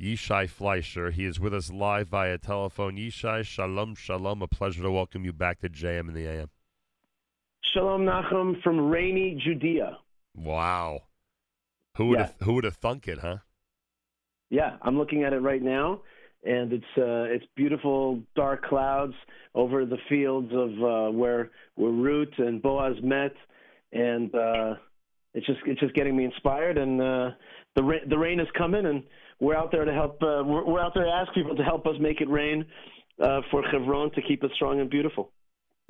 Yishai 0.00 0.48
Fleischer. 0.48 1.10
He 1.10 1.24
is 1.24 1.40
with 1.40 1.52
us 1.52 1.72
live 1.72 2.06
via 2.06 2.38
telephone. 2.38 2.96
Yishai, 2.96 3.44
shalom, 3.44 3.96
shalom. 3.96 4.40
A 4.40 4.46
pleasure 4.46 4.82
to 4.82 4.90
welcome 4.92 5.24
you 5.24 5.32
back 5.32 5.58
to 5.62 5.68
JM 5.68 6.06
in 6.08 6.14
the 6.14 6.28
AM. 6.28 6.50
Shalom 7.74 8.02
Nachum 8.02 8.62
from 8.62 8.88
rainy 8.88 9.34
Judea. 9.44 9.98
Wow. 10.36 11.00
Who 11.96 12.06
would 12.06 12.20
Yeah. 12.20 12.26
have 12.26 12.36
who 12.42 12.52
would 12.52 12.62
have 12.62 12.76
thunk 12.76 13.08
it, 13.08 13.18
huh? 13.18 13.38
Yeah, 14.50 14.76
I'm 14.82 14.98
looking 14.98 15.22
at 15.22 15.32
it 15.32 15.38
right 15.38 15.62
now, 15.62 16.00
and 16.44 16.72
it's 16.72 16.84
uh, 16.98 17.32
it's 17.32 17.44
beautiful 17.56 18.20
dark 18.34 18.64
clouds 18.64 19.14
over 19.54 19.86
the 19.86 19.98
fields 20.08 20.52
of 20.52 20.70
uh, 20.82 21.12
where 21.12 21.50
where 21.76 21.92
Ruth 21.92 22.34
and 22.38 22.60
Boaz 22.60 22.96
met, 23.02 23.32
and 23.92 24.34
uh, 24.34 24.74
it's 25.34 25.46
just 25.46 25.60
it's 25.66 25.80
just 25.80 25.94
getting 25.94 26.16
me 26.16 26.24
inspired. 26.24 26.78
And 26.78 27.00
uh, 27.00 27.30
the 27.76 27.82
ra- 27.82 28.04
the 28.08 28.18
rain 28.18 28.40
is 28.40 28.48
coming, 28.58 28.86
and 28.86 29.04
we're 29.38 29.56
out 29.56 29.70
there 29.70 29.84
to 29.84 29.92
help. 29.92 30.20
Uh, 30.22 30.42
we're, 30.44 30.64
we're 30.64 30.80
out 30.80 30.94
there 30.94 31.04
to 31.04 31.10
ask 31.10 31.32
people 31.32 31.54
to 31.54 31.62
help 31.62 31.86
us 31.86 31.94
make 32.00 32.20
it 32.20 32.28
rain 32.28 32.64
uh, 33.22 33.40
for 33.50 33.62
Chevron 33.70 34.10
to 34.12 34.22
keep 34.22 34.42
it 34.42 34.50
strong 34.56 34.80
and 34.80 34.90
beautiful. 34.90 35.30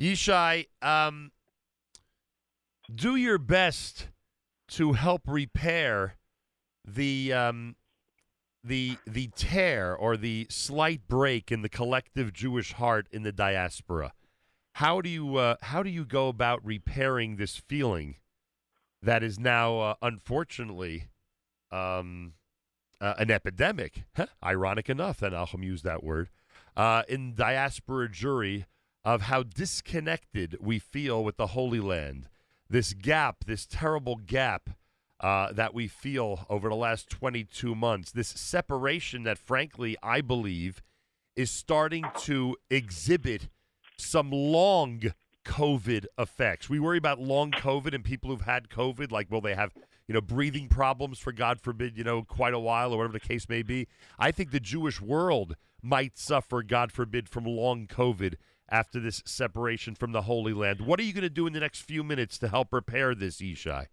Yishai, 0.00 0.66
um, 0.82 1.30
do 2.94 3.16
your 3.16 3.38
best 3.38 4.08
to 4.68 4.92
help 4.92 5.22
repair 5.26 6.16
the 6.86 7.32
um, 7.32 7.76
the 8.62 8.98
the 9.06 9.30
tear 9.34 9.94
or 9.94 10.16
the 10.16 10.46
slight 10.50 11.08
break 11.08 11.50
in 11.50 11.62
the 11.62 11.68
collective 11.68 12.32
Jewish 12.32 12.72
heart 12.72 13.06
in 13.10 13.22
the 13.22 13.32
diaspora. 13.32 14.12
How 14.74 15.00
do 15.00 15.08
you 15.08 15.36
uh, 15.36 15.56
how 15.62 15.82
do 15.82 15.90
you 15.90 16.04
go 16.04 16.28
about 16.28 16.64
repairing 16.64 17.36
this 17.36 17.56
feeling 17.56 18.16
that 19.02 19.22
is 19.22 19.38
now 19.38 19.78
uh, 19.80 19.94
unfortunately 20.02 21.08
um, 21.70 22.34
uh, 23.00 23.14
an 23.18 23.30
epidemic? 23.30 24.04
Huh? 24.16 24.26
Ironic 24.44 24.88
enough 24.88 25.18
that 25.20 25.32
Alcham 25.32 25.64
used 25.64 25.84
that 25.84 26.04
word 26.04 26.28
uh, 26.76 27.02
in 27.08 27.34
diaspora 27.34 28.08
jury 28.08 28.66
of 29.04 29.22
how 29.22 29.42
disconnected 29.42 30.56
we 30.60 30.78
feel 30.78 31.24
with 31.24 31.36
the 31.36 31.48
Holy 31.48 31.80
Land. 31.80 32.28
This 32.68 32.92
gap, 32.92 33.44
this 33.46 33.66
terrible 33.66 34.16
gap 34.16 34.70
uh, 35.20 35.52
that 35.52 35.74
we 35.74 35.86
feel 35.86 36.46
over 36.48 36.68
the 36.68 36.74
last 36.74 37.10
22 37.10 37.74
months, 37.74 38.10
this 38.10 38.28
separation 38.28 39.22
that, 39.24 39.38
frankly, 39.38 39.96
I 40.02 40.20
believe 40.20 40.82
is 41.36 41.50
starting 41.50 42.04
to 42.20 42.56
exhibit 42.70 43.48
some 43.98 44.30
long 44.30 45.12
COVID 45.44 46.06
effects. 46.18 46.68
We 46.68 46.80
worry 46.80 46.98
about 46.98 47.20
long 47.20 47.50
COVID 47.50 47.94
and 47.94 48.02
people 48.02 48.30
who've 48.30 48.40
had 48.40 48.68
COVID, 48.68 49.10
like, 49.12 49.30
will 49.30 49.40
they 49.40 49.54
have, 49.54 49.72
you 50.08 50.14
know, 50.14 50.20
breathing 50.20 50.68
problems 50.68 51.18
for 51.18 51.32
God 51.32 51.60
forbid, 51.60 51.96
you 51.98 52.04
know, 52.04 52.22
quite 52.22 52.54
a 52.54 52.58
while 52.58 52.92
or 52.92 52.98
whatever 52.98 53.12
the 53.12 53.20
case 53.20 53.48
may 53.48 53.62
be. 53.62 53.88
I 54.18 54.30
think 54.30 54.50
the 54.50 54.60
Jewish 54.60 55.00
world 55.00 55.56
might 55.82 56.18
suffer, 56.18 56.62
God 56.62 56.92
forbid, 56.92 57.28
from 57.28 57.44
long 57.44 57.86
COVID 57.86 58.34
after 58.70 59.00
this 59.00 59.22
separation 59.26 59.94
from 59.94 60.12
the 60.12 60.22
Holy 60.22 60.52
Land. 60.52 60.80
What 60.80 61.00
are 61.00 61.02
you 61.02 61.12
going 61.12 61.22
to 61.22 61.30
do 61.30 61.46
in 61.46 61.52
the 61.52 61.60
next 61.60 61.80
few 61.80 62.04
minutes 62.04 62.38
to 62.38 62.48
help 62.48 62.72
repair 62.72 63.14
this, 63.14 63.38
Yishai? 63.38 63.86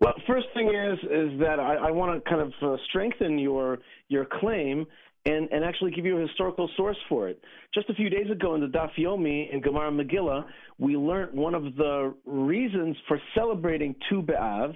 Well, 0.00 0.14
first 0.26 0.46
thing 0.54 0.68
is 0.68 0.98
is 1.04 1.40
that 1.40 1.58
I, 1.58 1.74
I 1.88 1.90
want 1.90 2.22
to 2.22 2.30
kind 2.30 2.42
of 2.42 2.52
uh, 2.62 2.76
strengthen 2.88 3.38
your 3.38 3.78
your 4.08 4.24
claim 4.24 4.86
and, 5.26 5.48
and 5.50 5.64
actually 5.64 5.90
give 5.90 6.06
you 6.06 6.16
a 6.18 6.26
historical 6.26 6.70
source 6.76 6.96
for 7.08 7.28
it. 7.28 7.42
Just 7.74 7.90
a 7.90 7.94
few 7.94 8.08
days 8.08 8.30
ago 8.30 8.54
in 8.54 8.60
the 8.60 8.68
Daf 8.68 8.90
Yomi 8.96 9.52
in 9.52 9.60
Gemara 9.60 9.90
Megillah, 9.90 10.44
we 10.78 10.96
learned 10.96 11.36
one 11.36 11.54
of 11.54 11.74
the 11.76 12.14
reasons 12.24 12.96
for 13.08 13.20
celebrating 13.34 13.94
Tu 14.08 14.22
B'Av, 14.22 14.74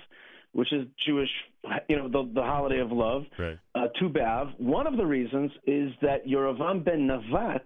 which 0.52 0.70
is 0.72 0.86
Jewish, 1.06 1.30
you 1.88 1.96
know, 1.96 2.08
the, 2.08 2.30
the 2.34 2.42
holiday 2.42 2.80
of 2.80 2.90
love, 2.92 3.22
Right. 3.38 3.58
uh, 3.74 3.86
Tu 3.98 4.08
B'Av. 4.10 4.58
One 4.60 4.86
of 4.86 4.96
the 4.96 5.06
reasons 5.06 5.52
is 5.66 5.92
that 6.02 6.26
Yerovam 6.26 6.84
ben 6.84 7.08
Navat 7.08 7.62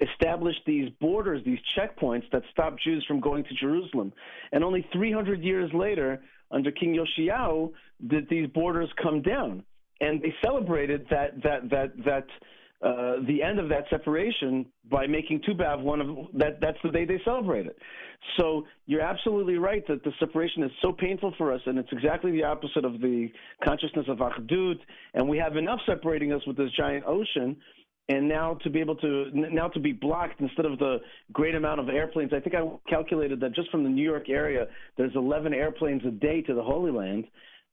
established 0.00 0.60
these 0.66 0.90
borders, 1.00 1.42
these 1.44 1.58
checkpoints 1.76 2.24
that 2.32 2.42
stopped 2.52 2.80
Jews 2.82 3.04
from 3.08 3.20
going 3.20 3.42
to 3.44 3.54
Jerusalem. 3.54 4.12
And 4.52 4.62
only 4.62 4.86
300 4.92 5.42
years 5.42 5.70
later, 5.72 6.22
under 6.52 6.70
King 6.70 6.96
Yoshiyahu, 6.96 7.72
did 8.08 8.28
these 8.28 8.48
borders 8.48 8.88
come 9.02 9.22
down. 9.22 9.64
And 10.00 10.20
they 10.20 10.34
celebrated 10.44 11.06
that 11.10 11.42
that 11.42 11.70
that 11.70 11.92
that 12.04 12.26
uh, 12.86 13.22
the 13.28 13.40
end 13.42 13.60
of 13.60 13.68
that 13.68 13.84
separation 13.90 14.66
by 14.90 15.06
making 15.06 15.40
Tu 15.46 15.54
B'Av 15.54 15.80
one 15.80 16.00
of 16.00 16.08
that. 16.34 16.60
That's 16.60 16.78
the 16.82 16.90
day 16.90 17.04
they 17.04 17.20
celebrate 17.24 17.66
it. 17.66 17.76
So 18.38 18.66
you're 18.86 19.02
absolutely 19.02 19.56
right 19.56 19.86
that 19.86 20.02
the 20.02 20.12
separation 20.18 20.64
is 20.64 20.70
so 20.80 20.92
painful 20.92 21.32
for 21.38 21.52
us, 21.52 21.60
and 21.66 21.78
it's 21.78 21.88
exactly 21.92 22.32
the 22.32 22.42
opposite 22.42 22.84
of 22.84 23.00
the 23.00 23.28
consciousness 23.64 24.06
of 24.08 24.18
Achdut. 24.18 24.78
And 25.14 25.28
we 25.28 25.38
have 25.38 25.56
enough 25.56 25.78
separating 25.86 26.32
us 26.32 26.44
with 26.46 26.56
this 26.56 26.70
giant 26.76 27.04
ocean 27.06 27.56
and 28.08 28.28
now 28.28 28.54
to 28.62 28.70
be 28.70 28.80
able 28.80 28.96
to 28.96 29.30
now 29.32 29.68
to 29.68 29.80
be 29.80 29.92
blocked 29.92 30.40
instead 30.40 30.66
of 30.66 30.78
the 30.78 30.98
great 31.32 31.54
amount 31.54 31.80
of 31.80 31.88
airplanes. 31.88 32.32
I 32.32 32.40
think 32.40 32.54
I 32.54 32.62
calculated 32.90 33.40
that 33.40 33.54
just 33.54 33.70
from 33.70 33.84
the 33.84 33.90
New 33.90 34.02
York 34.02 34.28
area, 34.28 34.66
there's 34.96 35.12
11 35.14 35.54
airplanes 35.54 36.02
a 36.06 36.10
day 36.10 36.42
to 36.42 36.54
the 36.54 36.62
Holy 36.62 36.90
Land, 36.90 37.24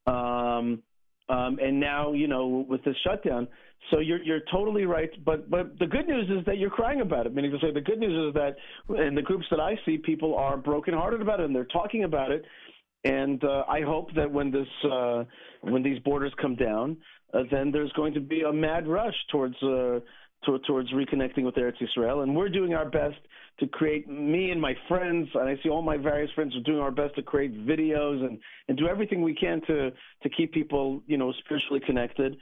um, 0.08 0.84
um, 1.30 1.60
and 1.62 1.80
now 1.80 2.14
you 2.14 2.28
know 2.28 2.66
with 2.68 2.84
this 2.84 2.96
shutdown. 3.06 3.48
So 3.92 4.00
you're 4.00 4.22
you're 4.22 4.42
totally 4.52 4.86
right, 4.86 5.10
but 5.26 5.50
but 5.50 5.80
the 5.80 5.88
good 5.88 6.08
news 6.08 6.30
is 6.30 6.46
that 6.46 6.58
you're 6.58 6.70
crying 6.70 7.02
about 7.02 7.26
it. 7.26 7.34
Meaning 7.34 7.52
to 7.52 7.60
say, 7.60 7.72
the 7.74 7.82
good 7.82 8.00
news 8.00 8.30
is 8.30 8.34
that 8.36 8.56
in 9.04 9.16
the 9.16 9.22
groups 9.22 9.46
that 9.50 9.60
I 9.60 9.80
see, 9.86 9.98
people 9.98 10.36
are 10.36 10.58
brokenhearted 10.58 11.22
about 11.22 11.40
it 11.40 11.48
and 11.48 11.56
they're 11.56 11.66
talking 11.66 12.04
about 12.04 12.32
it. 12.32 12.46
And 13.06 13.42
uh, 13.44 13.64
I 13.68 13.82
hope 13.82 14.14
that 14.16 14.30
when 14.30 14.52
this 14.52 14.68
uh, 14.92 15.24
when 15.62 15.82
these 15.82 16.00
borders 16.00 16.34
come 16.40 16.56
down, 16.56 16.98
uh, 17.34 17.44
then 17.52 17.72
there's 17.72 17.92
going 17.94 18.14
to 18.14 18.20
be 18.20 18.42
a 18.42 18.54
mad 18.54 18.88
rush 18.88 19.16
towards 19.32 19.56
uh, 19.64 20.00
to, 20.46 20.60
towards 20.66 20.92
reconnecting 20.94 21.44
with 21.44 21.56
Eretz 21.56 21.82
Israel, 21.82 22.22
and 22.22 22.36
we're 22.36 22.50
doing 22.50 22.74
our 22.74 22.90
best 22.90 23.18
to 23.60 23.68
create. 23.68 24.08
Me 24.08 24.52
and 24.52 24.62
my 24.62 24.74
friends, 24.88 25.28
and 25.34 25.50
I 25.50 25.56
see 25.62 25.70
all 25.70 25.82
my 25.82 25.98
various 25.98 26.32
friends 26.32 26.56
are 26.56 26.62
doing 26.62 26.80
our 26.80 26.92
best 26.92 27.16
to 27.16 27.22
create 27.22 27.54
videos 27.66 28.26
and 28.26 28.40
and 28.68 28.78
do 28.78 28.88
everything 28.88 29.22
we 29.22 29.36
can 29.36 29.62
to 29.68 29.92
to 30.24 30.30
keep 30.30 30.54
people, 30.54 31.02
you 31.08 31.18
know, 31.18 31.34
spiritually 31.44 31.82
connected. 31.86 32.38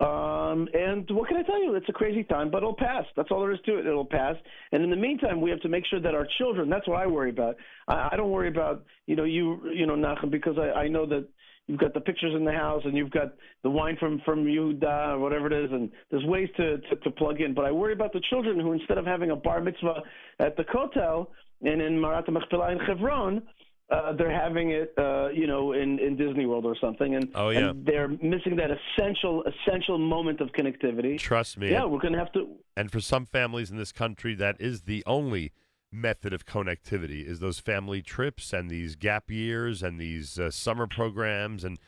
Um, 0.00 0.68
and 0.74 1.08
what 1.10 1.28
can 1.28 1.36
I 1.36 1.42
tell 1.42 1.62
you? 1.62 1.76
It's 1.76 1.88
a 1.88 1.92
crazy 1.92 2.24
time, 2.24 2.50
but 2.50 2.58
it'll 2.58 2.74
pass. 2.74 3.04
That's 3.16 3.28
all 3.30 3.40
there 3.40 3.52
is 3.52 3.60
to 3.66 3.78
it. 3.78 3.86
It'll 3.86 4.04
pass. 4.04 4.34
And 4.72 4.82
in 4.82 4.90
the 4.90 4.96
meantime, 4.96 5.40
we 5.40 5.50
have 5.50 5.60
to 5.60 5.68
make 5.68 5.86
sure 5.86 6.00
that 6.00 6.14
our 6.14 6.26
children. 6.36 6.68
That's 6.68 6.88
what 6.88 6.98
I 6.98 7.06
worry 7.06 7.30
about. 7.30 7.56
I, 7.86 8.08
I 8.12 8.16
don't 8.16 8.30
worry 8.30 8.48
about 8.48 8.84
you 9.06 9.14
know 9.16 9.24
you 9.24 9.60
you 9.72 9.86
know 9.86 9.94
Nachum 9.94 10.30
because 10.30 10.56
I, 10.58 10.80
I 10.80 10.88
know 10.88 11.06
that 11.06 11.28
you've 11.66 11.80
got 11.80 11.94
the 11.94 12.00
pictures 12.00 12.32
in 12.36 12.44
the 12.44 12.52
house 12.52 12.82
and 12.84 12.96
you've 12.96 13.10
got 13.10 13.34
the 13.62 13.70
wine 13.70 13.96
from 13.98 14.20
from 14.24 14.44
Yehuda 14.44 15.14
or 15.14 15.18
whatever 15.18 15.46
it 15.46 15.64
is, 15.64 15.70
and 15.72 15.90
there's 16.10 16.24
ways 16.24 16.48
to, 16.56 16.78
to 16.78 16.96
to 16.96 17.10
plug 17.10 17.40
in. 17.40 17.54
But 17.54 17.64
I 17.64 17.72
worry 17.72 17.92
about 17.92 18.12
the 18.12 18.22
children 18.30 18.58
who 18.60 18.72
instead 18.72 18.98
of 18.98 19.06
having 19.06 19.30
a 19.30 19.36
bar 19.36 19.60
mitzvah 19.60 20.02
at 20.40 20.56
the 20.56 20.64
Kotel 20.64 21.28
and 21.62 21.80
in 21.80 22.00
Marat 22.00 22.24
Machpelah 22.30 22.72
in 22.72 22.78
Hebron. 22.78 23.42
Uh, 23.90 24.14
they're 24.14 24.30
having 24.32 24.70
it, 24.70 24.94
uh, 24.96 25.28
you 25.28 25.46
know, 25.46 25.72
in, 25.74 25.98
in 25.98 26.16
Disney 26.16 26.46
World 26.46 26.64
or 26.64 26.74
something, 26.80 27.16
and, 27.16 27.28
Oh, 27.34 27.50
yeah. 27.50 27.68
and 27.68 27.84
they're 27.84 28.08
missing 28.08 28.56
that 28.56 28.70
essential 28.70 29.44
essential 29.44 29.98
moment 29.98 30.40
of 30.40 30.48
connectivity. 30.52 31.18
Trust 31.18 31.58
me. 31.58 31.70
Yeah, 31.70 31.84
we're 31.84 31.98
going 31.98 32.14
to 32.14 32.18
have 32.18 32.32
to. 32.32 32.48
And 32.78 32.90
for 32.90 33.00
some 33.00 33.26
families 33.26 33.70
in 33.70 33.76
this 33.76 33.92
country, 33.92 34.34
that 34.36 34.56
is 34.58 34.82
the 34.84 35.02
only 35.06 35.52
method 35.94 36.32
of 36.32 36.44
connectivity 36.44 37.24
is 37.26 37.40
those 37.40 37.60
family 37.60 38.02
trips 38.02 38.52
and 38.52 38.68
these 38.70 38.96
gap 38.96 39.30
years 39.30 39.82
and 39.82 39.98
these 40.00 40.38
uh, 40.38 40.50
summer 40.50 40.86
programs 40.86 41.64
and 41.64 41.78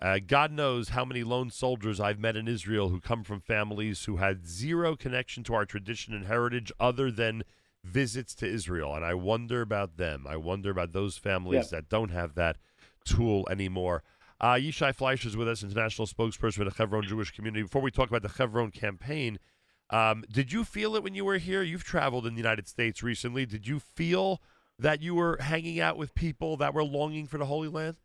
uh, 0.00 0.18
God 0.26 0.50
knows 0.50 0.88
how 0.90 1.04
many 1.04 1.22
lone 1.22 1.48
soldiers 1.50 2.00
I've 2.00 2.18
met 2.18 2.36
in 2.36 2.48
Israel 2.48 2.88
who 2.88 2.98
come 3.00 3.22
from 3.22 3.40
families 3.40 4.04
who 4.06 4.16
had 4.16 4.46
zero 4.46 4.96
connection 4.96 5.44
to 5.44 5.54
our 5.54 5.64
tradition 5.64 6.12
and 6.12 6.26
heritage 6.26 6.72
other 6.80 7.10
than 7.12 7.44
visits 7.84 8.34
to 8.36 8.46
Israel. 8.48 8.96
And 8.96 9.04
I 9.04 9.14
wonder 9.14 9.60
about 9.60 9.98
them. 9.98 10.26
I 10.28 10.36
wonder 10.36 10.70
about 10.70 10.92
those 10.92 11.18
families 11.18 11.66
Yeah. 11.70 11.78
that 11.78 11.88
don't 11.88 12.10
have 12.10 12.34
that 12.34 12.56
tool 13.04 13.46
anymore. 13.48 14.02
Uh, 14.40 14.54
Yishai 14.54 14.92
Fleisch 14.92 15.24
is 15.24 15.36
with 15.36 15.46
us, 15.48 15.62
international 15.62 16.08
spokesperson 16.08 16.54
for 16.54 16.64
the 16.64 16.74
Chevron 16.74 17.04
Jewish 17.04 17.30
community. 17.30 17.62
Before 17.62 17.82
we 17.82 17.92
talk 17.92 18.08
about 18.08 18.22
the 18.22 18.28
Chevron 18.28 18.72
campaign, 18.72 19.38
um, 19.92 20.24
did 20.30 20.52
you 20.52 20.64
feel 20.64 20.96
it 20.96 21.02
when 21.02 21.14
you 21.14 21.24
were 21.24 21.38
here? 21.38 21.62
You've 21.62 21.84
traveled 21.84 22.26
in 22.26 22.34
the 22.34 22.40
United 22.40 22.66
States 22.66 23.02
recently. 23.02 23.46
Did 23.46 23.66
you 23.66 23.78
feel 23.78 24.40
that 24.78 25.02
you 25.02 25.14
were 25.14 25.36
hanging 25.40 25.78
out 25.80 25.96
with 25.96 26.14
people 26.14 26.56
that 26.56 26.74
were 26.74 26.82
longing 26.82 27.26
for 27.26 27.38
the 27.38 27.44
Holy 27.44 27.68
Land? 27.68 27.96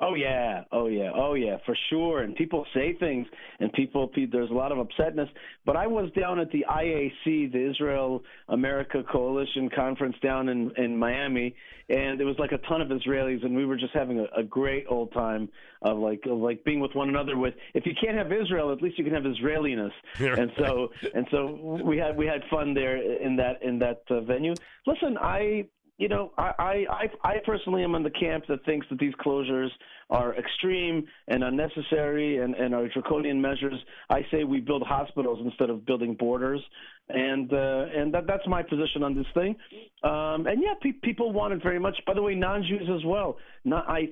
Oh 0.00 0.14
yeah, 0.14 0.62
oh 0.70 0.86
yeah, 0.86 1.10
oh 1.12 1.34
yeah, 1.34 1.56
for 1.66 1.76
sure. 1.90 2.22
And 2.22 2.36
people 2.36 2.64
say 2.72 2.94
things, 3.00 3.26
and 3.58 3.72
people, 3.72 4.06
pe- 4.06 4.26
there's 4.26 4.50
a 4.50 4.54
lot 4.54 4.70
of 4.70 4.78
upsetness. 4.78 5.28
But 5.66 5.74
I 5.74 5.88
was 5.88 6.08
down 6.12 6.38
at 6.38 6.52
the 6.52 6.64
IAC, 6.70 7.52
the 7.52 7.70
Israel 7.70 8.22
America 8.48 9.02
Coalition 9.10 9.68
conference 9.74 10.14
down 10.22 10.48
in 10.48 10.70
in 10.76 10.96
Miami, 10.96 11.56
and 11.88 12.18
there 12.18 12.28
was 12.28 12.38
like 12.38 12.52
a 12.52 12.58
ton 12.68 12.80
of 12.80 12.88
Israelis, 12.88 13.44
and 13.44 13.56
we 13.56 13.66
were 13.66 13.76
just 13.76 13.92
having 13.92 14.20
a, 14.20 14.26
a 14.38 14.44
great 14.44 14.84
old 14.88 15.12
time 15.12 15.48
of 15.82 15.98
like 15.98 16.22
of 16.26 16.38
like 16.38 16.62
being 16.62 16.78
with 16.78 16.94
one 16.94 17.08
another. 17.08 17.36
With 17.36 17.54
if 17.74 17.84
you 17.84 17.92
can't 18.00 18.16
have 18.16 18.30
Israel, 18.32 18.72
at 18.72 18.80
least 18.80 18.98
you 18.98 19.04
can 19.04 19.14
have 19.14 19.26
Israeliness. 19.26 19.92
and 20.20 20.52
so 20.58 20.90
and 21.12 21.26
so 21.32 21.80
we 21.82 21.98
had 21.98 22.16
we 22.16 22.26
had 22.26 22.42
fun 22.48 22.72
there 22.72 22.98
in 23.20 23.34
that 23.36 23.62
in 23.62 23.80
that 23.80 24.02
uh, 24.10 24.20
venue. 24.20 24.54
Listen, 24.86 25.18
I 25.20 25.66
you 25.98 26.08
know, 26.08 26.30
I, 26.38 26.86
I, 26.88 27.10
I 27.24 27.34
personally 27.44 27.82
am 27.82 27.96
in 27.96 28.04
the 28.04 28.10
camp 28.10 28.44
that 28.48 28.64
thinks 28.64 28.86
that 28.88 29.00
these 29.00 29.12
closures 29.14 29.68
are 30.10 30.34
extreme 30.36 31.04
and 31.26 31.42
unnecessary 31.42 32.38
and, 32.38 32.54
and 32.54 32.72
are 32.72 32.88
draconian 32.88 33.40
measures. 33.40 33.74
I 34.08 34.22
say 34.30 34.44
we 34.44 34.60
build 34.60 34.84
hospitals 34.86 35.40
instead 35.44 35.70
of 35.70 35.84
building 35.84 36.14
borders, 36.14 36.60
and 37.08 37.52
uh, 37.52 37.86
and 37.94 38.14
that, 38.14 38.28
that's 38.28 38.46
my 38.46 38.62
position 38.62 39.02
on 39.02 39.16
this 39.16 39.26
thing. 39.34 39.56
Um, 40.04 40.46
and 40.46 40.62
yeah, 40.62 40.74
pe- 40.80 40.92
people 40.92 41.32
want 41.32 41.52
it 41.52 41.62
very 41.62 41.80
much. 41.80 41.96
By 42.06 42.14
the 42.14 42.22
way, 42.22 42.36
non-Jews 42.36 42.88
as 42.94 43.04
well. 43.04 43.36
I 43.70 44.08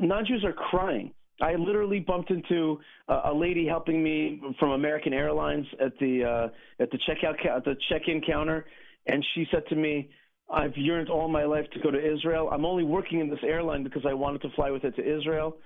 non-Jews 0.00 0.44
are 0.44 0.52
crying. 0.52 1.12
I 1.40 1.54
literally 1.54 2.00
bumped 2.00 2.32
into 2.32 2.80
uh, 3.08 3.22
a 3.26 3.32
lady 3.32 3.64
helping 3.64 4.02
me 4.02 4.40
from 4.58 4.70
American 4.70 5.12
Airlines 5.12 5.66
at 5.80 5.96
the 6.00 6.24
uh, 6.24 6.82
at 6.82 6.90
the 6.90 6.98
checkout 7.08 7.46
at 7.46 7.64
the 7.64 7.76
check-in 7.88 8.22
counter, 8.26 8.66
and 9.06 9.24
she 9.34 9.46
said 9.52 9.62
to 9.68 9.76
me, 9.76 10.10
"I've 10.50 10.76
yearned 10.76 11.10
all 11.10 11.28
my 11.28 11.44
life 11.44 11.68
to 11.72 11.80
go 11.80 11.90
to 11.90 12.14
Israel. 12.14 12.48
I'm 12.50 12.64
only 12.64 12.84
working 12.84 13.20
in 13.20 13.28
this 13.28 13.42
airline 13.42 13.82
because 13.82 14.04
I 14.06 14.14
wanted 14.14 14.42
to 14.42 14.50
fly 14.50 14.70
with 14.70 14.84
it 14.84 14.96
to 14.96 15.18
Israel, 15.18 15.56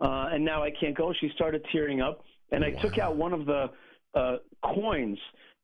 uh, 0.00 0.30
and 0.32 0.44
now 0.44 0.62
I 0.62 0.70
can't 0.70 0.96
go." 0.96 1.12
She 1.12 1.30
started 1.34 1.64
tearing 1.72 2.00
up, 2.00 2.24
and 2.50 2.64
I 2.64 2.70
took 2.82 2.98
out 2.98 3.16
one 3.16 3.32
of 3.32 3.46
the 3.46 3.70
uh, 4.14 4.36
coins 4.74 5.18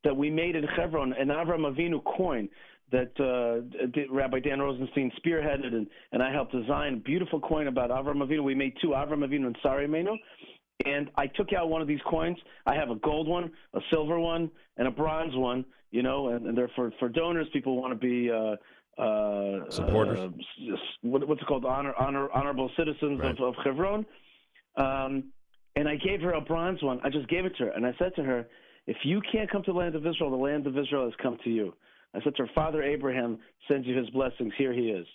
that 0.04 0.16
we 0.16 0.30
made 0.30 0.56
in 0.56 0.64
Hebron, 0.64 1.12
an 1.12 1.28
Avram 1.28 1.66
Avinu 1.70 2.02
coin 2.16 2.48
that 2.90 3.12
uh, 3.20 4.10
Rabbi 4.10 4.40
Dan 4.40 4.60
Rosenstein 4.60 5.12
spearheaded, 5.18 5.74
and, 5.74 5.86
and 6.12 6.22
I 6.22 6.32
helped 6.32 6.52
design 6.52 6.94
a 6.94 6.96
beautiful 6.96 7.40
coin 7.40 7.66
about 7.66 7.90
Avram 7.90 8.26
Avinu. 8.26 8.42
We 8.42 8.54
made 8.54 8.74
two 8.80 8.88
Avram 8.88 9.26
Avinu 9.26 9.46
and 9.46 9.56
Sarah 9.62 9.86
Imenu. 9.86 10.16
And 10.86 11.10
I 11.16 11.26
took 11.26 11.52
out 11.52 11.68
one 11.68 11.82
of 11.82 11.88
these 11.88 12.00
coins. 12.08 12.38
I 12.64 12.74
have 12.76 12.90
a 12.90 12.94
gold 12.94 13.26
one, 13.26 13.50
a 13.74 13.80
silver 13.90 14.20
one, 14.20 14.50
and 14.76 14.86
a 14.86 14.90
bronze 14.90 15.34
one. 15.34 15.64
You 15.90 16.02
know, 16.02 16.28
and, 16.28 16.46
and 16.46 16.56
they're 16.56 16.70
for 16.76 16.92
for 16.98 17.08
donors. 17.08 17.46
People 17.52 17.80
want 17.80 17.98
to 17.98 18.06
be 18.06 18.30
uh, 18.30 18.56
uh, 18.98 19.70
Supporters? 19.70 20.18
Uh, 20.18 20.76
what, 21.02 21.26
what's 21.28 21.40
it 21.40 21.46
called? 21.46 21.64
Honor, 21.64 21.94
honor, 21.98 22.28
honorable 22.32 22.70
citizens 22.76 23.20
of, 23.22 23.40
of 23.40 23.54
Hebron. 23.64 24.04
Um, 24.76 25.24
and 25.76 25.88
I 25.88 25.94
gave 25.94 26.20
her 26.22 26.32
a 26.32 26.40
bronze 26.40 26.82
one. 26.82 27.00
I 27.04 27.08
just 27.08 27.28
gave 27.28 27.44
it 27.44 27.52
to 27.58 27.66
her, 27.66 27.70
and 27.70 27.86
I 27.86 27.92
said 27.98 28.12
to 28.16 28.24
her, 28.24 28.48
"If 28.86 28.96
you 29.04 29.20
can't 29.30 29.48
come 29.50 29.62
to 29.64 29.72
the 29.72 29.78
land 29.78 29.94
of 29.94 30.04
Israel, 30.04 30.30
the 30.30 30.36
land 30.36 30.66
of 30.66 30.76
Israel 30.76 31.04
has 31.04 31.14
come 31.22 31.38
to 31.44 31.50
you." 31.50 31.74
I 32.14 32.20
said 32.24 32.34
to 32.36 32.44
her, 32.44 32.50
"Father 32.54 32.82
Abraham 32.82 33.38
sends 33.68 33.86
you 33.86 33.96
his 33.96 34.10
blessings. 34.10 34.52
Here 34.58 34.72
he 34.72 34.88
is." 34.88 35.06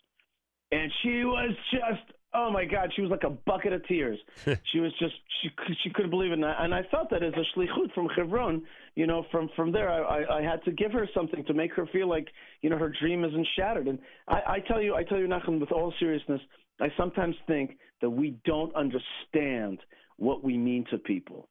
And 0.72 0.92
she 1.04 1.24
was 1.26 1.54
just, 1.72 2.18
oh 2.34 2.52
my 2.52 2.66
God, 2.66 2.92
she 2.96 3.02
was 3.02 3.12
like 3.12 3.24
a 3.24 3.30
bucket 3.30 3.74
of 3.74 3.86
tears. 3.88 4.20
she 4.72 4.80
was 4.80 4.92
just, 5.00 5.14
she 5.42 5.50
she 5.84 5.90
couldn't 5.92 6.12
believe 6.12 6.32
it, 6.32 6.36
and 6.36 6.46
I, 6.46 6.64
and 6.64 6.74
I 6.74 6.82
felt 6.92 7.10
that 7.12 7.24
as 7.24 7.34
a 7.34 7.60
shlichut 7.60 7.94
from 7.94 8.08
Hebron. 8.10 8.64
You 8.96 9.08
know, 9.08 9.26
from 9.32 9.50
from 9.56 9.72
there, 9.72 9.90
I, 9.90 10.02
I 10.02 10.38
I 10.40 10.42
had 10.42 10.64
to 10.66 10.72
give 10.72 10.92
her 10.92 11.08
something 11.14 11.44
to 11.46 11.54
make 11.54 11.74
her 11.74 11.86
feel 11.88 12.08
like 12.08 12.28
you 12.62 12.70
know 12.70 12.78
her 12.78 12.92
dream 13.02 13.24
isn't 13.24 13.48
shattered. 13.58 13.88
And 13.88 14.00
I, 14.28 14.42
I 14.48 14.60
tell 14.68 14.82
you, 14.82 14.96
I 14.96 15.04
tell 15.04 15.20
you, 15.20 15.28
Nachum, 15.28 15.60
with 15.60 15.72
all 15.72 15.94
seriousness, 16.00 16.42
I 16.80 16.88
sometimes 16.98 17.36
think 17.48 17.78
that 18.02 18.10
we 18.10 18.38
don't 18.46 18.74
understand 18.76 19.80
what 20.18 20.44
we 20.44 20.58
mean 20.58 20.86
to 20.92 20.98
people. 20.98 21.50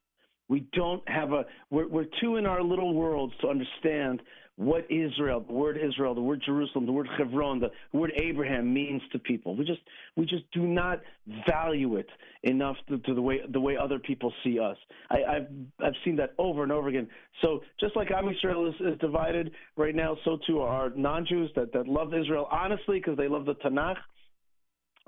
We 0.49 0.67
don't 0.73 1.07
have 1.09 1.33
a 1.33 1.45
we're 1.71 1.89
we're 1.89 2.07
too 2.21 2.37
in 2.37 2.47
our 2.47 2.63
little 2.63 2.95
worlds 2.95 3.33
to 3.41 3.49
understand 3.49 4.21
what 4.65 4.87
Israel, 4.91 5.45
the 5.47 5.53
word 5.53 5.79
Israel, 5.83 6.15
the 6.15 6.21
word 6.21 6.43
Jerusalem, 6.45 6.87
the 6.87 6.93
word 6.93 7.09
Hebron, 7.19 7.61
the 7.61 7.71
word 7.93 8.13
Abraham 8.17 8.73
means 8.73 9.03
to 9.13 9.19
people. 9.19 9.57
We 9.57 9.65
just 9.65 9.81
we 10.17 10.25
just 10.27 10.45
do 10.53 10.67
not 10.67 11.01
value 11.49 11.97
it 11.97 12.09
enough 12.45 12.77
to, 12.89 12.99
to 12.99 13.15
the 13.15 13.23
way 13.23 13.41
the 13.51 13.61
way 13.61 13.77
other 13.77 13.99
people 13.99 14.33
see 14.45 14.59
us. 14.59 14.77
I, 15.11 15.17
I've 15.25 15.47
I've 15.85 15.95
seen 16.05 16.17
that 16.17 16.35
over 16.39 16.63
and 16.63 16.73
over 16.73 16.89
again. 16.89 17.09
So 17.41 17.63
just 17.81 17.97
like 17.97 18.11
Am 18.11 18.29
Israel 18.29 18.69
is, 18.69 18.75
is 18.81 18.99
divided 19.01 19.53
right 19.77 19.95
now, 19.95 20.17
so 20.25 20.39
too 20.47 20.61
are 20.61 20.91
non-Jews 20.91 21.51
that 21.57 21.73
that 21.73 21.89
love 21.89 22.15
Israel 22.15 22.49
honestly 22.51 22.99
because 22.99 23.17
they 23.17 23.29
love 23.29 23.45
the 23.45 23.55
Tanakh. 23.57 23.97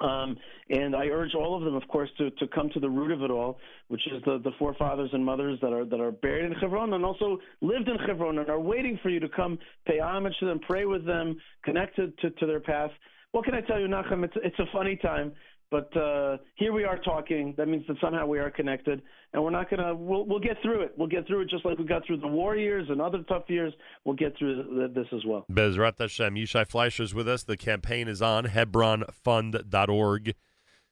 Um, 0.00 0.36
and 0.70 0.96
I 0.96 1.06
urge 1.06 1.34
all 1.34 1.56
of 1.56 1.62
them, 1.62 1.74
of 1.74 1.86
course, 1.88 2.10
to, 2.18 2.30
to 2.30 2.48
come 2.48 2.68
to 2.74 2.80
the 2.80 2.90
root 2.90 3.12
of 3.12 3.22
it 3.22 3.30
all, 3.30 3.58
which 3.88 4.00
is 4.08 4.22
the, 4.24 4.38
the 4.42 4.50
forefathers 4.58 5.10
and 5.12 5.24
mothers 5.24 5.58
that 5.62 5.72
are 5.72 5.84
that 5.84 6.00
are 6.00 6.10
buried 6.10 6.46
in 6.46 6.52
Hebron 6.52 6.92
and 6.92 7.04
also 7.04 7.38
lived 7.60 7.88
in 7.88 7.96
Hebron 7.96 8.38
and 8.38 8.48
are 8.48 8.58
waiting 8.60 8.98
for 9.02 9.10
you 9.10 9.20
to 9.20 9.28
come 9.28 9.58
pay 9.86 10.00
homage 10.00 10.34
to 10.40 10.46
them, 10.46 10.58
pray 10.60 10.84
with 10.84 11.06
them, 11.06 11.36
connected 11.64 12.18
to, 12.18 12.30
to 12.30 12.46
their 12.46 12.60
path. 12.60 12.90
What 13.30 13.44
can 13.44 13.54
I 13.54 13.60
tell 13.60 13.80
you, 13.80 13.86
Nachum? 13.86 14.24
It's 14.24 14.34
it's 14.42 14.58
a 14.58 14.66
funny 14.72 14.96
time, 14.96 15.32
but 15.70 15.94
uh, 15.96 16.36
here 16.54 16.72
we 16.72 16.84
are 16.84 16.98
talking. 16.98 17.54
That 17.56 17.68
means 17.68 17.84
that 17.88 17.96
somehow 18.00 18.26
we 18.26 18.38
are 18.38 18.50
connected, 18.50 19.02
and 19.32 19.42
we're 19.42 19.50
not 19.50 19.70
gonna. 19.70 19.94
We'll 19.94 20.26
we'll 20.26 20.40
get 20.40 20.58
through 20.62 20.82
it. 20.82 20.92
We'll 20.96 21.08
get 21.08 21.26
through 21.26 21.42
it 21.42 21.50
just 21.50 21.64
like 21.64 21.78
we 21.78 21.84
got 21.84 22.06
through 22.06 22.18
the 22.18 22.28
war 22.28 22.56
years 22.56 22.88
and 22.90 23.00
other 23.00 23.22
tough 23.28 23.44
years. 23.48 23.72
We'll 24.04 24.16
get 24.16 24.36
through 24.38 24.62
th- 24.62 24.94
this 24.94 25.06
as 25.12 25.24
well. 25.26 25.46
Bezrat 25.50 25.98
Hashem. 25.98 26.34
Yishai 26.34 26.66
Fleischer's 26.66 27.14
with 27.14 27.28
us. 27.28 27.42
The 27.42 27.56
campaign 27.56 28.08
is 28.08 28.22
on 28.22 28.44
hebronfund.org 28.44 30.34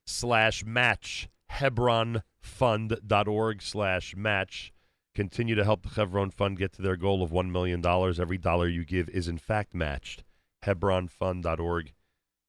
slash 0.06 0.64
match. 0.64 1.28
Hebronfund.org 1.50 3.62
slash 3.62 4.16
match. 4.16 4.72
Continue 5.14 5.54
to 5.54 5.64
help 5.64 5.82
the 5.82 5.90
Hebron 5.90 6.30
Fund 6.30 6.58
get 6.58 6.72
to 6.72 6.82
their 6.82 6.96
goal 6.96 7.22
of 7.22 7.30
$1 7.30 7.50
million. 7.50 7.84
Every 7.84 8.38
dollar 8.38 8.66
you 8.66 8.86
give 8.86 9.10
is, 9.10 9.28
in 9.28 9.36
fact, 9.36 9.74
matched. 9.74 10.24
Hebronfund.org 10.64 11.92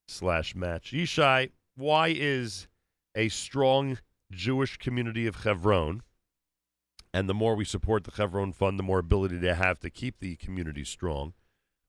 slash 0.08 0.56
match. 0.56 0.94
Yishai, 0.94 1.50
why 1.76 2.10
is 2.16 2.68
a 3.16 3.30
strong 3.30 4.00
Jewish 4.32 4.78
community 4.78 5.28
of 5.28 5.44
Hebron, 5.44 6.02
and 7.14 7.30
the 7.30 7.34
more 7.34 7.56
we 7.56 7.66
support 7.66 8.04
the 8.04 8.12
Hebron 8.12 8.54
Fund, 8.54 8.80
the 8.80 8.84
more 8.84 9.00
ability 9.00 9.38
they 9.38 9.54
have 9.54 9.80
to 9.82 9.90
keep 9.90 10.20
the 10.20 10.36
community 10.36 10.84
strong. 10.84 11.34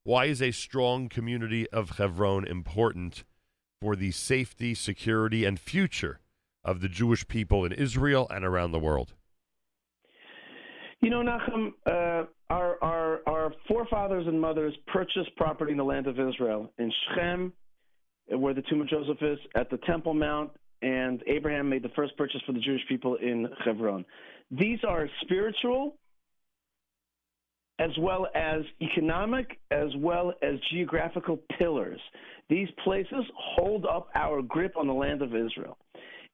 Why 0.02 0.26
is 0.26 0.42
a 0.42 0.50
strong 0.50 1.08
community 1.08 1.68
of 1.70 1.96
Hebron 1.96 2.46
important 2.46 3.24
for 3.80 3.96
the 3.96 4.10
safety, 4.10 4.74
security, 4.74 5.44
and 5.44 5.58
future 5.58 6.20
of 6.62 6.80
the 6.80 6.88
Jewish 6.88 7.26
people 7.26 7.64
in 7.64 7.72
Israel 7.72 8.26
and 8.30 8.44
around 8.44 8.72
the 8.72 8.78
world? 8.78 9.14
You 11.00 11.10
know, 11.10 11.22
Nachum, 11.22 11.72
uh, 11.86 12.26
our, 12.50 12.82
our, 12.82 13.20
our 13.26 13.52
forefathers 13.68 14.26
and 14.26 14.40
mothers 14.40 14.74
purchased 14.86 15.34
property 15.36 15.72
in 15.72 15.78
the 15.78 15.84
land 15.84 16.06
of 16.06 16.18
Israel, 16.18 16.70
in 16.78 16.92
Shechem, 17.08 17.52
where 18.28 18.54
the 18.54 18.62
tomb 18.62 18.80
of 18.80 18.88
Joseph 18.88 19.18
is, 19.20 19.38
at 19.54 19.70
the 19.70 19.78
Temple 19.78 20.14
Mount, 20.14 20.50
and 20.82 21.22
Abraham 21.26 21.68
made 21.68 21.82
the 21.82 21.90
first 21.90 22.16
purchase 22.16 22.40
for 22.46 22.52
the 22.52 22.60
Jewish 22.60 22.82
people 22.88 23.16
in 23.16 23.48
Hebron. 23.64 24.04
These 24.50 24.80
are 24.86 25.08
spiritual 25.22 25.96
as 27.78 27.90
well 27.98 28.28
as 28.34 28.62
economic, 28.80 29.58
as 29.70 29.88
well 29.96 30.32
as 30.42 30.54
geographical 30.70 31.40
pillars. 31.58 32.00
These 32.48 32.68
places 32.84 33.24
hold 33.36 33.84
up 33.86 34.08
our 34.14 34.42
grip 34.42 34.76
on 34.76 34.86
the 34.86 34.92
land 34.92 35.22
of 35.22 35.34
Israel. 35.34 35.76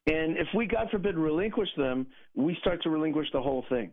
And 0.06 0.36
if 0.36 0.48
we, 0.54 0.66
God 0.66 0.88
forbid, 0.90 1.16
relinquish 1.16 1.68
them, 1.76 2.06
we 2.34 2.56
start 2.60 2.82
to 2.82 2.90
relinquish 2.90 3.28
the 3.32 3.40
whole 3.40 3.64
thing. 3.68 3.90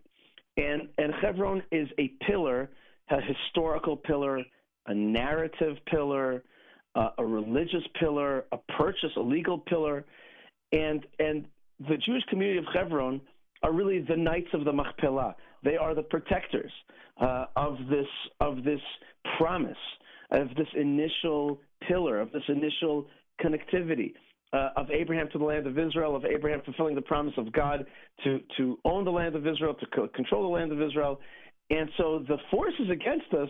And, 0.58 0.90
and 0.98 1.14
Hebron 1.22 1.62
is 1.72 1.88
a 2.00 2.10
pillar, 2.26 2.70
a 3.10 3.22
historical 3.22 3.96
pillar, 3.96 4.40
a 4.88 4.94
narrative 4.94 5.78
pillar, 5.90 6.44
uh, 6.98 7.10
a 7.20 7.26
religious 7.26 7.84
pillar, 8.00 8.46
a 8.52 8.58
purchase, 8.78 9.12
a 9.16 9.22
legal 9.22 9.60
pillar. 9.60 10.04
And, 10.72 11.06
and 11.20 11.46
the 11.88 11.98
Jewish 11.98 12.24
community 12.30 12.58
of 12.58 12.66
Hebron 12.74 13.22
are 13.64 13.72
really 13.72 14.00
the 14.00 14.18
knights 14.18 14.50
of 14.54 14.66
the 14.66 14.74
Machpelah. 14.74 15.36
They 15.64 15.78
are 15.78 15.94
the 15.96 16.04
protectors 16.04 16.72
uh, 17.22 17.46
of 17.56 17.78
this 17.90 18.08
of 18.42 18.64
this 18.64 18.80
promise, 19.38 19.78
of 20.32 20.50
this 20.56 20.68
initial 20.76 21.60
pillar, 21.88 22.20
of 22.20 22.32
this 22.32 22.44
initial 22.48 23.08
connectivity 23.44 24.14
uh, 24.54 24.70
of 24.76 24.90
Abraham 24.92 25.28
to 25.32 25.38
the 25.38 25.44
land 25.44 25.68
of 25.68 25.78
Israel, 25.78 26.16
of 26.16 26.26
Abraham 26.26 26.62
fulfilling 26.64 26.96
the 26.96 27.02
promise 27.02 27.34
of 27.38 27.52
God 27.52 27.86
to 28.24 28.40
to 28.58 28.78
own 28.86 29.06
the 29.06 29.12
land 29.12 29.36
of 29.36 29.46
Israel, 29.48 29.74
to 29.76 29.86
co- 29.88 30.08
control 30.10 30.44
the 30.44 30.50
land 30.50 30.72
of 30.72 30.82
Israel, 30.82 31.20
and 31.70 31.90
so 31.98 32.24
the 32.28 32.38
forces 32.52 32.90
against 32.92 33.34
us 33.34 33.50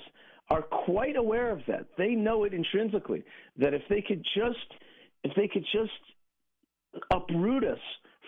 are 0.50 0.62
quite 0.62 1.16
aware 1.16 1.52
of 1.52 1.60
that. 1.68 1.88
They 1.98 2.12
know 2.12 2.44
it 2.44 2.54
intrinsically 2.54 3.24
that 3.58 3.74
if 3.74 3.82
they 3.90 4.02
could 4.02 4.24
just 4.36 4.58
if 5.24 5.36
they 5.36 5.48
could 5.48 5.66
just 5.74 5.92
uproot 7.12 7.64
us 7.64 7.80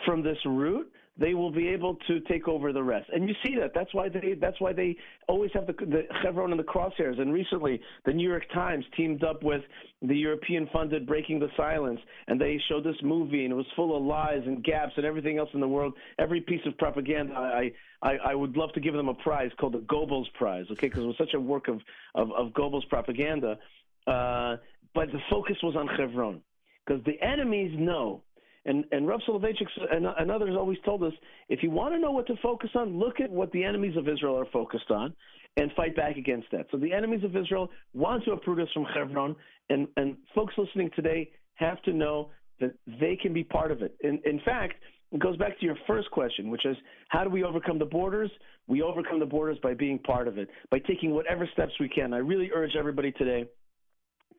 from 0.06 0.22
this 0.24 0.38
root, 0.46 0.92
they 1.20 1.34
will 1.34 1.52
be 1.52 1.68
able 1.68 1.96
to 2.08 2.20
take 2.22 2.48
over 2.48 2.72
the 2.72 2.82
rest. 2.82 3.10
And 3.14 3.28
you 3.28 3.36
see 3.46 3.56
that. 3.60 3.72
That's 3.76 3.94
why 3.94 4.08
they. 4.10 4.36
That's 4.40 4.60
why 4.62 4.74
they 4.74 4.96
always 5.28 5.52
have 5.54 5.68
the, 5.68 5.74
the 5.74 6.04
Chevron 6.24 6.52
in 6.52 6.58
the 6.58 6.64
crosshairs. 6.64 7.20
And 7.20 7.34
recently, 7.34 7.82
the 8.06 8.14
New 8.14 8.28
York 8.28 8.44
Times 8.54 8.86
teamed 8.96 9.24
up 9.24 9.44
with 9.44 9.62
the 10.02 10.16
European-funded 10.16 11.06
Breaking 11.06 11.40
the 11.40 11.50
Silence, 11.58 12.00
and 12.28 12.40
they 12.40 12.60
showed 12.70 12.86
this 12.86 12.96
movie, 13.04 13.44
and 13.44 13.52
it 13.52 13.56
was 13.56 13.66
full 13.76 13.98
of 13.98 14.04
lies 14.04 14.42
and 14.46 14.64
gaps 14.64 14.94
and 14.96 15.06
everything 15.06 15.38
else 15.38 15.50
in 15.54 15.60
the 15.60 15.68
world. 15.68 15.94
Every 16.18 16.42
piece 16.42 16.62
of 16.66 16.78
propaganda. 16.78 17.34
I 17.36 17.72
I, 18.02 18.18
I 18.28 18.36
would 18.36 18.56
love 18.56 18.72
to 18.74 18.80
give 18.80 18.94
them 18.94 19.10
a 19.10 19.14
prize 19.14 19.52
called 19.60 19.74
the 19.74 19.80
Goebbels 19.80 20.32
Prize. 20.38 20.66
Okay, 20.72 20.88
because 20.88 21.04
it 21.04 21.08
was 21.08 21.18
such 21.18 21.34
a 21.34 21.40
work 21.40 21.68
of 21.68 21.82
of, 22.16 22.32
of 22.32 22.54
Goebbels 22.54 22.88
propaganda. 22.88 23.60
Uh, 24.08 24.56
but 24.96 25.12
the 25.12 25.20
focus 25.30 25.58
was 25.62 25.76
on 25.76 25.90
Chevron 25.98 26.42
because 26.86 27.04
the 27.04 27.22
enemies 27.22 27.76
know. 27.78 28.24
And 28.66 28.86
and 28.92 29.08
Rav 29.08 29.22
Soloveitchik 29.28 29.68
and, 29.92 30.06
and 30.06 30.32
others 30.32 30.56
always 30.58 30.78
told 30.86 31.04
us 31.04 31.14
if 31.48 31.64
you 31.64 31.72
want 31.72 31.94
to 31.94 32.00
know 32.00 32.12
what 32.12 32.28
to 32.28 32.36
focus 32.44 32.70
on, 32.76 33.00
look 33.00 33.20
at 33.20 33.30
what 33.30 33.52
the 33.52 33.64
enemies 33.64 33.96
of 33.98 34.08
Israel 34.08 34.38
are 34.38 34.48
focused 34.52 34.92
on, 34.92 35.14
and 35.58 35.72
fight 35.76 35.96
back 35.96 36.18
against 36.18 36.48
that. 36.52 36.66
So 36.72 36.78
the 36.78 36.92
enemies 36.92 37.24
of 37.24 37.36
Israel 37.36 37.70
want 37.94 38.26
to 38.26 38.32
uproot 38.32 38.60
us 38.60 38.68
from 38.74 38.86
Hebron, 38.86 39.36
and 39.70 39.88
and 39.98 40.18
folks 40.36 40.54
listening 40.58 40.90
today 40.96 41.32
have 41.56 41.82
to 41.84 41.94
know 41.94 42.30
that 42.60 42.74
they 43.00 43.18
can 43.22 43.34
be 43.34 43.44
part 43.44 43.72
of 43.72 43.82
it. 43.82 43.96
In 44.02 44.22
in 44.26 44.42
fact, 44.44 44.76
it 45.12 45.20
goes 45.20 45.38
back 45.38 45.60
to 45.60 45.66
your 45.66 45.78
first 45.88 46.12
question, 46.12 46.50
which 46.50 46.66
is 46.66 46.78
how 47.08 47.24
do 47.24 47.30
we 47.30 47.44
overcome 47.44 47.80
the 47.80 47.86
borders? 47.86 48.30
We 48.68 48.82
overcome 48.82 49.20
the 49.20 49.26
borders 49.26 49.58
by 49.64 49.74
being 49.74 50.00
part 50.00 50.28
of 50.28 50.38
it, 50.38 50.50
by 50.70 50.80
taking 50.80 51.12
whatever 51.12 51.48
steps 51.54 51.72
we 51.80 51.90
can. 51.90 52.14
I 52.14 52.18
really 52.18 52.52
urge 52.54 52.76
everybody 52.78 53.12
today 53.14 53.46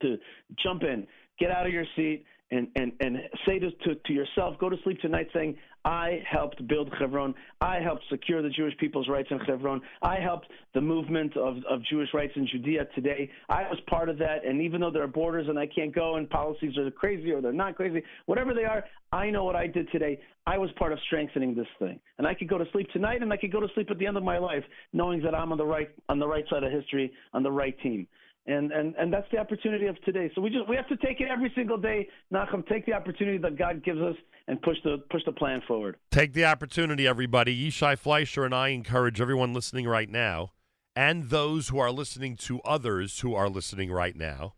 to 0.02 0.16
jump 0.62 0.82
in, 0.82 1.06
get 1.38 1.50
out 1.50 1.66
of 1.66 1.72
your 1.72 1.84
seat, 1.96 2.24
and, 2.50 2.68
and, 2.76 2.92
and 3.00 3.18
say 3.46 3.58
to, 3.58 3.70
to, 3.70 3.94
to 3.94 4.12
yourself, 4.12 4.58
go 4.58 4.68
to 4.68 4.76
sleep 4.82 5.00
tonight 5.00 5.28
saying, 5.32 5.56
I 5.84 6.22
helped 6.30 6.66
build 6.68 6.92
Hebron. 6.98 7.34
I 7.60 7.80
helped 7.80 8.02
secure 8.10 8.42
the 8.42 8.50
Jewish 8.50 8.76
people's 8.78 9.08
rights 9.08 9.28
in 9.30 9.38
Hebron. 9.38 9.80
I 10.02 10.16
helped 10.16 10.46
the 10.74 10.80
movement 10.80 11.36
of, 11.36 11.56
of 11.68 11.82
Jewish 11.88 12.08
rights 12.12 12.32
in 12.36 12.46
Judea 12.46 12.86
today. 12.94 13.30
I 13.48 13.62
was 13.62 13.78
part 13.88 14.08
of 14.08 14.18
that. 14.18 14.44
And 14.44 14.60
even 14.60 14.80
though 14.80 14.90
there 14.90 15.02
are 15.02 15.08
borders 15.08 15.46
and 15.48 15.58
I 15.58 15.66
can't 15.66 15.94
go 15.94 16.16
and 16.16 16.28
policies 16.28 16.76
are 16.76 16.90
crazy 16.90 17.32
or 17.32 17.40
they're 17.40 17.52
not 17.52 17.76
crazy, 17.76 18.02
whatever 18.26 18.52
they 18.52 18.64
are, 18.64 18.84
I 19.12 19.30
know 19.30 19.44
what 19.44 19.56
I 19.56 19.66
did 19.66 19.90
today. 19.90 20.20
I 20.46 20.58
was 20.58 20.70
part 20.78 20.92
of 20.92 20.98
strengthening 21.06 21.54
this 21.54 21.66
thing. 21.78 21.98
And 22.18 22.26
I 22.26 22.34
could 22.34 22.48
go 22.48 22.58
to 22.58 22.64
sleep 22.72 22.88
tonight 22.92 23.22
and 23.22 23.32
I 23.32 23.36
could 23.36 23.52
go 23.52 23.60
to 23.60 23.68
sleep 23.74 23.90
at 23.90 23.98
the 23.98 24.06
end 24.06 24.16
of 24.16 24.22
my 24.22 24.38
life 24.38 24.64
knowing 24.92 25.22
that 25.22 25.34
I'm 25.34 25.52
on 25.52 25.58
the 25.58 25.64
right, 25.64 25.90
on 26.08 26.18
the 26.18 26.28
right 26.28 26.44
side 26.50 26.62
of 26.62 26.72
history, 26.72 27.12
on 27.32 27.42
the 27.42 27.52
right 27.52 27.78
team 27.80 28.06
and 28.50 28.72
and 28.72 28.94
and 28.96 29.12
that's 29.12 29.26
the 29.32 29.38
opportunity 29.38 29.86
of 29.86 30.00
today. 30.02 30.30
So 30.34 30.40
we 30.40 30.50
just 30.50 30.68
we 30.68 30.76
have 30.76 30.88
to 30.88 30.96
take 30.96 31.20
it 31.20 31.28
every 31.30 31.52
single 31.54 31.78
day. 31.78 32.08
Nachum, 32.32 32.66
take 32.68 32.86
the 32.86 32.92
opportunity 32.92 33.38
that 33.38 33.56
God 33.56 33.84
gives 33.84 34.00
us 34.00 34.16
and 34.48 34.60
push 34.62 34.76
the 34.84 34.98
push 35.10 35.22
the 35.24 35.32
plan 35.32 35.62
forward. 35.66 35.96
Take 36.10 36.32
the 36.32 36.44
opportunity, 36.44 37.06
everybody. 37.06 37.68
Yishai 37.68 37.98
Fleischer 37.98 38.44
and 38.44 38.54
I 38.54 38.68
encourage 38.68 39.20
everyone 39.20 39.52
listening 39.52 39.86
right 39.86 40.08
now, 40.08 40.52
and 40.96 41.30
those 41.30 41.68
who 41.68 41.78
are 41.78 41.90
listening 41.90 42.36
to 42.36 42.60
others 42.62 43.20
who 43.20 43.34
are 43.34 43.48
listening 43.48 43.90
right 43.90 44.16
now, 44.16 44.54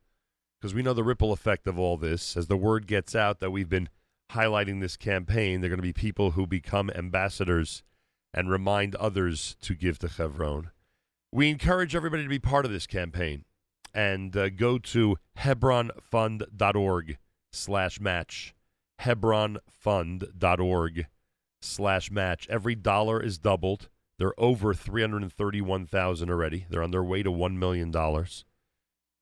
because 0.60 0.74
we 0.74 0.82
know 0.82 0.94
the 0.94 1.04
ripple 1.04 1.32
effect 1.32 1.66
of 1.66 1.78
all 1.78 1.96
this. 1.96 2.36
As 2.36 2.46
the 2.46 2.56
word 2.56 2.86
gets 2.86 3.14
out 3.14 3.40
that 3.40 3.50
we've 3.50 3.68
been 3.68 3.88
highlighting 4.32 4.80
this 4.80 4.96
campaign, 4.96 5.60
there 5.60 5.68
are 5.68 5.74
going 5.74 5.78
to 5.78 5.82
be 5.82 5.92
people 5.92 6.32
who 6.32 6.46
become 6.46 6.90
ambassadors 6.94 7.82
and 8.32 8.50
remind 8.50 8.94
others 8.96 9.56
to 9.60 9.74
give 9.74 9.98
to 9.98 10.08
Chevron. 10.08 10.70
We 11.30 11.50
encourage 11.50 11.94
everybody 11.94 12.22
to 12.22 12.28
be 12.28 12.38
part 12.38 12.64
of 12.64 12.72
this 12.72 12.86
campaign 12.86 13.44
and 13.94 14.36
uh, 14.36 14.50
go 14.50 14.78
to 14.78 15.16
hebronfund.org 15.38 17.18
slash 17.52 18.00
match. 18.00 18.54
Hebronfund.org 19.00 21.06
slash 21.60 22.10
match. 22.10 22.48
Every 22.48 22.74
dollar 22.74 23.22
is 23.22 23.38
doubled. 23.38 23.88
They're 24.18 24.38
over 24.38 24.74
331000 24.74 26.30
already. 26.30 26.66
They're 26.68 26.82
on 26.82 26.90
their 26.90 27.02
way 27.02 27.22
to 27.22 27.30
$1 27.30 27.56
million 27.56 27.90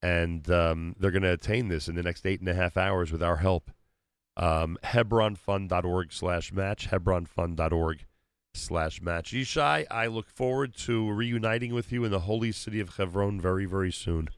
and 0.02 0.50
um, 0.50 0.96
they're 0.98 1.10
going 1.10 1.22
to 1.22 1.32
attain 1.32 1.68
this 1.68 1.88
in 1.88 1.94
the 1.94 2.02
next 2.02 2.26
eight 2.26 2.40
and 2.40 2.48
a 2.48 2.54
half 2.54 2.76
hours 2.76 3.12
with 3.12 3.22
our 3.22 3.36
help. 3.36 3.70
Um, 4.36 4.78
hebronfund.org 4.84 6.12
slash 6.12 6.52
match. 6.52 6.90
Hebronfund.org 6.90 8.06
slash 8.54 9.00
match. 9.00 9.32
Yishai 9.32 9.86
i 9.90 10.06
look 10.06 10.28
forward 10.28 10.74
to 10.74 11.10
reuniting 11.12 11.72
with 11.72 11.92
you 11.92 12.04
in 12.04 12.10
the 12.10 12.20
holy 12.20 12.50
city 12.50 12.80
of 12.80 12.96
hebron 12.96 13.40
very 13.40 13.64
very 13.64 13.92
soon 13.92 14.28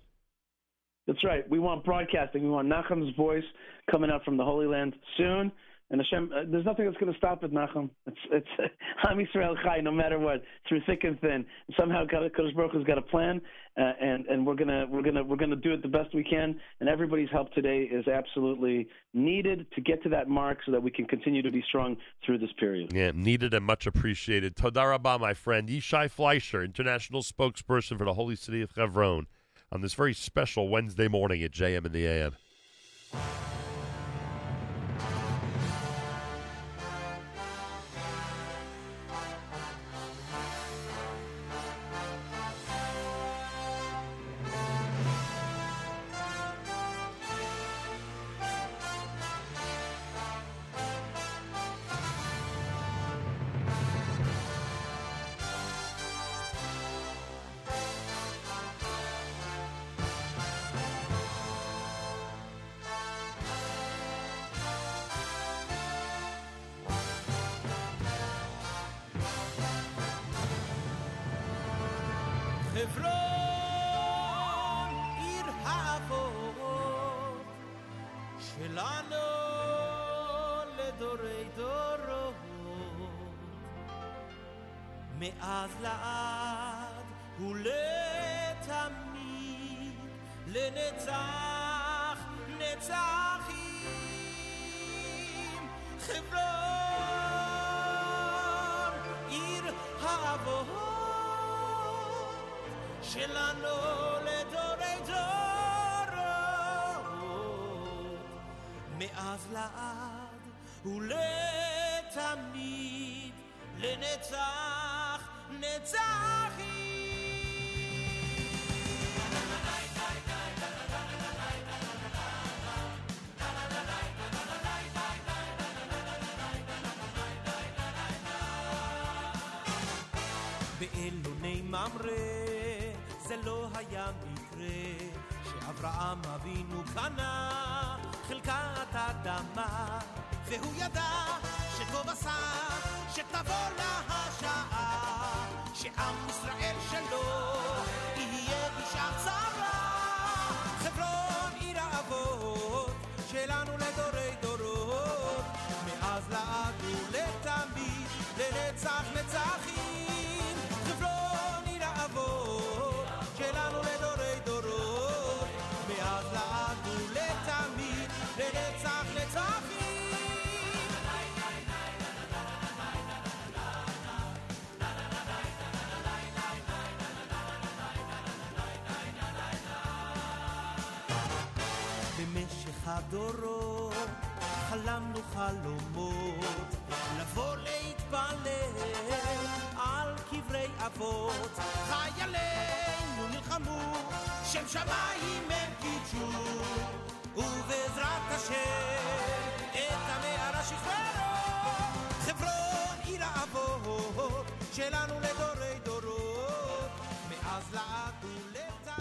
That's 1.06 1.22
right. 1.24 1.48
We 1.48 1.58
want 1.58 1.84
broadcasting. 1.84 2.44
We 2.44 2.50
want 2.50 2.68
Nachum's 2.68 3.14
voice 3.16 3.44
coming 3.90 4.10
out 4.10 4.24
from 4.24 4.36
the 4.36 4.44
Holy 4.44 4.66
Land 4.66 4.94
soon. 5.16 5.52
And 5.92 6.00
Hashem, 6.00 6.30
uh, 6.34 6.40
there's 6.50 6.64
nothing 6.64 6.86
that's 6.86 6.96
going 6.96 7.12
to 7.12 7.18
stop 7.18 7.44
it, 7.44 7.52
Nachum. 7.52 7.90
It's 8.06 8.16
it's 8.30 8.48
Am 9.08 9.18
Yisrael 9.18 9.62
Chai, 9.62 9.82
no 9.82 9.92
matter 9.92 10.18
what, 10.18 10.42
through 10.66 10.80
thick 10.86 11.04
and 11.04 11.20
thin. 11.20 11.44
Somehow, 11.78 12.06
Kodesh 12.06 12.56
Baruch 12.56 12.72
has 12.72 12.84
got 12.84 12.96
a 12.96 13.02
plan, 13.02 13.42
uh, 13.78 13.92
and 14.00 14.24
and 14.24 14.46
we're 14.46 14.54
gonna 14.54 14.86
we're 14.88 15.02
gonna 15.02 15.22
we're 15.22 15.36
gonna 15.36 15.54
do 15.54 15.74
it 15.74 15.82
the 15.82 15.88
best 15.88 16.14
we 16.14 16.24
can. 16.24 16.58
And 16.80 16.88
everybody's 16.88 17.28
help 17.30 17.52
today 17.52 17.82
is 17.82 18.08
absolutely 18.08 18.88
needed 19.12 19.66
to 19.74 19.82
get 19.82 20.02
to 20.04 20.08
that 20.08 20.30
mark, 20.30 20.60
so 20.64 20.72
that 20.72 20.82
we 20.82 20.90
can 20.90 21.04
continue 21.04 21.42
to 21.42 21.50
be 21.50 21.62
strong 21.68 21.98
through 22.24 22.38
this 22.38 22.52
period. 22.58 22.94
Yeah, 22.94 23.10
needed 23.14 23.52
and 23.52 23.66
much 23.66 23.86
appreciated. 23.86 24.56
Todar 24.56 24.92
Rabah, 24.92 25.18
my 25.18 25.34
friend. 25.34 25.68
Yishai 25.68 26.10
Fleischer, 26.10 26.64
international 26.64 27.20
spokesperson 27.20 27.98
for 27.98 28.06
the 28.06 28.14
Holy 28.14 28.36
City 28.36 28.62
of 28.62 28.70
Hebron, 28.74 29.26
on 29.72 29.80
this 29.80 29.94
very 29.94 30.12
special 30.12 30.68
Wednesday 30.68 31.08
morning 31.08 31.42
at 31.42 31.50
JM 31.50 31.86
in 31.86 31.92
the 31.92 32.06
AM. 32.06 32.36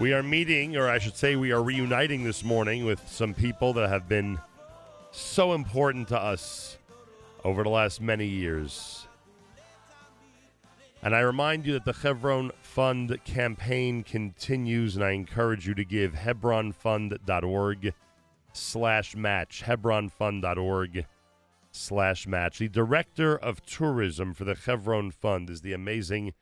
We 0.01 0.13
are 0.13 0.23
meeting, 0.23 0.77
or 0.77 0.89
I 0.89 0.97
should 0.97 1.15
say, 1.15 1.35
we 1.35 1.51
are 1.51 1.61
reuniting 1.61 2.23
this 2.23 2.43
morning 2.43 2.85
with 2.85 3.07
some 3.07 3.35
people 3.35 3.71
that 3.73 3.87
have 3.87 4.09
been 4.09 4.39
so 5.11 5.53
important 5.53 6.07
to 6.07 6.19
us 6.19 6.79
over 7.43 7.61
the 7.61 7.69
last 7.69 8.01
many 8.01 8.25
years. 8.25 9.05
And 11.03 11.15
I 11.15 11.19
remind 11.19 11.67
you 11.67 11.73
that 11.73 11.85
the 11.85 11.93
Hebron 11.93 12.51
Fund 12.63 13.15
campaign 13.25 14.01
continues, 14.01 14.95
and 14.95 15.05
I 15.05 15.11
encourage 15.11 15.67
you 15.67 15.75
to 15.75 15.85
give 15.85 16.13
hebronfund.org 16.13 17.93
slash 18.53 19.15
match, 19.15 19.63
hebronfund.org 19.67 21.05
slash 21.71 22.25
match. 22.25 22.57
The 22.57 22.69
director 22.69 23.37
of 23.37 23.63
tourism 23.67 24.33
for 24.33 24.45
the 24.45 24.55
Hebron 24.55 25.11
Fund 25.11 25.51
is 25.51 25.61
the 25.61 25.73
amazing 25.73 26.33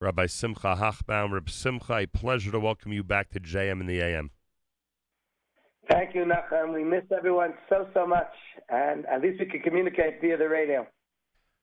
Rabbi 0.00 0.26
Simcha 0.26 0.76
Hochbaum. 0.78 1.32
Rabbi 1.32 1.50
Simcha, 1.50 1.94
a 1.94 2.06
pleasure 2.06 2.50
to 2.50 2.60
welcome 2.60 2.92
you 2.92 3.02
back 3.02 3.30
to 3.30 3.40
JM 3.40 3.80
in 3.80 3.86
the 3.86 4.00
AM. 4.00 4.30
Thank 5.90 6.14
you, 6.14 6.24
Nachum. 6.24 6.72
We 6.72 6.82
miss 6.82 7.04
everyone 7.16 7.54
so, 7.68 7.88
so 7.92 8.06
much, 8.06 8.32
and 8.68 9.04
at 9.06 9.20
least 9.20 9.40
we 9.40 9.46
can 9.46 9.60
communicate 9.60 10.20
via 10.20 10.36
the 10.36 10.48
radio. 10.48 10.86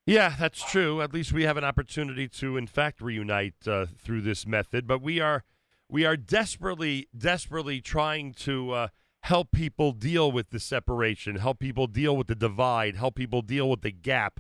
Yeah, 0.06 0.36
that's 0.40 0.64
true. 0.64 1.02
At 1.02 1.14
least 1.14 1.32
we 1.32 1.44
have 1.44 1.58
an 1.58 1.64
opportunity 1.64 2.28
to, 2.28 2.58
in 2.58 2.68
fact, 2.68 3.02
reunite 3.02 3.68
uh, 3.68 3.86
through 3.98 4.22
this 4.22 4.48
method. 4.48 4.88
But 4.88 5.02
we 5.02 5.20
are 5.20 5.44
we 5.90 6.06
are 6.06 6.18
desperately, 6.18 7.08
desperately 7.16 7.82
trying 7.82 8.34
to 8.34 8.72
uh, 8.72 8.88
help 9.24 9.52
people 9.52 9.92
deal 9.92 10.32
with 10.32 10.50
the 10.50 10.60
separation, 10.60 11.36
help 11.36 11.60
people 11.60 11.86
deal 11.86 12.16
with 12.16 12.28
the 12.28 12.36
divide, 12.36 12.96
help 12.96 13.16
people 13.16 13.42
deal 13.42 13.70
with 13.70 13.82
the 13.82 13.92
gap 13.92 14.40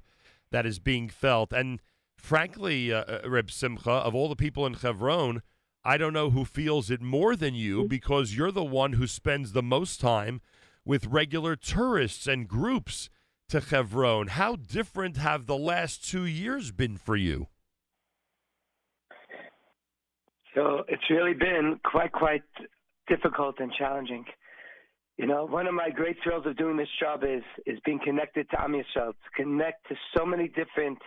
that 0.51 0.65
is 0.65 0.79
being 0.79 1.09
felt. 1.09 1.51
And 1.51 1.81
frankly, 2.21 2.93
uh, 2.93 3.03
uh, 3.03 3.29
Reb 3.29 3.51
Simcha, 3.51 3.91
of 3.91 4.15
all 4.15 4.29
the 4.29 4.35
people 4.35 4.65
in 4.65 4.75
Chevron, 4.75 5.41
I 5.83 5.97
don't 5.97 6.13
know 6.13 6.29
who 6.29 6.45
feels 6.45 6.91
it 6.91 7.01
more 7.01 7.35
than 7.35 7.55
you 7.55 7.87
because 7.87 8.35
you're 8.35 8.51
the 8.51 8.63
one 8.63 8.93
who 8.93 9.07
spends 9.07 9.51
the 9.51 9.63
most 9.63 9.99
time 9.99 10.41
with 10.85 11.07
regular 11.07 11.55
tourists 11.55 12.27
and 12.27 12.47
groups 12.47 13.09
to 13.49 13.59
Chevron. 13.59 14.27
How 14.27 14.55
different 14.55 15.17
have 15.17 15.45
the 15.45 15.57
last 15.57 16.07
two 16.07 16.25
years 16.25 16.71
been 16.71 16.97
for 16.97 17.15
you? 17.15 17.47
So 20.55 20.83
it's 20.87 21.09
really 21.09 21.33
been 21.33 21.79
quite, 21.83 22.11
quite 22.11 22.43
difficult 23.07 23.55
and 23.59 23.71
challenging. 23.73 24.25
You 25.17 25.27
know, 25.27 25.45
one 25.45 25.67
of 25.67 25.73
my 25.73 25.89
great 25.89 26.17
thrills 26.23 26.45
of 26.45 26.57
doing 26.57 26.77
this 26.77 26.87
job 26.99 27.23
is 27.23 27.43
is 27.65 27.79
being 27.85 27.99
connected 28.03 28.49
to 28.49 28.61
Am 28.61 28.73
Yisrael, 28.73 29.11
to 29.11 29.29
connect 29.35 29.87
to 29.89 29.95
so 30.17 30.25
many 30.25 30.47
different, 30.47 30.97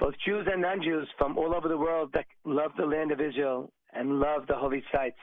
both 0.00 0.14
Jews 0.26 0.48
and 0.50 0.62
non-Jews 0.62 1.08
from 1.18 1.36
all 1.36 1.54
over 1.54 1.68
the 1.68 1.76
world 1.76 2.10
that 2.14 2.24
love 2.44 2.72
the 2.78 2.86
land 2.86 3.12
of 3.12 3.20
Israel 3.20 3.70
and 3.92 4.18
love 4.18 4.46
the 4.48 4.56
holy 4.56 4.82
sites. 4.90 5.18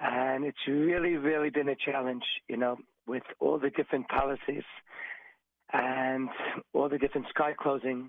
And 0.00 0.44
it's 0.44 0.58
really, 0.66 1.16
really 1.16 1.50
been 1.50 1.68
a 1.68 1.76
challenge, 1.76 2.24
you 2.48 2.56
know, 2.56 2.78
with 3.06 3.22
all 3.40 3.58
the 3.58 3.70
different 3.70 4.08
policies 4.08 4.64
and 5.72 6.30
all 6.72 6.88
the 6.88 6.98
different 6.98 7.26
sky 7.28 7.52
closing. 7.60 8.08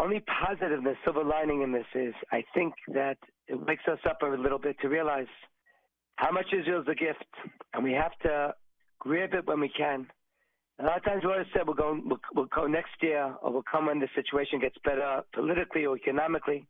Only 0.00 0.22
positive, 0.42 0.82
the 0.84 0.94
silver 1.04 1.24
lining 1.24 1.62
in 1.62 1.72
this 1.72 1.86
is 1.94 2.14
I 2.32 2.44
think 2.54 2.74
that 2.94 3.18
it 3.48 3.66
wakes 3.66 3.84
us 3.90 3.98
up 4.08 4.22
a 4.22 4.26
little 4.26 4.58
bit 4.58 4.76
to 4.80 4.88
realize 4.88 5.26
how 6.16 6.30
much 6.30 6.46
Israel 6.58 6.82
is 6.82 6.88
a 6.88 6.94
gift, 6.94 7.26
and 7.74 7.82
we 7.82 7.92
have 7.92 8.12
to 8.22 8.54
grab 9.00 9.34
it 9.34 9.46
when 9.46 9.60
we 9.60 9.68
can. 9.68 10.06
A 10.80 10.84
lot 10.84 10.96
of 10.96 11.04
times 11.04 11.22
we 11.24 11.30
always 11.30 11.46
said 11.52 11.62
we'll 11.66 11.76
go, 11.76 11.98
we'll, 12.04 12.20
we'll 12.34 12.46
go 12.46 12.66
next 12.66 12.94
year, 13.00 13.34
or 13.42 13.52
we'll 13.52 13.64
come 13.70 13.86
when 13.86 14.00
the 14.00 14.08
situation 14.14 14.58
gets 14.58 14.76
better 14.84 15.22
politically 15.32 15.86
or 15.86 15.96
economically. 15.96 16.66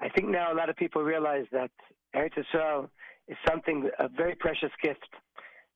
I 0.00 0.08
think 0.10 0.28
now 0.28 0.52
a 0.52 0.56
lot 0.56 0.68
of 0.68 0.76
people 0.76 1.02
realize 1.02 1.46
that 1.52 1.70
Eretz 2.14 2.38
is 2.38 3.36
something, 3.48 3.88
a 3.98 4.08
very 4.08 4.34
precious 4.34 4.70
gift. 4.82 5.08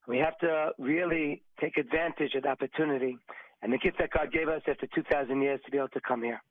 We 0.07 0.19
have 0.19 0.37
to 0.39 0.73
really 0.79 1.43
take 1.61 1.79
advantage 1.79 2.35
of 2.35 2.43
the 2.43 2.49
opportunity 2.51 3.17
and 3.63 3.73
the 3.73 3.79
gift 3.79 3.99
that 3.99 4.11
God 4.11 4.33
gave 4.33 4.49
us 4.49 4.63
after 4.69 4.87
2,000 4.95 5.41
years 5.41 5.61
to 5.65 5.71
be 5.71 5.79
able 5.79 5.89
to 5.89 6.01
come 6.07 6.23
here. 6.23 6.43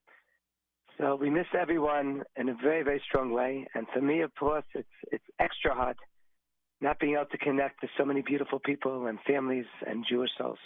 So 0.97 1.15
we 1.15 1.29
miss 1.29 1.45
everyone 1.59 2.23
in 2.37 2.49
a 2.49 2.55
very, 2.55 2.81
very 2.81 3.01
strong 3.07 3.31
way. 3.31 3.67
And 3.75 3.85
for 3.93 4.01
me, 4.01 4.21
of 4.21 4.33
course, 4.35 4.63
it's 4.73 4.87
it's 5.11 5.23
extra 5.39 5.75
hard 5.75 5.97
not 6.81 6.99
being 6.99 7.13
able 7.13 7.25
to 7.25 7.37
connect 7.37 7.81
to 7.81 7.87
so 7.97 8.05
many 8.05 8.21
beautiful 8.21 8.59
people 8.59 9.07
and 9.07 9.19
families 9.25 9.65
and 9.87 10.05
Jewish 10.07 10.31
souls. 10.37 10.59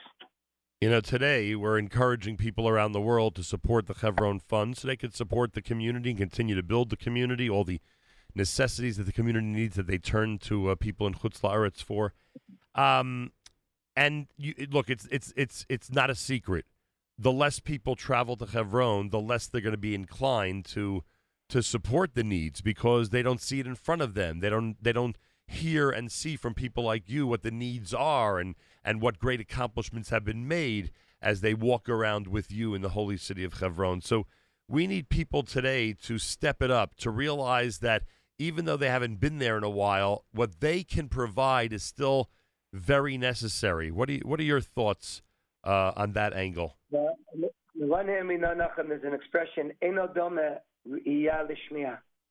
You 0.81 0.89
know, 0.89 1.01
today 1.01 1.55
we're 1.55 1.77
encouraging 1.77 2.38
people 2.38 2.67
around 2.67 2.93
the 2.93 3.01
world 3.01 3.35
to 3.35 3.43
support 3.43 3.88
the 3.88 3.93
Chevron 3.93 4.39
Fund 4.39 4.77
so 4.77 4.88
they 4.88 4.95
can 4.95 5.11
support 5.11 5.53
the 5.53 5.61
community 5.61 6.11
and 6.11 6.19
continue 6.19 6.55
to 6.55 6.63
build 6.63 6.89
the 6.89 6.95
community, 6.95 7.49
all 7.49 7.65
the 7.65 7.81
necessities 8.33 8.95
that 8.97 9.03
the 9.03 9.11
community 9.11 9.45
needs 9.45 9.75
that 9.75 9.88
they 9.88 9.97
turn 9.97 10.38
to 10.39 10.69
uh, 10.69 10.75
people 10.75 11.05
in 11.05 11.15
Chutz 11.15 11.41
La'aretz 11.41 11.83
for. 11.83 12.13
Um, 12.75 13.33
and 13.95 14.27
you, 14.38 14.53
look, 14.71 14.89
it's 14.89 15.05
it's 15.11 15.33
it's 15.35 15.65
it's 15.67 15.91
not 15.91 16.09
a 16.09 16.15
secret. 16.15 16.65
The 17.17 17.33
less 17.33 17.59
people 17.59 17.97
travel 17.97 18.38
to 18.38 18.45
Hebron, 18.45 19.09
the 19.09 19.19
less 19.19 19.47
they're 19.47 19.59
going 19.59 19.71
to 19.71 19.77
be 19.77 19.93
inclined 19.93 20.63
to 20.67 21.03
to 21.49 21.61
support 21.61 22.13
the 22.13 22.23
needs 22.23 22.61
because 22.61 23.09
they 23.09 23.21
don't 23.21 23.41
see 23.41 23.59
it 23.59 23.67
in 23.67 23.75
front 23.75 24.01
of 24.01 24.13
them. 24.13 24.39
They 24.39 24.49
don't 24.49 24.81
they 24.81 24.93
don't 24.93 25.17
hear 25.49 25.89
and 25.89 26.11
see 26.11 26.35
from 26.35 26.53
people 26.53 26.83
like 26.83 27.09
you 27.09 27.27
what 27.27 27.43
the 27.43 27.51
needs 27.51 27.93
are 27.93 28.39
and 28.39 28.55
and 28.83 29.01
what 29.01 29.19
great 29.19 29.39
accomplishments 29.39 30.09
have 30.09 30.23
been 30.23 30.47
made 30.47 30.91
as 31.21 31.41
they 31.41 31.53
walk 31.53 31.89
around 31.89 32.27
with 32.27 32.51
you 32.51 32.73
in 32.73 32.81
the 32.81 32.89
holy 32.89 33.17
city 33.17 33.43
of 33.43 33.53
Hebron. 33.53 34.01
So 34.01 34.25
we 34.67 34.87
need 34.87 35.09
people 35.09 35.43
today 35.43 35.93
to 36.03 36.17
step 36.17 36.61
it 36.61 36.71
up 36.71 36.95
to 36.97 37.09
realize 37.09 37.79
that 37.79 38.03
even 38.37 38.65
though 38.65 38.77
they 38.77 38.89
haven't 38.89 39.19
been 39.19 39.39
there 39.39 39.57
in 39.57 39.63
a 39.63 39.69
while, 39.69 40.23
what 40.31 40.61
they 40.61 40.83
can 40.83 41.09
provide 41.09 41.73
is 41.73 41.83
still 41.83 42.29
very 42.71 43.17
necessary. 43.17 43.91
What 43.91 44.07
do 44.07 44.13
you, 44.13 44.21
what 44.23 44.39
are 44.39 44.43
your 44.43 44.61
thoughts 44.61 45.21
uh, 45.63 45.91
on 45.97 46.13
that 46.13 46.33
angle? 46.33 46.77
Is 46.91 47.01
an 49.03 49.13
expression, 49.13 49.71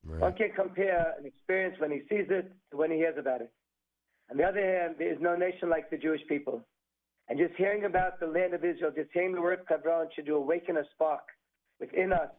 Lishmiya. 0.07 0.21
One 0.21 0.33
can 0.35 0.51
compare 0.55 1.15
an 1.19 1.27
experience 1.27 1.77
when 1.79 1.91
he 1.91 2.01
sees 2.09 2.27
it 2.31 2.53
to 2.71 2.77
when 2.77 2.91
he 2.91 2.99
hears 2.99 3.19
about 3.19 3.41
it. 3.41 3.53
On 4.31 4.37
the 4.37 4.45
other 4.45 4.61
hand, 4.61 4.97
there 4.99 5.13
is 5.13 5.19
no 5.21 5.37
nation 5.37 5.71
like 5.71 5.91
the 5.91 5.97
Jewish 5.97 6.21
people. 6.29 6.63
And 7.29 7.39
just 7.39 7.55
hearing 7.57 7.85
about 7.85 8.21
the 8.21 8.27
land 8.27 8.55
of 8.55 8.65
Israel, 8.65 8.91
just 8.95 9.11
hearing 9.13 9.35
the 9.35 9.41
word 9.41 9.61
Hebron 9.69 10.09
should 10.15 10.29
awaken 10.29 10.77
a 10.77 10.85
spark 10.95 11.25
within 11.81 12.13
us, 12.13 12.31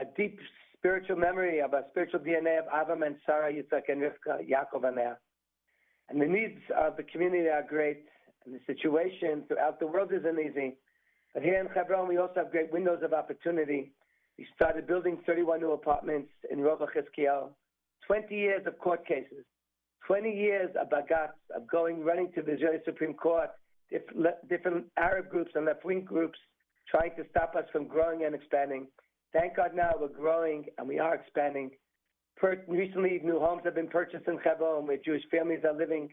a 0.00 0.04
deep 0.16 0.38
spiritual 0.76 1.16
memory 1.16 1.60
of 1.60 1.72
our 1.72 1.84
spiritual 1.90 2.20
DNA 2.20 2.58
of 2.58 2.66
Avram 2.66 3.06
and 3.06 3.16
Sarah, 3.24 3.52
Yitzhak 3.52 3.88
and 3.88 4.02
Rivka, 4.02 4.46
Yaakov 4.48 4.86
and 4.86 4.96
Leah. 4.96 5.18
And 6.08 6.20
the 6.20 6.26
needs 6.26 6.60
of 6.76 6.96
the 6.96 7.04
community 7.04 7.48
are 7.48 7.64
great, 7.66 8.04
and 8.44 8.54
the 8.54 8.60
situation 8.66 9.44
throughout 9.48 9.80
the 9.80 9.86
world 9.86 10.12
isn't 10.12 10.38
easy. 10.38 10.76
But 11.32 11.42
here 11.42 11.60
in 11.60 11.66
Hebron, 11.66 12.08
we 12.08 12.18
also 12.18 12.34
have 12.36 12.50
great 12.50 12.72
windows 12.72 13.00
of 13.02 13.12
opportunity. 13.12 13.92
We 14.38 14.46
started 14.54 14.86
building 14.86 15.18
31 15.26 15.60
new 15.60 15.72
apartments 15.72 16.30
in 16.50 16.58
Rova 16.58 16.86
Chizkiel. 16.88 17.50
20 18.06 18.34
years 18.34 18.66
of 18.66 18.78
court 18.78 19.06
cases, 19.06 19.44
20 20.06 20.30
years 20.30 20.70
of 20.78 20.90
bagatz, 20.90 21.38
of 21.56 21.66
going, 21.70 22.04
running 22.04 22.30
to 22.34 22.42
the 22.42 22.52
Israeli 22.52 22.78
Supreme 22.84 23.14
Court, 23.14 23.50
different 24.48 24.86
Arab 24.96 25.30
groups 25.30 25.52
and 25.54 25.64
left-wing 25.64 26.02
groups 26.02 26.38
trying 26.90 27.12
to 27.16 27.24
stop 27.30 27.54
us 27.56 27.64
from 27.72 27.86
growing 27.86 28.24
and 28.24 28.34
expanding. 28.34 28.88
Thank 29.32 29.56
God 29.56 29.70
now 29.74 29.92
we're 29.98 30.08
growing 30.08 30.66
and 30.78 30.86
we 30.86 30.98
are 30.98 31.14
expanding. 31.14 31.70
Per- 32.36 32.64
recently, 32.68 33.20
new 33.24 33.38
homes 33.38 33.62
have 33.64 33.74
been 33.74 33.88
purchased 33.88 34.26
in 34.28 34.38
Hebron 34.38 34.86
where 34.86 34.98
Jewish 35.02 35.22
families 35.30 35.60
are 35.64 35.72
living. 35.76 36.08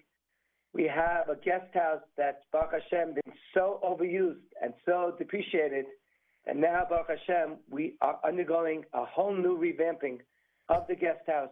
We 0.74 0.84
have 0.84 1.28
a 1.28 1.36
guest 1.36 1.74
house 1.74 2.02
that's 2.18 2.44
Baruch 2.52 2.72
Hashem 2.74 3.16
been 3.16 3.34
so 3.54 3.80
overused 3.84 4.48
and 4.62 4.74
so 4.86 5.14
depreciated 5.18 5.86
And 6.48 6.60
now, 6.60 6.86
Baruch 6.90 7.08
Hashem, 7.10 7.58
we 7.70 7.96
are 8.02 8.20
undergoing 8.26 8.84
a 8.94 9.06
whole 9.06 9.36
new 9.36 9.58
revamping 9.58 10.20
of 10.70 10.88
the 10.88 10.96
guest 10.96 11.22
house. 11.28 11.50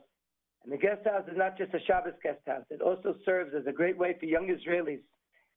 And 0.64 0.74
the 0.74 0.78
guest 0.78 1.06
house 1.06 1.24
is 1.32 1.38
not 1.38 1.58
just 1.58 1.74
a 1.74 1.80
Shabbos 1.86 2.14
guest 2.24 2.40
house. 2.48 2.66
It 2.70 2.82
also 2.82 3.16
serves 3.24 3.54
as 3.56 3.66
a 3.68 3.72
great 3.72 3.98
way 3.98 4.16
for 4.20 4.26
young 4.26 4.48
Israelis 4.48 5.02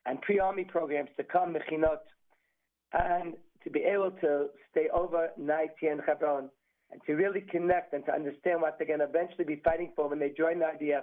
and 0.06 0.20
pre-army 0.20 0.64
programs 0.64 1.10
to 1.16 1.24
come, 1.24 1.54
mechinot, 1.54 1.98
and 2.92 3.34
to 3.64 3.70
be 3.70 3.80
able 3.80 4.10
to 4.20 4.46
stay 4.70 4.88
overnight 4.92 5.70
here 5.80 5.92
in 5.92 5.98
Hebron 6.00 6.50
and 6.90 7.00
to 7.06 7.14
really 7.14 7.40
connect 7.40 7.94
and 7.94 8.04
to 8.06 8.12
understand 8.12 8.60
what 8.60 8.76
they're 8.78 8.86
going 8.86 8.98
to 8.98 9.06
eventually 9.06 9.44
be 9.44 9.60
fighting 9.64 9.92
for 9.96 10.08
when 10.08 10.18
they 10.18 10.30
join 10.36 10.58
the 10.58 10.66
IDF 10.66 11.02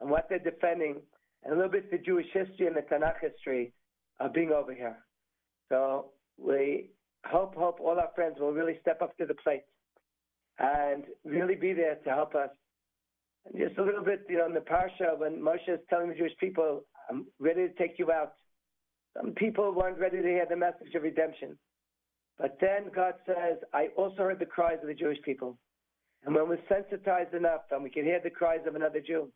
and 0.00 0.10
what 0.10 0.28
they're 0.28 0.38
defending 0.38 0.96
and 1.44 1.52
a 1.52 1.56
little 1.56 1.70
bit 1.70 1.90
the 1.90 1.98
Jewish 1.98 2.26
history 2.32 2.66
and 2.66 2.76
the 2.76 2.82
Tanakh 2.82 3.20
history 3.20 3.72
of 4.18 4.32
being 4.32 4.50
over 4.50 4.74
here. 4.74 4.98
So 5.68 6.06
we 6.36 6.90
hope, 7.26 7.54
hope 7.54 7.80
all 7.80 7.98
our 7.98 8.10
friends 8.14 8.36
will 8.38 8.52
really 8.52 8.78
step 8.80 9.02
up 9.02 9.16
to 9.18 9.26
the 9.26 9.34
plate 9.34 9.64
and 10.58 11.04
really 11.24 11.54
be 11.54 11.72
there 11.72 11.96
to 11.96 12.10
help 12.10 12.34
us. 12.34 12.50
And 13.46 13.58
just 13.58 13.78
a 13.78 13.82
little 13.82 14.04
bit, 14.04 14.26
you 14.28 14.38
know, 14.38 14.46
in 14.46 14.54
the 14.54 14.60
parsha 14.60 15.18
when 15.18 15.40
Moshe 15.40 15.68
is 15.68 15.80
telling 15.88 16.08
the 16.08 16.14
Jewish 16.14 16.36
people, 16.38 16.84
"I'm 17.08 17.26
ready 17.38 17.66
to 17.68 17.74
take 17.74 17.98
you 17.98 18.12
out." 18.12 18.34
Some 19.16 19.32
people 19.34 19.72
weren't 19.72 19.98
ready 19.98 20.20
to 20.22 20.28
hear 20.28 20.46
the 20.46 20.56
message 20.56 20.94
of 20.94 21.02
redemption, 21.02 21.58
but 22.38 22.58
then 22.60 22.90
God 22.90 23.14
says, 23.26 23.58
"I 23.72 23.88
also 23.96 24.24
heard 24.24 24.38
the 24.38 24.46
cries 24.46 24.80
of 24.82 24.88
the 24.88 24.94
Jewish 24.94 25.20
people." 25.22 25.58
And 26.24 26.34
when 26.34 26.48
we're 26.48 26.66
sensitized 26.68 27.34
enough, 27.34 27.62
and 27.70 27.82
we 27.82 27.90
can 27.90 28.04
hear 28.04 28.20
the 28.20 28.30
cries 28.30 28.66
of 28.66 28.74
another 28.74 29.00
Jew, 29.00 29.32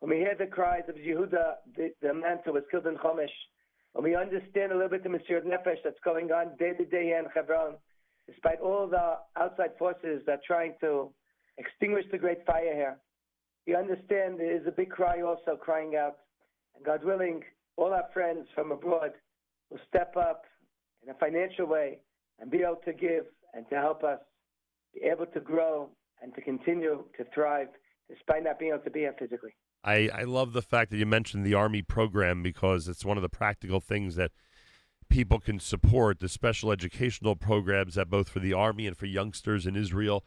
when 0.00 0.10
we 0.10 0.18
hear 0.18 0.34
the 0.34 0.46
cries 0.46 0.86
of 0.88 0.96
Yehuda, 0.96 1.56
the, 1.74 1.94
the 2.02 2.12
man 2.12 2.40
who 2.44 2.52
was 2.52 2.64
killed 2.70 2.86
in 2.86 2.96
Chomesh, 2.98 3.32
when 3.96 4.10
we 4.10 4.14
understand 4.14 4.72
a 4.72 4.74
little 4.74 4.90
bit 4.90 5.02
the 5.02 5.08
Mesirat 5.08 5.46
Nefesh 5.46 5.78
that's 5.82 5.98
going 6.04 6.30
on 6.30 6.54
day 6.58 6.74
to 6.74 6.84
day 6.84 7.16
in 7.18 7.24
Hebron, 7.34 7.76
despite 8.26 8.60
all 8.60 8.86
the 8.86 9.16
outside 9.40 9.70
forces 9.78 10.20
that 10.26 10.32
are 10.32 10.40
trying 10.46 10.74
to 10.82 11.10
extinguish 11.56 12.04
the 12.12 12.18
great 12.18 12.44
fire 12.44 12.74
here, 12.74 12.98
we 13.66 13.74
understand 13.74 14.38
there 14.38 14.54
is 14.54 14.66
a 14.66 14.70
big 14.70 14.90
cry 14.90 15.22
also 15.22 15.56
crying 15.56 15.96
out. 15.96 16.16
And 16.74 16.84
God 16.84 17.04
willing, 17.04 17.42
all 17.78 17.94
our 17.94 18.04
friends 18.12 18.46
from 18.54 18.70
abroad 18.70 19.12
will 19.70 19.80
step 19.88 20.14
up 20.14 20.44
in 21.02 21.08
a 21.08 21.14
financial 21.14 21.64
way 21.64 22.00
and 22.38 22.50
be 22.50 22.58
able 22.58 22.80
to 22.84 22.92
give 22.92 23.24
and 23.54 23.66
to 23.70 23.76
help 23.76 24.04
us 24.04 24.18
be 24.92 25.08
able 25.08 25.26
to 25.26 25.40
grow 25.40 25.88
and 26.20 26.34
to 26.34 26.42
continue 26.42 27.02
to 27.16 27.24
thrive 27.34 27.68
despite 28.10 28.44
not 28.44 28.58
being 28.58 28.72
able 28.72 28.84
to 28.84 28.90
be 28.90 29.00
here 29.00 29.14
physically. 29.18 29.54
I, 29.86 30.10
I 30.12 30.22
love 30.24 30.52
the 30.52 30.62
fact 30.62 30.90
that 30.90 30.96
you 30.96 31.06
mentioned 31.06 31.46
the 31.46 31.54
Army 31.54 31.80
program 31.80 32.42
because 32.42 32.88
it's 32.88 33.04
one 33.04 33.16
of 33.16 33.22
the 33.22 33.28
practical 33.28 33.78
things 33.78 34.16
that 34.16 34.32
people 35.08 35.38
can 35.38 35.60
support 35.60 36.18
the 36.18 36.28
special 36.28 36.72
educational 36.72 37.36
programs 37.36 37.94
that 37.94 38.10
both 38.10 38.28
for 38.28 38.40
the 38.40 38.52
Army 38.52 38.88
and 38.88 38.96
for 38.96 39.06
youngsters 39.06 39.64
in 39.64 39.76
Israel. 39.76 40.24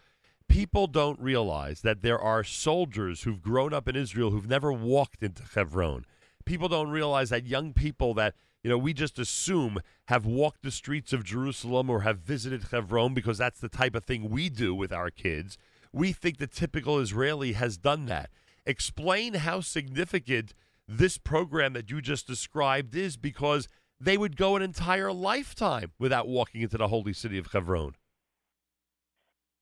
People 0.47 0.87
don't 0.87 1.19
realize 1.19 1.81
that 1.81 2.01
there 2.01 2.17
are 2.17 2.43
soldiers 2.43 3.23
who've 3.23 3.41
grown 3.41 3.73
up 3.73 3.89
in 3.89 3.97
Israel 3.97 4.31
who've 4.31 4.47
never 4.47 4.71
walked 4.71 5.21
into 5.21 5.43
Hebron. 5.43 6.05
People 6.45 6.69
don't 6.69 6.89
realize 6.89 7.29
that 7.29 7.45
young 7.45 7.73
people 7.73 8.13
that 8.13 8.35
you 8.63 8.69
know 8.69 8.77
we 8.77 8.93
just 8.93 9.19
assume 9.19 9.79
have 10.05 10.25
walked 10.25 10.63
the 10.63 10.71
streets 10.71 11.11
of 11.11 11.25
Jerusalem 11.25 11.89
or 11.89 12.01
have 12.01 12.19
visited 12.19 12.67
Hebron 12.71 13.13
because 13.13 13.37
that's 13.37 13.59
the 13.59 13.69
type 13.69 13.93
of 13.93 14.05
thing 14.05 14.29
we 14.29 14.49
do 14.49 14.73
with 14.73 14.93
our 14.93 15.11
kids. 15.11 15.57
We 15.91 16.13
think 16.13 16.37
the 16.37 16.47
typical 16.47 16.97
Israeli 16.97 17.53
has 17.53 17.77
done 17.77 18.05
that. 18.05 18.29
Explain 18.69 19.33
how 19.33 19.61
significant 19.61 20.53
this 20.87 21.17
program 21.17 21.73
that 21.73 21.89
you 21.89 22.01
just 22.01 22.27
described 22.27 22.95
is 22.95 23.17
because 23.17 23.67
they 23.99 24.15
would 24.15 24.37
go 24.37 24.55
an 24.55 24.61
entire 24.61 25.11
lifetime 25.11 25.91
without 25.97 26.27
walking 26.27 26.61
into 26.61 26.77
the 26.77 26.87
holy 26.87 27.13
city 27.13 27.39
of 27.39 27.47
Hebron. 27.47 27.95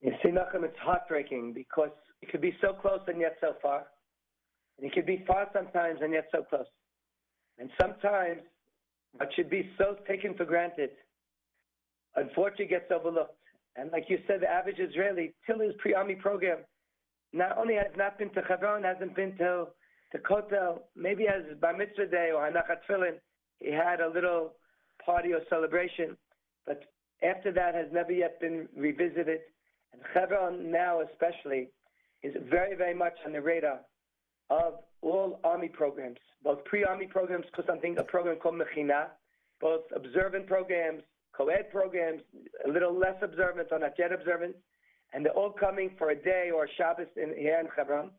You 0.01 0.11
see, 0.21 0.27
Nachum, 0.27 0.65
it's 0.65 0.77
heartbreaking 0.77 1.53
because 1.53 1.91
it 2.21 2.29
could 2.29 2.41
be 2.41 2.53
so 2.59 2.73
close 2.73 2.99
and 3.07 3.21
yet 3.21 3.37
so 3.39 3.53
far. 3.61 3.85
And 4.77 4.85
it 4.85 4.93
could 4.93 5.05
be 5.05 5.23
far 5.25 5.47
sometimes 5.53 5.99
and 6.01 6.11
yet 6.11 6.27
so 6.29 6.43
close. 6.43 6.67
And 7.59 7.69
sometimes 7.79 8.41
what 9.13 9.29
should 9.37 9.49
be 9.49 9.69
so 9.77 9.95
taken 10.05 10.33
for 10.35 10.43
granted, 10.43 10.89
unfortunately 12.17 12.65
gets 12.65 12.91
overlooked. 12.91 13.39
And 13.77 13.89
like 13.93 14.07
you 14.09 14.17
said, 14.27 14.41
the 14.41 14.49
average 14.49 14.79
Israeli, 14.79 15.33
till 15.45 15.61
his 15.61 15.71
pre-army 15.79 16.15
program, 16.15 16.57
not 17.37 17.57
only 17.57 17.75
has 17.75 17.91
not 17.95 18.17
been 18.17 18.29
to 18.31 18.41
Hebron, 18.41 18.83
hasn't 18.83 19.15
been 19.15 19.37
to 19.37 19.67
the 20.11 20.19
Kotel, 20.19 20.79
maybe 20.95 21.27
as 21.27 21.43
Bar 21.59 21.77
Mitzvah 21.77 22.07
Day 22.07 22.31
or 22.33 22.49
Hanachat 22.49 23.19
he 23.59 23.71
had 23.71 23.99
a 23.99 24.09
little 24.09 24.53
party 25.03 25.33
or 25.33 25.41
celebration, 25.49 26.15
but 26.65 26.83
after 27.23 27.51
that 27.51 27.75
has 27.75 27.87
never 27.91 28.11
yet 28.11 28.39
been 28.39 28.67
revisited. 28.75 29.39
And 29.93 30.01
Hebron 30.13 30.71
now 30.71 31.01
especially 31.01 31.69
is 32.23 32.35
very, 32.49 32.75
very 32.75 32.93
much 32.93 33.13
on 33.25 33.33
the 33.33 33.41
radar 33.41 33.79
of 34.49 34.75
all 35.01 35.39
army 35.43 35.67
programs, 35.67 36.19
both 36.43 36.63
pre-army 36.65 37.07
programs, 37.07 37.45
because 37.45 37.65
I'm 37.69 37.79
thinking 37.79 37.99
a 37.99 38.03
program 38.03 38.37
called 38.37 38.55
Mechina, 38.55 39.07
both 39.59 39.81
observant 39.95 40.47
programs, 40.47 41.01
co-ed 41.35 41.69
programs, 41.71 42.21
a 42.65 42.69
little 42.69 42.97
less 42.97 43.15
observant 43.21 43.69
or 43.71 43.79
not 43.79 43.93
yet 43.97 44.11
observant, 44.11 44.55
and 45.13 45.25
they're 45.25 45.33
all 45.33 45.51
coming 45.51 45.91
for 45.97 46.09
a 46.09 46.15
day 46.15 46.51
or 46.53 46.67
Shabbos 46.77 47.07
in, 47.15 47.33
here 47.37 47.59
in 47.59 47.67
Hebron. 47.75 48.11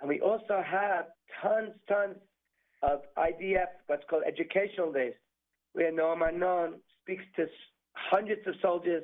And 0.00 0.08
we 0.08 0.20
also 0.20 0.62
have 0.64 1.06
tons, 1.42 1.72
tons 1.88 2.16
of 2.82 3.00
IDF, 3.18 3.66
what's 3.86 4.04
called 4.08 4.22
educational 4.26 4.92
days, 4.92 5.14
where 5.72 5.92
Noam 5.92 6.22
Arnon 6.22 6.74
speaks 7.02 7.24
to 7.36 7.46
hundreds 7.92 8.46
of 8.46 8.54
soldiers 8.62 9.02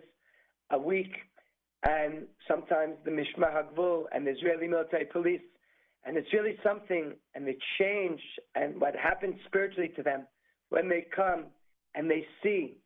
a 0.70 0.78
week, 0.78 1.12
and 1.82 2.26
sometimes 2.48 2.94
the 3.04 3.10
Mishmar 3.10 3.52
HaGvul 3.52 4.04
and 4.12 4.26
the 4.26 4.30
Israeli 4.30 4.66
military 4.68 5.04
police. 5.04 5.42
And 6.04 6.16
it's 6.16 6.32
really 6.32 6.56
something, 6.62 7.14
and 7.34 7.46
the 7.46 7.58
change 7.78 8.20
and 8.54 8.80
what 8.80 8.94
happens 8.94 9.34
spiritually 9.46 9.90
to 9.96 10.02
them 10.02 10.26
when 10.70 10.88
they 10.88 11.06
come 11.14 11.46
and 11.94 12.10
they 12.10 12.26
see 12.42 12.76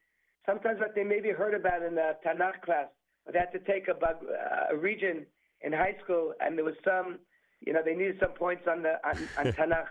sometimes 0.47 0.81
what 0.81 0.95
they 0.95 1.05
maybe 1.05 1.31
heard 1.31 1.55
about 1.55 1.83
in 1.83 1.95
the 1.95 2.17
Tanakh 2.27 2.63
class, 2.65 2.89
had 3.35 3.53
to 3.53 3.59
take 3.61 3.89
a, 3.89 3.95
bug- 3.95 4.25
uh, 4.25 4.75
a 4.75 4.77
region 4.77 5.27
in 5.63 5.73
high 5.73 5.97
school, 6.03 6.33
and 6.41 6.57
there 6.57 6.65
was 6.65 6.75
some, 6.85 7.19
you 7.61 7.73
know, 7.73 7.81
they 7.85 7.95
needed 7.95 8.17
some 8.21 8.33
points 8.33 8.63
on 8.71 8.83
the 8.83 8.95
on, 9.07 9.17
on 9.39 9.53
Tanakh. 9.59 9.87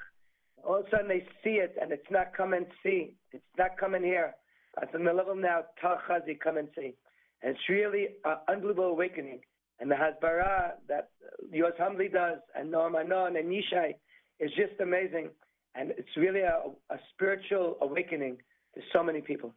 All 0.64 0.80
of 0.80 0.88
a 0.88 0.90
sudden 0.90 1.08
they 1.08 1.26
see 1.44 1.58
it, 1.62 1.76
and 1.82 1.92
it's 1.92 2.10
not 2.12 2.36
come 2.36 2.54
and 2.54 2.66
see. 2.84 3.14
It's 3.32 3.44
not 3.58 3.78
coming 3.78 4.04
here. 4.04 4.36
It's 4.82 4.94
on 4.94 5.04
the 5.04 5.14
level 5.14 5.36
now, 5.36 5.64
Tal 5.82 6.00
Chazi, 6.08 6.40
come 6.40 6.58
and 6.58 6.68
see. 6.76 6.96
And 7.42 7.52
it's 7.56 7.70
really 7.70 8.08
an 8.26 8.38
unbelievable 8.48 8.90
awakening. 8.90 9.42
And 9.80 9.90
the 9.90 9.96
Hasbara 9.96 10.74
that 10.88 11.10
Yos 11.52 11.72
Hamli 11.80 12.12
does, 12.12 12.40
and 12.56 12.72
Noam 12.74 12.96
Arnon 12.96 13.38
and 13.38 13.50
Yishai, 13.50 13.96
is 14.40 14.52
just 14.52 14.80
amazing. 14.82 15.30
And 15.76 15.92
it's 15.92 16.16
really 16.18 16.42
a, 16.42 16.64
a 16.90 16.98
spiritual 17.14 17.78
awakening 17.82 18.38
to 18.76 18.82
so 18.92 19.04
many 19.04 19.22
people. 19.22 19.54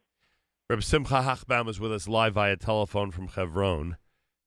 Reb 0.69 0.81
Simcha 0.81 1.15
Hochbaum 1.15 1.67
is 1.67 1.81
with 1.81 1.91
us 1.91 2.07
live 2.07 2.35
via 2.35 2.55
telephone 2.55 3.11
from 3.11 3.27
Hebron. 3.27 3.97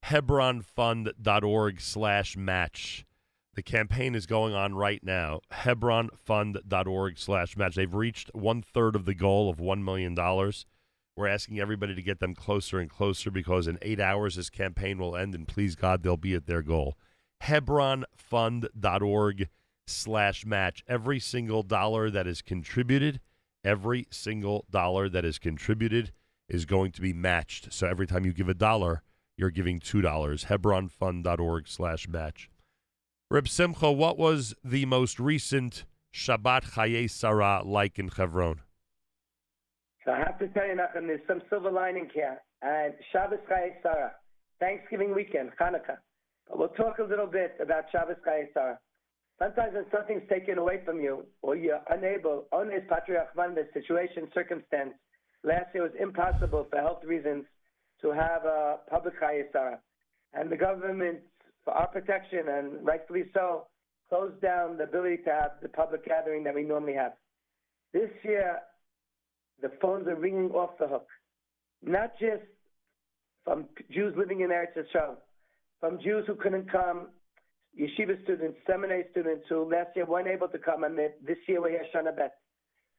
Hebronfund.org 0.07 1.81
slash 1.81 2.37
match. 2.39 3.05
The 3.55 3.63
campaign 3.63 4.15
is 4.15 4.25
going 4.25 4.55
on 4.55 4.75
right 4.75 5.05
now. 5.05 5.41
Hebronfund.org 5.53 7.19
slash 7.19 7.57
match. 7.59 7.75
They've 7.75 7.95
reached 7.95 8.31
one 8.35 8.63
third 8.63 8.97
of 8.97 9.05
the 9.05 9.15
goal 9.15 9.51
of 9.51 9.59
$1 9.59 9.85
million. 9.85 10.15
We're 11.17 11.29
asking 11.29 11.61
everybody 11.61 11.95
to 11.95 12.03
get 12.03 12.21
them 12.21 12.35
closer 12.35 12.79
and 12.79 12.89
closer 12.89 13.31
because 13.31 13.67
in 13.67 13.79
eight 13.83 14.01
hours 14.01 14.37
this 14.37 14.49
campaign 14.49 14.99
will 14.99 15.17
end, 15.17 15.35
and 15.35 15.47
please 15.47 15.77
God, 15.77 16.03
they'll 16.03 16.17
be 16.17 16.35
at 16.35 16.47
their 16.47 16.63
goal. 16.63 16.97
Hebronfund.org 17.43 19.49
slash 19.87 20.47
match. 20.47 20.83
Every 20.89 21.21
single 21.21 21.63
dollar 21.63 22.09
that 22.09 22.27
is 22.27 22.41
contributed, 22.41 23.21
every 23.67 24.07
single 24.11 24.65
dollar 24.71 25.09
that 25.09 25.25
is 25.25 25.39
contributed 25.39 26.13
is 26.49 26.65
going 26.65 26.93
to 26.93 27.01
be 27.01 27.13
matched. 27.13 27.73
So 27.73 27.87
every 27.87 28.07
time 28.07 28.25
you 28.25 28.33
give 28.33 28.49
a 28.49 28.55
dollar, 28.55 29.03
you're 29.37 29.51
giving 29.51 29.81
two 29.81 30.01
dollars. 30.01 30.45
Hebronfund.org 30.45 31.69
slash 31.69 32.09
match. 32.09 32.49
Reb 33.29 33.49
Simcha, 33.49 33.91
what 33.91 34.17
was 34.17 34.55
the 34.63 34.87
most 34.87 35.19
recent 35.19 35.85
Shabbat 36.15 36.73
Chaye 36.73 37.11
Sarah 37.11 37.63
like 37.65 37.99
in 37.99 38.09
Hebron? 38.09 38.61
So 40.05 40.13
I 40.13 40.19
have 40.19 40.39
to 40.39 40.47
tell 40.49 40.67
you, 40.67 40.75
Nachum, 40.75 41.09
there's 41.09 41.21
some 41.27 41.43
silver 41.51 41.73
lining 41.73 42.09
here. 42.15 42.39
And 42.63 42.95
Shabbos 43.13 43.41
Chayei 43.51 43.73
Sarah, 43.83 44.13
Thanksgiving 44.61 45.15
weekend, 45.15 45.51
Hanukkah. 45.61 45.99
But 46.49 46.59
we'll 46.59 46.69
talk 46.69 47.01
a 47.01 47.03
little 47.03 47.27
bit 47.27 47.57
about 47.61 47.85
Shabbos 47.91 48.17
Chayei 48.27 48.47
Sarah. 48.55 48.79
Sometimes 49.39 49.75
when 49.75 49.85
something's 49.93 50.29
taken 50.29 50.59
away 50.59 50.81
from 50.85 51.01
you, 51.01 51.27
or 51.43 51.57
you're 51.57 51.83
unable, 51.91 52.47
on 52.53 52.69
ones 52.69 52.83
patriarch 52.89 53.35
the 53.35 53.69
situation, 53.75 54.29
circumstance. 54.33 54.95
Last 55.45 55.75
year 55.75 55.83
was 55.83 55.93
impossible 56.01 56.67
for 56.71 56.81
health 56.81 57.05
reasons 57.05 57.45
to 58.01 58.11
have 58.11 58.45
a 58.45 58.79
public 58.89 59.21
Chayei 59.21 59.45
Sarah. 59.53 59.79
And 60.33 60.51
the 60.51 60.57
government, 60.57 61.19
for 61.65 61.75
our 61.75 61.89
protection, 61.89 62.49
and 62.49 62.85
rightfully 62.85 63.25
so, 63.35 63.67
closed 64.09 64.41
down 64.41 64.79
the 64.79 64.85
ability 64.85 65.19
to 65.25 65.31
have 65.31 65.51
the 65.63 65.69
public 65.69 66.07
gathering 66.07 66.45
that 66.45 66.55
we 66.55 66.63
normally 66.63 66.95
have. 66.95 67.13
This 67.93 68.11
year, 68.23 68.59
the 69.61 69.71
phones 69.81 70.07
are 70.09 70.17
ringing 70.17 70.51
off 70.51 70.79
the 70.79 70.89
hook. 70.89 71.09
Not 71.83 72.13
just 72.19 72.43
from 73.45 73.67
Jews 73.91 74.15
living 74.17 74.41
in 74.41 74.49
Eretz 74.49 74.77
Yisrael, 74.77 75.17
from 75.81 75.99
Jews 76.03 76.25
who 76.27 76.35
couldn't 76.35 76.71
come, 76.71 77.09
yeshiva 77.79 78.23
students, 78.25 78.59
seminary 78.67 79.05
students 79.11 79.45
who 79.49 79.71
last 79.71 79.91
year 79.95 80.07
weren't 80.07 80.29
able 80.29 80.49
to 80.49 80.59
come, 80.59 80.85
and 80.85 80.99
this 80.99 81.39
year 81.47 81.63
we 81.63 81.71
here 81.71 81.85
Shana 81.95 82.17
Bet. 82.17 82.35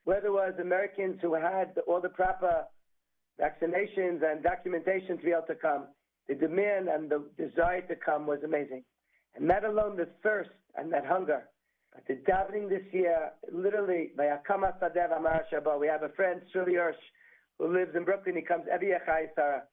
Whether 0.04 0.28
it 0.28 0.32
was 0.32 0.54
Americans 0.60 1.20
who 1.22 1.34
had 1.34 1.74
all 1.88 2.00
the 2.00 2.10
proper 2.10 2.66
vaccinations 3.42 4.24
and 4.24 4.42
documentation 4.44 5.18
to 5.18 5.24
be 5.24 5.32
able 5.32 5.48
to 5.48 5.56
come, 5.56 5.88
the 6.28 6.36
demand 6.36 6.88
and 6.88 7.10
the 7.10 7.24
desire 7.38 7.82
to 7.82 7.96
come 7.96 8.26
was 8.28 8.40
amazing. 8.44 8.84
And 9.36 9.48
not 9.48 9.64
alone 9.66 9.98
the 9.98 10.08
thirst 10.24 10.50
and 10.76 10.92
that 10.94 11.06
hunger, 11.06 11.44
but 11.94 12.06
the 12.08 12.16
davening 12.32 12.70
this 12.70 12.84
year, 12.92 13.32
literally, 13.52 14.12
we 14.18 14.26
have 14.26 14.42
a 14.44 16.10
friend, 16.16 16.42
Shuli 16.56 16.76
Hirsch, 16.76 16.96
who 17.58 17.74
lives 17.74 17.96
in 17.96 18.04
Brooklyn. 18.04 18.36
He 18.36 18.42
comes 18.42 18.66
every 18.72 18.90
Echai 18.90 19.28
Sarah. 19.36 19.64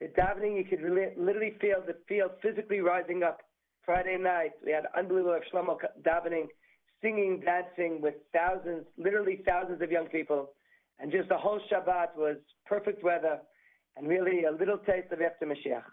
The 0.00 0.08
davening, 0.08 0.56
you 0.56 0.64
could 0.64 0.80
really, 0.80 1.12
literally 1.16 1.54
feel 1.60 1.82
the 1.86 1.96
field 2.08 2.32
physically 2.42 2.80
rising 2.80 3.22
up. 3.22 3.40
Friday 3.86 4.18
night, 4.18 4.50
we 4.64 4.72
had 4.72 4.84
unbelievable 4.98 5.38
Shlomo 5.52 5.78
davening, 6.04 6.48
singing, 7.00 7.40
dancing 7.40 8.00
with 8.02 8.14
thousands, 8.34 8.84
literally 8.98 9.40
thousands 9.46 9.80
of 9.80 9.92
young 9.92 10.08
people. 10.08 10.50
And 10.98 11.12
just 11.12 11.28
the 11.28 11.38
whole 11.38 11.60
Shabbat 11.70 12.16
was 12.16 12.36
perfect 12.66 13.04
weather 13.04 13.38
and 13.96 14.08
really 14.08 14.44
a 14.44 14.50
little 14.50 14.78
taste 14.78 15.12
of 15.12 15.20
after 15.20 15.46
Mashiach. 15.46 15.84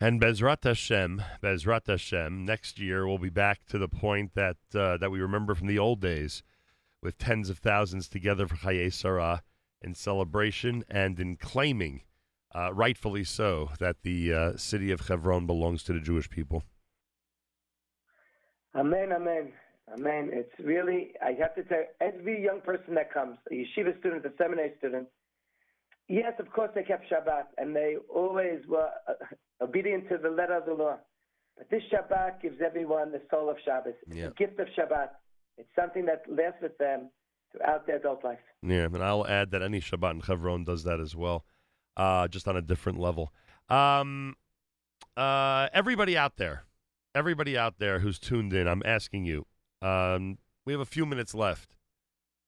And 0.00 0.20
Bezrat 0.20 0.62
Hashem, 0.62 1.20
Bezrat 1.42 1.88
Hashem, 1.88 2.44
next 2.44 2.78
year 2.78 3.08
we'll 3.08 3.18
be 3.18 3.28
back 3.28 3.66
to 3.70 3.78
the 3.78 3.88
point 3.88 4.34
that 4.34 4.56
uh, 4.74 4.96
that 4.98 5.10
we 5.10 5.20
remember 5.20 5.54
from 5.54 5.66
the 5.66 5.78
old 5.78 6.00
days, 6.00 6.42
with 7.02 7.18
tens 7.18 7.50
of 7.50 7.58
thousands 7.58 8.08
together 8.08 8.46
for 8.46 8.56
Chaye 8.56 8.92
Sarah 8.92 9.42
in 9.82 9.94
celebration 9.94 10.84
and 10.88 11.18
in 11.18 11.36
claiming, 11.36 12.02
uh, 12.54 12.72
rightfully 12.72 13.24
so, 13.24 13.70
that 13.80 14.02
the 14.02 14.32
uh, 14.32 14.56
city 14.56 14.90
of 14.90 15.08
Hebron 15.08 15.46
belongs 15.46 15.82
to 15.84 15.92
the 15.92 16.00
Jewish 16.00 16.30
people. 16.30 16.62
Amen, 18.76 19.12
amen, 19.12 19.52
amen. 19.92 20.30
It's 20.32 20.52
really, 20.58 21.12
I 21.24 21.32
have 21.40 21.54
to 21.54 21.62
tell 21.64 21.78
you, 21.78 21.84
every 22.00 22.42
young 22.42 22.60
person 22.60 22.94
that 22.94 23.12
comes, 23.12 23.38
a 23.50 23.54
yeshiva 23.54 23.98
student, 24.00 24.24
a 24.26 24.32
seminary 24.36 24.72
student, 24.78 25.06
yes, 26.08 26.32
of 26.38 26.50
course 26.50 26.70
they 26.74 26.82
kept 26.82 27.04
Shabbat 27.10 27.44
and 27.56 27.74
they 27.74 27.96
always 28.12 28.60
were 28.68 28.88
uh, 29.08 29.12
obedient 29.62 30.08
to 30.08 30.18
the 30.18 30.30
letter 30.30 30.54
of 30.56 30.66
the 30.66 30.74
law. 30.74 30.96
But 31.56 31.70
this 31.70 31.82
Shabbat 31.92 32.42
gives 32.42 32.56
everyone 32.64 33.12
the 33.12 33.22
soul 33.30 33.48
of 33.48 33.56
Shabbos. 33.64 33.94
It's 34.08 34.16
Yeah. 34.16 34.26
a 34.26 34.30
gift 34.32 34.58
of 34.58 34.66
Shabbat. 34.76 35.10
It's 35.56 35.68
something 35.76 36.04
that 36.06 36.22
lasts 36.28 36.60
with 36.60 36.76
them 36.78 37.10
throughout 37.52 37.86
their 37.86 37.96
adult 37.96 38.24
life. 38.24 38.40
Yeah, 38.60 38.86
and 38.86 38.96
I'll 39.04 39.24
add 39.26 39.52
that 39.52 39.62
any 39.62 39.80
Shabbat 39.80 40.10
in 40.14 40.20
Hebron 40.20 40.64
does 40.64 40.82
that 40.82 40.98
as 40.98 41.14
well, 41.14 41.44
uh, 41.96 42.26
just 42.26 42.48
on 42.48 42.56
a 42.56 42.62
different 42.62 42.98
level. 42.98 43.32
Um, 43.68 44.34
uh, 45.16 45.68
everybody 45.72 46.16
out 46.16 46.38
there, 46.38 46.64
everybody 47.14 47.56
out 47.56 47.78
there 47.78 48.00
who's 48.00 48.18
tuned 48.18 48.52
in, 48.52 48.66
I'm 48.66 48.82
asking 48.84 49.24
you. 49.24 49.46
Um, 49.80 50.38
we 50.64 50.72
have 50.72 50.80
a 50.80 50.86
few 50.86 51.06
minutes 51.06 51.34
left. 51.34 51.74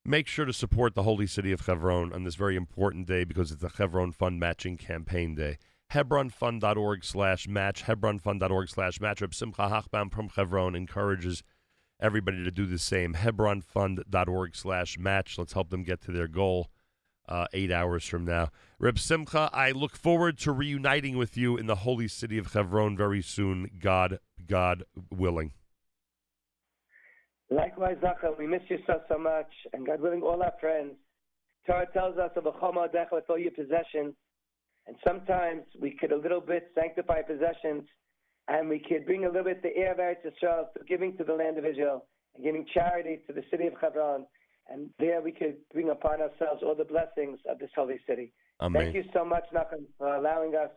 Make 0.04 0.26
sure 0.26 0.44
to 0.44 0.52
support 0.52 0.94
the 0.94 1.02
holy 1.02 1.26
city 1.26 1.52
of 1.52 1.66
Hebron 1.66 2.12
on 2.12 2.24
this 2.24 2.36
very 2.36 2.56
important 2.56 3.06
day 3.06 3.24
because 3.24 3.50
it's 3.50 3.62
a 3.62 3.70
Hebron 3.76 4.12
Fund 4.12 4.38
matching 4.38 4.76
campaign 4.76 5.34
day. 5.34 5.58
Hebronfund.org 5.92 7.04
slash 7.04 7.48
match. 7.48 7.84
Hebronfund.org 7.84 8.68
slash 8.68 9.00
match. 9.00 9.20
Reb 9.20 9.34
Simcha 9.34 9.62
Hochbaum 9.62 10.12
from 10.12 10.28
Hebron 10.28 10.74
encourages 10.74 11.42
everybody 12.00 12.42
to 12.44 12.50
do 12.50 12.66
the 12.66 12.78
same. 12.78 13.14
Hebronfund.org 13.14 14.56
slash 14.56 14.98
match. 14.98 15.38
Let's 15.38 15.52
help 15.52 15.70
them 15.70 15.82
get 15.82 16.00
to 16.02 16.12
their 16.12 16.28
goal 16.28 16.70
uh, 17.28 17.46
eight 17.52 17.72
hours 17.72 18.04
from 18.04 18.24
now. 18.24 18.50
Reb 18.78 18.98
Simcha, 18.98 19.50
I 19.52 19.72
look 19.72 19.96
forward 19.96 20.38
to 20.38 20.52
reuniting 20.52 21.16
with 21.16 21.36
you 21.36 21.56
in 21.56 21.66
the 21.66 21.76
holy 21.76 22.08
city 22.08 22.38
of 22.38 22.52
Hebron 22.52 22.96
very 22.96 23.22
soon, 23.22 23.70
God, 23.80 24.20
God 24.48 24.84
willing. 25.16 25.50
Likewise, 27.50 27.96
Zachar, 28.00 28.34
we 28.38 28.46
miss 28.46 28.62
you 28.68 28.78
so, 28.86 29.00
so 29.08 29.18
much. 29.18 29.50
And 29.72 29.86
God 29.86 30.00
willing, 30.00 30.22
all 30.22 30.42
our 30.42 30.54
friends. 30.60 30.94
Torah 31.66 31.86
tells 31.92 32.18
us 32.18 32.30
of 32.36 32.46
a 32.46 32.52
choma 32.60 32.88
with 33.12 33.24
all 33.28 33.38
your 33.38 33.52
possessions. 33.52 34.14
And 34.86 34.96
sometimes 35.06 35.62
we 35.80 35.96
could 35.98 36.12
a 36.12 36.16
little 36.16 36.40
bit 36.40 36.70
sanctify 36.74 37.22
possessions 37.22 37.84
and 38.48 38.68
we 38.68 38.78
could 38.78 39.04
bring 39.04 39.24
a 39.24 39.28
little 39.28 39.44
bit 39.44 39.62
the 39.62 39.76
air 39.76 39.92
of 39.92 39.98
Eretz 39.98 40.24
Yisrael 40.24 40.66
through 40.72 40.86
giving 40.88 41.16
to 41.16 41.24
the 41.24 41.32
land 41.32 41.58
of 41.58 41.64
Israel 41.64 42.06
and 42.34 42.44
giving 42.44 42.64
charity 42.72 43.18
to 43.26 43.32
the 43.32 43.42
city 43.50 43.66
of 43.66 43.74
Hebron. 43.80 44.26
And 44.68 44.90
there 44.98 45.20
we 45.20 45.32
could 45.32 45.56
bring 45.72 45.90
upon 45.90 46.20
ourselves 46.20 46.62
all 46.62 46.74
the 46.74 46.84
blessings 46.84 47.38
of 47.48 47.58
this 47.58 47.70
holy 47.74 48.00
city. 48.08 48.32
Amen. 48.60 48.82
Thank 48.82 48.94
you 48.94 49.04
so 49.12 49.24
much, 49.24 49.44
Nachum, 49.52 49.86
for 49.98 50.14
allowing 50.14 50.54
us 50.54 50.70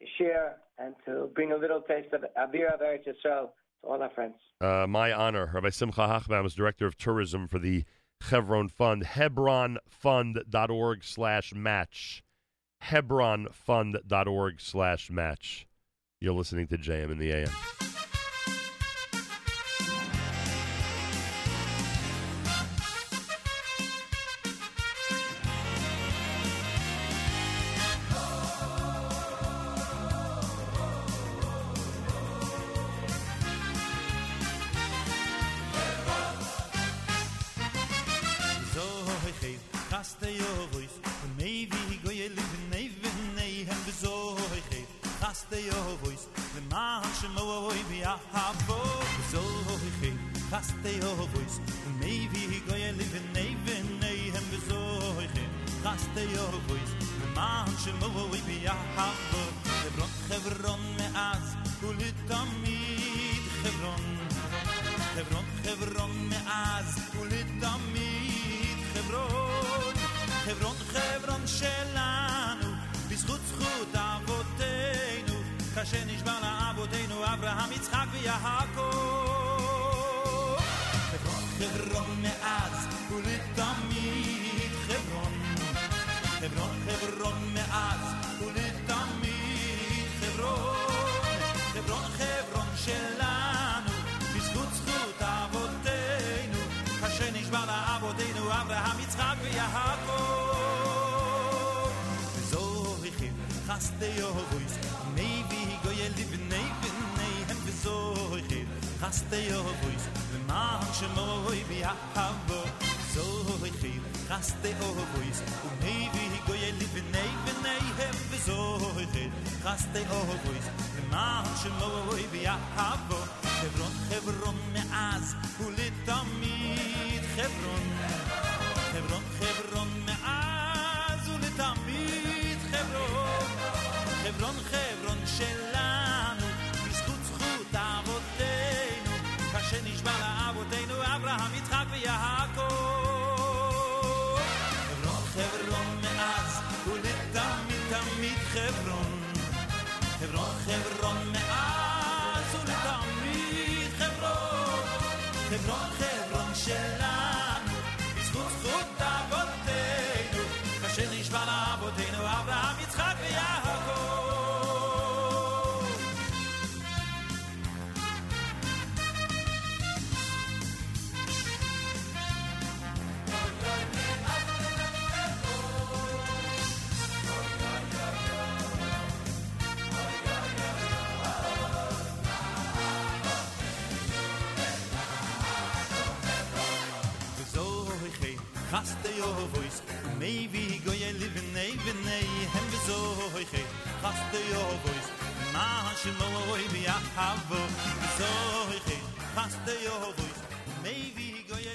to 0.00 0.06
share 0.18 0.56
and 0.78 0.94
to 1.06 1.30
bring 1.34 1.52
a 1.52 1.56
little 1.56 1.80
taste 1.80 2.12
of 2.12 2.22
Avir 2.36 2.72
of 2.72 2.80
Eretz 2.80 3.06
Yisrael 3.06 3.48
to 3.82 3.88
all 3.88 4.02
our 4.02 4.10
friends. 4.10 4.34
Uh, 4.60 4.86
my 4.88 5.12
honor. 5.12 5.50
Rabbi 5.52 5.70
Simcha 5.70 6.02
Hochbaum 6.02 6.46
is 6.46 6.54
Director 6.54 6.86
of 6.86 6.96
Tourism 6.96 7.48
for 7.48 7.58
the 7.58 7.84
Hebron 8.22 8.68
Fund. 8.68 9.04
Hebronfund.org 9.04 11.04
slash 11.04 11.54
match. 11.54 12.22
Hebronfund.org 12.84 14.60
slash 14.60 15.10
match. 15.10 15.66
You're 16.20 16.34
listening 16.34 16.68
to 16.68 16.78
JM 16.78 17.10
in 17.12 17.18
the 17.18 17.32
AM. 17.32 17.85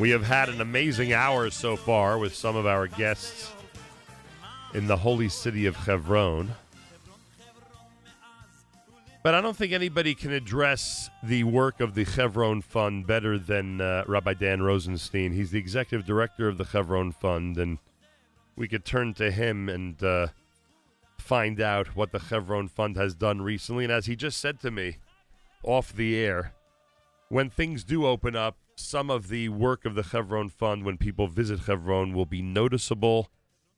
We 0.02 0.10
have 0.10 0.24
had 0.24 0.50
an 0.50 0.62
amazing 0.62 1.14
hour 1.14 1.52
so 1.52 1.76
far 1.76 2.18
with 2.18 2.34
some 2.34 2.56
of 2.56 2.66
our 2.66 2.88
guests 2.88 3.52
in 4.74 4.88
the 4.88 4.98
holy 4.98 5.30
city 5.30 5.68
of 5.68 5.76
Hebron. 5.76 6.56
But 9.22 9.36
I 9.36 9.42
don't 9.42 9.56
think 9.56 9.74
anybody 9.74 10.16
can 10.16 10.32
address 10.32 11.12
the 11.22 11.44
work 11.44 11.82
of 11.82 11.94
the 11.94 12.04
Chevron 12.04 12.64
Fund 12.64 13.06
better 13.06 13.38
than 13.38 13.80
uh, 13.80 14.04
Rabbi 14.08 14.34
Dan 14.34 14.64
Rosenstein. 14.64 15.34
He's 15.34 15.52
the 15.52 15.60
executive 15.60 16.08
director 16.08 16.48
of 16.48 16.58
the 16.58 16.66
Chevron 16.66 17.12
Fund, 17.12 17.60
and 17.60 17.78
we 18.56 18.68
could 18.68 18.84
turn 18.84 19.14
to 19.14 19.30
him 19.30 19.70
and 19.70 20.02
uh, 20.04 20.30
find 21.20 21.62
out 21.62 21.96
what 21.96 22.12
the 22.12 22.20
Chevron 22.20 22.70
Fund 22.70 22.98
has 22.98 23.14
done 23.14 23.40
recently. 23.44 23.84
And 23.84 23.94
as 23.94 24.08
he 24.08 24.16
just 24.16 24.40
said 24.40 24.60
to 24.62 24.72
me 24.72 24.98
off 25.62 25.94
the 25.94 26.18
air, 26.18 26.54
when 27.30 27.52
things 27.52 27.84
do 27.84 28.08
open 28.08 28.36
up, 28.36 28.58
some 28.76 29.10
of 29.10 29.30
the 29.30 29.50
work 29.50 29.86
of 29.86 29.96
the 29.96 30.04
Chevron 30.04 30.50
Fund 30.50 30.84
when 30.84 30.98
people 30.98 31.28
visit 31.28 31.62
Chevron 31.66 32.14
will 32.14 32.26
be 32.26 32.42
noticeable 32.42 33.30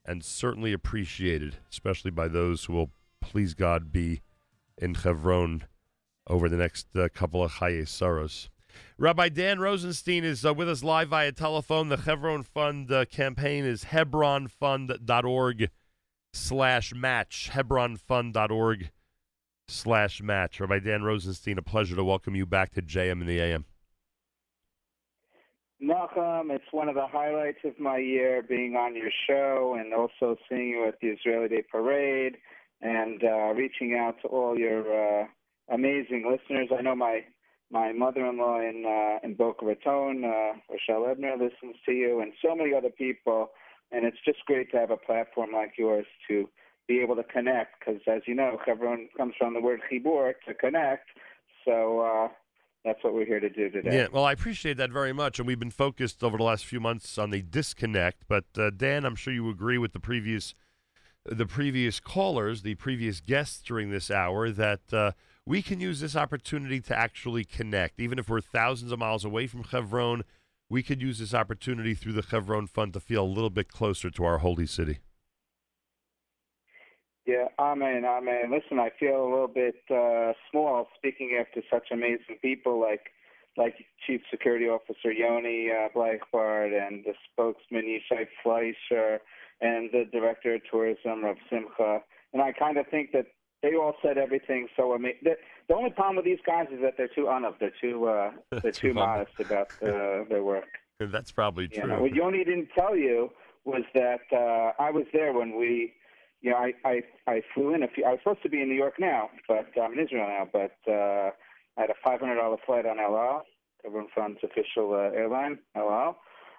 and 0.04 0.24
certainly 0.24 0.72
appreciated, 0.72 1.56
especially 1.70 2.10
by 2.10 2.28
those 2.28 2.64
who 2.64 2.74
will, 2.74 2.90
please 3.20 3.54
God, 3.54 3.90
be 3.90 4.22
in 4.78 4.94
Chevron 4.94 5.64
over 6.26 6.48
the 6.48 6.56
next 6.56 6.94
uh, 6.96 7.08
couple 7.12 7.42
of 7.42 7.52
Chaye 7.52 7.86
Saros. 7.86 8.50
Rabbi 8.98 9.28
Dan 9.28 9.60
Rosenstein 9.60 10.24
is 10.24 10.44
uh, 10.44 10.52
with 10.52 10.68
us 10.68 10.82
live 10.82 11.08
via 11.08 11.32
telephone. 11.32 11.88
The 11.88 11.96
Chevron 11.96 12.42
Fund 12.42 12.90
uh, 12.90 13.04
campaign 13.04 13.64
is 13.64 13.86
hebronfund.org 13.86 15.70
slash 16.32 16.94
match. 16.94 17.50
hebronfund.org 17.52 18.90
slash 19.68 20.22
match. 20.22 20.60
Rabbi 20.60 20.78
Dan 20.80 21.02
Rosenstein, 21.02 21.58
a 21.58 21.62
pleasure 21.62 21.96
to 21.96 22.04
welcome 22.04 22.34
you 22.34 22.46
back 22.46 22.72
to 22.72 22.82
JM 22.82 23.20
in 23.20 23.26
the 23.26 23.40
AM. 23.40 23.64
Nachum, 25.84 26.50
it's 26.50 26.64
one 26.72 26.88
of 26.88 26.94
the 26.94 27.06
highlights 27.06 27.58
of 27.64 27.78
my 27.78 27.98
year 27.98 28.42
being 28.42 28.74
on 28.74 28.96
your 28.96 29.10
show 29.28 29.76
and 29.78 29.92
also 29.92 30.36
seeing 30.48 30.68
you 30.68 30.88
at 30.88 30.98
the 31.00 31.08
Israeli 31.08 31.48
Day 31.48 31.62
Parade 31.70 32.36
and 32.80 33.22
uh, 33.22 33.52
reaching 33.52 33.94
out 33.94 34.16
to 34.22 34.28
all 34.28 34.58
your 34.58 34.80
uh, 35.22 35.26
amazing 35.70 36.24
listeners. 36.30 36.68
I 36.76 36.80
know 36.82 36.94
my 36.94 37.24
my 37.70 37.92
mother-in-law 37.92 38.60
in 38.60 38.84
uh, 38.86 39.26
in 39.26 39.34
Boca 39.34 39.66
Raton, 39.66 40.24
uh, 40.24 40.52
Rochelle 40.70 41.10
Ebner, 41.10 41.32
listens 41.32 41.76
to 41.84 41.92
you, 41.92 42.20
and 42.20 42.32
so 42.42 42.54
many 42.54 42.72
other 42.74 42.90
people. 42.90 43.50
And 43.92 44.04
it's 44.06 44.18
just 44.24 44.38
great 44.46 44.70
to 44.72 44.78
have 44.78 44.90
a 44.90 44.96
platform 44.96 45.50
like 45.52 45.72
yours 45.76 46.06
to 46.28 46.48
be 46.88 47.00
able 47.00 47.16
to 47.16 47.24
connect, 47.24 47.80
because 47.80 48.00
as 48.06 48.22
you 48.26 48.34
know, 48.34 48.58
Chevron 48.64 49.08
comes 49.16 49.34
from 49.38 49.54
the 49.54 49.60
word 49.60 49.80
chibur, 49.90 50.32
to 50.46 50.54
connect. 50.54 51.08
So 51.64 52.00
uh, 52.00 52.28
that's 52.84 53.02
what 53.02 53.14
we're 53.14 53.24
here 53.24 53.40
to 53.40 53.48
do 53.48 53.70
today. 53.70 53.96
Yeah, 53.96 54.06
well, 54.12 54.24
I 54.24 54.32
appreciate 54.32 54.76
that 54.76 54.90
very 54.90 55.12
much, 55.12 55.38
and 55.38 55.48
we've 55.48 55.58
been 55.58 55.70
focused 55.70 56.22
over 56.22 56.36
the 56.36 56.42
last 56.42 56.66
few 56.66 56.80
months 56.80 57.16
on 57.16 57.30
the 57.30 57.40
disconnect. 57.40 58.24
But 58.28 58.44
uh, 58.58 58.70
Dan, 58.70 59.04
I'm 59.06 59.16
sure 59.16 59.32
you 59.32 59.48
agree 59.48 59.78
with 59.78 59.92
the 59.92 60.00
previous 60.00 60.54
the 61.26 61.46
previous 61.46 62.00
callers, 62.00 62.60
the 62.60 62.74
previous 62.74 63.20
guests 63.20 63.62
during 63.62 63.90
this 63.90 64.10
hour, 64.10 64.50
that 64.50 64.92
uh, 64.92 65.12
we 65.46 65.62
can 65.62 65.80
use 65.80 66.00
this 66.00 66.14
opportunity 66.14 66.80
to 66.82 66.96
actually 66.96 67.44
connect, 67.44 67.98
even 67.98 68.18
if 68.18 68.28
we're 68.28 68.42
thousands 68.42 68.92
of 68.92 68.98
miles 68.98 69.24
away 69.24 69.46
from 69.46 69.62
Chevron. 69.62 70.24
We 70.68 70.82
could 70.82 71.00
use 71.00 71.18
this 71.18 71.32
opportunity 71.32 71.94
through 71.94 72.12
the 72.12 72.22
Chevron 72.22 72.66
Fund 72.66 72.92
to 72.92 73.00
feel 73.00 73.24
a 73.24 73.26
little 73.26 73.50
bit 73.50 73.68
closer 73.68 74.10
to 74.10 74.24
our 74.24 74.38
holy 74.38 74.66
city. 74.66 74.98
Yeah, 77.26 77.46
amen, 77.58 78.04
amen. 78.04 78.50
Listen, 78.50 78.78
I 78.78 78.90
feel 79.00 79.22
a 79.22 79.28
little 79.30 79.48
bit 79.48 79.76
uh, 79.90 80.32
small 80.50 80.88
speaking 80.96 81.38
after 81.40 81.62
such 81.72 81.88
amazing 81.90 82.36
people 82.42 82.80
like 82.80 83.10
like 83.56 83.74
Chief 84.06 84.20
Security 84.30 84.66
Officer 84.66 85.12
Yoni 85.12 85.70
uh, 85.70 85.88
Bleichbard 85.96 86.72
and 86.76 87.04
the 87.04 87.14
spokesman 87.30 87.84
Yishai 87.84 88.26
Fleischer 88.42 89.20
and 89.60 89.90
the 89.92 90.04
Director 90.10 90.56
of 90.56 90.62
Tourism 90.68 91.24
of 91.24 91.36
Simcha. 91.48 92.00
And 92.32 92.42
I 92.42 92.50
kind 92.52 92.78
of 92.78 92.86
think 92.88 93.12
that 93.12 93.26
they 93.62 93.74
all 93.76 93.94
said 94.02 94.18
everything 94.18 94.66
so 94.76 94.92
amazing. 94.92 95.20
The, 95.22 95.36
the 95.68 95.74
only 95.74 95.90
problem 95.90 96.16
with 96.16 96.24
these 96.24 96.40
guys 96.44 96.66
is 96.72 96.80
that 96.82 96.94
they're 96.96 97.08
too 97.14 97.28
honest. 97.28 97.58
They're 97.60 97.72
too 97.80 98.06
uh, 98.06 98.32
they're 98.60 98.72
too 98.72 98.92
modest 98.92 99.32
about 99.38 99.70
uh, 99.80 100.24
their 100.28 100.42
work. 100.42 100.66
That's 101.00 101.30
probably 101.32 101.64
You 101.72 101.80
true. 101.82 101.86
know, 101.88 102.02
what 102.02 102.12
Yoni 102.14 102.44
didn't 102.44 102.68
tell 102.76 102.96
you 102.96 103.30
was 103.64 103.82
that 103.94 104.20
uh, 104.32 104.82
I 104.82 104.90
was 104.90 105.04
there 105.12 105.32
when 105.32 105.56
we, 105.56 105.94
know, 106.50 106.56
I, 106.56 106.72
I 106.84 107.02
I 107.26 107.42
flew 107.54 107.74
in 107.74 107.82
a 107.82 107.88
few. 107.88 108.04
I 108.04 108.10
was 108.10 108.20
supposed 108.22 108.42
to 108.42 108.48
be 108.48 108.60
in 108.60 108.68
New 108.68 108.74
York 108.74 108.94
now, 108.98 109.30
but 109.48 109.66
I'm 109.80 109.92
in 109.92 110.04
Israel 110.04 110.26
now. 110.26 110.48
But 110.52 110.76
uh, 110.90 111.30
I 111.76 111.82
had 111.82 111.90
a 111.90 111.94
five 112.04 112.20
hundred 112.20 112.36
dollar 112.36 112.56
flight 112.66 112.86
on 112.86 112.98
El 112.98 113.16
Al, 113.16 113.44
Chevron 113.82 114.08
Fund's 114.14 114.40
official 114.42 114.94
uh, 114.94 115.16
airline, 115.16 115.58
El 115.74 115.90
Al. 115.90 116.18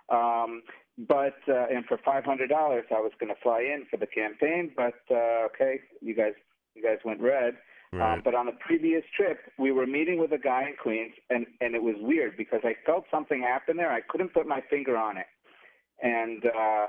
Um, 0.09 0.63
but 0.97 1.37
uh, 1.47 1.67
and 1.71 1.85
for 1.85 1.99
five 2.03 2.25
hundred 2.25 2.49
dollars, 2.49 2.85
I 2.91 2.99
was 2.99 3.11
going 3.19 3.33
to 3.33 3.41
fly 3.41 3.61
in 3.61 3.85
for 3.89 3.97
the 3.97 4.07
campaign. 4.07 4.71
But 4.75 4.99
uh, 5.11 5.47
okay, 5.53 5.81
you 6.01 6.15
guys 6.15 6.33
you 6.75 6.83
guys 6.83 6.97
went 7.03 7.21
red. 7.21 7.55
Um, 7.93 8.21
but 8.25 8.35
on 8.35 8.45
the 8.45 8.51
previous 8.59 9.03
trip, 9.15 9.39
we 9.57 9.71
were 9.71 9.87
meeting 9.87 10.19
with 10.19 10.33
a 10.33 10.37
guy 10.37 10.63
in 10.63 10.75
Queens, 10.81 11.13
and 11.29 11.45
and 11.61 11.75
it 11.75 11.81
was 11.81 11.95
weird 11.99 12.35
because 12.35 12.59
I 12.65 12.75
felt 12.85 13.05
something 13.09 13.41
happen 13.41 13.77
there. 13.77 13.89
I 13.89 14.01
couldn't 14.01 14.33
put 14.33 14.45
my 14.45 14.61
finger 14.69 14.97
on 14.97 15.15
it, 15.15 15.27
and 16.01 16.43
uh, 16.45 16.87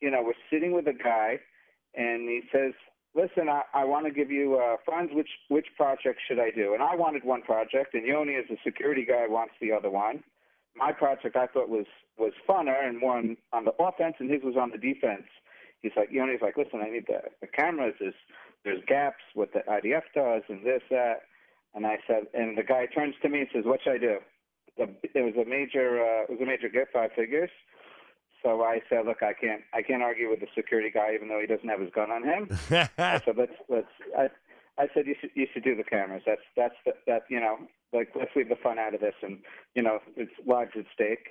you 0.00 0.10
know, 0.10 0.22
we're 0.22 0.32
sitting 0.50 0.72
with 0.72 0.86
a 0.88 0.92
guy, 0.92 1.38
and 1.94 2.28
he 2.28 2.42
says, 2.52 2.72
"Listen, 3.14 3.48
I, 3.48 3.62
I 3.74 3.84
want 3.84 4.06
to 4.06 4.12
give 4.12 4.30
you 4.30 4.58
uh, 4.58 4.76
funds. 4.84 5.12
Which 5.14 5.28
which 5.48 5.66
project 5.76 6.20
should 6.26 6.38
I 6.38 6.50
do?" 6.50 6.74
And 6.74 6.82
I 6.82 6.94
wanted 6.94 7.24
one 7.24 7.42
project, 7.42 7.94
and 7.94 8.06
Yoni, 8.06 8.34
as 8.34 8.44
a 8.50 8.56
security 8.64 9.04
guy, 9.04 9.26
wants 9.28 9.54
the 9.60 9.72
other 9.72 9.90
one. 9.90 10.22
My 10.76 10.92
project 10.92 11.36
I 11.36 11.46
thought 11.46 11.68
was 11.68 11.86
was 12.18 12.32
funner 12.48 12.86
and 12.86 12.98
more 12.98 13.16
on, 13.16 13.36
on 13.52 13.64
the 13.64 13.72
offense, 13.82 14.16
and 14.18 14.30
his 14.30 14.42
was 14.42 14.56
on 14.56 14.70
the 14.70 14.78
defense. 14.78 15.26
He's 15.80 15.92
like, 15.96 16.10
Yoni's 16.10 16.42
like, 16.42 16.56
"Listen, 16.56 16.80
I 16.82 16.90
need 16.90 17.06
the 17.06 17.22
the 17.40 17.46
cameras. 17.46 17.94
There's 17.98 18.14
there's 18.64 18.82
gaps 18.86 19.22
what 19.34 19.52
the 19.52 19.60
IDF 19.60 20.02
does, 20.14 20.42
and 20.48 20.64
this 20.64 20.82
that." 20.90 21.22
And 21.72 21.86
I 21.86 21.98
said, 22.06 22.26
and 22.34 22.58
the 22.58 22.64
guy 22.64 22.86
turns 22.86 23.14
to 23.22 23.28
me 23.28 23.40
and 23.40 23.48
says, 23.52 23.64
"What 23.64 23.80
should 23.82 23.94
I 23.94 23.98
do?" 23.98 24.18
The, 24.76 24.88
it 25.14 25.22
was 25.22 25.34
a 25.34 25.48
major 25.48 26.02
uh, 26.02 26.22
it 26.24 26.30
was 26.30 26.40
a 26.40 26.46
major 26.46 26.68
gift, 26.68 26.92
five 26.92 27.10
figures. 27.14 27.50
So 28.42 28.62
I 28.62 28.80
said, 28.88 29.06
look, 29.06 29.22
I 29.22 29.32
can't, 29.32 29.62
I 29.74 29.82
can't 29.82 30.02
argue 30.02 30.30
with 30.30 30.40
the 30.40 30.46
security 30.54 30.90
guy, 30.92 31.14
even 31.14 31.28
though 31.28 31.40
he 31.40 31.46
doesn't 31.46 31.68
have 31.68 31.80
his 31.80 31.90
gun 31.90 32.10
on 32.10 32.24
him. 32.24 32.48
I 32.98 33.20
said, 33.24 33.36
let's, 33.36 33.52
let's. 33.68 33.88
I, 34.16 34.28
I 34.78 34.88
said, 34.94 35.06
you 35.06 35.14
should, 35.20 35.30
you 35.34 35.46
should 35.52 35.64
do 35.64 35.76
the 35.76 35.84
cameras. 35.84 36.22
That's, 36.26 36.40
that's 36.56 36.74
the, 36.86 36.92
that, 37.06 37.24
you 37.28 37.38
know, 37.38 37.58
like 37.92 38.10
let's 38.14 38.30
leave 38.36 38.48
the 38.48 38.56
fun 38.56 38.78
out 38.78 38.94
of 38.94 39.00
this, 39.00 39.14
and 39.22 39.38
you 39.74 39.82
know, 39.82 39.98
it's 40.16 40.32
lives 40.46 40.72
at 40.78 40.84
stake. 40.94 41.30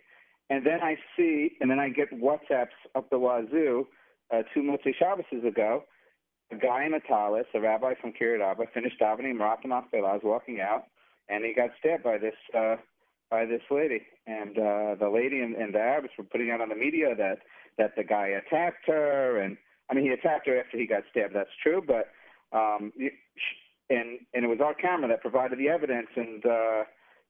And 0.50 0.66
then 0.66 0.82
I 0.82 0.98
see, 1.16 1.52
and 1.62 1.70
then 1.70 1.80
I 1.80 1.90
get 1.90 2.12
WhatsApps 2.12 2.78
up 2.96 3.10
the 3.10 3.20
wazoo. 3.20 3.88
Uh, 4.32 4.44
two 4.54 4.62
Motzei 4.62 4.94
Shabbases 5.02 5.48
ago, 5.48 5.84
a 6.52 6.56
guy 6.56 6.86
in 6.86 6.94
a 6.94 7.00
talis, 7.00 7.46
a 7.56 7.60
rabbi 7.60 7.94
from 8.00 8.14
Kiryat 8.14 8.44
Arba, 8.44 8.66
finished 8.74 9.00
davening 9.00 9.36
Marat 9.36 9.66
Machpelah, 9.66 10.14
was 10.14 10.22
walking 10.24 10.60
out, 10.60 10.84
and 11.30 11.44
he 11.44 11.54
got 11.54 11.72
stabbed 11.80 12.04
by 12.04 12.18
this 12.18 12.36
uh, 12.56 12.76
by 13.30 13.45
this 13.45 13.61
lady. 13.69 14.01
And 14.27 14.58
uh, 14.58 14.95
the 14.99 15.11
lady 15.14 15.41
and, 15.41 15.56
and 15.56 15.74
the 15.74 15.80
Arabs 15.80 16.09
were 16.17 16.24
putting 16.24 16.51
out 16.51 16.61
on 16.61 16.69
the 16.69 16.75
media 16.75 17.16
that 17.16 17.40
that 17.77 17.95
the 17.95 18.03
guy 18.03 18.27
attacked 18.27 18.85
her, 18.88 19.40
and 19.40 19.58
I 19.90 19.93
mean 19.93 20.03
he 20.06 20.11
attacked 20.11 20.48
her 20.48 20.59
after 20.59 20.77
he 20.77 20.85
got 20.85 21.03
stabbed. 21.11 21.35
That's 21.35 21.49
true, 21.64 21.82
but 21.85 22.09
um, 22.58 22.91
and 23.90 24.19
and 24.33 24.45
it 24.45 24.48
was 24.48 24.59
our 24.64 24.74
camera 24.74 25.08
that 25.09 25.22
provided 25.22 25.59
the 25.59 25.69
evidence, 25.69 26.08
and 26.16 26.45
uh, 26.45 26.83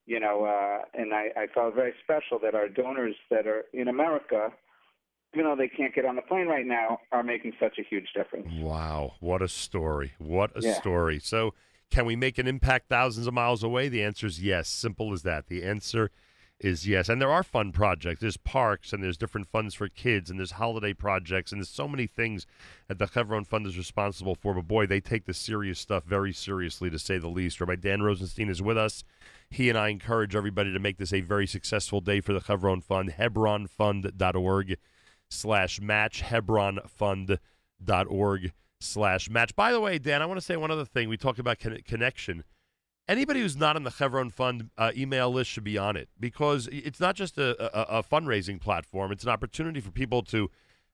you 0.06 0.18
know, 0.18 0.44
uh, 0.44 0.84
and 0.94 1.14
I, 1.14 1.28
I 1.36 1.46
felt 1.54 1.74
very 1.74 1.94
special 2.02 2.38
that 2.42 2.54
our 2.54 2.68
donors 2.68 3.14
that 3.30 3.46
are 3.46 3.64
in 3.72 3.86
America, 3.88 4.50
even 5.34 5.44
though 5.46 5.56
they 5.56 5.68
can't 5.68 5.94
get 5.94 6.04
on 6.04 6.16
the 6.16 6.22
plane 6.22 6.48
right 6.48 6.66
now, 6.66 6.98
are 7.12 7.22
making 7.22 7.52
such 7.60 7.78
a 7.78 7.82
huge 7.82 8.08
difference. 8.14 8.48
Wow, 8.58 9.12
what 9.20 9.40
a 9.42 9.48
story. 9.48 10.12
What 10.18 10.50
a 10.56 10.62
Yeah. 10.62 10.72
story. 10.72 11.20
So, 11.20 11.54
Can 11.90 12.06
we 12.06 12.16
make 12.16 12.38
an 12.38 12.46
impact 12.46 12.88
thousands 12.88 13.26
of 13.26 13.34
miles 13.34 13.64
away? 13.64 13.88
The 13.88 14.02
answer 14.02 14.26
is 14.26 14.42
yes. 14.42 14.68
Simple 14.68 15.12
as 15.12 15.22
that. 15.22 15.48
The 15.48 15.64
answer 15.64 16.10
is 16.60 16.86
yes. 16.86 17.08
And 17.08 17.20
there 17.20 17.32
are 17.32 17.42
fun 17.42 17.72
projects. 17.72 18.20
There's 18.20 18.36
parks 18.36 18.92
and 18.92 19.02
there's 19.02 19.16
different 19.16 19.48
funds 19.48 19.74
for 19.74 19.88
kids 19.88 20.30
and 20.30 20.38
there's 20.38 20.52
holiday 20.52 20.92
projects 20.92 21.50
and 21.50 21.60
there's 21.60 21.68
so 21.68 21.88
many 21.88 22.06
things 22.06 22.46
that 22.86 22.98
the 22.98 23.06
Chevron 23.06 23.44
Fund 23.44 23.66
is 23.66 23.78
responsible 23.78 24.36
for. 24.36 24.54
But 24.54 24.68
boy, 24.68 24.86
they 24.86 25.00
take 25.00 25.24
the 25.24 25.34
serious 25.34 25.80
stuff 25.80 26.04
very 26.04 26.32
seriously, 26.32 26.90
to 26.90 26.98
say 26.98 27.18
the 27.18 27.28
least. 27.28 27.60
Rabbi 27.60 27.74
Dan 27.76 28.02
Rosenstein 28.02 28.50
is 28.50 28.62
with 28.62 28.78
us. 28.78 29.02
He 29.48 29.68
and 29.68 29.78
I 29.78 29.88
encourage 29.88 30.36
everybody 30.36 30.72
to 30.72 30.78
make 30.78 30.98
this 30.98 31.12
a 31.12 31.22
very 31.22 31.46
successful 31.46 32.00
day 32.00 32.20
for 32.20 32.32
the 32.32 32.40
Chevron 32.40 32.82
Fund. 32.82 33.14
Hebronfund.org 33.18 34.76
slash 35.28 35.80
match. 35.80 36.22
Hebronfund.org 36.22 38.52
slash 38.80 39.30
match. 39.30 39.54
By 39.54 39.72
the 39.72 39.80
way, 39.80 39.98
Dan, 39.98 40.22
I 40.22 40.26
want 40.26 40.38
to 40.38 40.44
say 40.44 40.56
one 40.56 40.70
other 40.70 40.84
thing. 40.84 41.08
We 41.08 41.16
talked 41.16 41.38
about 41.38 41.58
con- 41.58 41.78
connection. 41.86 42.44
Anybody 43.08 43.40
who's 43.40 43.56
not 43.56 43.76
on 43.76 43.82
the 43.82 43.90
Chevron 43.90 44.30
Fund 44.30 44.70
uh, 44.78 44.92
email 44.96 45.30
list 45.30 45.50
should 45.50 45.64
be 45.64 45.76
on 45.76 45.96
it 45.96 46.08
because 46.18 46.68
it's 46.72 47.00
not 47.00 47.16
just 47.16 47.38
a, 47.38 47.78
a, 47.78 47.98
a 47.98 48.02
fundraising 48.02 48.60
platform. 48.60 49.10
It's 49.10 49.24
an 49.24 49.30
opportunity 49.30 49.80
for 49.80 49.90
people 49.90 50.22
to 50.24 50.48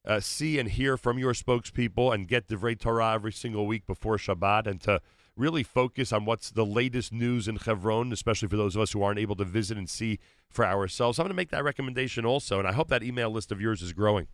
uh, 0.06 0.20
see 0.20 0.58
and 0.58 0.70
hear 0.70 0.96
from 0.96 1.18
your 1.18 1.34
spokespeople 1.34 2.14
and 2.14 2.28
get 2.28 2.48
Divrei 2.48 2.78
Torah 2.78 3.12
every 3.12 3.32
single 3.32 3.66
week 3.66 3.86
before 3.86 4.16
Shabbat 4.16 4.66
and 4.66 4.80
to 4.82 5.00
really 5.36 5.62
focus 5.62 6.12
on 6.12 6.24
what's 6.24 6.50
the 6.50 6.64
latest 6.64 7.12
news 7.12 7.46
in 7.46 7.58
Chevron, 7.58 8.12
especially 8.12 8.48
for 8.48 8.56
those 8.56 8.74
of 8.74 8.82
us 8.82 8.92
who 8.92 9.02
aren't 9.02 9.18
able 9.18 9.36
to 9.36 9.44
visit 9.44 9.76
and 9.76 9.90
see 9.90 10.18
for 10.48 10.64
ourselves. 10.64 11.18
I'm 11.18 11.24
going 11.24 11.30
to 11.30 11.36
make 11.36 11.50
that 11.50 11.64
recommendation 11.64 12.24
also, 12.24 12.58
and 12.58 12.66
I 12.66 12.72
hope 12.72 12.88
that 12.88 13.02
email 13.02 13.30
list 13.30 13.52
of 13.52 13.60
yours 13.60 13.82
is 13.82 13.92
growing. 13.92 14.28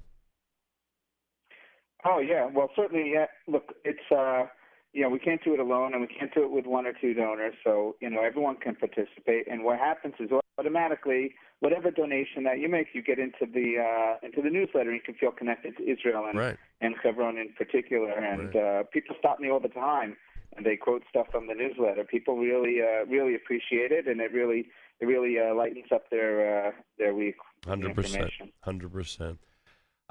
Oh 2.05 2.19
yeah, 2.19 2.47
well 2.53 2.71
certainly. 2.75 3.13
Yeah. 3.13 3.27
Look, 3.47 3.75
it's 3.85 4.11
uh, 4.11 4.45
you 4.93 5.03
know 5.03 5.09
we 5.09 5.19
can't 5.19 5.43
do 5.45 5.55
it 5.55 5.61
alone, 5.61 5.93
and 5.93 6.01
we 6.01 6.09
can't 6.09 6.33
do 6.35 6.43
it 6.45 6.51
with 6.51 6.67
one 6.67 6.87
or 6.87 6.93
two 7.01 7.15
donors. 7.15 7.55
So 7.65 7.97
you 8.01 8.11
know 8.11 8.23
everyone 8.23 8.57
can 8.57 8.75
participate, 8.77 9.47
and 9.51 9.65
what 9.65 9.79
happens 9.79 10.15
is 10.21 10.31
automatically 10.59 11.35
whatever 11.61 11.91
donation 11.91 12.43
that 12.45 12.59
you 12.59 12.69
make, 12.69 12.89
you 12.93 13.03
get 13.03 13.19
into 13.19 13.47
the 13.53 13.79
uh, 13.79 14.27
into 14.27 14.43
the 14.43 14.51
newsletter, 14.51 14.91
and 14.91 14.97
you 14.99 15.03
can 15.03 15.15
feel 15.15 15.31
connected 15.33 15.77
to 15.77 15.83
Israel 15.89 16.27
and 16.29 16.39
Right. 16.39 16.57
and 16.81 16.95
Chevron 17.03 17.39
in 17.39 17.51
particular. 17.57 18.11
And 18.11 18.55
uh, 18.57 18.83
people 18.93 19.15
stop 19.19 19.39
me 19.41 19.51
all 19.51 19.61
the 19.61 19.69
time, 19.69 20.17
and 20.57 20.67
they 20.67 20.77
quote 20.77 21.03
stuff 21.09 21.29
from 21.31 21.47
the 21.47 21.55
newsletter. 21.55 22.05
People 22.05 22.37
really 22.37 22.81
uh, 22.83 23.07
really 23.07 23.35
appreciate 23.35 23.93
it, 23.93 24.07
and 24.09 24.21
it 24.21 24.33
really 24.33 24.69
it 25.01 25.07
really 25.07 25.39
uh, 25.39 25.55
lightens 25.55 25.87
up 25.95 26.11
their 26.11 26.67
uh, 26.67 26.71
their 26.99 27.15
week. 27.15 27.37
Hundred 27.67 27.95
percent, 27.95 28.31
hundred 28.63 28.93
percent. 28.93 29.39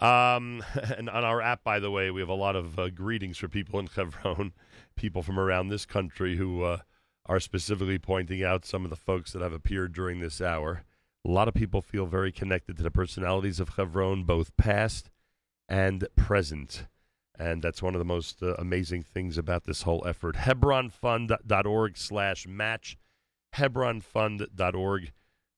Um, 0.02 0.64
and 0.98 1.10
on 1.10 1.24
our 1.24 1.42
app, 1.42 1.64
by 1.64 1.80
the 1.80 1.92
way, 1.92 2.12
we 2.12 2.22
have 2.22 2.30
a 2.30 2.34
lot 2.34 2.56
of 2.56 2.78
uh, 2.78 2.90
greetings 2.90 3.38
for 3.38 3.48
people 3.48 3.80
in 3.80 3.88
Chevron, 3.88 4.54
people 4.96 5.22
from 5.22 5.40
around 5.40 5.70
this 5.70 5.86
country 5.86 6.38
who 6.38 6.64
uh, 6.64 6.80
are 7.28 7.40
specifically 7.40 8.00
pointing 8.00 8.44
out 8.44 8.66
some 8.66 8.84
of 8.84 8.90
the 8.90 8.96
folks 8.96 9.32
that 9.32 9.42
have 9.42 9.54
appeared 9.54 9.94
during 9.94 10.20
this 10.20 10.42
hour. 10.42 10.84
A 11.24 11.30
lot 11.30 11.48
of 11.48 11.54
people 11.54 11.82
feel 11.82 12.08
very 12.08 12.32
connected 12.32 12.78
to 12.78 12.84
the 12.84 12.90
personalities 12.90 13.60
of 13.60 13.74
Chevron, 13.76 14.24
both 14.24 14.58
past 14.58 15.12
and 15.70 16.08
present. 16.16 16.88
And 17.38 17.62
that's 17.62 17.82
one 17.82 17.96
of 17.96 18.00
the 18.00 18.06
most 18.06 18.42
uh, 18.42 18.56
amazing 18.56 19.04
things 19.04 19.38
about 19.38 19.66
this 19.66 19.84
whole 19.84 20.04
effort. 20.08 20.36
Hebronfund.org 20.36 21.98
slash 21.98 22.48
match. 22.48 22.98
Hebronfund.org 23.56 25.12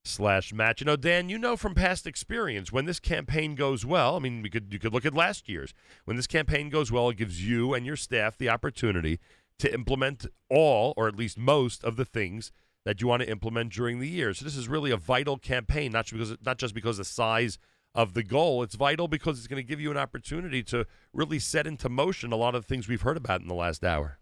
slash 0.05 0.53
match. 0.53 0.81
You 0.81 0.85
know, 0.85 0.95
Dan, 0.95 1.29
you 1.29 1.37
know 1.37 1.55
from 1.55 1.75
past 1.75 2.05
experience 2.05 2.71
when 2.71 2.85
this 2.85 2.99
campaign 2.99 3.55
goes 3.55 3.85
well. 3.85 4.15
I 4.15 4.19
mean, 4.19 4.41
we 4.41 4.49
could 4.49 4.71
you 4.71 4.79
could 4.79 4.93
look 4.93 5.05
at 5.05 5.13
last 5.13 5.47
year's. 5.49 5.73
When 6.05 6.17
this 6.17 6.27
campaign 6.27 6.69
goes 6.69 6.91
well, 6.91 7.09
it 7.09 7.17
gives 7.17 7.47
you 7.47 7.73
and 7.73 7.85
your 7.85 7.95
staff 7.95 8.37
the 8.37 8.49
opportunity 8.49 9.19
to 9.59 9.73
implement 9.73 10.25
all, 10.49 10.93
or 10.97 11.07
at 11.07 11.15
least 11.15 11.37
most, 11.37 11.83
of 11.83 11.95
the 11.95 12.05
things 12.05 12.51
that 12.85 13.01
you 13.01 13.07
want 13.07 13.21
to 13.21 13.29
implement 13.29 13.71
during 13.71 13.99
the 13.99 14.09
year. 14.09 14.33
So 14.33 14.43
this 14.43 14.57
is 14.57 14.67
really 14.67 14.91
a 14.91 14.97
vital 14.97 15.37
campaign, 15.37 15.91
not 15.91 16.05
just 16.05 16.13
because 16.13 16.37
not 16.45 16.57
just 16.57 16.73
because 16.73 16.99
of 16.99 17.05
the 17.05 17.11
size 17.11 17.57
of 17.95 18.13
the 18.13 18.23
goal. 18.23 18.63
It's 18.63 18.75
vital 18.75 19.07
because 19.07 19.37
it's 19.37 19.47
going 19.47 19.61
to 19.61 19.67
give 19.67 19.79
you 19.79 19.91
an 19.91 19.97
opportunity 19.97 20.63
to 20.63 20.85
really 21.13 21.39
set 21.39 21.67
into 21.67 21.89
motion 21.89 22.31
a 22.31 22.35
lot 22.35 22.55
of 22.55 22.63
the 22.63 22.67
things 22.67 22.87
we've 22.87 23.03
heard 23.03 23.17
about 23.17 23.41
in 23.41 23.47
the 23.47 23.53
last 23.53 23.83
hour. 23.83 24.17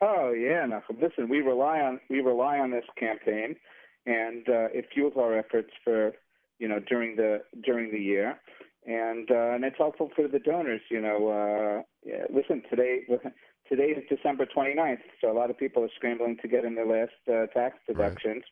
Oh 0.00 0.32
yeah, 0.32 0.66
Nachum. 0.66 1.00
Listen, 1.00 1.28
we 1.28 1.38
rely 1.38 1.78
on 1.78 2.00
we 2.10 2.20
rely 2.20 2.58
on 2.58 2.72
this 2.72 2.84
campaign, 2.98 3.54
and 4.06 4.48
uh, 4.48 4.68
it 4.72 4.86
fuels 4.92 5.14
our 5.16 5.36
efforts 5.38 5.70
for 5.84 6.12
you 6.58 6.68
know 6.68 6.78
during 6.80 7.16
the 7.16 7.42
during 7.64 7.90
the 7.90 7.98
year, 7.98 8.38
and 8.86 9.30
uh, 9.30 9.54
and 9.54 9.64
it's 9.64 9.78
helpful 9.78 10.10
for 10.14 10.28
the 10.28 10.38
donors. 10.38 10.80
You 10.90 11.00
know, 11.00 11.28
uh, 11.28 11.82
yeah, 12.04 12.24
listen 12.32 12.62
today. 12.70 13.00
Today 13.68 13.94
is 13.96 14.04
December 14.10 14.44
29th, 14.44 14.98
so 15.20 15.30
a 15.30 15.32
lot 15.32 15.48
of 15.48 15.56
people 15.56 15.82
are 15.82 15.88
scrambling 15.96 16.36
to 16.42 16.48
get 16.48 16.64
in 16.64 16.74
their 16.74 16.84
last 16.84 17.12
uh, 17.26 17.46
tax 17.58 17.78
deductions, 17.86 18.42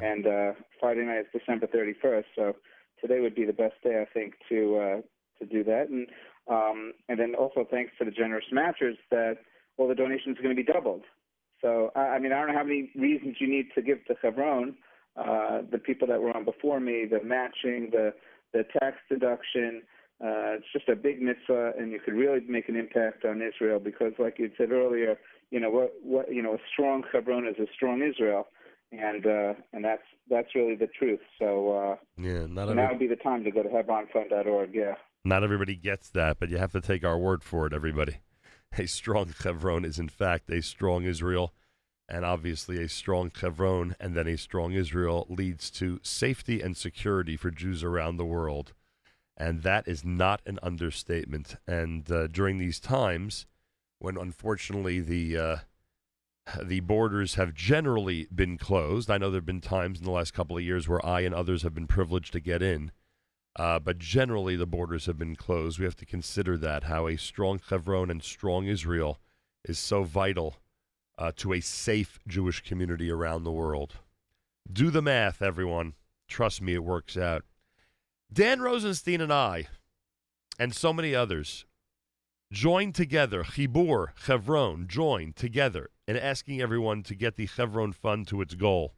and 0.00 0.26
uh, 0.26 0.52
Friday 0.78 1.02
night 1.02 1.18
is 1.18 1.26
December 1.38 1.66
31st. 1.66 2.24
So 2.34 2.56
today 3.00 3.20
would 3.20 3.34
be 3.34 3.44
the 3.44 3.52
best 3.52 3.74
day, 3.82 4.00
I 4.00 4.06
think, 4.14 4.34
to 4.48 4.78
uh, 4.78 5.00
to 5.40 5.46
do 5.46 5.64
that, 5.64 5.88
and 5.90 6.06
um, 6.48 6.92
and 7.08 7.18
then 7.18 7.34
also 7.34 7.66
thanks 7.70 7.92
to 7.98 8.04
the 8.04 8.10
generous 8.10 8.46
matchers 8.52 8.96
that 9.10 9.38
all 9.76 9.88
the 9.88 9.94
donations 9.94 10.38
are 10.38 10.42
going 10.42 10.56
to 10.56 10.62
be 10.62 10.72
doubled. 10.72 11.02
So 11.60 11.90
I 11.94 12.16
I 12.16 12.18
mean, 12.18 12.32
I 12.32 12.38
don't 12.38 12.48
know 12.48 12.58
how 12.58 12.64
many 12.64 12.90
reasons 12.94 13.36
you 13.40 13.48
need 13.48 13.66
to 13.74 13.82
give 13.82 14.04
to 14.06 14.14
Chevron. 14.22 14.76
Uh, 15.20 15.62
the 15.70 15.78
people 15.78 16.08
that 16.08 16.20
were 16.20 16.34
on 16.36 16.44
before 16.44 16.80
me, 16.80 17.04
the 17.10 17.22
matching, 17.22 17.90
the 17.92 18.12
the 18.52 18.64
tax 18.80 18.96
deduction. 19.08 19.82
Uh, 20.22 20.56
it's 20.56 20.66
just 20.72 20.88
a 20.88 20.94
big 20.96 21.20
mitzvah, 21.22 21.72
and 21.78 21.92
you 21.92 21.98
could 21.98 22.12
really 22.14 22.40
make 22.46 22.68
an 22.68 22.76
impact 22.76 23.24
on 23.24 23.40
Israel 23.40 23.78
because, 23.78 24.12
like 24.18 24.38
you 24.38 24.50
said 24.58 24.70
earlier, 24.70 25.18
you 25.50 25.58
know 25.58 25.70
what, 25.70 25.92
what 26.02 26.32
you 26.32 26.42
know, 26.42 26.54
a 26.54 26.58
strong 26.72 27.02
Chevron 27.10 27.46
is 27.46 27.56
a 27.58 27.66
strong 27.74 28.02
Israel, 28.02 28.46
and 28.92 29.24
uh, 29.26 29.54
and 29.72 29.84
that's 29.84 30.02
that's 30.28 30.54
really 30.54 30.74
the 30.76 30.88
truth. 30.88 31.20
So, 31.38 31.72
uh, 31.72 31.96
Yeah, 32.18 32.46
not 32.48 32.64
every- 32.68 32.74
now 32.76 32.90
would 32.90 32.98
be 32.98 33.06
the 33.06 33.16
time 33.16 33.44
to 33.44 33.50
go 33.50 33.62
to 33.62 33.68
hebronfund.org. 33.68 34.74
Yeah. 34.74 34.94
Not 35.24 35.44
everybody 35.44 35.76
gets 35.76 36.10
that, 36.10 36.38
but 36.38 36.48
you 36.48 36.58
have 36.58 36.72
to 36.72 36.80
take 36.80 37.04
our 37.04 37.18
word 37.18 37.42
for 37.42 37.66
it, 37.66 37.72
everybody. 37.72 38.18
A 38.78 38.86
strong 38.86 39.34
Chevron 39.40 39.84
is, 39.84 39.98
in 39.98 40.08
fact, 40.08 40.48
a 40.50 40.62
strong 40.62 41.04
Israel. 41.04 41.52
And 42.10 42.24
obviously, 42.24 42.82
a 42.82 42.88
strong 42.88 43.30
Chevron 43.30 43.94
and 44.00 44.16
then 44.16 44.26
a 44.26 44.36
strong 44.36 44.72
Israel 44.72 45.26
leads 45.28 45.70
to 45.72 46.00
safety 46.02 46.60
and 46.60 46.76
security 46.76 47.36
for 47.36 47.52
Jews 47.52 47.84
around 47.84 48.16
the 48.16 48.24
world. 48.24 48.72
And 49.36 49.62
that 49.62 49.86
is 49.86 50.04
not 50.04 50.42
an 50.44 50.58
understatement. 50.60 51.56
And 51.68 52.10
uh, 52.10 52.26
during 52.26 52.58
these 52.58 52.80
times, 52.80 53.46
when 54.00 54.16
unfortunately 54.16 55.00
the 55.00 55.38
uh, 55.38 55.56
the 56.60 56.80
borders 56.80 57.36
have 57.36 57.54
generally 57.54 58.26
been 58.34 58.58
closed, 58.58 59.08
I 59.08 59.18
know 59.18 59.30
there 59.30 59.38
have 59.38 59.46
been 59.46 59.60
times 59.60 60.00
in 60.00 60.04
the 60.04 60.10
last 60.10 60.34
couple 60.34 60.56
of 60.56 60.64
years 60.64 60.88
where 60.88 61.04
I 61.06 61.20
and 61.20 61.34
others 61.34 61.62
have 61.62 61.74
been 61.74 61.86
privileged 61.86 62.32
to 62.32 62.40
get 62.40 62.60
in. 62.60 62.90
Uh, 63.54 63.78
but 63.78 63.98
generally, 63.98 64.56
the 64.56 64.66
borders 64.66 65.06
have 65.06 65.18
been 65.18 65.36
closed. 65.36 65.78
We 65.78 65.84
have 65.84 65.96
to 65.96 66.06
consider 66.06 66.56
that 66.58 66.84
how 66.84 67.06
a 67.06 67.16
strong 67.16 67.60
Chevron 67.60 68.10
and 68.10 68.22
strong 68.22 68.66
Israel 68.66 69.20
is 69.64 69.78
so 69.78 70.02
vital 70.02 70.56
uh, 71.20 71.30
to 71.36 71.52
a 71.52 71.60
safe 71.60 72.18
Jewish 72.26 72.62
community 72.62 73.10
around 73.10 73.44
the 73.44 73.52
world. 73.52 73.96
Do 74.72 74.90
the 74.90 75.02
math, 75.02 75.42
everyone. 75.42 75.94
Trust 76.26 76.62
me, 76.62 76.74
it 76.74 76.82
works 76.82 77.16
out. 77.16 77.44
Dan 78.32 78.60
Rosenstein 78.60 79.20
and 79.20 79.32
I, 79.32 79.68
and 80.58 80.74
so 80.74 80.92
many 80.92 81.14
others, 81.14 81.66
joined 82.52 82.94
together, 82.94 83.42
Chibur, 83.42 84.08
Chevron, 84.16 84.86
joined 84.88 85.36
together 85.36 85.90
in 86.08 86.16
asking 86.16 86.60
everyone 86.60 87.02
to 87.02 87.14
get 87.14 87.36
the 87.36 87.46
Chevron 87.46 87.92
Fund 87.92 88.26
to 88.28 88.40
its 88.40 88.54
goal. 88.54 88.94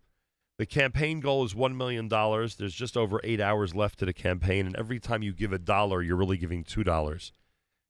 The 0.58 0.66
campaign 0.66 1.20
goal 1.20 1.44
is 1.44 1.54
$1 1.54 1.74
million. 1.74 2.08
There's 2.08 2.74
just 2.74 2.96
over 2.96 3.20
eight 3.24 3.40
hours 3.40 3.74
left 3.74 3.98
to 3.98 4.06
the 4.06 4.12
campaign, 4.12 4.66
and 4.66 4.76
every 4.76 5.00
time 5.00 5.22
you 5.22 5.32
give 5.32 5.52
a 5.52 5.58
dollar, 5.58 6.02
you're 6.02 6.16
really 6.16 6.36
giving 6.36 6.62
$2. 6.62 7.32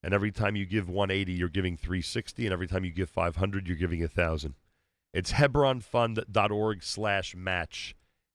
And 0.02 0.12
every 0.12 0.32
time 0.32 0.56
you 0.56 0.66
give 0.66 0.88
180, 0.88 1.32
you're 1.32 1.48
giving 1.48 1.76
360, 1.76 2.46
and 2.46 2.52
every 2.52 2.66
time 2.66 2.84
you 2.84 2.90
give 2.90 3.08
500, 3.08 3.68
you're 3.68 3.76
giving 3.76 4.00
1000 4.00 4.54
It's 5.14 5.32
hebronfund.org 5.32 6.82
slash 6.82 7.36
match. 7.36 7.94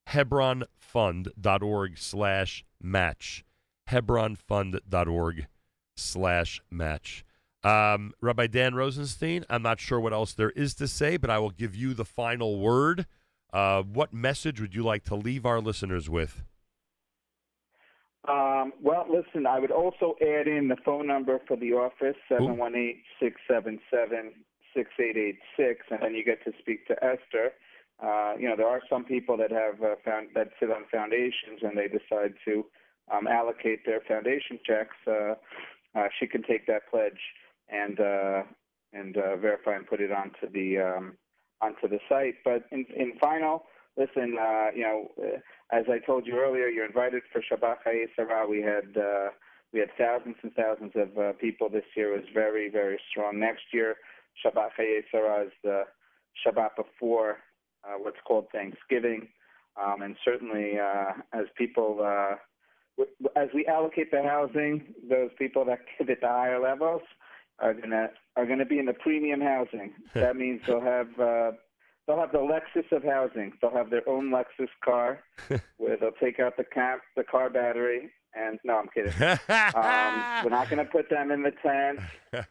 hebronfund.org 0.09 1.97
slash 1.97 2.65
match. 2.81 3.45
hebronfund.org 3.89 5.47
slash 5.95 6.61
match. 6.71 7.25
Um, 7.63 8.13
Rabbi 8.21 8.47
Dan 8.47 8.75
Rosenstein, 8.75 9.43
I'm 9.49 9.63
not 9.63 9.79
sure 9.79 9.99
what 9.99 10.13
else 10.13 10.33
there 10.33 10.51
is 10.51 10.73
to 10.75 10.87
say, 10.87 11.17
but 11.17 11.29
I 11.29 11.39
will 11.39 11.49
give 11.49 11.75
you 11.75 11.93
the 11.93 12.05
final 12.05 12.59
word. 12.59 13.05
Uh, 13.51 13.81
what 13.81 14.13
message 14.13 14.61
would 14.61 14.75
you 14.75 14.83
like 14.83 15.03
to 15.05 15.15
leave 15.15 15.45
our 15.45 15.59
listeners 15.59 16.09
with? 16.09 16.43
Um, 18.27 18.73
well, 18.81 19.05
listen, 19.09 19.47
I 19.47 19.59
would 19.59 19.71
also 19.71 20.15
add 20.21 20.47
in 20.47 20.67
the 20.67 20.75
phone 20.83 21.07
number 21.07 21.39
for 21.47 21.55
the 21.55 21.71
office, 21.73 22.17
seven 22.27 22.57
one 22.57 22.75
eight 22.75 23.03
six 23.21 23.39
seven 23.49 23.79
seven 23.89 24.33
six 24.75 24.89
eight 24.99 25.15
eight 25.15 25.39
six, 25.55 25.85
and 25.89 25.99
then 26.01 26.13
you 26.13 26.25
get 26.25 26.43
to 26.43 26.51
speak 26.59 26.85
to 26.87 26.95
Esther. 27.03 27.53
Uh, 28.03 28.33
you 28.37 28.47
know, 28.47 28.55
there 28.55 28.67
are 28.67 28.81
some 28.89 29.05
people 29.05 29.37
that 29.37 29.51
have 29.51 29.81
uh, 29.81 29.95
found 30.03 30.27
that 30.35 30.49
sit 30.59 30.69
on 30.69 30.83
foundations 30.91 31.61
and 31.63 31.77
they 31.77 31.87
decide 31.87 32.33
to 32.45 32.65
um, 33.11 33.27
allocate 33.27 33.85
their 33.85 34.01
foundation 34.07 34.59
checks. 34.65 34.95
Uh, 35.07 35.33
uh, 35.95 36.07
she 36.19 36.27
can 36.27 36.43
take 36.43 36.67
that 36.67 36.81
pledge 36.91 37.19
and 37.69 37.99
uh, 37.99 38.43
and 38.93 39.17
uh, 39.17 39.35
verify 39.37 39.75
and 39.75 39.87
put 39.87 40.01
it 40.01 40.11
onto 40.11 40.51
the 40.51 40.77
um, 40.77 41.13
onto 41.61 41.87
the 41.87 41.99
site. 42.09 42.35
But 42.43 42.63
in, 42.71 42.85
in 42.95 43.13
final, 43.19 43.63
listen, 43.97 44.37
uh, 44.39 44.67
you 44.75 44.83
know, 44.83 45.11
uh, 45.21 45.75
as 45.77 45.85
I 45.89 45.99
told 46.05 46.25
you 46.25 46.37
earlier, 46.37 46.67
you're 46.67 46.85
invited 46.85 47.23
for 47.31 47.41
Shabbat 47.41 47.77
Chayei 47.85 48.05
Sarah. 48.15 48.47
We 48.47 48.61
had 48.61 48.95
uh, 48.97 49.29
we 49.73 49.79
had 49.79 49.89
thousands 49.97 50.35
and 50.43 50.53
thousands 50.53 50.93
of 50.95 51.17
uh, 51.17 51.33
people 51.33 51.69
this 51.69 51.83
year. 51.95 52.13
It 52.13 52.21
was 52.21 52.29
very 52.33 52.69
very 52.69 52.99
strong. 53.09 53.39
Next 53.39 53.63
year, 53.73 53.95
Shabbat 54.45 54.69
Chayei 54.79 55.01
Sarah 55.11 55.45
is 55.45 55.51
the 55.63 55.83
Shabbat 56.45 56.75
before 56.77 57.37
uh, 57.83 57.97
what's 57.97 58.17
called 58.25 58.45
Thanksgiving, 58.51 59.27
um, 59.81 60.01
and 60.01 60.15
certainly 60.23 60.73
uh, 60.79 61.13
as 61.33 61.45
people. 61.57 61.99
Uh, 62.01 62.35
w- 62.97 63.31
as 63.35 63.49
we 63.53 63.65
allocate 63.67 64.11
the 64.11 64.23
housing, 64.23 64.93
those 65.09 65.29
people 65.37 65.65
that 65.65 65.79
get 65.99 66.09
at 66.09 66.21
the 66.21 66.27
higher 66.27 66.59
levels 66.59 67.01
are 67.59 67.73
gonna 67.73 68.09
are 68.35 68.45
gonna 68.45 68.65
be 68.65 68.79
in 68.79 68.85
the 68.85 68.93
premium 68.93 69.41
housing. 69.41 69.93
that 70.13 70.35
means 70.35 70.61
they'll 70.67 70.81
have 70.81 71.07
uh, 71.19 71.51
they'll 72.07 72.19
have 72.19 72.31
the 72.31 72.37
Lexus 72.37 72.91
of 72.91 73.03
housing. 73.03 73.53
They'll 73.61 73.71
have 73.71 73.89
their 73.89 74.07
own 74.07 74.31
Lexus 74.31 74.69
car 74.83 75.19
where 75.77 75.97
they'll 75.97 76.11
take 76.11 76.39
out 76.39 76.57
the 76.57 76.63
car 76.63 77.01
the 77.15 77.23
car 77.23 77.49
battery. 77.49 78.11
And 78.33 78.59
no, 78.63 78.77
I'm 78.77 78.87
kidding. 78.93 79.13
um, 79.21 80.43
we're 80.43 80.49
not 80.49 80.69
gonna 80.69 80.85
put 80.85 81.09
them 81.09 81.31
in 81.31 81.43
the 81.43 81.53
tent. 81.61 81.99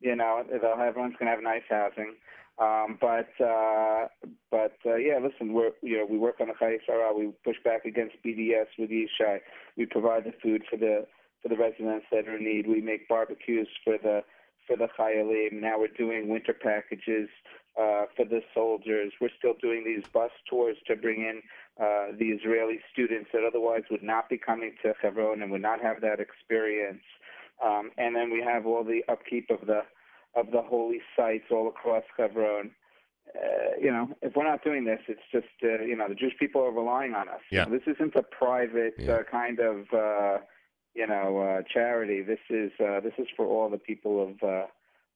You 0.00 0.14
know, 0.14 0.44
they'll 0.48 0.76
have 0.76 0.90
everyone's 0.90 1.16
gonna 1.18 1.32
have 1.32 1.42
nice 1.42 1.64
housing. 1.68 2.14
Um, 2.60 2.98
but 3.00 3.30
uh, 3.44 4.06
but 4.48 4.76
uh, 4.86 4.94
yeah, 4.94 5.18
listen, 5.20 5.52
we're 5.52 5.70
you 5.82 5.98
know 5.98 6.06
we 6.08 6.18
work 6.18 6.36
on 6.40 6.46
the 6.46 6.54
Chayei 6.54 6.78
Sarah. 6.86 7.12
We 7.12 7.32
push 7.44 7.56
back 7.64 7.84
against 7.84 8.14
BDS 8.24 8.66
with 8.78 8.90
Yishai. 8.90 9.40
We 9.76 9.86
provide 9.86 10.22
the 10.22 10.32
food 10.40 10.62
for 10.70 10.76
the 10.76 11.06
for 11.42 11.48
the 11.48 11.56
residents 11.56 12.06
that 12.12 12.28
are 12.28 12.36
in 12.36 12.44
need. 12.44 12.68
We 12.68 12.80
make 12.80 13.08
barbecues 13.08 13.68
for 13.84 13.98
the 14.00 14.22
for 14.66 14.76
the 14.76 14.88
Chayalim. 14.98 15.60
Now 15.60 15.78
we're 15.78 15.88
doing 15.88 16.28
winter 16.28 16.54
packages 16.54 17.28
uh, 17.78 18.06
for 18.16 18.24
the 18.24 18.40
soldiers. 18.54 19.12
We're 19.20 19.30
still 19.38 19.54
doing 19.60 19.84
these 19.84 20.04
bus 20.12 20.30
tours 20.48 20.76
to 20.86 20.96
bring 20.96 21.20
in 21.20 21.42
uh, 21.80 22.16
the 22.18 22.26
Israeli 22.26 22.80
students 22.92 23.30
that 23.32 23.44
otherwise 23.44 23.82
would 23.90 24.02
not 24.02 24.28
be 24.28 24.36
coming 24.36 24.74
to 24.82 24.94
Hebron 25.00 25.42
and 25.42 25.50
would 25.52 25.62
not 25.62 25.80
have 25.80 26.00
that 26.00 26.18
experience. 26.20 27.02
Um, 27.64 27.90
and 27.96 28.14
then 28.14 28.30
we 28.30 28.42
have 28.42 28.66
all 28.66 28.84
the 28.84 29.04
upkeep 29.08 29.50
of 29.50 29.66
the 29.66 29.82
of 30.36 30.50
the 30.52 30.62
holy 30.62 31.00
sites 31.16 31.46
all 31.50 31.68
across 31.68 32.04
Hebron. 32.16 32.70
Uh, 33.34 33.76
you 33.80 33.90
know, 33.90 34.08
if 34.22 34.34
we're 34.36 34.48
not 34.48 34.62
doing 34.64 34.84
this, 34.84 35.00
it's 35.08 35.20
just 35.32 35.46
uh, 35.62 35.82
you 35.82 35.96
know 35.96 36.08
the 36.08 36.14
Jewish 36.14 36.36
people 36.38 36.62
are 36.62 36.72
relying 36.72 37.14
on 37.14 37.28
us. 37.28 37.40
Yeah. 37.50 37.64
This 37.66 37.82
isn't 37.86 38.14
a 38.14 38.22
private 38.22 38.94
uh, 39.08 39.22
kind 39.30 39.60
of 39.60 39.86
uh, 39.92 40.38
you 40.94 41.06
know 41.06 41.38
uh, 41.38 41.62
charity. 41.72 42.22
This 42.22 42.38
is 42.50 42.72
uh, 42.80 43.00
this 43.00 43.14
is 43.18 43.26
for 43.36 43.46
all 43.46 43.68
the 43.68 43.78
people 43.78 44.22
of 44.22 44.42
uh, 44.42 44.66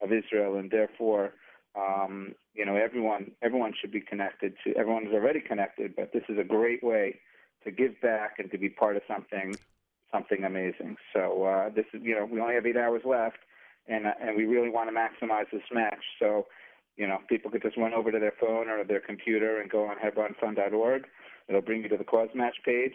of 0.02 0.12
Israel, 0.12 0.56
and 0.56 0.70
therefore, 0.70 1.34
um, 1.74 2.34
you 2.54 2.66
know, 2.66 2.76
everyone 2.76 3.32
everyone 3.42 3.72
should 3.80 3.92
be 3.92 4.00
connected 4.00 4.54
to. 4.64 4.74
Everyone 4.76 5.06
is 5.06 5.12
already 5.12 5.40
connected, 5.40 5.96
but 5.96 6.12
this 6.12 6.24
is 6.28 6.38
a 6.38 6.44
great 6.44 6.82
way 6.82 7.20
to 7.64 7.70
give 7.70 8.00
back 8.00 8.34
and 8.38 8.50
to 8.50 8.58
be 8.58 8.68
part 8.68 8.96
of 8.96 9.02
something 9.08 9.54
something 10.12 10.44
amazing. 10.44 10.96
So 11.14 11.44
uh, 11.44 11.70
this 11.74 11.86
is 11.94 12.02
you 12.02 12.14
know 12.14 12.26
we 12.30 12.40
only 12.40 12.54
have 12.54 12.66
eight 12.66 12.76
hours 12.76 13.02
left, 13.04 13.38
and 13.88 14.06
uh, 14.06 14.12
and 14.20 14.36
we 14.36 14.44
really 14.44 14.68
want 14.68 14.90
to 14.90 14.94
maximize 14.94 15.46
this 15.50 15.62
match. 15.72 16.02
So 16.18 16.46
you 16.96 17.06
know 17.06 17.18
people 17.28 17.50
could 17.50 17.62
just 17.62 17.78
run 17.78 17.94
over 17.94 18.12
to 18.12 18.18
their 18.18 18.34
phone 18.38 18.68
or 18.68 18.84
their 18.84 19.00
computer 19.00 19.60
and 19.60 19.70
go 19.70 19.86
on 19.86 19.96
HebronFund.org. 19.96 21.04
It'll 21.48 21.62
bring 21.62 21.82
you 21.82 21.88
to 21.88 21.96
the 21.96 22.04
CauseMatch 22.04 22.62
page. 22.64 22.94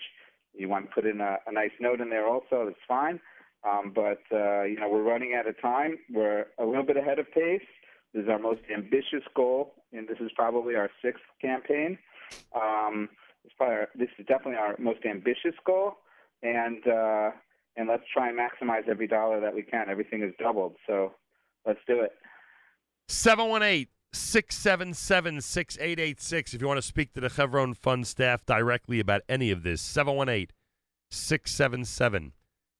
You 0.53 0.69
want 0.69 0.89
to 0.89 0.93
put 0.93 1.05
in 1.05 1.19
a, 1.19 1.37
a 1.47 1.51
nice 1.51 1.71
note 1.79 1.99
in 1.99 2.09
there 2.09 2.27
also. 2.27 2.65
That's 2.65 2.77
fine. 2.87 3.19
Um, 3.67 3.91
but 3.93 4.21
uh, 4.31 4.63
you 4.63 4.79
know 4.79 4.87
we're 4.87 5.03
running 5.03 5.33
out 5.33 5.47
of 5.47 5.59
time. 5.59 5.97
We're 6.13 6.45
a 6.59 6.65
little 6.65 6.85
bit 6.85 6.97
ahead 6.97 7.17
of 7.17 7.31
pace. 7.31 7.61
This 8.13 8.23
is 8.23 8.29
our 8.29 8.39
most 8.39 8.61
ambitious 8.73 9.23
goal, 9.35 9.73
and 9.93 10.07
this 10.07 10.17
is 10.19 10.31
probably 10.35 10.75
our 10.75 10.89
sixth 11.03 11.23
campaign. 11.41 11.97
Um, 12.55 13.09
our, 13.59 13.87
this 13.95 14.09
is 14.19 14.25
definitely 14.25 14.55
our 14.55 14.75
most 14.79 15.05
ambitious 15.05 15.55
goal, 15.65 15.93
and 16.43 16.85
uh, 16.87 17.31
and 17.75 17.87
let's 17.87 18.03
try 18.11 18.29
and 18.29 18.37
maximize 18.37 18.87
every 18.89 19.07
dollar 19.07 19.39
that 19.39 19.53
we 19.53 19.61
can. 19.61 19.89
Everything 19.89 20.23
is 20.23 20.33
doubled, 20.39 20.75
so 20.85 21.13
let's 21.65 21.79
do 21.87 22.01
it. 22.01 22.11
718 23.07 23.87
677 24.13 25.41
6886. 25.41 26.53
If 26.53 26.61
you 26.61 26.67
want 26.67 26.77
to 26.77 26.81
speak 26.81 27.13
to 27.13 27.21
the 27.21 27.29
Chevron 27.29 27.73
Fund 27.73 28.07
staff 28.07 28.45
directly 28.45 28.99
about 28.99 29.21
any 29.29 29.51
of 29.51 29.63
this, 29.63 29.81
718 29.81 30.47
677 31.11 32.33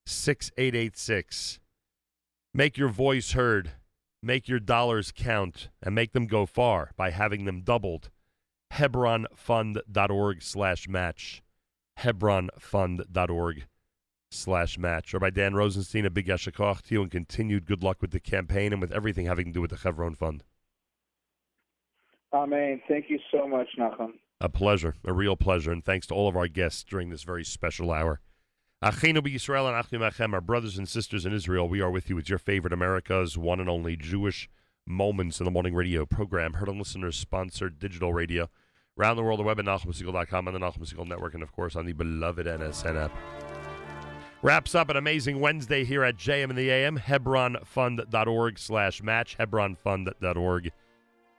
6886. 0.06 1.60
Make 2.54 2.78
your 2.78 2.90
voice 2.90 3.34
heard, 3.34 3.74
make 4.22 4.48
your 4.48 4.60
dollars 4.60 5.12
count, 5.16 5.70
and 5.82 5.96
make 5.96 6.14
them 6.14 6.28
go 6.28 6.46
far 6.46 6.92
by 6.96 7.12
having 7.12 7.46
them 7.46 7.62
doubled. 7.62 8.10
HebronFund.org 8.74 10.42
slash 10.42 10.88
match. 10.88 11.42
HebronFund.org 12.00 13.66
slash 14.30 14.78
match. 14.78 15.14
Or 15.14 15.20
by 15.20 15.30
Dan 15.30 15.56
Rosenstein, 15.56 16.06
a 16.06 16.10
big 16.10 16.28
yashakach 16.28 16.82
to 16.84 16.96
you, 16.96 17.02
and 17.02 17.12
continued 17.12 17.66
good 17.66 17.84
luck 17.84 18.02
with 18.02 18.12
the 18.12 18.20
campaign 18.20 18.74
and 18.74 18.82
with 18.82 18.92
everything 18.92 19.26
having 19.26 19.48
to 19.48 19.54
do 19.54 19.62
with 19.62 19.72
the 19.72 19.78
Hebron 19.78 20.16
Fund. 20.16 20.44
Amen. 22.34 22.82
Thank 22.88 23.10
you 23.10 23.20
so 23.32 23.48
much, 23.48 23.68
Nachum. 23.80 24.14
A 24.40 24.50
pleasure, 24.50 24.96
a 25.04 25.14
real 25.14 25.36
pleasure, 25.36 25.72
and 25.72 25.84
thanks 25.84 26.06
to 26.08 26.14
all 26.14 26.28
of 26.28 26.36
our 26.36 26.48
guests 26.48 26.84
during 26.84 27.10
this 27.10 27.24
very 27.24 27.44
special 27.44 27.92
hour. 27.92 28.20
Achenu 28.84 29.22
Yisrael 29.22 29.68
and 29.68 29.76
Achim 29.76 30.02
Achem, 30.02 30.34
our 30.34 30.42
brothers 30.42 30.78
and 30.78 30.88
sisters 30.88 31.26
in 31.26 31.34
Israel, 31.34 31.68
we 31.68 31.82
are 31.82 31.90
with 31.90 32.12
you. 32.12 32.20
It's 32.20 32.30
your 32.30 32.38
favorite 32.38 32.72
America's 32.72 33.36
one 33.36 33.60
and 33.60 33.68
only 33.68 33.96
Jewish 33.96 34.48
Moments 34.86 35.40
in 35.40 35.46
the 35.46 35.52
Morning 35.52 35.74
radio 35.74 36.06
program, 36.06 36.54
heard 36.54 36.70
on 36.70 36.78
listeners 36.78 37.18
sponsored 37.18 37.80
digital 37.80 38.14
radio. 38.14 38.52
Around 38.96 39.16
the 39.16 39.24
world, 39.24 39.40
the 39.40 39.44
web 39.44 39.58
at 39.58 39.66
NachumSegal.com, 39.66 40.48
and 40.48 40.56
the 40.56 40.60
Nachum 40.60 40.88
Segal 40.88 41.08
Network, 41.08 41.34
and 41.34 41.42
of 41.42 41.52
course 41.52 41.76
on 41.76 41.88
the 41.88 41.94
beloved 41.94 42.46
NSN 42.46 43.06
app. 43.06 43.12
Wraps 44.44 44.76
up 44.76 44.90
an 44.90 44.96
amazing 44.96 45.40
Wednesday 45.40 45.84
here 45.84 46.04
at 46.04 46.16
JM 46.16 46.52
in 46.52 46.56
the 46.56 46.70
AM, 46.70 47.00
HebronFund.org 47.00 48.60
slash 48.60 49.02
match, 49.02 49.40
HebronFund.org 49.40 50.72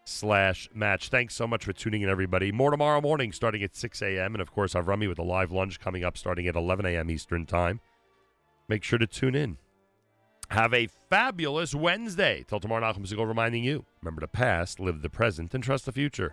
slash 0.09 0.69
match. 0.75 1.09
Thanks 1.09 1.35
so 1.35 1.47
much 1.47 1.65
for 1.65 1.73
tuning 1.73 2.03
in, 2.03 2.09
everybody. 2.09 2.51
More 2.51 2.70
tomorrow 2.70 3.01
morning 3.01 3.33
starting 3.33 3.62
at 3.62 3.77
6 3.77 4.03
a.m. 4.03 4.35
And 4.35 4.41
of 4.41 4.53
course, 4.53 4.75
Avrami 4.75 5.09
with 5.09 5.19
a 5.19 5.23
live 5.23 5.53
lunch 5.53 5.81
coming 5.81 6.05
up 6.05 6.17
starting 6.17 6.47
at 6.47 6.57
11 6.57 6.87
a.m. 6.87 7.11
Eastern 7.11 7.47
Time. 7.47 7.81
Make 8.69 8.83
sure 8.83 8.99
to 8.99 9.07
tune 9.07 9.35
in. 9.35 9.59
Have 10.51 10.73
a 10.73 10.89
fabulous 11.11 11.75
Wednesday. 11.75 12.45
Till 12.49 12.61
tomorrow, 12.61 12.83
Nachum 12.83 13.07
Segal 13.07 13.28
reminding 13.28 13.65
you 13.65 13.85
remember 14.03 14.20
the 14.20 14.28
past, 14.28 14.81
live 14.81 15.03
the 15.03 15.11
present, 15.11 15.55
and 15.55 15.62
trust 15.62 15.85
the 15.85 15.93
future. 15.93 16.33